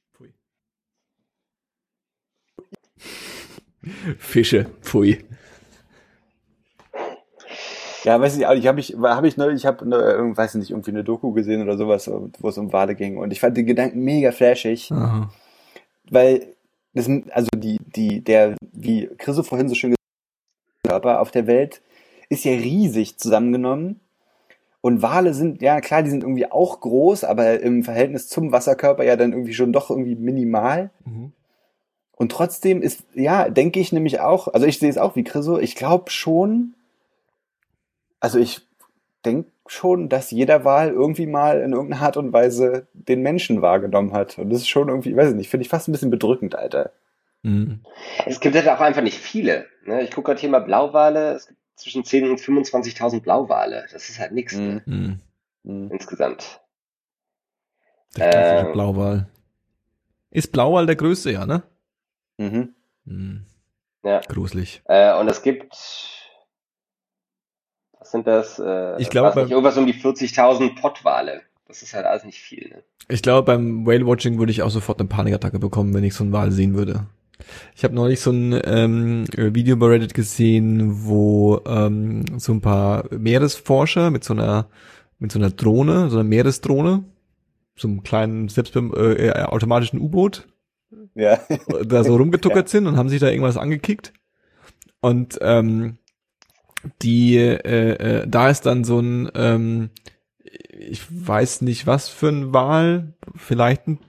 Fische, 4.17 4.65
pfui. 4.81 5.25
Ja, 8.03 8.19
weiß 8.19 8.37
ich 8.37 8.45
auch 8.45 8.53
nicht. 8.53 8.67
Habe 8.67 8.79
ich, 8.79 8.95
hab 9.01 9.23
ich 9.23 9.37
neulich, 9.37 9.61
ich 9.61 9.65
habe, 9.65 9.87
ne, 9.87 10.31
weiß 10.35 10.55
nicht, 10.55 10.71
irgendwie 10.71 10.91
eine 10.91 11.03
Doku 11.03 11.31
gesehen 11.31 11.61
oder 11.61 11.77
sowas, 11.77 12.11
wo 12.39 12.49
es 12.49 12.57
um 12.57 12.73
Wale 12.73 12.95
ging. 12.95 13.17
Und 13.17 13.31
ich 13.31 13.39
fand 13.39 13.55
den 13.55 13.65
Gedanken 13.65 14.01
mega 14.01 14.31
flashig. 14.31 14.91
Aha. 14.91 15.29
Weil, 16.09 16.47
das, 16.93 17.09
also 17.31 17.47
die, 17.55 17.79
die, 17.95 18.21
der, 18.21 18.55
wie 18.73 19.09
Chriso 19.17 19.43
vorhin 19.43 19.69
so 19.69 19.75
schön 19.75 19.91
gesagt 19.91 19.99
hat, 20.85 20.91
Körper 20.91 21.21
auf 21.21 21.31
der 21.31 21.47
Welt 21.47 21.81
ist 22.29 22.43
ja 22.43 22.51
riesig 22.51 23.17
zusammengenommen. 23.17 23.99
Und 24.81 25.01
Wale 25.01 25.33
sind, 25.33 25.61
ja 25.61 25.79
klar, 25.79 26.03
die 26.03 26.09
sind 26.09 26.23
irgendwie 26.23 26.51
auch 26.51 26.81
groß, 26.81 27.23
aber 27.23 27.61
im 27.61 27.83
Verhältnis 27.83 28.27
zum 28.27 28.51
Wasserkörper 28.51 29.05
ja 29.05 29.15
dann 29.15 29.31
irgendwie 29.31 29.53
schon 29.53 29.71
doch 29.71 29.89
irgendwie 29.89 30.15
minimal. 30.15 30.89
Mhm. 31.05 31.31
Und 32.17 32.31
trotzdem 32.33 32.81
ist, 32.81 33.05
ja, 33.13 33.49
denke 33.49 33.79
ich 33.79 33.93
nämlich 33.93 34.19
auch, 34.19 34.49
also 34.49 34.65
ich 34.65 34.79
sehe 34.79 34.89
es 34.89 34.97
auch 34.97 35.15
wie 35.15 35.23
Chriso, 35.23 35.57
ich 35.57 35.75
glaube 35.75 36.11
schon, 36.11 36.73
also 38.23 38.39
ich 38.39 38.61
denke 39.25 39.51
schon, 39.65 40.07
dass 40.07 40.31
jeder 40.31 40.63
Wal 40.63 40.91
irgendwie 40.91 41.27
mal 41.27 41.59
in 41.59 41.73
irgendeiner 41.73 42.03
Art 42.03 42.15
und 42.15 42.31
Weise 42.31 42.87
den 42.93 43.21
Menschen 43.21 43.61
wahrgenommen 43.61 44.13
hat. 44.13 44.37
Und 44.37 44.49
das 44.49 44.61
ist 44.61 44.69
schon 44.69 44.87
irgendwie, 44.87 45.13
weiß 45.13 45.31
ich 45.31 45.35
nicht, 45.35 45.49
finde 45.49 45.63
ich 45.65 45.69
fast 45.69 45.89
ein 45.89 45.91
bisschen 45.91 46.09
bedrückend, 46.09 46.55
Alter. 46.55 46.93
Mhm. 47.41 47.81
Es 48.25 48.39
gibt 48.39 48.55
halt 48.55 48.69
auch 48.69 48.79
einfach 48.79 49.01
nicht 49.01 49.17
viele. 49.17 49.65
Ne? 49.85 50.03
Ich 50.03 50.11
gucke 50.11 50.27
gerade 50.27 50.39
hier 50.39 50.49
mal 50.49 50.59
Blauwale. 50.59 51.33
Es 51.33 51.47
gibt 51.47 51.59
zwischen 51.75 52.03
10.000 52.03 52.29
und 52.29 52.39
25.000 52.39 53.21
Blauwale. 53.21 53.87
Das 53.91 54.07
ist 54.07 54.19
halt 54.19 54.31
nichts 54.31 54.55
ne? 54.55 54.81
mhm. 54.85 55.19
ne? 55.63 55.73
mhm. 55.73 55.91
insgesamt. 55.91 56.61
Der 58.15 58.29
klassische 58.29 58.67
ähm, 58.67 58.71
Blauwal. 58.71 59.27
Ist 60.31 60.53
Blauwal 60.53 60.85
der 60.85 60.95
größte, 60.95 61.31
ja, 61.31 61.45
ne? 61.45 61.63
Mhm. 62.37 62.73
mhm. 63.03 63.45
Ja. 64.05 64.21
Gruselig. 64.29 64.81
Äh, 64.85 65.13
und 65.17 65.27
es 65.27 65.41
gibt 65.41 66.22
sind 68.13 68.25
das? 68.27 68.57
Äh, 68.59 69.01
ich 69.01 69.09
glaube, 69.09 69.41
nicht, 69.41 69.51
irgendwas 69.51 69.77
um 69.77 69.85
die 69.85 69.93
40.000 69.93 70.79
Pottwale. 70.79 71.41
Das 71.67 71.81
ist 71.81 71.93
halt 71.93 72.05
alles 72.05 72.23
nicht 72.23 72.39
viel. 72.39 72.69
Ne? 72.69 72.83
Ich 73.09 73.21
glaube, 73.21 73.45
beim 73.45 73.85
Whale-Watching 73.85 74.39
würde 74.39 74.51
ich 74.51 74.61
auch 74.61 74.69
sofort 74.69 74.99
eine 74.99 75.09
Panikattacke 75.09 75.59
bekommen, 75.59 75.93
wenn 75.93 76.05
ich 76.05 76.13
so 76.13 76.23
einen 76.23 76.31
Wal 76.31 76.51
sehen 76.51 76.75
würde. 76.75 77.07
Ich 77.75 77.83
habe 77.83 77.93
neulich 77.93 78.21
so 78.21 78.31
ein 78.31 78.57
ähm, 78.63 79.25
Video 79.35 79.75
bei 79.75 79.87
Reddit 79.87 80.13
gesehen, 80.13 81.05
wo 81.05 81.59
ähm, 81.65 82.23
so 82.37 82.53
ein 82.53 82.61
paar 82.61 83.05
Meeresforscher 83.11 84.11
mit 84.11 84.23
so 84.23 84.33
einer 84.33 84.67
mit 85.19 85.31
so 85.31 85.39
einer 85.39 85.49
Drohne, 85.49 86.09
so 86.09 86.17
einer 86.17 86.27
Meeresdrohne, 86.27 87.03
so 87.75 87.87
einem 87.87 88.03
kleinen 88.03 88.49
selbst 88.49 88.75
äh, 88.75 89.31
automatischen 89.31 89.99
U-Boot, 89.99 90.47
ja. 91.15 91.39
da 91.85 92.03
so 92.03 92.15
rumgetuckert 92.15 92.67
ja. 92.67 92.71
sind 92.71 92.87
und 92.87 92.97
haben 92.97 93.09
sich 93.09 93.19
da 93.19 93.29
irgendwas 93.29 93.57
angekickt. 93.57 94.13
Und 95.01 95.39
ähm, 95.41 95.97
die 97.01 97.37
äh, 97.37 98.21
äh, 98.21 98.27
da 98.27 98.49
ist 98.49 98.65
dann 98.65 98.83
so 98.83 98.99
ein 98.99 99.29
ähm, 99.35 99.89
ich 100.69 101.03
weiß 101.09 101.61
nicht 101.61 101.87
was 101.87 102.09
für 102.09 102.29
ein 102.29 102.53
Wal, 102.53 103.13
vielleicht 103.35 103.87
ein 103.87 103.99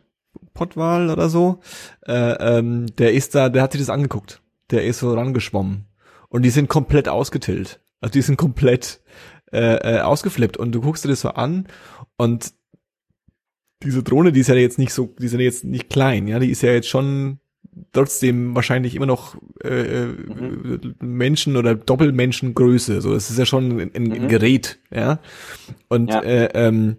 Pottwal 0.55 1.11
oder 1.11 1.29
so. 1.29 1.61
Äh, 2.07 2.59
ähm, 2.59 2.87
der 2.97 3.12
ist 3.12 3.35
da, 3.35 3.49
der 3.49 3.62
hat 3.62 3.72
sich 3.72 3.81
das 3.81 3.91
angeguckt. 3.91 4.41
Der 4.70 4.85
ist 4.85 5.01
so 5.01 5.12
rangeschwommen 5.12 5.87
und 6.29 6.43
die 6.43 6.51
sind 6.51 6.68
komplett 6.68 7.09
ausgetillt. 7.09 7.81
Also 8.01 8.12
die 8.12 8.22
sind 8.22 8.37
komplett 8.37 9.01
äh, 9.53 9.97
äh, 9.97 10.01
ausgeflippt 10.01 10.57
und 10.57 10.72
du 10.72 10.81
guckst 10.81 11.05
dir 11.05 11.09
das 11.09 11.20
so 11.20 11.31
an 11.31 11.68
und 12.16 12.55
diese 13.83 14.03
Drohne, 14.03 14.33
die 14.33 14.41
ist 14.41 14.49
ja 14.49 14.55
jetzt 14.55 14.79
nicht 14.79 14.93
so, 14.93 15.14
die 15.18 15.27
ist 15.27 15.33
ja 15.33 15.41
jetzt 15.41 15.64
nicht 15.64 15.91
klein, 15.91 16.27
ja, 16.27 16.39
die 16.39 16.51
ist 16.51 16.62
ja 16.62 16.72
jetzt 16.72 16.89
schon 16.89 17.39
trotzdem 17.93 18.55
wahrscheinlich 18.55 18.95
immer 18.95 19.07
noch 19.07 19.37
äh, 19.62 20.07
mhm. 20.07 20.95
Menschen 21.01 21.57
oder 21.57 21.75
Doppelmenschengröße. 21.75 23.01
So, 23.01 23.14
das 23.14 23.31
ist 23.31 23.39
ja 23.39 23.47
schon 23.47 23.81
ein, 23.81 23.91
ein 23.95 24.05
mhm. 24.05 24.29
Gerät, 24.29 24.79
ja. 24.91 25.18
Und 25.89 26.11
ja. 26.11 26.20
Äh, 26.20 26.49
ähm, 26.55 26.97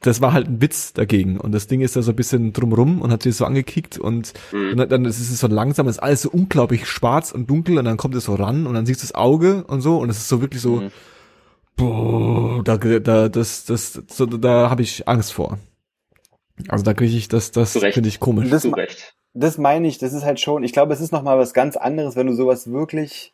das 0.00 0.20
war 0.20 0.32
halt 0.32 0.46
ein 0.46 0.60
Witz 0.60 0.92
dagegen. 0.92 1.38
Und 1.38 1.52
das 1.52 1.66
Ding 1.66 1.80
ist 1.80 1.96
da 1.96 2.02
so 2.02 2.12
ein 2.12 2.16
bisschen 2.16 2.52
drumrum 2.52 3.00
und 3.00 3.10
hat 3.10 3.22
sich 3.22 3.34
so 3.34 3.44
angekickt 3.44 3.98
und, 3.98 4.34
mhm. 4.52 4.76
dann, 4.76 4.88
dann 4.88 5.04
ist 5.04 5.18
es 5.18 5.40
so 5.40 5.46
langsam, 5.46 5.88
ist 5.88 6.02
alles 6.02 6.22
so 6.22 6.30
unglaublich 6.30 6.86
schwarz 6.86 7.32
und 7.32 7.48
dunkel 7.48 7.78
und 7.78 7.86
dann 7.86 7.96
kommt 7.96 8.14
es 8.14 8.24
so 8.24 8.34
ran 8.34 8.66
und 8.66 8.74
dann 8.74 8.86
siehst 8.86 9.02
du 9.02 9.06
das 9.06 9.14
Auge 9.14 9.64
und 9.64 9.80
so 9.80 9.98
und 9.98 10.10
es 10.10 10.18
ist 10.18 10.28
so 10.28 10.40
wirklich 10.40 10.62
so, 10.62 10.76
mhm. 10.76 10.90
boah, 11.76 12.62
da, 12.62 12.76
da, 12.76 13.28
das, 13.28 13.64
das, 13.64 14.02
so, 14.08 14.26
da 14.26 14.70
habe 14.70 14.82
ich 14.82 15.08
Angst 15.08 15.32
vor. 15.32 15.58
Also 16.68 16.84
da 16.84 16.94
kriege 16.94 17.16
ich 17.16 17.28
das, 17.28 17.50
das 17.50 17.72
finde 17.72 18.08
ich 18.08 18.20
komisch. 18.20 18.48
Das, 18.50 18.66
das 19.36 19.58
meine 19.58 19.86
ich, 19.86 19.98
das 19.98 20.12
ist 20.12 20.24
halt 20.24 20.40
schon, 20.40 20.64
ich 20.64 20.72
glaube, 20.72 20.92
es 20.92 21.00
ist 21.00 21.12
nochmal 21.12 21.38
was 21.38 21.52
ganz 21.52 21.76
anderes, 21.76 22.16
wenn 22.16 22.26
du 22.26 22.32
sowas 22.32 22.70
wirklich, 22.70 23.32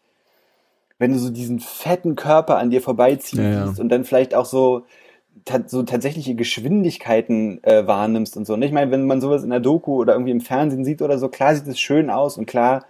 wenn 0.99 1.13
du 1.13 1.19
so 1.19 1.31
diesen 1.31 1.61
fetten 1.61 2.17
Körper 2.17 2.59
an 2.59 2.71
dir 2.71 2.83
vorbeiziehen 2.83 3.43
ja, 3.45 3.67
ja. 3.67 3.75
und 3.79 3.89
dann 3.89 4.05
vielleicht 4.05 4.35
auch 4.35 4.45
so, 4.45 4.83
so 5.67 5.83
tatsächliche 5.85 6.35
Geschwindigkeiten 6.35 7.63
äh, 7.65 7.87
wahrnimmst 7.87 8.37
und 8.37 8.47
so. 8.47 8.55
Und 8.55 8.63
ich 8.63 8.73
meine, 8.73 8.91
wenn 8.91 9.07
man 9.07 9.21
sowas 9.21 9.45
in 9.45 9.51
der 9.51 9.61
Doku 9.61 9.97
oder 9.97 10.15
irgendwie 10.15 10.33
im 10.33 10.41
Fernsehen 10.41 10.85
sieht 10.85 11.03
oder 11.03 11.19
so, 11.19 11.29
klar 11.29 11.55
sieht 11.55 11.67
es 11.69 11.81
schön 11.81 12.11
aus 12.11 12.37
und 12.37 12.47
klar 12.47 12.85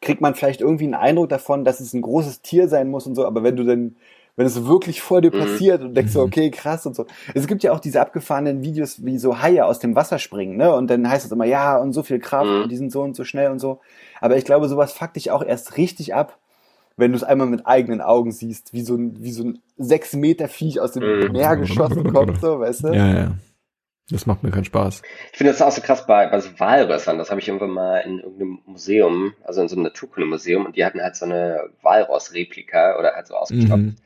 kriegt 0.00 0.20
man 0.20 0.34
vielleicht 0.34 0.60
irgendwie 0.60 0.84
einen 0.84 0.94
Eindruck 0.94 1.28
davon, 1.28 1.64
dass 1.64 1.80
es 1.80 1.94
ein 1.94 2.02
großes 2.02 2.42
Tier 2.42 2.68
sein 2.68 2.88
muss 2.88 3.06
und 3.06 3.14
so, 3.14 3.26
aber 3.26 3.42
wenn 3.42 3.56
du 3.56 3.64
dann 3.64 3.96
wenn 4.36 4.46
es 4.46 4.66
wirklich 4.66 5.00
vor 5.00 5.22
dir 5.22 5.34
mhm. 5.34 5.40
passiert 5.40 5.82
und 5.82 5.94
denkst 5.94 6.12
so, 6.12 6.20
mhm. 6.20 6.26
okay, 6.26 6.50
krass 6.50 6.86
und 6.86 6.94
so. 6.94 7.06
Es 7.34 7.46
gibt 7.46 7.62
ja 7.62 7.72
auch 7.72 7.80
diese 7.80 8.00
abgefahrenen 8.00 8.62
Videos, 8.62 9.04
wie 9.04 9.18
so 9.18 9.40
Haie 9.40 9.64
aus 9.64 9.78
dem 9.78 9.96
Wasser 9.96 10.18
springen, 10.18 10.56
ne? 10.56 10.74
Und 10.74 10.88
dann 10.88 11.08
heißt 11.08 11.26
es 11.26 11.32
immer, 11.32 11.46
ja, 11.46 11.76
und 11.78 11.92
so 11.92 12.02
viel 12.02 12.18
Kraft 12.18 12.50
mhm. 12.50 12.62
und 12.62 12.72
die 12.72 12.76
sind 12.76 12.92
so 12.92 13.02
und 13.02 13.16
so 13.16 13.24
schnell 13.24 13.50
und 13.50 13.58
so. 13.58 13.80
Aber 14.20 14.36
ich 14.36 14.44
glaube, 14.44 14.68
sowas 14.68 14.92
fuckt 14.92 15.16
dich 15.16 15.30
auch 15.30 15.42
erst 15.42 15.78
richtig 15.78 16.14
ab, 16.14 16.38
wenn 16.96 17.12
du 17.12 17.16
es 17.16 17.24
einmal 17.24 17.46
mit 17.46 17.66
eigenen 17.66 18.00
Augen 18.00 18.30
siehst, 18.30 18.72
wie 18.72 18.82
so 18.82 18.94
ein, 18.96 19.22
wie 19.22 19.32
so 19.32 19.44
ein 19.44 19.58
sechs 19.76 20.14
Meter 20.14 20.48
Viech 20.48 20.80
aus 20.80 20.92
dem. 20.92 21.32
Meer 21.32 21.56
geschossen 21.56 22.12
kommt, 22.12 22.40
so, 22.40 22.60
weißt 22.60 22.84
du? 22.84 22.88
Ja, 22.88 23.14
ja. 23.14 23.34
Das 24.08 24.24
macht 24.24 24.44
mir 24.44 24.52
keinen 24.52 24.64
Spaß. 24.64 25.02
Ich 25.32 25.38
finde 25.38 25.52
das 25.52 25.60
auch 25.60 25.72
so 25.72 25.80
krass 25.80 26.06
bei, 26.06 26.28
bei 26.28 26.40
so 26.40 26.50
Walrössern. 26.58 27.18
Das 27.18 27.30
habe 27.30 27.40
ich 27.40 27.48
irgendwann 27.48 27.70
mal 27.70 27.98
in 27.98 28.20
irgendeinem 28.20 28.60
Museum, 28.64 29.34
also 29.42 29.62
in 29.62 29.68
so 29.68 29.74
einem 29.74 29.82
Naturkundemuseum, 29.82 30.64
und 30.64 30.76
die 30.76 30.84
hatten 30.84 31.02
halt 31.02 31.16
so 31.16 31.24
eine 31.24 31.70
Walross-Replika 31.82 32.98
oder 33.00 33.14
halt 33.14 33.26
so 33.26 33.34
ausgestopft. 33.34 33.82
Mhm. 33.82 33.96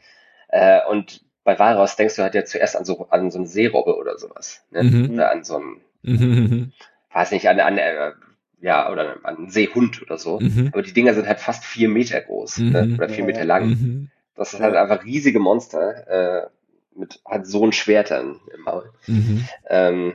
Äh, 0.51 0.81
und 0.89 1.25
bei 1.45 1.59
Walross 1.59 1.97
denkst 1.97 2.17
du 2.17 2.23
halt 2.23 2.35
ja 2.35 2.45
zuerst 2.45 2.77
an 2.77 2.85
so, 2.85 3.07
an 3.11 3.31
so 3.31 3.39
eine 3.39 3.47
Seerobbe 3.47 3.97
oder 3.97 4.19
sowas. 4.19 4.63
Ne? 4.71 4.83
Mhm. 4.85 5.11
Oder 5.15 5.31
an 5.31 5.45
so 5.45 5.57
einen, 5.57 5.81
mhm. 6.03 6.73
weiß 7.13 7.33
nicht, 7.33 7.49
an, 7.49 7.61
an 7.61 7.79
äh, 7.79 8.13
ja, 8.61 8.91
oder 8.91 9.17
an 9.23 9.37
einen 9.37 9.51
Seehund 9.51 10.03
oder 10.03 10.19
so. 10.19 10.39
Mhm. 10.39 10.71
Aber 10.73 10.83
die 10.83 10.93
Dinger 10.93 11.15
sind 11.15 11.27
halt 11.27 11.41
fast 11.41 11.65
vier 11.65 11.89
Meter 11.89 12.21
groß 12.21 12.59
ne? 12.59 12.87
Mhm. 12.87 12.95
oder 12.97 13.09
vier 13.09 13.25
Meter 13.25 13.45
lang. 13.45 13.69
Mhm. 13.69 14.11
Das 14.35 14.51
sind 14.51 14.63
halt 14.63 14.75
einfach 14.75 15.05
riesige 15.05 15.39
Monster 15.39 16.07
äh, 16.09 16.49
mit 16.95 17.21
halt 17.25 17.47
so 17.47 17.65
ein 17.65 17.73
Schwertern 17.73 18.41
im 18.55 18.63
Maul. 18.63 18.93
Mhm. 19.07 19.49
Ähm, 19.69 20.15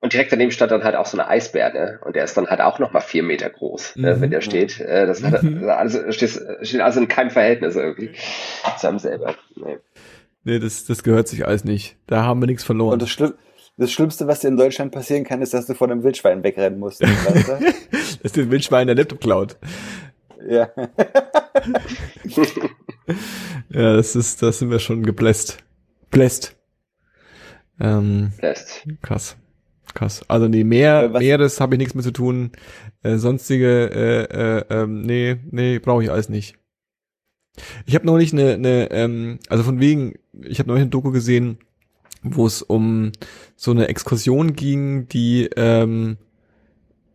und 0.00 0.12
direkt 0.12 0.30
daneben 0.30 0.52
stand 0.52 0.70
dann 0.70 0.84
halt 0.84 0.94
auch 0.94 1.06
so 1.06 1.18
eine 1.18 1.28
Eisbär, 1.28 1.72
ne? 1.72 1.98
Und 2.04 2.14
der 2.14 2.22
ist 2.24 2.36
dann 2.36 2.46
halt 2.46 2.60
auch 2.60 2.78
nochmal 2.78 3.02
vier 3.02 3.24
Meter 3.24 3.50
groß, 3.50 3.96
mhm. 3.96 4.04
äh, 4.04 4.20
wenn 4.20 4.30
der 4.30 4.42
steht. 4.42 4.78
Äh, 4.80 5.06
das 5.06 5.24
hat, 5.24 5.42
mhm. 5.42 5.68
also, 5.68 6.12
steht, 6.12 6.40
steht 6.62 6.80
also 6.80 7.00
in 7.00 7.08
keinem 7.08 7.30
Verhältnis 7.30 7.74
irgendwie 7.74 8.12
zu 8.78 8.88
einem 8.88 9.00
selber. 9.00 9.34
Nee. 9.56 9.78
nee, 10.44 10.58
das, 10.60 10.84
das 10.84 11.02
gehört 11.02 11.26
sich 11.26 11.46
alles 11.46 11.64
nicht. 11.64 11.96
Da 12.06 12.22
haben 12.22 12.40
wir 12.40 12.46
nichts 12.46 12.62
verloren. 12.62 12.92
Und 12.92 13.02
das, 13.02 13.10
Schlimm, 13.10 13.34
das 13.76 13.90
Schlimmste, 13.90 14.28
was 14.28 14.38
dir 14.40 14.48
in 14.48 14.56
Deutschland 14.56 14.92
passieren 14.92 15.24
kann, 15.24 15.42
ist, 15.42 15.52
dass 15.52 15.66
du 15.66 15.74
vor 15.74 15.90
einem 15.90 16.04
Wildschwein 16.04 16.44
wegrennen 16.44 16.78
musst. 16.78 17.00
weißt 17.00 17.48
du? 17.48 17.58
dass 18.22 18.32
dir 18.32 18.48
Wildschwein 18.52 18.86
der 18.86 18.94
Laptop 18.94 19.20
klaut. 19.20 19.56
Ja. 20.48 20.70
ja, 23.70 23.96
das 23.96 24.14
ist, 24.14 24.42
das 24.42 24.60
sind 24.60 24.70
wir 24.70 24.78
schon 24.78 25.02
gebläst. 25.02 25.58
Bläst. 26.10 26.54
Ähm, 27.80 28.30
Bläst. 28.38 28.86
Krass. 29.02 29.36
Krass. 29.94 30.24
Also 30.28 30.48
nee, 30.48 30.64
Meer, 30.64 31.10
äh, 31.14 31.18
Meeres 31.18 31.60
habe 31.60 31.74
ich 31.74 31.78
nichts 31.78 31.94
mehr 31.94 32.04
zu 32.04 32.12
tun. 32.12 32.52
Äh, 33.02 33.16
sonstige, 33.16 33.90
äh, 33.90 34.76
äh, 34.76 34.82
äh, 34.82 34.86
nee, 34.86 35.36
nee, 35.50 35.78
brauche 35.78 36.02
ich 36.02 36.10
alles 36.10 36.28
nicht. 36.28 36.56
Ich 37.86 37.94
habe 37.94 38.06
neulich 38.06 38.32
eine, 38.32 38.54
eine 38.54 38.90
ähm, 38.92 39.38
also 39.48 39.64
von 39.64 39.80
wegen, 39.80 40.14
ich 40.42 40.58
habe 40.58 40.68
neulich 40.68 40.84
ein 40.84 40.90
Doku 40.90 41.10
gesehen, 41.10 41.58
wo 42.22 42.46
es 42.46 42.62
um 42.62 43.12
so 43.56 43.70
eine 43.70 43.88
Exkursion 43.88 44.54
ging, 44.54 45.08
die 45.08 45.48
ähm, 45.56 46.18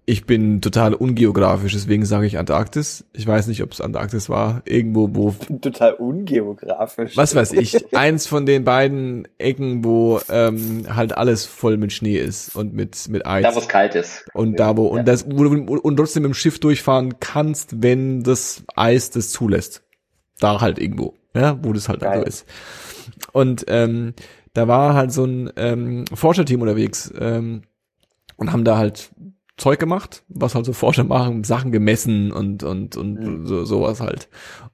ich 0.05 0.25
bin 0.25 0.59
total 0.59 0.93
ungeografisch, 0.93 1.71
deswegen 1.71 2.03
sage 2.03 2.27
ich 2.27 2.37
Antarktis. 2.37 3.05
Ich 3.13 3.25
weiß 3.25 3.47
nicht, 3.47 3.63
ob 3.63 3.71
es 3.71 3.79
Antarktis 3.79 4.29
war. 4.29 4.61
Irgendwo, 4.65 5.09
wo. 5.13 5.31
Total 5.61 5.93
ungeografisch. 5.93 7.15
Was 7.15 7.35
weiß 7.35 7.53
ich. 7.53 7.93
Eins 7.95 8.27
von 8.27 8.45
den 8.45 8.65
beiden 8.65 9.27
Ecken, 9.37 9.85
wo 9.85 10.19
ähm, 10.29 10.85
halt 10.93 11.17
alles 11.17 11.45
voll 11.45 11.77
mit 11.77 11.93
Schnee 11.93 12.17
ist 12.17 12.53
und 12.53 12.73
mit, 12.73 13.07
mit 13.07 13.25
Eis. 13.25 13.43
Da, 13.43 13.55
wo 13.55 13.59
es 13.59 13.69
kalt 13.69 13.95
ist. 13.95 14.25
Und 14.33 14.59
da, 14.59 14.75
wo, 14.75 14.87
ja. 14.87 14.99
und 14.99 15.07
das, 15.07 15.25
wo 15.25 15.43
du 15.45 15.77
und 15.77 15.95
trotzdem 15.95 16.23
mit 16.23 16.31
dem 16.31 16.35
Schiff 16.35 16.59
durchfahren 16.59 17.19
kannst, 17.21 17.81
wenn 17.81 18.23
das 18.23 18.63
Eis 18.75 19.09
das 19.09 19.29
zulässt. 19.29 19.83
Da 20.39 20.59
halt 20.59 20.79
irgendwo. 20.79 21.13
Ja, 21.33 21.57
wo 21.63 21.71
das 21.71 21.87
halt 21.87 22.01
Geil. 22.01 22.19
so 22.19 22.25
ist. 22.25 22.45
Und 23.31 23.65
ähm, 23.69 24.13
da 24.53 24.67
war 24.67 24.95
halt 24.95 25.13
so 25.13 25.23
ein 25.23 25.49
ähm, 25.55 26.03
Forscherteam 26.13 26.61
unterwegs 26.61 27.11
ähm, 27.17 27.61
und 28.35 28.51
haben 28.51 28.65
da 28.65 28.77
halt 28.77 29.11
Zeug 29.63 29.79
gemacht, 29.79 30.23
was 30.27 30.55
halt 30.55 30.65
so 30.65 30.73
Forscher 30.73 31.05
machen, 31.05 31.45
Sachen 31.45 31.71
gemessen 31.71 32.33
und 32.33 32.63
und 32.63 32.97
und 32.97 33.13
mhm. 33.13 33.47
so, 33.47 33.63
sowas 33.63 34.01
halt. 34.01 34.27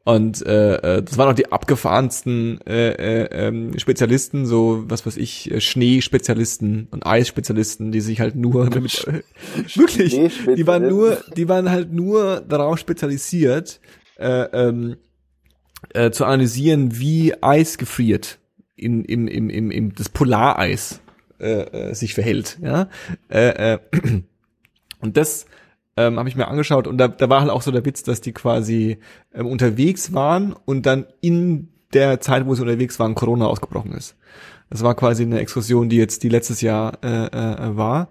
Und 0.03 0.43
äh, 0.47 0.77
äh, 0.97 1.03
das 1.03 1.15
waren 1.19 1.29
auch 1.29 1.35
die 1.35 1.51
abgefahrensten 1.51 2.59
äh, 2.65 2.93
äh, 2.93 3.47
ähm, 3.47 3.77
Spezialisten, 3.77 4.47
so 4.47 4.83
was 4.87 5.05
weiß 5.05 5.17
ich, 5.17 5.51
äh, 5.51 5.61
Schneespezialisten 5.61 6.87
und 6.89 7.05
Eisspezialisten, 7.05 7.91
die 7.91 8.01
sich 8.01 8.19
halt 8.19 8.35
nur 8.35 8.67
damit 8.67 9.05
wirklich, 9.75 10.19
die 10.55 10.65
waren 10.65 10.87
nur, 10.87 11.19
die 11.37 11.47
waren 11.47 11.69
halt 11.69 11.93
nur 11.93 12.41
darauf 12.41 12.79
spezialisiert, 12.79 13.79
äh, 14.17 14.45
ähm, 14.53 14.97
äh, 15.93 16.09
zu 16.09 16.25
analysieren, 16.25 16.97
wie 16.97 17.35
Eis 17.43 17.77
gefriert 17.77 18.39
in 18.75 19.05
im 19.05 19.27
im 19.27 19.51
im, 19.51 19.69
im 19.69 19.93
das 19.93 20.09
Polareis 20.09 20.99
äh, 21.39 21.89
äh, 21.89 21.93
sich 21.93 22.15
verhält, 22.15 22.57
ja. 22.63 22.89
Äh, 23.29 23.73
äh, 23.73 23.79
und 24.99 25.17
das 25.17 25.45
ähm, 25.97 26.17
habe 26.17 26.29
ich 26.29 26.35
mir 26.35 26.47
angeschaut 26.47 26.87
und 26.87 26.97
da, 26.97 27.07
da 27.07 27.29
war 27.29 27.41
halt 27.41 27.49
auch 27.49 27.61
so 27.61 27.71
der 27.71 27.85
Witz, 27.85 28.03
dass 28.03 28.21
die 28.21 28.31
quasi 28.31 28.99
ähm, 29.33 29.47
unterwegs 29.47 30.13
waren 30.13 30.53
und 30.65 30.85
dann 30.85 31.05
in 31.21 31.69
der 31.93 32.21
Zeit, 32.21 32.45
wo 32.45 32.55
sie 32.55 32.61
unterwegs 32.61 32.99
waren, 32.99 33.15
Corona 33.15 33.47
ausgebrochen 33.47 33.93
ist. 33.93 34.15
Das 34.69 34.83
war 34.83 34.95
quasi 34.95 35.23
eine 35.23 35.39
Exkursion, 35.39 35.89
die 35.89 35.97
jetzt 35.97 36.21
die 36.23 36.29
letztes 36.29 36.61
Jahr 36.61 36.99
äh, 37.03 37.25
äh, 37.25 37.75
war. 37.75 38.09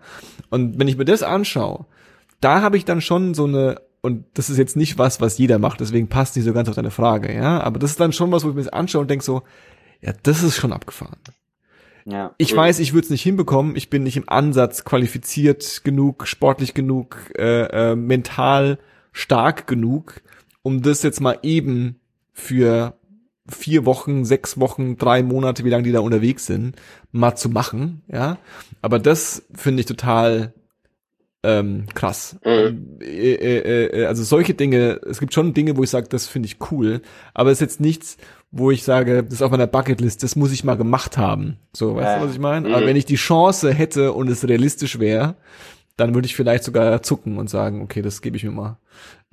Und 0.51 0.79
wenn 0.79 0.89
ich 0.89 0.97
mir 0.97 1.05
das 1.05 1.23
anschaue, 1.23 1.87
da 2.41 2.63
habe 2.63 2.77
ich 2.77 2.85
dann 2.85 3.01
schon 3.01 3.35
so 3.35 3.45
eine 3.45 3.81
und 4.01 4.25
das 4.35 4.49
ist 4.49 4.59
jetzt 4.59 4.77
nicht 4.77 4.97
was, 4.97 5.21
was 5.21 5.39
jeder 5.39 5.59
macht, 5.59 5.81
deswegen 5.81 6.09
passt 6.09 6.37
nicht 6.37 6.45
so 6.45 6.53
ganz 6.53 6.69
auf 6.69 6.77
deine 6.77 6.91
Frage, 6.91 7.35
ja. 7.35 7.61
Aber 7.61 7.79
das 7.79 7.91
ist 7.91 8.01
dann 8.01 8.13
schon 8.13 8.31
was, 8.31 8.45
wo 8.45 8.51
ich 8.51 8.55
mir 8.55 8.63
das 8.63 8.73
anschaue 8.73 9.03
und 9.03 9.11
denke 9.11 9.25
so, 9.25 9.43
ja, 10.01 10.13
das 10.23 10.43
ist 10.43 10.57
schon 10.57 10.73
abgefahren. 10.73 11.19
Ja. 12.11 12.35
Ich 12.39 12.57
weiß, 12.57 12.79
ich 12.79 12.95
würde 12.95 13.05
es 13.05 13.11
nicht 13.11 13.23
hinbekommen. 13.23 13.77
Ich 13.77 13.91
bin 13.91 14.03
nicht 14.03 14.17
im 14.17 14.29
Ansatz 14.29 14.85
qualifiziert 14.85 15.83
genug, 15.85 16.27
sportlich 16.27 16.73
genug, 16.73 17.19
äh, 17.37 17.91
äh, 17.91 17.97
mental 17.97 18.79
stark 19.13 19.67
genug, 19.67 20.23
um 20.63 20.81
das 20.81 21.03
jetzt 21.03 21.21
mal 21.21 21.39
eben 21.43 22.01
für 22.33 22.95
vier 23.47 23.85
Wochen, 23.85 24.25
sechs 24.25 24.59
Wochen, 24.59 24.97
drei 24.97 25.23
Monate, 25.23 25.65
wie 25.65 25.71
lange 25.71 25.83
die 25.83 25.93
da 25.93 26.01
unterwegs 26.01 26.47
sind, 26.47 26.77
mal 27.13 27.37
zu 27.37 27.51
machen, 27.51 28.03
ja. 28.09 28.39
Aber 28.81 28.99
das 28.99 29.43
finde 29.55 29.81
ich 29.81 29.87
total 29.87 30.55
ähm, 31.43 31.87
krass. 31.95 32.37
Mhm. 32.45 32.99
Äh, 33.01 33.35
äh, 33.35 34.01
äh, 34.01 34.07
also 34.07 34.25
solche 34.25 34.55
Dinge, 34.55 35.01
es 35.09 35.21
gibt 35.21 35.35
schon 35.35 35.55
Dinge, 35.55 35.77
wo 35.77 35.83
ich 35.83 35.91
sage, 35.91 36.09
das 36.09 36.27
finde 36.27 36.47
ich 36.47 36.57
cool, 36.71 37.01
aber 37.35 37.51
es 37.51 37.59
ist 37.59 37.63
jetzt 37.63 37.81
nichts, 37.81 38.17
wo 38.51 38.71
ich 38.71 38.83
sage, 38.83 39.23
das 39.23 39.35
ist 39.35 39.43
auf 39.43 39.51
meiner 39.51 39.67
Bucketlist, 39.67 40.23
das 40.23 40.37
muss 40.37 40.53
ich 40.53 40.65
mal 40.65 40.77
gemacht 40.77 41.19
haben. 41.19 41.59
So, 41.73 41.97
weißt 41.97 42.17
äh, 42.17 42.21
du, 42.21 42.27
was 42.27 42.33
ich 42.33 42.41
meine? 42.41 42.69
Mhm. 42.69 42.75
Aber 42.75 42.87
wenn 42.87 42.97
ich 42.97 43.05
die 43.05 43.17
Chance 43.17 43.73
hätte 43.73 44.13
und 44.13 44.29
es 44.29 44.47
realistisch 44.49 44.99
wäre, 44.99 45.37
dann 45.97 46.15
würde 46.15 46.27
ich 46.27 46.37
vielleicht 46.37 46.65
sogar 46.65 47.03
zucken 47.03 47.39
und 47.39 47.51
sagen, 47.51 47.83
okay, 47.83 48.03
das 48.03 48.23
gebe 48.23 48.37
ich 48.37 48.45
mir 48.45 48.53
mal. 48.53 48.79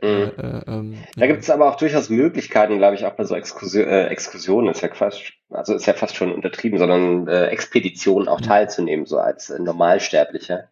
Mhm. 0.01 0.08
Äh, 0.08 0.24
äh, 0.26 0.62
ähm, 0.68 0.97
da 1.16 1.28
gibt 1.28 1.43
es 1.43 1.49
aber 1.49 1.70
auch 1.70 1.78
durchaus 1.78 2.10
Möglichkeiten, 2.10 2.78
glaube 2.78 2.95
ich, 2.95 3.06
auch 3.06 3.14
bei 3.14 3.24
so 3.24 3.36
Exkursion, 3.36 3.88
äh, 3.88 4.08
Exkursionen 4.08 4.72
ist 4.72 4.82
ja 4.82 4.89
fast, 4.93 5.22
also 5.49 5.74
ist 5.74 5.86
ja 5.86 5.93
fast 5.93 6.16
schon 6.16 6.34
untertrieben, 6.34 6.78
sondern 6.78 7.28
äh, 7.28 7.47
Expeditionen 7.47 8.28
auch 8.28 8.41
mhm. 8.41 8.45
teilzunehmen, 8.45 9.06
so 9.06 9.18
als 9.18 9.49
äh, 9.49 9.60
Normalsterblicher. 9.60 10.66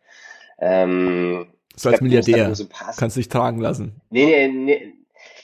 Ähm, 0.65 1.47
so 1.75 1.89
als 1.89 1.99
Milliardär. 1.99 2.55
So 2.55 2.67
Kannst 2.97 3.17
dich 3.17 3.27
tragen 3.27 3.59
lassen. 3.59 4.01
Nee, 4.09 4.47
nee, 4.47 4.93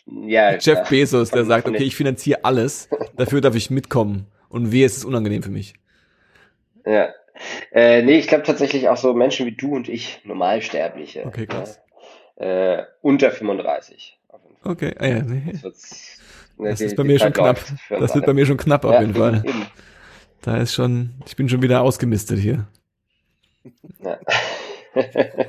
nee, 0.05 0.31
ja, 0.31 0.55
Jeff. 0.55 0.87
Bezos, 0.89 1.29
der 1.29 1.43
sagt, 1.43 1.67
okay, 1.67 1.83
ich 1.83 1.95
finanziere 1.95 2.45
alles, 2.45 2.89
dafür 3.17 3.41
darf 3.41 3.55
ich 3.55 3.69
mitkommen. 3.69 4.27
Und 4.47 4.71
weh, 4.71 4.85
ist 4.85 4.97
es 4.97 5.05
unangenehm 5.05 5.43
für 5.43 5.51
mich. 5.51 5.73
Ja. 6.85 7.09
Äh, 7.71 8.01
nee, 8.01 8.17
ich 8.17 8.27
glaube 8.27 8.43
tatsächlich 8.43 8.89
auch 8.89 8.97
so 8.97 9.13
Menschen 9.13 9.45
wie 9.45 9.51
du 9.51 9.75
und 9.75 9.89
ich, 9.89 10.21
Normalsterbliche. 10.23 11.25
Okay, 11.25 11.45
krass. 11.45 11.79
Ja, 12.39 12.79
äh, 12.79 12.85
unter 13.01 13.31
35. 13.31 14.17
Okay, 14.63 14.95
ah, 14.97 15.07
ja, 15.07 15.21
nee. 15.21 15.53
Das, 15.61 16.19
ne, 16.57 16.69
das 16.69 16.79
die, 16.79 16.85
ist 16.85 16.95
bei 16.95 17.03
mir 17.03 17.19
schon 17.19 17.33
knapp. 17.33 17.59
Das 17.89 18.15
wird 18.15 18.25
bei 18.25 18.33
mir 18.33 18.45
schon 18.45 18.57
knapp 18.57 18.85
auf 18.85 18.93
ja, 18.93 19.01
jeden 19.01 19.15
Fall. 19.15 19.43
Eben. 19.45 19.65
Da 20.41 20.57
ist 20.57 20.73
schon, 20.73 21.11
ich 21.25 21.35
bin 21.35 21.49
schon 21.49 21.61
wieder 21.61 21.81
ausgemistet 21.81 22.39
hier. 22.39 22.67
Ja. 24.03 24.17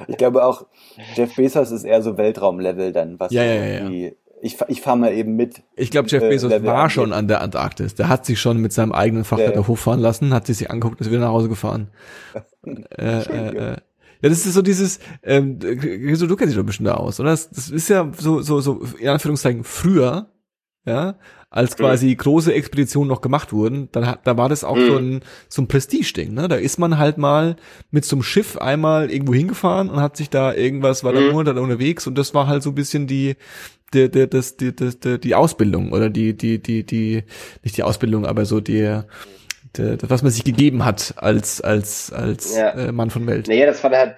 Ich 0.09 0.17
glaube 0.17 0.45
auch, 0.45 0.67
Jeff 1.15 1.37
Bezos 1.37 1.71
ist 1.71 1.85
eher 1.85 2.03
so 2.03 2.17
Weltraumlevel 2.17 2.93
dann, 2.93 3.19
was 3.19 3.33
ja, 3.33 3.43
ja, 3.43 3.89
ja, 3.89 4.11
ich, 4.43 4.57
ich 4.69 4.81
fahre 4.81 4.97
mal 4.97 5.13
eben 5.13 5.37
mit. 5.37 5.63
Ich 5.77 5.91
glaube, 5.91 6.09
Jeff 6.09 6.23
äh, 6.23 6.29
Bezos 6.29 6.53
äh, 6.53 6.65
war 6.65 6.89
schon 6.91 7.13
an 7.13 7.29
der 7.29 7.41
Antarktis. 7.43 7.95
Der 7.95 8.09
hat 8.09 8.25
sich 8.25 8.41
schon 8.41 8.59
mit 8.59 8.73
seinem 8.73 8.93
eigenen 8.93 9.25
Frachter 9.25 9.67
hochfahren 9.67 10.01
lassen, 10.01 10.33
hat 10.33 10.47
sich 10.47 10.59
sie 10.59 10.69
angeguckt, 10.69 11.01
ist 11.01 11.11
wieder 11.11 11.21
nach 11.21 11.29
Hause 11.29 11.49
gefahren. 11.49 11.91
äh, 12.65 13.23
äh, 13.23 13.57
äh. 13.57 13.77
Ja, 14.23 14.29
das 14.29 14.45
ist 14.45 14.53
so 14.53 14.63
dieses, 14.63 14.99
ähm, 15.23 15.59
du 15.59 15.77
kennst 15.77 16.23
dich 16.23 16.55
doch 16.55 16.65
bestimmt 16.65 16.89
da 16.89 16.95
aus, 16.95 17.21
oder? 17.21 17.31
Das, 17.31 17.49
das 17.51 17.71
ist 17.71 17.89
ja 17.89 18.11
so, 18.19 18.43
so, 18.43 18.61
so, 18.61 18.83
in 18.99 19.09
Anführungszeichen, 19.09 19.65
früher, 19.65 20.31
ja, 20.87 21.17
als 21.51 21.77
quasi 21.77 22.15
große 22.15 22.55
Expeditionen 22.55 23.09
noch 23.09 23.21
gemacht 23.21 23.53
wurden, 23.53 23.89
dann 23.93 24.07
hat, 24.07 24.21
da 24.25 24.37
war 24.37 24.49
das 24.49 24.65
auch 24.65 24.77
mhm. 24.77 24.87
so 24.87 24.97
ein, 24.97 25.21
so 25.49 25.63
ein 25.63 25.69
Prestige-Ding, 25.69 26.33
ne? 26.33 26.49
Da 26.49 26.57
ist 26.57 26.79
man 26.79 26.97
halt 26.97 27.19
mal 27.19 27.57
mit 27.91 28.05
so 28.05 28.17
einem 28.17 28.23
Schiff 28.23 28.57
einmal 28.57 29.11
irgendwo 29.11 29.35
hingefahren 29.35 29.91
und 29.91 30.01
hat 30.01 30.17
sich 30.17 30.31
da 30.31 30.55
irgendwas, 30.55 31.05
war 31.05 31.13
da 31.13 31.21
mhm. 31.21 31.33
Monate 31.33 31.61
unterwegs 31.61 32.07
und 32.07 32.17
das 32.17 32.35
war 32.35 32.47
halt 32.47 32.63
so 32.63 32.71
ein 32.71 32.75
bisschen 32.75 33.07
die, 33.07 33.37
die, 33.93 34.11
die, 34.11 34.29
das, 34.29 34.57
die, 34.57 34.75
die, 34.75 35.21
die 35.21 35.35
Ausbildung 35.35 35.93
oder 35.93 36.09
die, 36.09 36.37
die, 36.37 36.63
die, 36.63 36.85
die, 36.85 37.25
nicht 37.63 37.77
die 37.77 37.83
Ausbildung, 37.83 38.25
aber 38.25 38.47
so 38.47 38.61
die, 38.61 39.01
die, 39.77 39.99
was 40.03 40.23
man 40.23 40.33
sich 40.33 40.45
gegeben 40.45 40.85
hat 40.85 41.15
als, 41.17 41.61
als, 41.61 42.13
als 42.13 42.57
ja. 42.57 42.71
äh, 42.71 42.93
Mann 42.93 43.11
von 43.11 43.27
Welt. 43.27 43.49
Naja, 43.49 43.67
das 43.67 43.83
war 43.83 43.91
halt 43.91 44.17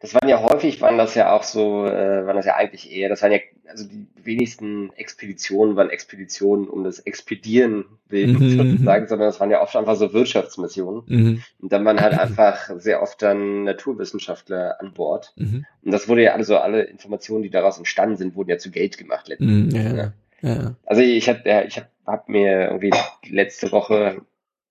das 0.00 0.14
waren 0.14 0.28
ja 0.30 0.40
häufig, 0.40 0.80
waren 0.80 0.96
das 0.96 1.14
ja 1.14 1.30
auch 1.30 1.42
so, 1.42 1.84
äh, 1.84 2.26
waren 2.26 2.36
das 2.36 2.46
ja 2.46 2.56
eigentlich 2.56 2.90
eher, 2.90 3.10
das 3.10 3.20
waren 3.20 3.32
ja, 3.32 3.38
also 3.68 3.86
die 3.86 4.06
wenigsten 4.24 4.90
Expeditionen 4.94 5.76
waren 5.76 5.90
Expeditionen 5.90 6.68
um 6.68 6.84
das 6.84 7.00
Expedieren 7.00 7.84
willen 8.08 8.32
mhm. 8.32 8.56
sozusagen, 8.56 9.08
sondern 9.08 9.28
das 9.28 9.38
waren 9.40 9.50
ja 9.50 9.60
oft 9.60 9.76
einfach 9.76 9.96
so 9.96 10.14
Wirtschaftsmissionen. 10.14 11.02
Mhm. 11.06 11.42
Und 11.60 11.72
dann 11.72 11.84
waren 11.84 12.00
halt 12.00 12.18
einfach 12.18 12.70
sehr 12.78 13.02
oft 13.02 13.20
dann 13.20 13.64
Naturwissenschaftler 13.64 14.80
an 14.80 14.94
Bord. 14.94 15.34
Mhm. 15.36 15.66
Und 15.82 15.90
das 15.92 16.08
wurde 16.08 16.22
ja 16.22 16.32
also 16.32 16.56
alle 16.56 16.82
Informationen, 16.82 17.42
die 17.42 17.50
daraus 17.50 17.76
entstanden 17.76 18.16
sind, 18.16 18.34
wurden 18.34 18.50
ja 18.50 18.58
zu 18.58 18.70
Geld 18.70 18.96
gemacht 18.96 19.28
letztendlich. 19.28 19.82
Mhm, 19.82 19.96
ja, 19.96 19.96
ja. 19.96 20.12
ja. 20.40 20.74
Also 20.86 21.02
ich 21.02 21.28
habe 21.28 21.42
ja, 21.44 21.62
ich 21.62 21.76
habe 21.76 21.88
hab 22.06 22.28
mir 22.30 22.68
irgendwie 22.68 22.92
letzte 23.28 23.70
Woche 23.70 24.22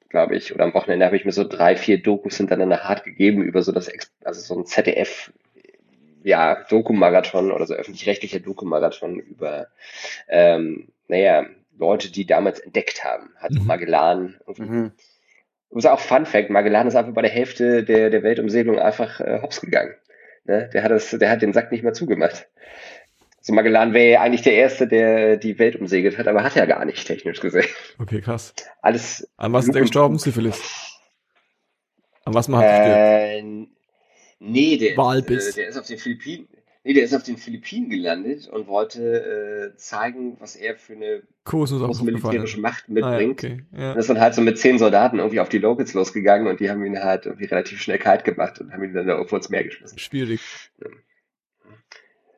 glaube 0.10 0.36
ich, 0.36 0.54
oder 0.54 0.64
am 0.64 0.74
Wochenende 0.74 1.06
habe 1.06 1.16
ich 1.16 1.26
mir 1.26 1.32
so 1.32 1.44
drei, 1.44 1.76
vier 1.76 2.02
Dokus 2.02 2.38
hintereinander 2.38 2.84
hart 2.84 3.04
gegeben 3.04 3.44
über 3.44 3.62
so 3.62 3.72
das, 3.72 3.92
also 4.24 4.42
so 4.42 4.60
ein 4.60 4.66
ZDF, 4.66 5.32
ja, 6.24 6.64
Doku-Marathon 6.70 7.52
oder 7.52 7.66
so 7.66 7.74
öffentlich-rechtlicher 7.76 8.40
Doku-Marathon 8.40 9.20
über, 9.20 9.68
ähm, 10.28 10.90
naja, 11.08 11.46
Leute, 11.78 12.12
die 12.12 12.26
damals 12.26 12.60
entdeckt 12.60 13.04
haben. 13.04 13.30
Hat 13.38 13.52
mhm. 13.52 13.66
Magellan 13.66 14.40
Mhm. 14.58 14.92
Das 15.72 15.86
ist 15.86 15.90
auch 15.92 16.00
Fun 16.00 16.26
Fact, 16.26 16.50
Magellan 16.50 16.88
ist 16.88 16.96
einfach 16.96 17.14
bei 17.14 17.22
der 17.22 17.30
Hälfte 17.30 17.84
der, 17.84 18.10
der 18.10 18.24
Weltumsegelung 18.24 18.80
einfach 18.80 19.20
äh, 19.20 19.40
hops 19.42 19.62
gegangen. 19.62 19.94
Ne? 20.46 20.68
Der 20.74 20.82
hat 20.82 20.90
das, 20.90 21.12
der 21.12 21.30
hat 21.30 21.44
den 21.44 21.54
Sack 21.54 21.72
nicht 21.72 21.84
mehr 21.84 21.94
zugemacht. 21.94 22.50
Also 23.50 23.56
Magellan 23.56 23.94
wäre 23.96 24.12
ja 24.12 24.22
eigentlich 24.22 24.44
der 24.44 24.54
Erste, 24.54 24.88
der 24.88 25.38
die 25.38 25.58
Welt 25.58 25.76
umsegelt 25.76 26.20
hat, 26.20 26.28
aber 26.28 26.44
hat 26.44 26.56
er 26.56 26.68
gar 26.68 26.86
nicht, 26.86 27.08
technisch 27.08 27.40
gesehen. 27.40 27.66
Okay, 27.98 28.22
krass. 28.22 28.54
Alles. 28.84 29.28
An 29.38 29.54
was 29.54 29.68
ist 29.68 29.74
er 29.74 29.82
gestorben? 29.82 30.20
Syphilis. 30.20 30.62
An 32.26 32.36
was 32.36 32.48
man 32.48 32.60
hat 32.60 32.70
äh, 32.70 33.42
Nee, 34.38 34.78
der, 34.78 34.96
Walbiss. 34.98 35.50
Äh, 35.50 35.62
der 35.62 35.70
ist 35.70 35.78
auf 35.78 35.88
den 35.88 35.98
Philippinen. 35.98 36.48
Nee, 36.84 36.94
der 36.94 37.04
ist 37.04 37.16
auf 37.16 37.24
den 37.24 37.38
Philippinen 37.38 37.90
gelandet 37.90 38.48
und 38.48 38.68
wollte 38.68 39.72
äh, 39.74 39.78
zeigen, 39.78 40.38
was 40.40 40.56
er 40.56 40.76
für 40.76 40.94
eine 40.94 41.24
große 41.46 42.04
militärische 42.04 42.62
Macht 42.62 42.88
mitbringt. 42.88 43.44
Ah, 43.44 43.48
ja, 43.48 43.54
okay. 43.54 43.66
ja. 43.76 43.92
Und 43.94 43.98
ist 43.98 44.12
dann 44.12 44.20
halt 44.20 44.36
so 44.36 44.42
mit 44.42 44.60
zehn 44.60 44.78
Soldaten 44.78 45.18
irgendwie 45.18 45.40
auf 45.40 45.50
die 45.50 45.58
Locals 45.58 45.96
losgegangen 45.96 46.46
und 46.46 46.60
die 46.60 46.70
haben 46.70 46.86
ihn 46.86 47.04
halt 47.04 47.26
irgendwie 47.26 47.46
relativ 47.46 47.82
schnell 47.82 47.98
kalt 47.98 48.26
gemacht 48.26 48.62
und 48.62 48.72
haben 48.72 48.84
ihn 48.84 48.94
dann 48.94 49.10
irgendwo 49.10 49.36
ins 49.36 49.50
Meer 49.50 49.64
geschmissen. 49.64 49.98
Schwierig. 49.98 50.40
Ja. 50.80 50.90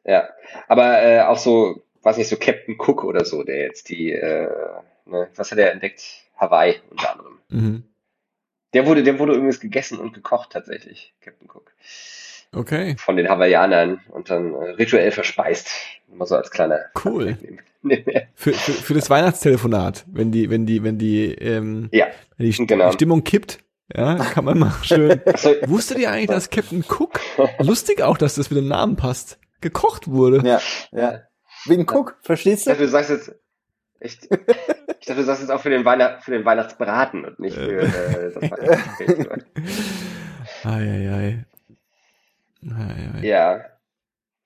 Ja, 0.04 0.30
aber 0.68 1.02
äh, 1.04 1.22
auch 1.22 1.38
so 1.38 1.84
weiß 2.04 2.18
nicht, 2.18 2.30
so 2.30 2.38
Captain 2.38 2.76
Cook 2.78 3.04
oder 3.04 3.26
so, 3.26 3.44
der 3.44 3.60
jetzt 3.60 3.90
die, 3.90 4.12
äh, 4.12 4.50
ne, 5.06 5.28
was 5.36 5.52
hat 5.52 5.58
er 5.58 5.72
entdeckt? 5.72 6.04
Hawaii 6.38 6.80
unter 6.90 7.12
anderem. 7.12 7.38
Mhm. 7.50 7.84
Der 8.74 8.88
wurde, 8.88 9.04
der 9.04 9.20
wurde 9.20 9.34
übrigens 9.34 9.60
gegessen 9.60 10.00
und 10.00 10.14
gekocht 10.14 10.52
tatsächlich, 10.52 11.14
Captain 11.22 11.48
Cook. 11.50 11.72
Okay. 12.54 12.96
Von 12.98 13.16
den 13.16 13.30
Hawaiianern 13.30 14.02
und 14.10 14.30
dann 14.30 14.54
äh, 14.54 14.72
rituell 14.72 15.12
verspeist. 15.12 15.70
Mal 16.14 16.26
so 16.26 16.36
als 16.36 16.52
kleiner. 16.52 16.80
Cool. 17.04 17.38
für, 18.36 18.54
für, 18.54 18.72
für 18.72 18.94
das 18.94 19.10
Weihnachtstelefonat, 19.10 20.06
wenn 20.12 20.32
die, 20.32 20.50
wenn 20.50 20.66
die, 20.66 20.84
wenn 20.84 20.98
die, 20.98 21.34
ähm, 21.34 21.90
ja, 21.92 22.08
wenn 22.38 22.52
die, 22.52 22.66
genau. 22.66 22.92
Stimmung 22.92 23.24
kippt, 23.24 23.60
ja, 23.96 24.16
kann 24.16 24.46
man 24.46 24.60
mal 24.60 24.74
schön. 24.84 25.22
Wusstet 25.68 26.00
ihr 26.00 26.12
eigentlich, 26.12 26.28
dass 26.28 26.50
Captain 26.50 26.84
Cook, 26.88 27.20
lustig 27.60 28.02
auch, 28.02 28.18
dass 28.18 28.36
das 28.36 28.50
mit 28.50 28.58
dem 28.58 28.68
Namen 28.68 28.96
passt, 28.96 29.38
gekocht 29.62 30.10
wurde? 30.10 30.42
Ja, 30.48 30.62
ja. 30.92 31.22
Wegen 31.66 31.88
Cook, 31.90 32.18
verstehst 32.22 32.66
du? 32.66 32.72
Ich 32.72 32.78
dachte, 32.78 32.86
du 32.86 32.90
sagst 32.90 33.10
jetzt, 33.10 33.36
ich, 34.00 34.18
ich 34.24 35.06
dachte, 35.06 35.22
du 35.22 35.24
sagst 35.24 35.42
jetzt 35.42 35.52
auch 35.52 35.62
für 35.62 35.70
den, 35.70 35.86
Weihnacht, 35.86 36.24
für 36.24 36.32
den 36.32 36.44
Weihnachtsbraten 36.44 37.24
und 37.26 37.40
nicht 37.40 37.56
für 37.56 37.82
äh, 37.82 38.32
das 38.34 38.36
Weihnachtsgespräch. 38.52 39.28
ei, 40.64 40.72
ei, 40.72 41.14
ei. 41.14 41.46
Ja, 43.22 43.66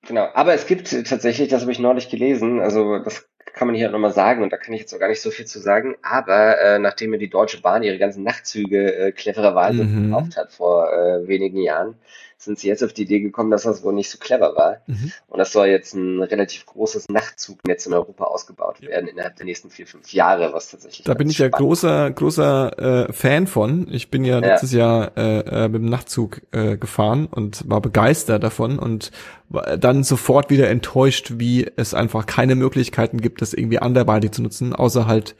genau. 0.06 0.28
Aber 0.34 0.54
es 0.54 0.66
gibt 0.66 0.90
tatsächlich, 1.06 1.48
das 1.48 1.62
habe 1.62 1.72
ich 1.72 1.78
neulich 1.78 2.08
gelesen, 2.08 2.60
also 2.60 2.98
das 2.98 3.28
kann 3.54 3.68
man 3.68 3.74
hier 3.74 3.90
nochmal 3.90 4.12
sagen 4.12 4.42
und 4.42 4.52
da 4.52 4.58
kann 4.58 4.74
ich 4.74 4.80
jetzt 4.80 4.94
auch 4.94 4.98
gar 4.98 5.08
nicht 5.08 5.22
so 5.22 5.30
viel 5.30 5.46
zu 5.46 5.58
sagen, 5.58 5.96
aber 6.02 6.60
äh, 6.60 6.78
nachdem 6.78 7.10
mir 7.10 7.18
die 7.18 7.30
Deutsche 7.30 7.62
Bahn 7.62 7.82
ihre 7.82 7.96
ganzen 7.96 8.22
Nachtzüge 8.22 8.94
äh, 8.94 9.12
clevererweise 9.12 9.84
mhm. 9.84 10.10
verkauft 10.10 10.36
hat 10.36 10.52
vor 10.52 10.92
äh, 10.92 11.26
wenigen 11.26 11.62
Jahren, 11.62 11.94
sind 12.38 12.58
sie 12.58 12.68
jetzt 12.68 12.84
auf 12.84 12.92
die 12.92 13.02
Idee 13.02 13.20
gekommen, 13.20 13.50
dass 13.50 13.62
das 13.62 13.82
wohl 13.82 13.94
nicht 13.94 14.10
so 14.10 14.18
clever 14.18 14.54
war. 14.56 14.76
Mhm. 14.86 15.12
Und 15.26 15.38
das 15.38 15.52
soll 15.52 15.68
jetzt 15.68 15.94
ein 15.94 16.22
relativ 16.22 16.66
großes 16.66 17.08
Nachtzugnetz 17.08 17.86
in 17.86 17.94
Europa 17.94 18.24
ausgebaut 18.24 18.82
werden 18.82 19.08
innerhalb 19.08 19.36
der 19.36 19.46
nächsten 19.46 19.70
vier, 19.70 19.86
fünf 19.86 20.12
Jahre, 20.12 20.52
was 20.52 20.70
tatsächlich. 20.70 21.04
Da 21.04 21.14
bin 21.14 21.30
ich 21.30 21.38
ja 21.38 21.48
großer, 21.48 22.10
großer 22.10 23.08
äh, 23.08 23.12
Fan 23.12 23.46
von. 23.46 23.88
Ich 23.90 24.10
bin 24.10 24.24
ja, 24.24 24.40
ja. 24.40 24.46
letztes 24.46 24.72
Jahr 24.72 25.16
äh, 25.16 25.40
äh, 25.40 25.68
mit 25.68 25.82
dem 25.82 25.88
Nachtzug 25.88 26.42
äh, 26.52 26.76
gefahren 26.76 27.26
und 27.26 27.68
war 27.68 27.80
begeistert 27.80 28.42
davon 28.42 28.78
und 28.78 29.12
war 29.48 29.76
dann 29.76 30.04
sofort 30.04 30.50
wieder 30.50 30.68
enttäuscht, 30.68 31.34
wie 31.36 31.70
es 31.76 31.94
einfach 31.94 32.26
keine 32.26 32.54
Möglichkeiten 32.54 33.20
gibt, 33.20 33.40
das 33.40 33.54
irgendwie 33.54 33.78
anderweitig 33.78 34.32
zu 34.32 34.42
nutzen, 34.42 34.74
außer 34.74 35.06
halt 35.06 35.36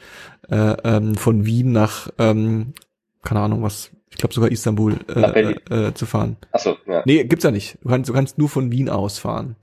äh, 0.49 0.77
ähm, 0.85 1.17
von 1.17 1.45
Wien 1.45 1.73
nach 1.73 2.09
ähm, 2.19 2.73
keine 3.27 3.41
Ahnung, 3.41 3.63
was 3.63 3.91
ich 4.11 4.19
glaube 4.19 4.35
sogar 4.35 4.51
Istanbul 4.51 4.99
äh, 5.09 5.53
äh, 5.71 5.95
zu 5.95 6.07
fahren. 6.07 6.37
Ach 6.53 6.61
so, 6.61 6.77
ja. 6.87 7.03
Nee, 7.05 7.25
gibt's 7.25 7.45
ja 7.45 7.51
nicht. 7.51 7.79
Du 7.83 7.89
kannst, 7.89 8.09
du 8.09 8.13
kannst 8.13 8.39
nur 8.39 8.49
von 8.49 8.71
Wien 8.71 8.89
aus 8.89 9.19
fahren. 9.19 9.57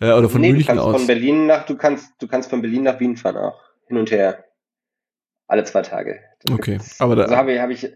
Äh, 0.00 0.12
oder 0.12 0.28
von 0.28 0.40
nee, 0.40 0.52
München 0.52 0.76
du 0.76 0.82
kannst 0.82 0.94
aus. 0.94 0.96
Von 0.96 1.06
Berlin 1.06 1.46
nach, 1.46 1.66
du 1.66 1.76
kannst, 1.76 2.12
du 2.20 2.28
kannst 2.28 2.50
von 2.50 2.62
Berlin 2.62 2.84
nach 2.84 3.00
Wien 3.00 3.16
fahren 3.16 3.36
auch. 3.36 3.60
Hin 3.86 3.96
und 3.96 4.10
her. 4.10 4.44
Alle 5.46 5.64
zwei 5.64 5.82
Tage. 5.82 6.20
Das 6.42 6.54
okay, 6.54 6.78
aber 6.98 7.16
da. 7.16 7.22
Also 7.22 7.36
habe 7.36 7.54
ich, 7.54 7.60
habe 7.60 7.72
ich, 7.72 7.90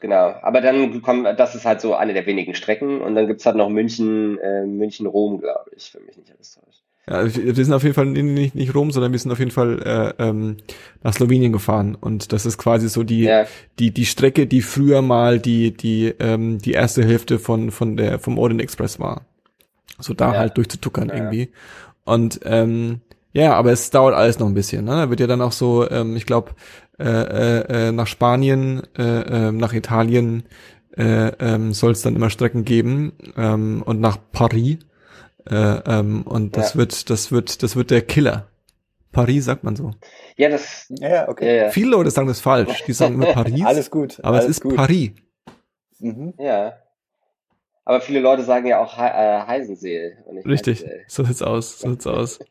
genau. 0.00 0.34
Aber 0.42 0.62
dann 0.62 1.02
kommen, 1.02 1.36
das 1.36 1.54
ist 1.54 1.66
halt 1.66 1.80
so 1.80 1.94
eine 1.94 2.14
der 2.14 2.26
wenigen 2.26 2.54
Strecken 2.54 3.02
und 3.02 3.14
dann 3.14 3.26
gibt's 3.26 3.44
halt 3.44 3.56
noch 3.56 3.68
München, 3.68 4.38
äh, 4.38 4.64
München, 4.64 5.06
Rom, 5.06 5.40
glaube 5.40 5.70
ich, 5.76 5.90
für 5.90 6.00
mich 6.00 6.16
nicht 6.16 6.32
alles 6.32 6.54
täuscht. 6.54 6.82
Ja, 7.08 7.24
wir 7.24 7.64
sind 7.64 7.72
auf 7.72 7.84
jeden 7.84 7.94
Fall 7.94 8.06
nicht, 8.06 8.54
nicht 8.54 8.74
Rom, 8.74 8.90
sondern 8.90 9.12
wir 9.12 9.18
sind 9.18 9.32
auf 9.32 9.38
jeden 9.38 9.50
Fall 9.50 10.14
äh, 10.18 10.22
ähm, 10.22 10.58
nach 11.02 11.14
Slowenien 11.14 11.52
gefahren 11.52 11.94
und 11.94 12.32
das 12.32 12.44
ist 12.44 12.58
quasi 12.58 12.88
so 12.88 13.02
die 13.02 13.22
ja. 13.22 13.46
die 13.78 13.92
die 13.92 14.04
Strecke, 14.04 14.46
die 14.46 14.60
früher 14.60 15.00
mal 15.00 15.38
die 15.38 15.74
die 15.74 16.14
ähm, 16.18 16.58
die 16.58 16.72
erste 16.72 17.04
Hälfte 17.04 17.38
von 17.38 17.70
von 17.70 17.96
der 17.96 18.18
vom 18.18 18.36
Orient 18.36 18.60
Express 18.60 19.00
war. 19.00 19.22
So 19.98 20.12
da 20.12 20.32
ja. 20.32 20.38
halt 20.38 20.56
durchzutuckern 20.58 21.08
ja. 21.08 21.14
irgendwie 21.14 21.50
und 22.04 22.40
ähm, 22.44 23.00
ja, 23.32 23.54
aber 23.54 23.72
es 23.72 23.90
dauert 23.90 24.14
alles 24.14 24.38
noch 24.38 24.46
ein 24.46 24.54
bisschen. 24.54 24.84
Ne? 24.84 24.92
Da 24.92 25.10
wird 25.10 25.20
ja 25.20 25.26
dann 25.26 25.42
auch 25.42 25.52
so, 25.52 25.88
ähm, 25.90 26.16
ich 26.16 26.26
glaube, 26.26 26.52
äh, 26.98 27.04
äh, 27.04 27.88
äh, 27.88 27.92
nach 27.92 28.06
Spanien, 28.06 28.82
äh, 28.98 29.48
äh, 29.48 29.52
nach 29.52 29.72
Italien 29.74 30.44
äh, 30.96 31.28
ähm, 31.38 31.72
soll 31.72 31.92
es 31.92 32.02
dann 32.02 32.16
immer 32.16 32.30
Strecken 32.30 32.64
geben 32.64 33.12
ähm, 33.36 33.82
und 33.84 34.00
nach 34.00 34.18
Paris 34.32 34.78
äh, 35.50 35.98
ähm, 35.98 36.22
und 36.22 36.56
das 36.56 36.74
ja. 36.74 36.80
wird, 36.80 37.10
das 37.10 37.32
wird, 37.32 37.62
das 37.62 37.76
wird 37.76 37.90
der 37.90 38.02
Killer. 38.02 38.48
Paris 39.12 39.46
sagt 39.46 39.64
man 39.64 39.74
so. 39.74 39.92
Ja, 40.36 40.48
das. 40.48 40.86
Ja, 40.90 41.28
okay. 41.28 41.56
Ja, 41.56 41.64
ja. 41.64 41.70
Viele 41.70 41.90
Leute 41.90 42.10
sagen 42.10 42.28
das 42.28 42.40
falsch. 42.40 42.84
Die 42.86 42.92
sagen 42.92 43.14
immer 43.14 43.32
Paris. 43.32 43.62
alles 43.64 43.90
gut. 43.90 44.18
Aber 44.20 44.36
alles 44.36 44.44
es 44.44 44.50
ist 44.56 44.62
gut. 44.62 44.76
Paris. 44.76 45.12
Mhm. 45.98 46.34
Ja. 46.38 46.74
Aber 47.84 48.00
viele 48.00 48.20
Leute 48.20 48.42
sagen 48.42 48.66
ja 48.66 48.80
auch 48.80 48.96
He 48.96 49.02
äh, 49.02 49.46
Heisenseel. 49.46 50.24
Richtig. 50.44 50.80
Heisenseel. 50.80 51.04
So 51.08 51.24
sieht's 51.24 51.42
aus. 51.42 51.78
So 51.80 51.90
sieht's 51.90 52.06
aus. 52.06 52.38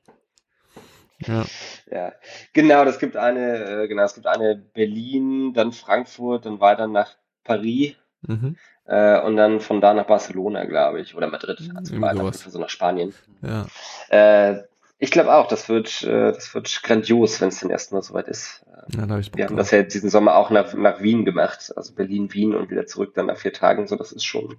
Ja. 1.26 1.46
Ja. 1.90 2.14
Genau, 2.54 2.86
das 2.86 3.00
gibt 3.00 3.18
eine, 3.18 3.84
äh, 3.84 3.88
genau, 3.88 4.04
es 4.04 4.14
gibt 4.14 4.28
eine 4.28 4.56
Berlin, 4.56 5.52
dann 5.56 5.72
Frankfurt, 5.72 6.46
dann 6.46 6.60
weiter 6.60 6.86
nach 6.86 7.18
Paris. 7.44 7.96
Mhm. 8.22 8.56
Äh, 8.88 9.20
und 9.22 9.36
dann 9.36 9.60
von 9.60 9.82
da 9.82 9.94
nach 9.94 10.06
Barcelona, 10.06 10.64
glaube 10.66 11.02
ich, 11.02 11.16
oder 11.16 11.28
Madrid, 11.28 11.70
also 11.76 12.00
weiter, 12.02 12.32
so 12.34 12.60
nach 12.60 12.70
Spanien. 12.70 13.14
Ja. 13.42 13.66
Äh, 14.10 14.64
ich 15.00 15.12
glaube 15.12 15.34
auch, 15.36 15.48
das 15.48 15.70
wird, 15.70 16.04
äh, 16.04 16.32
das 16.32 16.54
wird 16.56 16.82
grandios, 16.84 17.40
wenn 17.42 17.50
es 17.50 17.60
dann 17.60 17.70
erstmal 17.70 18.02
soweit 18.02 18.28
ist. 18.28 18.66
Ja, 18.96 19.06
da 19.06 19.16
hab 19.16 19.20
ich 19.20 19.36
Wir 19.36 19.46
haben 19.46 19.58
das 19.58 19.72
ja 19.72 19.84
diesen 19.84 20.10
Sommer 20.10 20.38
auch 20.38 20.50
nach, 20.50 20.74
nach 20.74 21.02
Wien 21.02 21.26
gemacht, 21.26 21.74
also 21.76 21.94
Berlin, 21.94 22.34
Wien 22.34 22.56
und 22.56 22.72
wieder 22.72 22.86
zurück 22.86 23.14
dann 23.14 23.26
nach 23.26 23.38
vier 23.38 23.54
Tagen, 23.54 23.88
so 23.88 23.98
das 23.98 24.14
ist 24.14 24.24
schon, 24.24 24.56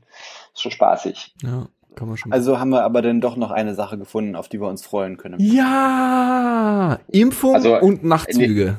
ist 0.53 0.63
schon 0.63 0.73
spaßig. 0.73 1.35
Ja. 1.43 1.67
Kann 1.95 2.07
man 2.07 2.17
schon 2.17 2.31
also 2.31 2.61
haben 2.61 2.69
wir 2.69 2.85
aber 2.85 3.03
dann 3.03 3.21
doch 3.21 3.37
noch 3.37 3.51
eine 3.51 3.75
Sache 3.75 3.99
gefunden, 3.99 4.37
auf 4.37 4.49
die 4.49 4.61
wir 4.61 4.69
uns 4.69 4.85
freuen 4.85 5.17
können. 5.17 5.41
Ja, 5.41 7.01
Impfung 7.11 7.55
also, 7.55 7.77
und 7.81 8.05
Nachtzüge. 8.05 8.79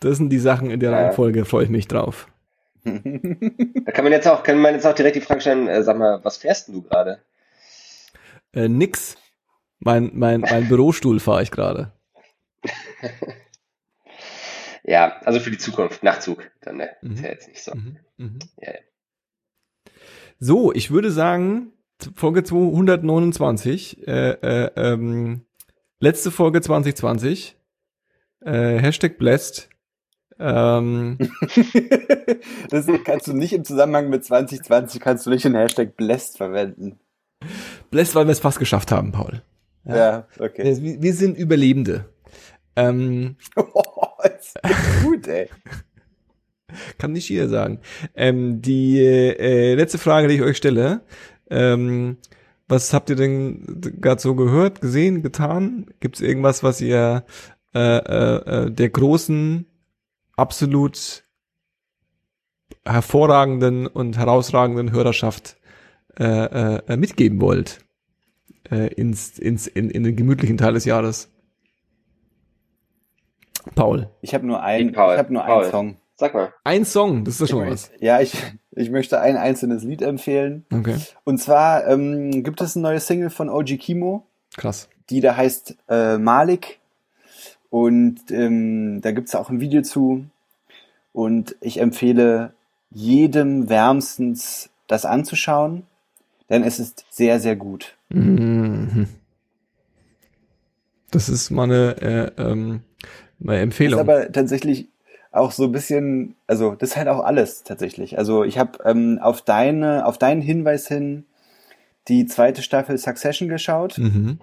Das 0.00 0.16
sind 0.16 0.30
die 0.30 0.38
Sachen 0.38 0.70
in 0.70 0.78
der 0.78 0.92
ja. 0.92 0.96
Reihenfolge, 0.96 1.44
freue 1.44 1.64
ich 1.64 1.70
mich 1.70 1.88
drauf. 1.88 2.28
Da 2.84 3.92
kann 3.92 4.04
man 4.04 4.12
jetzt 4.12 4.26
auch, 4.28 4.42
kann 4.42 4.58
man 4.58 4.74
jetzt 4.74 4.86
auch 4.86 4.94
direkt 4.94 5.16
die 5.16 5.20
Frage 5.20 5.40
stellen, 5.40 5.68
äh, 5.68 5.82
sag 5.82 5.98
mal, 5.98 6.24
was 6.24 6.38
fährst 6.38 6.68
du 6.68 6.82
gerade? 6.82 7.20
Äh, 8.52 8.68
nix. 8.68 9.16
Mein, 9.80 10.10
mein, 10.14 10.40
mein 10.40 10.68
Bürostuhl 10.68 11.20
fahre 11.20 11.42
ich 11.42 11.50
gerade. 11.50 11.92
ja, 14.82 15.20
also 15.24 15.38
für 15.38 15.50
die 15.50 15.58
Zukunft, 15.58 16.02
Nachtzug, 16.02 16.50
dann 16.60 16.78
ne? 16.78 16.90
Mhm. 17.00 17.12
ist 17.12 17.22
ja 17.22 17.28
jetzt 17.28 17.48
nicht 17.48 17.62
so. 17.62 17.74
Mhm. 17.74 17.96
Mhm. 18.16 18.38
Ja, 18.60 18.72
ja. 18.72 18.78
So, 20.40 20.72
ich 20.72 20.90
würde 20.90 21.10
sagen, 21.10 21.72
Folge 22.14 22.44
229, 22.44 24.06
äh, 24.06 24.30
äh, 24.30 24.70
ähm, 24.76 25.46
letzte 25.98 26.30
Folge 26.30 26.60
2020, 26.60 27.56
äh, 28.42 28.78
Hashtag 28.78 29.18
blessed, 29.18 29.68
ähm, 30.38 31.18
das 32.70 32.86
kannst 33.04 33.26
du 33.26 33.32
nicht 33.32 33.52
im 33.52 33.64
Zusammenhang 33.64 34.08
mit 34.08 34.24
2020, 34.24 35.00
kannst 35.00 35.26
du 35.26 35.30
nicht 35.30 35.44
den 35.44 35.54
Hashtag 35.54 35.96
blessed 35.96 36.36
verwenden. 36.36 36.98
Blessed, 37.90 38.14
weil 38.14 38.26
wir 38.26 38.32
es 38.32 38.40
fast 38.40 38.58
geschafft 38.58 38.92
haben, 38.92 39.12
Paul. 39.12 39.42
Ja, 39.84 39.96
ja 39.96 40.26
okay. 40.38 40.76
Wir, 40.80 41.02
wir, 41.02 41.14
sind 41.14 41.36
Überlebende. 41.36 42.06
Ähm, 42.76 43.36
oh, 43.56 43.82
ist 44.24 44.58
gut, 45.02 45.26
ey. 45.26 45.48
Kann 46.98 47.12
nicht 47.12 47.28
jeder 47.28 47.48
sagen. 47.48 47.80
Ähm, 48.14 48.60
die 48.60 49.00
äh, 49.00 49.74
letzte 49.74 49.98
Frage, 49.98 50.28
die 50.28 50.34
ich 50.34 50.42
euch 50.42 50.56
stelle, 50.58 51.00
ähm, 51.50 52.18
was 52.68 52.92
habt 52.92 53.08
ihr 53.08 53.16
denn 53.16 53.80
gerade 54.00 54.20
so 54.20 54.34
gehört, 54.34 54.82
gesehen, 54.82 55.22
getan? 55.22 55.86
Gibt 56.00 56.16
es 56.16 56.20
irgendwas, 56.20 56.62
was 56.62 56.82
ihr 56.82 57.24
äh, 57.74 57.78
äh, 57.78 58.66
äh 58.66 58.70
der 58.70 58.90
großen 58.90 59.66
absolut 60.38 61.24
hervorragenden 62.84 63.86
und 63.86 64.16
herausragenden 64.16 64.92
Hörerschaft 64.92 65.56
äh, 66.18 66.24
äh, 66.76 66.96
mitgeben 66.96 67.40
wollt 67.40 67.80
äh, 68.70 68.92
ins, 68.94 69.38
ins, 69.38 69.66
in, 69.66 69.90
in 69.90 70.04
den 70.04 70.16
gemütlichen 70.16 70.56
Teil 70.56 70.74
des 70.74 70.84
Jahres? 70.84 71.30
Paul. 73.74 74.08
Ich 74.22 74.34
habe 74.34 74.46
nur 74.46 74.62
ein, 74.62 74.90
ich 74.90 74.96
habe 74.96 75.32
nur 75.32 75.42
Paul. 75.42 75.62
einen 75.62 75.70
Song. 75.70 75.96
Sag 76.16 76.34
mal. 76.34 76.52
Ein 76.64 76.84
Song, 76.84 77.24
das 77.24 77.34
ist 77.34 77.40
ja 77.40 77.46
schon 77.46 77.64
ich, 77.66 77.72
was. 77.72 77.90
Ja, 78.00 78.20
ich, 78.20 78.34
ich 78.72 78.90
möchte 78.90 79.20
ein 79.20 79.36
einzelnes 79.36 79.84
Lied 79.84 80.02
empfehlen. 80.02 80.64
Okay. 80.72 80.96
Und 81.24 81.38
zwar 81.38 81.86
ähm, 81.86 82.42
gibt 82.42 82.60
es 82.60 82.74
eine 82.74 82.82
neue 82.82 83.00
Single 83.00 83.30
von 83.30 83.48
OG 83.48 83.78
Kimo. 83.78 84.26
Krass. 84.56 84.88
Die 85.10 85.20
da 85.20 85.36
heißt 85.36 85.76
äh, 85.88 86.18
Malik. 86.18 86.80
Und 87.70 88.30
ähm, 88.30 89.00
da 89.02 89.12
gibt's 89.12 89.34
auch 89.34 89.50
ein 89.50 89.60
Video 89.60 89.82
zu. 89.82 90.24
Und 91.12 91.56
ich 91.60 91.80
empfehle 91.80 92.52
jedem 92.90 93.68
wärmstens 93.68 94.70
das 94.86 95.04
anzuschauen, 95.04 95.84
denn 96.48 96.62
es 96.64 96.78
ist 96.78 97.04
sehr, 97.10 97.40
sehr 97.40 97.56
gut. 97.56 97.96
Mhm. 98.08 99.06
Das 101.10 101.28
ist 101.28 101.50
meine, 101.50 101.96
äh, 102.00 102.42
ähm, 102.42 102.80
meine 103.38 103.60
Empfehlung. 103.60 104.06
Das 104.06 104.06
ist 104.06 104.22
aber 104.22 104.32
tatsächlich 104.32 104.88
auch 105.30 105.52
so 105.52 105.64
ein 105.64 105.72
bisschen, 105.72 106.36
also 106.46 106.74
das 106.74 106.90
ist 106.90 106.96
halt 106.96 107.08
auch 107.08 107.20
alles 107.20 107.62
tatsächlich. 107.62 108.18
Also 108.18 108.44
ich 108.44 108.58
habe 108.58 108.78
ähm, 108.84 109.18
auf 109.20 109.42
deine, 109.42 110.06
auf 110.06 110.18
deinen 110.18 110.42
Hinweis 110.42 110.88
hin 110.88 111.24
die 112.08 112.26
zweite 112.26 112.62
Staffel 112.62 112.96
Succession 112.96 113.48
geschaut. 113.48 113.98
Mhm. 113.98 114.38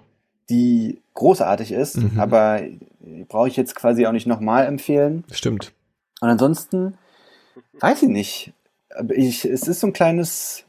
Die 0.50 1.00
großartig 1.14 1.72
ist, 1.72 1.96
Mhm. 1.96 2.20
aber 2.20 2.60
brauche 3.28 3.48
ich 3.48 3.56
jetzt 3.56 3.74
quasi 3.74 4.06
auch 4.06 4.12
nicht 4.12 4.26
nochmal 4.26 4.66
empfehlen. 4.66 5.24
Stimmt. 5.32 5.72
Und 6.20 6.28
ansonsten, 6.28 6.94
weiß 7.80 8.02
ich 8.02 8.08
nicht. 8.08 8.52
Aber 8.96 9.14
ich, 9.16 9.44
es 9.44 9.66
ist 9.68 9.80
so 9.80 9.86
ein 9.88 9.92
kleines, 9.92 10.64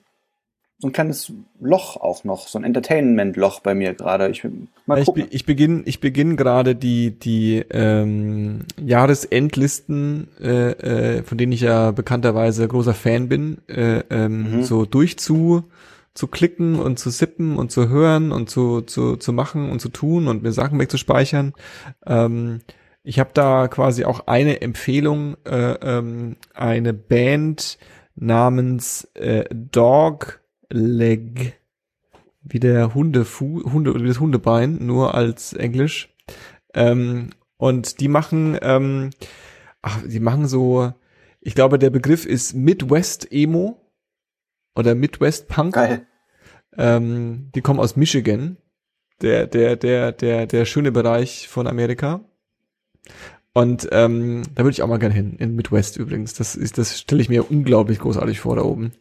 so 0.80 0.88
ein 0.88 0.92
kleines 0.94 1.32
Loch 1.60 1.98
auch 1.98 2.24
noch, 2.24 2.48
so 2.48 2.58
ein 2.60 2.64
Entertainment-Loch 2.64 3.60
bei 3.62 3.74
mir 3.76 3.94
gerade. 3.94 4.30
Ich 4.30 4.44
ich, 4.44 5.12
be- 5.14 5.28
ich 5.30 5.46
beginne 5.46 5.84
ich 5.86 6.00
beginn 6.00 6.38
gerade 6.38 6.76
die, 6.76 7.12
die 7.12 7.64
ähm, 7.72 8.62
Jahresendlisten, 8.80 10.28
äh, 10.42 10.72
äh, 11.18 11.24
von 11.24 11.38
denen 11.38 11.52
ich 11.52 11.62
ja 11.62 11.92
bekannterweise 11.92 12.68
großer 12.68 12.94
Fan 12.94 13.28
bin, 13.30 13.58
äh, 13.68 14.00
ähm, 14.10 14.58
Mhm. 14.58 14.64
so 14.64 14.86
durchzu 14.86 15.64
zu 16.18 16.28
klicken 16.28 16.80
und 16.80 16.98
zu 16.98 17.12
sippen 17.12 17.58
und 17.58 17.72
zu 17.72 17.90
hören 17.90 18.32
und 18.32 18.50
zu, 18.50 18.82
zu, 18.82 19.18
zu 19.18 19.34
machen 19.34 19.70
und 19.70 19.80
zu 19.80 19.90
tun 19.90 20.28
und 20.28 20.42
mir 20.42 20.52
Sachen 20.52 20.80
wegzuspeichern. 20.80 21.54
Ähm, 22.08 22.62
ich 23.04 23.20
habe 23.20 23.30
da 23.34 23.68
quasi 23.68 24.04
auch 24.04 24.26
eine 24.26 24.62
Empfehlung, 24.62 25.38
äh, 25.46 25.74
ähm, 25.74 26.38
eine 26.56 26.94
Band 26.94 27.78
namens 28.16 29.04
äh, 29.14 29.46
Dog 29.54 30.42
Leg 30.70 31.60
wie 32.42 32.60
der 32.60 32.96
Hundefu 32.96 33.72
Hunde 33.72 33.92
oder 33.92 34.04
wie 34.04 34.08
das 34.08 34.20
Hundebein, 34.20 34.80
nur 34.82 35.14
als 35.14 35.54
Englisch. 35.54 36.16
Ähm, 36.74 37.30
und 37.58 38.00
die 38.00 38.08
machen, 38.08 38.58
ähm, 38.62 39.12
ach, 39.84 40.02
die 40.04 40.20
machen 40.20 40.48
so, 40.48 40.94
ich 41.42 41.54
glaube, 41.54 41.78
der 41.78 41.92
Begriff 41.92 42.26
ist 42.26 42.56
Midwest 42.56 43.32
Emo 43.32 43.87
oder 44.78 44.96
Midwest 44.96 45.48
Punk. 45.48 45.74
Geil. 45.74 46.06
Ähm, 46.78 47.50
die 47.56 47.62
kommen 47.62 47.80
aus 47.80 47.96
Michigan, 47.96 48.58
der, 49.22 49.48
der, 49.48 49.76
der, 49.76 50.12
der, 50.12 50.46
der 50.46 50.66
schöne 50.66 50.92
Bereich 50.92 51.48
von 51.48 51.68
Amerika. 51.68 52.22
Und 53.54 53.90
ähm, 53.92 54.44
da 54.54 54.64
würde 54.64 54.74
ich 54.74 54.84
auch 54.84 54.88
mal 54.88 55.00
gerne 55.00 55.16
hin, 55.16 55.36
in 55.40 55.56
Midwest 55.56 55.98
übrigens. 55.98 56.36
Das 56.36 56.56
ist, 56.56 56.78
das 56.78 57.00
stelle 57.00 57.22
ich 57.22 57.30
mir 57.30 57.50
unglaublich 57.50 57.98
großartig 57.98 58.40
vor 58.40 58.56
da 58.56 58.62
oben. 58.62 58.92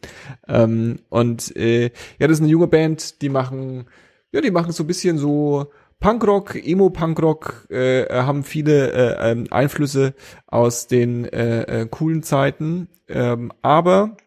Ähm, 0.47 0.97
und 1.09 1.55
äh, 1.55 1.91
ja, 2.17 2.27
das 2.27 2.37
ist 2.37 2.41
eine 2.41 2.49
junge 2.49 2.65
Band, 2.65 3.21
die 3.21 3.29
machen, 3.29 3.85
ja, 4.31 4.41
die 4.41 4.49
machen 4.49 4.71
so 4.71 4.83
ein 4.83 4.87
bisschen 4.87 5.19
so 5.19 5.67
Punkrock, 5.99 6.55
Emo-Punkrock, 6.55 7.67
äh, 7.69 8.07
haben 8.11 8.43
viele 8.43 8.91
äh, 8.93 9.31
ähm, 9.31 9.45
Einflüsse 9.51 10.15
aus 10.47 10.87
den 10.87 11.25
äh, 11.25 11.81
äh, 11.81 11.87
coolen 11.87 12.23
Zeiten, 12.23 12.89
ähm, 13.07 13.51
aber 13.61 14.17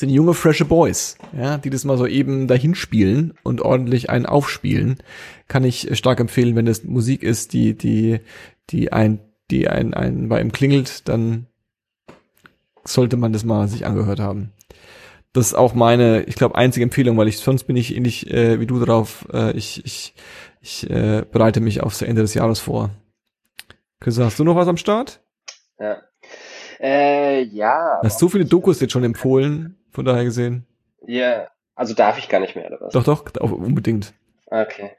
sind 0.00 0.10
junge, 0.10 0.34
frische 0.34 0.64
Boys, 0.64 1.16
ja, 1.36 1.58
die 1.58 1.70
das 1.70 1.84
mal 1.84 1.98
so 1.98 2.06
eben 2.06 2.48
dahin 2.48 2.74
spielen 2.74 3.34
und 3.42 3.60
ordentlich 3.60 4.10
einen 4.10 4.26
aufspielen. 4.26 4.96
Kann 5.46 5.62
ich 5.62 5.96
stark 5.96 6.20
empfehlen, 6.20 6.56
wenn 6.56 6.66
es 6.66 6.84
Musik 6.84 7.22
ist, 7.22 7.52
die, 7.52 7.74
die, 7.74 8.20
die 8.70 8.92
ein, 8.92 9.20
die 9.50 9.68
ein, 9.68 9.94
ein 9.94 10.28
bei 10.28 10.40
ihm 10.40 10.52
klingelt, 10.52 11.08
dann 11.08 11.46
sollte 12.84 13.16
man 13.16 13.32
das 13.32 13.44
mal 13.44 13.68
sich 13.68 13.86
angehört 13.86 14.20
haben. 14.20 14.52
Das 15.32 15.46
ist 15.46 15.54
auch 15.54 15.74
meine, 15.74 16.22
ich 16.24 16.34
glaube, 16.34 16.56
einzige 16.56 16.82
Empfehlung, 16.82 17.16
weil 17.16 17.28
ich 17.28 17.38
sonst 17.38 17.64
bin 17.64 17.76
ich 17.76 17.94
ähnlich 17.94 18.28
äh, 18.30 18.58
wie 18.58 18.66
du 18.66 18.84
drauf. 18.84 19.28
Äh, 19.32 19.52
ich 19.52 19.84
ich, 19.84 20.14
ich 20.60 20.90
äh, 20.90 21.24
bereite 21.30 21.60
mich 21.60 21.82
aufs 21.82 22.02
Ende 22.02 22.22
des 22.22 22.34
Jahres 22.34 22.58
vor. 22.58 22.90
Chris, 24.00 24.18
hast 24.18 24.38
du 24.38 24.44
noch 24.44 24.56
was 24.56 24.66
am 24.66 24.78
Start? 24.78 25.20
Ja. 25.78 25.98
Äh, 26.80 27.42
ja. 27.42 27.98
Du 28.00 28.06
hast 28.06 28.18
so 28.18 28.28
viele 28.28 28.46
Dokus 28.46 28.80
jetzt 28.80 28.92
schon 28.92 29.04
empfohlen, 29.04 29.76
von 29.92 30.04
daher 30.04 30.24
gesehen. 30.24 30.66
Ja, 31.06 31.48
also 31.74 31.94
darf 31.94 32.18
ich 32.18 32.28
gar 32.28 32.40
nicht 32.40 32.56
mehr, 32.56 32.66
oder 32.66 32.80
was? 32.80 32.92
Doch, 32.92 33.04
doch, 33.04 33.52
unbedingt. 33.52 34.12
Okay. 34.46 34.92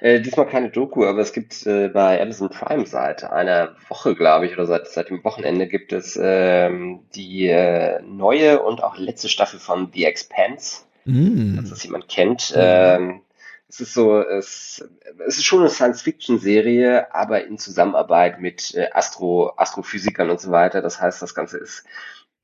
Äh, 0.00 0.20
diesmal 0.20 0.46
keine 0.46 0.70
Doku, 0.70 1.04
aber 1.04 1.20
es 1.20 1.32
gibt 1.32 1.66
äh, 1.66 1.88
bei 1.88 2.20
Amazon 2.20 2.48
Prime 2.48 2.86
seit 2.86 3.24
einer 3.24 3.76
Woche, 3.88 4.14
glaube 4.14 4.46
ich, 4.46 4.54
oder 4.54 4.66
seit, 4.66 4.88
seit 4.88 5.10
dem 5.10 5.22
Wochenende 5.24 5.66
gibt 5.66 5.92
es 5.92 6.18
ähm, 6.20 7.00
die 7.14 7.46
äh, 7.48 8.00
neue 8.02 8.62
und 8.62 8.82
auch 8.82 8.96
letzte 8.96 9.28
Staffel 9.28 9.60
von 9.60 9.90
The 9.92 10.06
Expanse, 10.06 10.82
Mm. 11.08 11.54
falls 11.56 11.70
das 11.70 11.82
jemand 11.84 12.08
kennt. 12.08 12.52
Ähm, 12.54 13.22
es 13.66 13.80
ist 13.80 13.94
so, 13.94 14.20
es, 14.20 14.86
es 15.26 15.38
ist 15.38 15.44
schon 15.44 15.60
eine 15.60 15.70
Science-Fiction-Serie, 15.70 17.14
aber 17.14 17.46
in 17.46 17.58
Zusammenarbeit 17.58 18.40
mit 18.40 18.74
äh, 18.74 18.90
Astro, 18.92 19.52
Astrophysikern 19.56 20.28
und 20.28 20.40
so 20.40 20.50
weiter. 20.50 20.82
Das 20.82 21.00
heißt, 21.00 21.22
das 21.22 21.34
Ganze 21.34 21.58
ist 21.58 21.84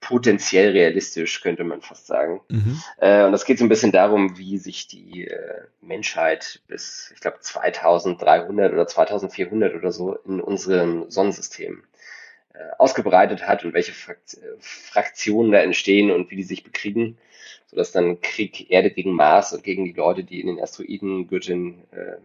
potenziell 0.05 0.72
realistisch, 0.72 1.40
könnte 1.40 1.64
man 1.64 1.81
fast 1.81 2.06
sagen. 2.06 2.43
Mhm. 2.48 2.82
Äh, 2.98 3.24
und 3.24 3.32
das 3.32 3.47
geht 3.47 3.59
so 3.59 3.64
ein 3.64 3.70
bisschen 3.70 3.90
darum, 3.90 4.36
wie 4.36 4.59
sich 4.59 4.86
die 4.86 5.26
äh, 5.26 5.62
Menschheit 5.81 6.60
bis, 6.68 7.10
ich 7.14 7.20
glaube, 7.20 7.39
2300 7.40 8.72
oder 8.72 8.86
2400 8.86 9.74
oder 9.74 9.93
so 9.93 10.14
in 10.26 10.43
unserem 10.43 11.10
Sonnensystem 11.10 11.85
äh, 12.52 12.59
ausgebreitet 12.76 13.48
hat 13.48 13.64
und 13.64 13.72
welche 13.72 13.93
Frakt 13.93 14.35
äh, 14.35 14.56
Fraktionen 14.60 15.52
da 15.52 15.60
entstehen 15.60 16.10
und 16.10 16.31
wie 16.31 16.36
die 16.36 16.43
sich 16.43 16.64
bekriegen, 16.64 17.16
sodass 17.66 17.90
dann 17.90 18.20
Krieg 18.20 18.70
Erde 18.70 18.90
gegen 18.90 19.12
Mars 19.12 19.55
und 19.55 19.64
gegen 19.64 19.86
die 19.86 19.93
Leute, 19.93 20.22
die 20.22 20.43
in 20.43 20.48
den 20.48 20.60
Asteroidengürteln, 20.60 21.82
äh, 21.93 22.16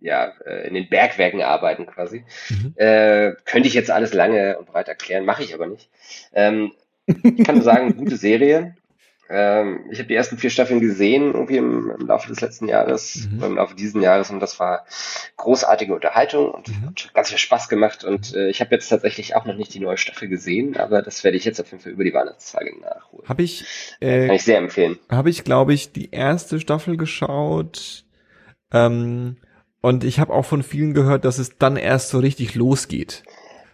ja, 0.00 0.32
äh, 0.46 0.68
in 0.68 0.74
den 0.74 0.88
Bergwerken 0.88 1.42
arbeiten 1.42 1.86
quasi. 1.86 2.24
Mhm. 2.48 2.74
Äh, 2.76 3.32
könnte 3.44 3.66
ich 3.66 3.74
jetzt 3.74 3.90
alles 3.90 4.14
lange 4.14 4.56
und 4.56 4.66
breit 4.66 4.86
erklären, 4.86 5.24
mache 5.24 5.42
ich 5.42 5.52
aber 5.52 5.66
nicht. 5.66 5.90
Ähm, 6.32 6.72
ich 7.06 7.44
kann 7.44 7.56
nur 7.56 7.64
sagen, 7.64 7.96
gute 7.96 8.16
Serie. 8.16 8.76
Ähm, 9.30 9.86
ich 9.90 9.98
habe 10.00 10.08
die 10.08 10.14
ersten 10.14 10.36
vier 10.36 10.50
Staffeln 10.50 10.80
gesehen, 10.80 11.32
irgendwie 11.32 11.56
im, 11.56 11.90
im 11.98 12.06
Laufe 12.06 12.28
des 12.28 12.42
letzten 12.42 12.68
Jahres, 12.68 13.26
Mhm. 13.32 13.42
im 13.42 13.54
Laufe 13.56 13.74
dieses 13.74 14.00
Jahres, 14.02 14.30
und 14.30 14.38
das 14.40 14.60
war 14.60 14.84
großartige 15.38 15.94
Unterhaltung 15.94 16.50
und 16.50 16.68
Mhm. 16.68 16.86
hat 16.88 17.10
ganz 17.14 17.30
viel 17.30 17.38
Spaß 17.38 17.70
gemacht. 17.70 18.04
Und 18.04 18.34
äh, 18.34 18.48
ich 18.50 18.60
habe 18.60 18.74
jetzt 18.74 18.88
tatsächlich 18.88 19.34
auch 19.34 19.46
noch 19.46 19.56
nicht 19.56 19.72
die 19.72 19.80
neue 19.80 19.96
Staffel 19.96 20.28
gesehen, 20.28 20.76
aber 20.76 21.00
das 21.00 21.24
werde 21.24 21.38
ich 21.38 21.44
jetzt 21.46 21.58
auf 21.58 21.70
jeden 21.70 21.82
Fall 21.82 21.92
über 21.92 22.04
die 22.04 22.12
Weihnachtstage 22.12 22.78
nachholen. 22.78 23.26
Habe 23.26 23.42
ich, 23.42 23.64
Kann 24.00 24.08
äh, 24.10 24.34
ich 24.34 24.42
sehr 24.44 24.58
empfehlen. 24.58 24.98
habe 25.10 25.30
ich, 25.30 25.42
glaube 25.42 25.72
ich, 25.72 25.92
die 25.92 26.10
erste 26.10 26.60
Staffel 26.60 26.98
geschaut. 26.98 28.04
Ähm, 28.72 29.36
und 29.80 30.04
ich 30.04 30.18
habe 30.18 30.32
auch 30.32 30.44
von 30.44 30.62
vielen 30.62 30.94
gehört, 30.94 31.24
dass 31.24 31.38
es 31.38 31.56
dann 31.58 31.76
erst 31.76 32.10
so 32.10 32.18
richtig 32.18 32.54
losgeht. 32.54 33.22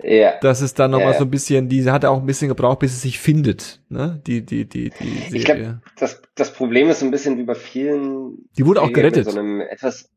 Ja, 0.03 0.39
Dass 0.41 0.61
es 0.61 0.75
dann 0.75 0.91
nochmal 0.91 1.13
Ja. 1.13 1.19
so 1.19 1.25
ein 1.25 1.31
bisschen, 1.31 1.69
die 1.69 1.89
hat 1.91 2.05
auch 2.05 2.21
ein 2.21 2.27
bisschen 2.27 2.49
gebraucht, 2.49 2.79
bis 2.81 2.93
es 2.93 3.03
sich 3.03 3.19
findet, 3.19 3.81
ne? 3.89 4.21
Die, 4.27 4.45
die, 4.45 4.69
die, 4.69 4.91
die 4.91 5.09
Serie. 5.09 5.37
Ich 5.37 5.45
glaub, 5.45 5.59
das, 5.99 6.23
das 6.35 6.53
Problem 6.53 6.89
ist 6.89 7.01
so 7.01 7.07
ein 7.07 7.11
bisschen 7.11 7.39
wie 7.39 7.45
bei 7.45 7.55
vielen 7.55 8.49
die 8.57 8.67
wurde 8.67 8.83
auch 8.83 8.93
gerettet. 8.93 9.27
Mit 9.27 9.35
so 9.35 9.39
einem 9.41 9.61
etwas, 9.61 10.11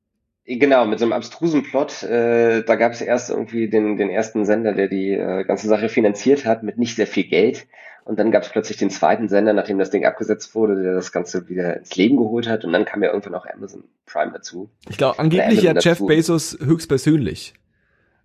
genau, 0.46 0.86
mit 0.86 1.00
so 1.00 1.06
einem 1.06 1.14
abstrusen 1.14 1.64
Plot. 1.64 2.04
Äh, 2.04 2.64
da 2.64 2.76
gab 2.76 2.94
es 2.94 3.02
erst 3.02 3.30
irgendwie 3.30 3.70
den, 3.70 3.98
den 3.98 4.10
ersten 4.10 4.46
Sender, 4.46 4.74
der 4.74 4.88
die 4.88 5.12
äh, 5.12 5.44
ganze 5.44 5.68
Sache 5.68 5.90
finanziert 5.90 6.46
hat, 6.46 6.64
mit 6.64 6.78
nicht 6.78 6.96
sehr 6.96 7.08
viel 7.08 7.26
Geld. 7.26 7.68
Und 8.06 8.20
dann 8.20 8.32
gab 8.32 8.44
es 8.44 8.50
plötzlich 8.50 8.78
den 8.78 8.90
zweiten 8.90 9.30
Sender, 9.30 9.54
nachdem 9.54 9.78
das 9.80 9.90
Ding 9.90 10.06
abgesetzt 10.06 10.56
wurde, 10.56 10.82
der 10.82 10.94
das 10.94 11.14
Ganze 11.14 11.48
wieder 11.48 11.78
ins 11.78 11.96
Leben 11.96 12.18
geholt 12.18 12.50
hat. 12.50 12.66
Und 12.66 12.74
dann 12.74 12.84
kam 12.84 13.02
ja 13.02 13.10
irgendwann 13.10 13.36
auch 13.36 13.46
Amazon 13.46 13.86
Prime 14.06 14.34
dazu. 14.34 14.70
Ich 14.90 14.98
glaube, 14.98 15.20
angeblich 15.20 15.62
ja 15.62 15.72
Jeff 15.72 16.00
dazu. 16.00 16.06
Bezos 16.08 16.58
höchstpersönlich. 16.62 17.54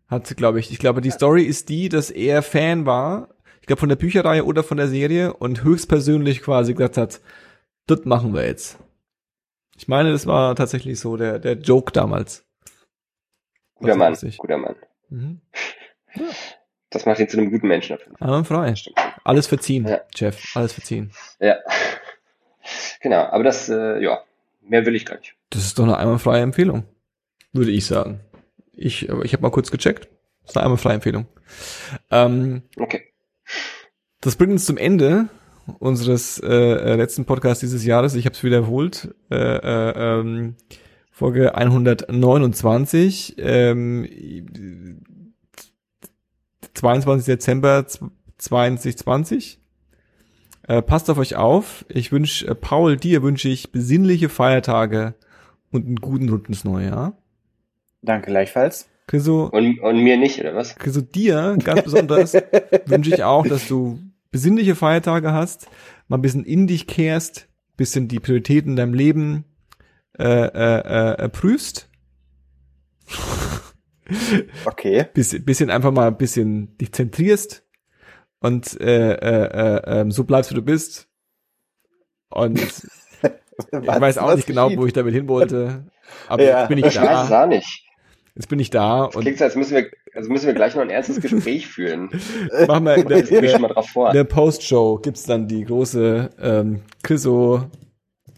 Hat, 0.09 0.37
glaube 0.37 0.59
ich. 0.61 0.71
Ich 0.73 0.79
glaube, 0.79 1.01
die 1.01 1.11
Story 1.11 1.43
ist 1.45 1.69
die, 1.69 1.89
dass 1.89 2.11
er 2.11 2.43
Fan 2.43 2.87
war, 2.87 3.29
ich 3.61 3.67
glaube 3.67 3.81
von 3.81 3.89
der 3.91 3.97
Bücherreihe 3.97 4.45
oder 4.45 4.63
von 4.65 4.79
der 4.79 4.89
Serie 4.89 5.35
und 5.35 5.63
höchstpersönlich 5.63 6.43
quasi 6.43 6.73
gesagt 6.73 6.97
hat, 6.97 7.21
das 7.87 8.05
machen 8.05 8.35
wir 8.35 8.47
jetzt. 8.47 8.79
Ich 9.77 9.87
meine, 9.89 10.11
das 10.11 10.27
war 10.27 10.57
tatsächlich 10.57 10.99
so 10.99 11.17
der, 11.17 11.39
der 11.39 11.55
Joke 11.55 11.93
damals. 11.93 12.45
Guter 13.75 13.95
Mann, 13.97 14.17
guter 14.39 14.59
Mann. 14.59 14.77
Mhm. 15.09 15.41
Das 16.91 17.05
macht 17.05 17.19
ihn 17.21 17.29
zu 17.29 17.37
einem 17.37 17.51
guten 17.51 17.69
Menschen. 17.69 17.99
Einwandfrei. 18.19 18.75
Stimmt. 18.75 18.97
Alles 19.23 19.47
verziehen, 19.47 19.87
Ja. 19.87 20.01
Jeff. 20.15 20.57
Alles 20.57 20.73
verziehen. 20.73 21.13
Ja. 21.39 21.57
Genau, 23.03 23.25
aber 23.25 23.45
das, 23.45 23.69
äh, 23.69 24.03
ja, 24.03 24.23
mehr 24.63 24.87
will 24.87 24.97
ich 24.97 25.05
gar 25.05 25.19
nicht. 25.19 25.35
Das 25.51 25.67
ist 25.67 25.79
doch 25.79 25.85
eine 25.85 25.99
einwandfreie 25.99 26.41
Empfehlung. 26.43 26.85
Würde 27.53 27.73
ich 27.73 27.85
sagen. 27.85 28.21
Ich, 28.79 29.11
aber 29.11 29.25
ich 29.25 29.33
habe 29.33 29.43
mal 29.43 29.51
kurz 29.51 29.71
gecheckt. 29.71 30.09
Das 30.43 30.53
ist 30.53 30.57
eine 30.57 30.67
einwandfreie 30.67 30.95
Empfehlung. 30.95 31.27
Ähm, 32.11 32.63
Okay. 32.77 33.03
Das 34.21 34.37
bringt 34.37 34.53
uns 34.53 34.65
zum 34.65 34.77
Ende 34.77 35.29
unseres 35.79 36.39
äh, 36.41 36.49
äh, 36.49 36.97
letzten 36.97 37.25
Podcasts 37.25 37.61
dieses 37.61 37.85
Jahres. 37.85 38.15
Ich 38.15 38.25
habe 38.25 38.35
es 38.35 38.43
wiederholt. 38.43 39.15
Äh, 39.31 39.37
äh, 39.37 40.21
ähm, 40.21 40.57
Folge 41.11 41.55
129. 41.55 43.37
Ähm, 43.39 44.09
22. 46.75 47.27
Dezember 47.27 47.87
2020. 48.39 49.61
Äh, 50.67 50.83
passt 50.83 51.11
auf 51.11 51.19
euch 51.19 51.37
auf. 51.37 51.85
Ich 51.89 52.13
wünsche, 52.13 52.47
äh, 52.47 52.55
Paul, 52.55 52.97
dir 52.97 53.23
wünsche 53.23 53.49
ich 53.49 53.73
besinnliche 53.73 54.29
Feiertage 54.29 55.15
und 55.71 55.87
einen 55.87 55.97
guten 55.97 56.29
Rutsch 56.29 56.49
ins 56.49 56.65
neue 56.65 56.87
Jahr. 56.87 57.19
Danke 58.03 58.31
gleichfalls. 58.31 58.89
Chriso, 59.07 59.47
Und, 59.47 59.81
und 59.81 60.03
mir 60.03 60.17
nicht, 60.19 60.39
oder 60.41 60.55
was? 60.55 60.77
Chriso, 60.77 61.01
dir 61.01 61.57
ganz 61.65 61.83
besonders 61.83 62.35
wünsche 62.87 63.15
ich 63.15 63.23
auch, 63.25 63.47
dass 63.47 63.67
du 63.67 63.99
besinnliche 64.31 64.75
Feiertage 64.75 65.33
hast, 65.33 65.69
mal 66.09 66.19
ein 66.19 66.23
bisschen 66.23 66.45
in 66.45 66.67
dich 66.67 66.87
kehrst, 66.87 67.49
bisschen 67.77 68.09
die 68.09 68.21
Prioritäten 68.21 68.73
in 68.73 68.77
deinem 68.77 68.95
Leben 68.95 69.45
äh, 70.19 70.25
äh, 70.25 71.15
äh, 71.25 71.29
prüfst 71.31 71.89
Okay. 74.65 75.07
Bisschen, 75.15 75.45
bisschen 75.45 75.71
einfach 75.71 75.93
mal 75.93 76.09
ein 76.09 76.17
bisschen 76.17 76.77
dich 76.79 76.93
zentrierst 76.93 77.63
und 78.41 78.81
äh, 78.81 79.13
äh, 79.13 79.45
äh, 79.77 80.01
ähm, 80.01 80.11
so 80.11 80.25
bleibst, 80.25 80.51
wie 80.51 80.55
du 80.55 80.63
bist. 80.63 81.09
Und 82.31 82.59
ich 82.63 82.81
weiß 83.73 84.19
auch 84.19 84.35
nicht 84.35 84.47
genau, 84.47 84.71
wo 84.77 84.87
ich 84.87 84.93
damit 84.95 85.13
hin 85.15 85.29
wollte. 85.29 85.85
Aber 86.29 86.43
Ja. 86.43 86.61
jetzt 86.61 86.69
bin 86.69 86.79
ich 86.79 86.87
Ich 86.87 86.97
weiß 87.01 87.25
es 87.25 87.29
da. 87.29 87.45
auch 87.45 87.49
nicht. 87.49 87.85
Jetzt 88.39 88.49
bin 88.49 88.61
ich 88.61 88.71
da 88.71 89.07
Das 89.07 89.17
und 89.17 89.23
klingt 89.23 89.39
so, 89.39 89.45
als 89.45 89.57
müssen 89.57 89.75
wir, 89.75 89.91
also 90.15 90.31
müssen 90.31 90.47
wir 90.47 90.55
gleich 90.55 90.77
noch 90.77 90.83
ein 90.83 90.91
ernstes 90.91 91.21
Gespräch 91.21 91.67
führen. 91.67 92.09
machen 92.69 92.85
wir 92.85 92.95
in 92.95 93.09
der, 93.09 93.19
ich 93.19 93.29
schon 93.29 93.57
in 93.57 93.61
mal 93.63 93.69
drauf 93.69 93.89
vor. 93.89 94.13
der 94.13 94.23
Post-Show 94.23 94.99
gibt's 94.99 95.25
dann 95.25 95.49
die 95.49 95.65
große 95.65 96.31
ähm, 96.41 96.83
Chriso 97.03 97.65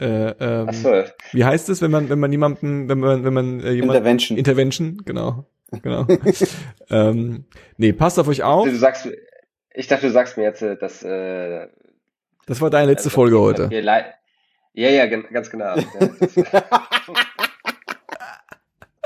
äh, 0.01 0.31
ähm, 0.41 0.67
Ach 0.71 0.73
so. 0.73 1.05
wie 1.33 1.45
heißt 1.45 1.69
es, 1.69 1.83
wenn 1.83 1.91
man, 1.91 2.09
wenn 2.09 2.19
man 2.19 2.33
jemanden, 2.33 2.89
wenn 2.89 2.99
man, 2.99 3.25
wenn 3.25 3.35
man 3.35 3.61
äh, 3.61 3.73
jemand 3.73 3.91
Intervention. 3.97 4.39
Intervention, 4.39 5.03
genau. 5.05 5.45
Genau. 5.83 6.05
ähm, 6.91 7.45
nee, 7.77 7.93
passt 7.93 8.19
auf 8.19 8.27
euch 8.27 8.43
auf. 8.43 8.69
Du 8.69 8.75
sagst, 8.75 9.09
ich 9.73 9.87
dachte, 9.87 10.07
du 10.09 10.13
sagst 10.13 10.37
mir 10.37 10.43
jetzt, 10.43 10.63
äh, 10.63 10.77
dass, 10.77 11.05
äh, 11.05 11.69
Das 12.47 12.61
war 12.61 12.71
deine 12.71 12.91
letzte 12.91 13.09
Folge 13.09 13.39
heute. 13.39 13.69
Ja, 14.73 14.89
ja, 14.91 15.07
ganz 15.07 15.49
genau. 15.49 15.77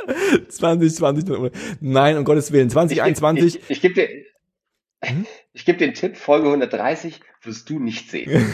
Ja, 0.06 0.14
das- 0.46 0.56
2020. 0.56 1.52
Nein, 1.80 2.16
um 2.18 2.24
Gottes 2.24 2.52
Willen. 2.52 2.70
2021. 2.70 3.56
Ich, 3.56 3.62
ich, 3.62 3.70
ich 3.70 3.80
gebe 3.80 3.94
dir, 3.94 4.08
Hm? 5.04 5.26
ich 5.52 5.66
gebe 5.66 5.76
den 5.78 5.92
Tipp, 5.92 6.16
Folge 6.16 6.46
130 6.48 7.20
wirst 7.42 7.68
du 7.68 7.78
nicht 7.78 8.10
sehen. 8.10 8.46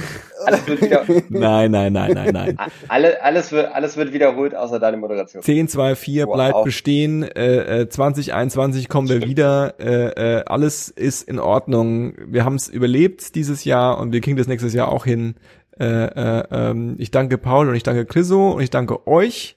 Alles 0.44 0.66
wird 0.66 0.82
wieder, 0.82 1.04
Nein, 1.28 1.70
nein, 1.70 1.92
nein, 1.92 2.12
nein, 2.12 2.32
nein. 2.32 2.56
alle, 2.88 3.22
alles 3.22 3.52
wird, 3.52 3.72
alles 3.72 3.96
wird 3.96 4.12
wiederholt, 4.12 4.56
außer 4.56 4.80
deine 4.80 4.96
Moderation. 4.96 5.44
10, 5.44 5.68
2, 5.68 5.94
4 5.94 6.26
Wow. 6.26 6.34
bleibt 6.34 6.64
bestehen. 6.64 7.22
Äh, 7.22 7.82
äh, 7.82 7.88
2021 7.88 8.88
kommen 8.88 9.08
wir 9.08 9.22
wieder. 9.22 9.74
Äh, 9.78 10.38
äh, 10.38 10.44
alles 10.46 10.88
ist 10.88 11.28
in 11.28 11.38
Ordnung. 11.38 12.14
Wir 12.26 12.44
haben 12.44 12.56
es 12.56 12.66
überlebt 12.68 13.36
dieses 13.36 13.62
Jahr 13.64 13.98
und 14.00 14.12
wir 14.12 14.20
kriegen 14.20 14.36
das 14.36 14.48
nächstes 14.48 14.74
Jahr 14.74 14.88
auch 14.90 15.04
hin. 15.04 15.36
Äh, 15.78 15.84
äh, 15.84 16.44
ähm, 16.50 16.96
ich 16.98 17.12
danke 17.12 17.38
Paul 17.38 17.68
und 17.68 17.76
ich 17.76 17.84
danke 17.84 18.04
Chriso 18.06 18.50
und 18.50 18.62
ich 18.62 18.70
danke 18.70 19.06
euch. 19.06 19.56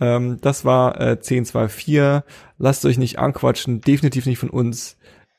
Ähm, 0.00 0.38
das 0.40 0.64
war 0.64 1.00
äh, 1.00 1.20
10, 1.20 1.44
2, 1.44 1.68
4. 1.68 2.24
Lasst 2.58 2.84
euch 2.84 2.98
nicht 2.98 3.18
anquatschen. 3.18 3.80
Definitiv 3.80 4.26
nicht 4.26 4.38
von 4.38 4.50
uns. 4.50 4.96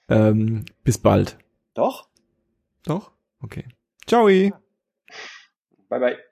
Ähm, 0.09 0.65
bis 0.83 0.97
bald. 0.97 1.37
Doch? 1.73 2.09
Doch? 2.83 3.11
Okay. 3.41 3.65
Ciao. 4.05 4.25
Bye, 5.89 5.99
bye. 5.99 6.28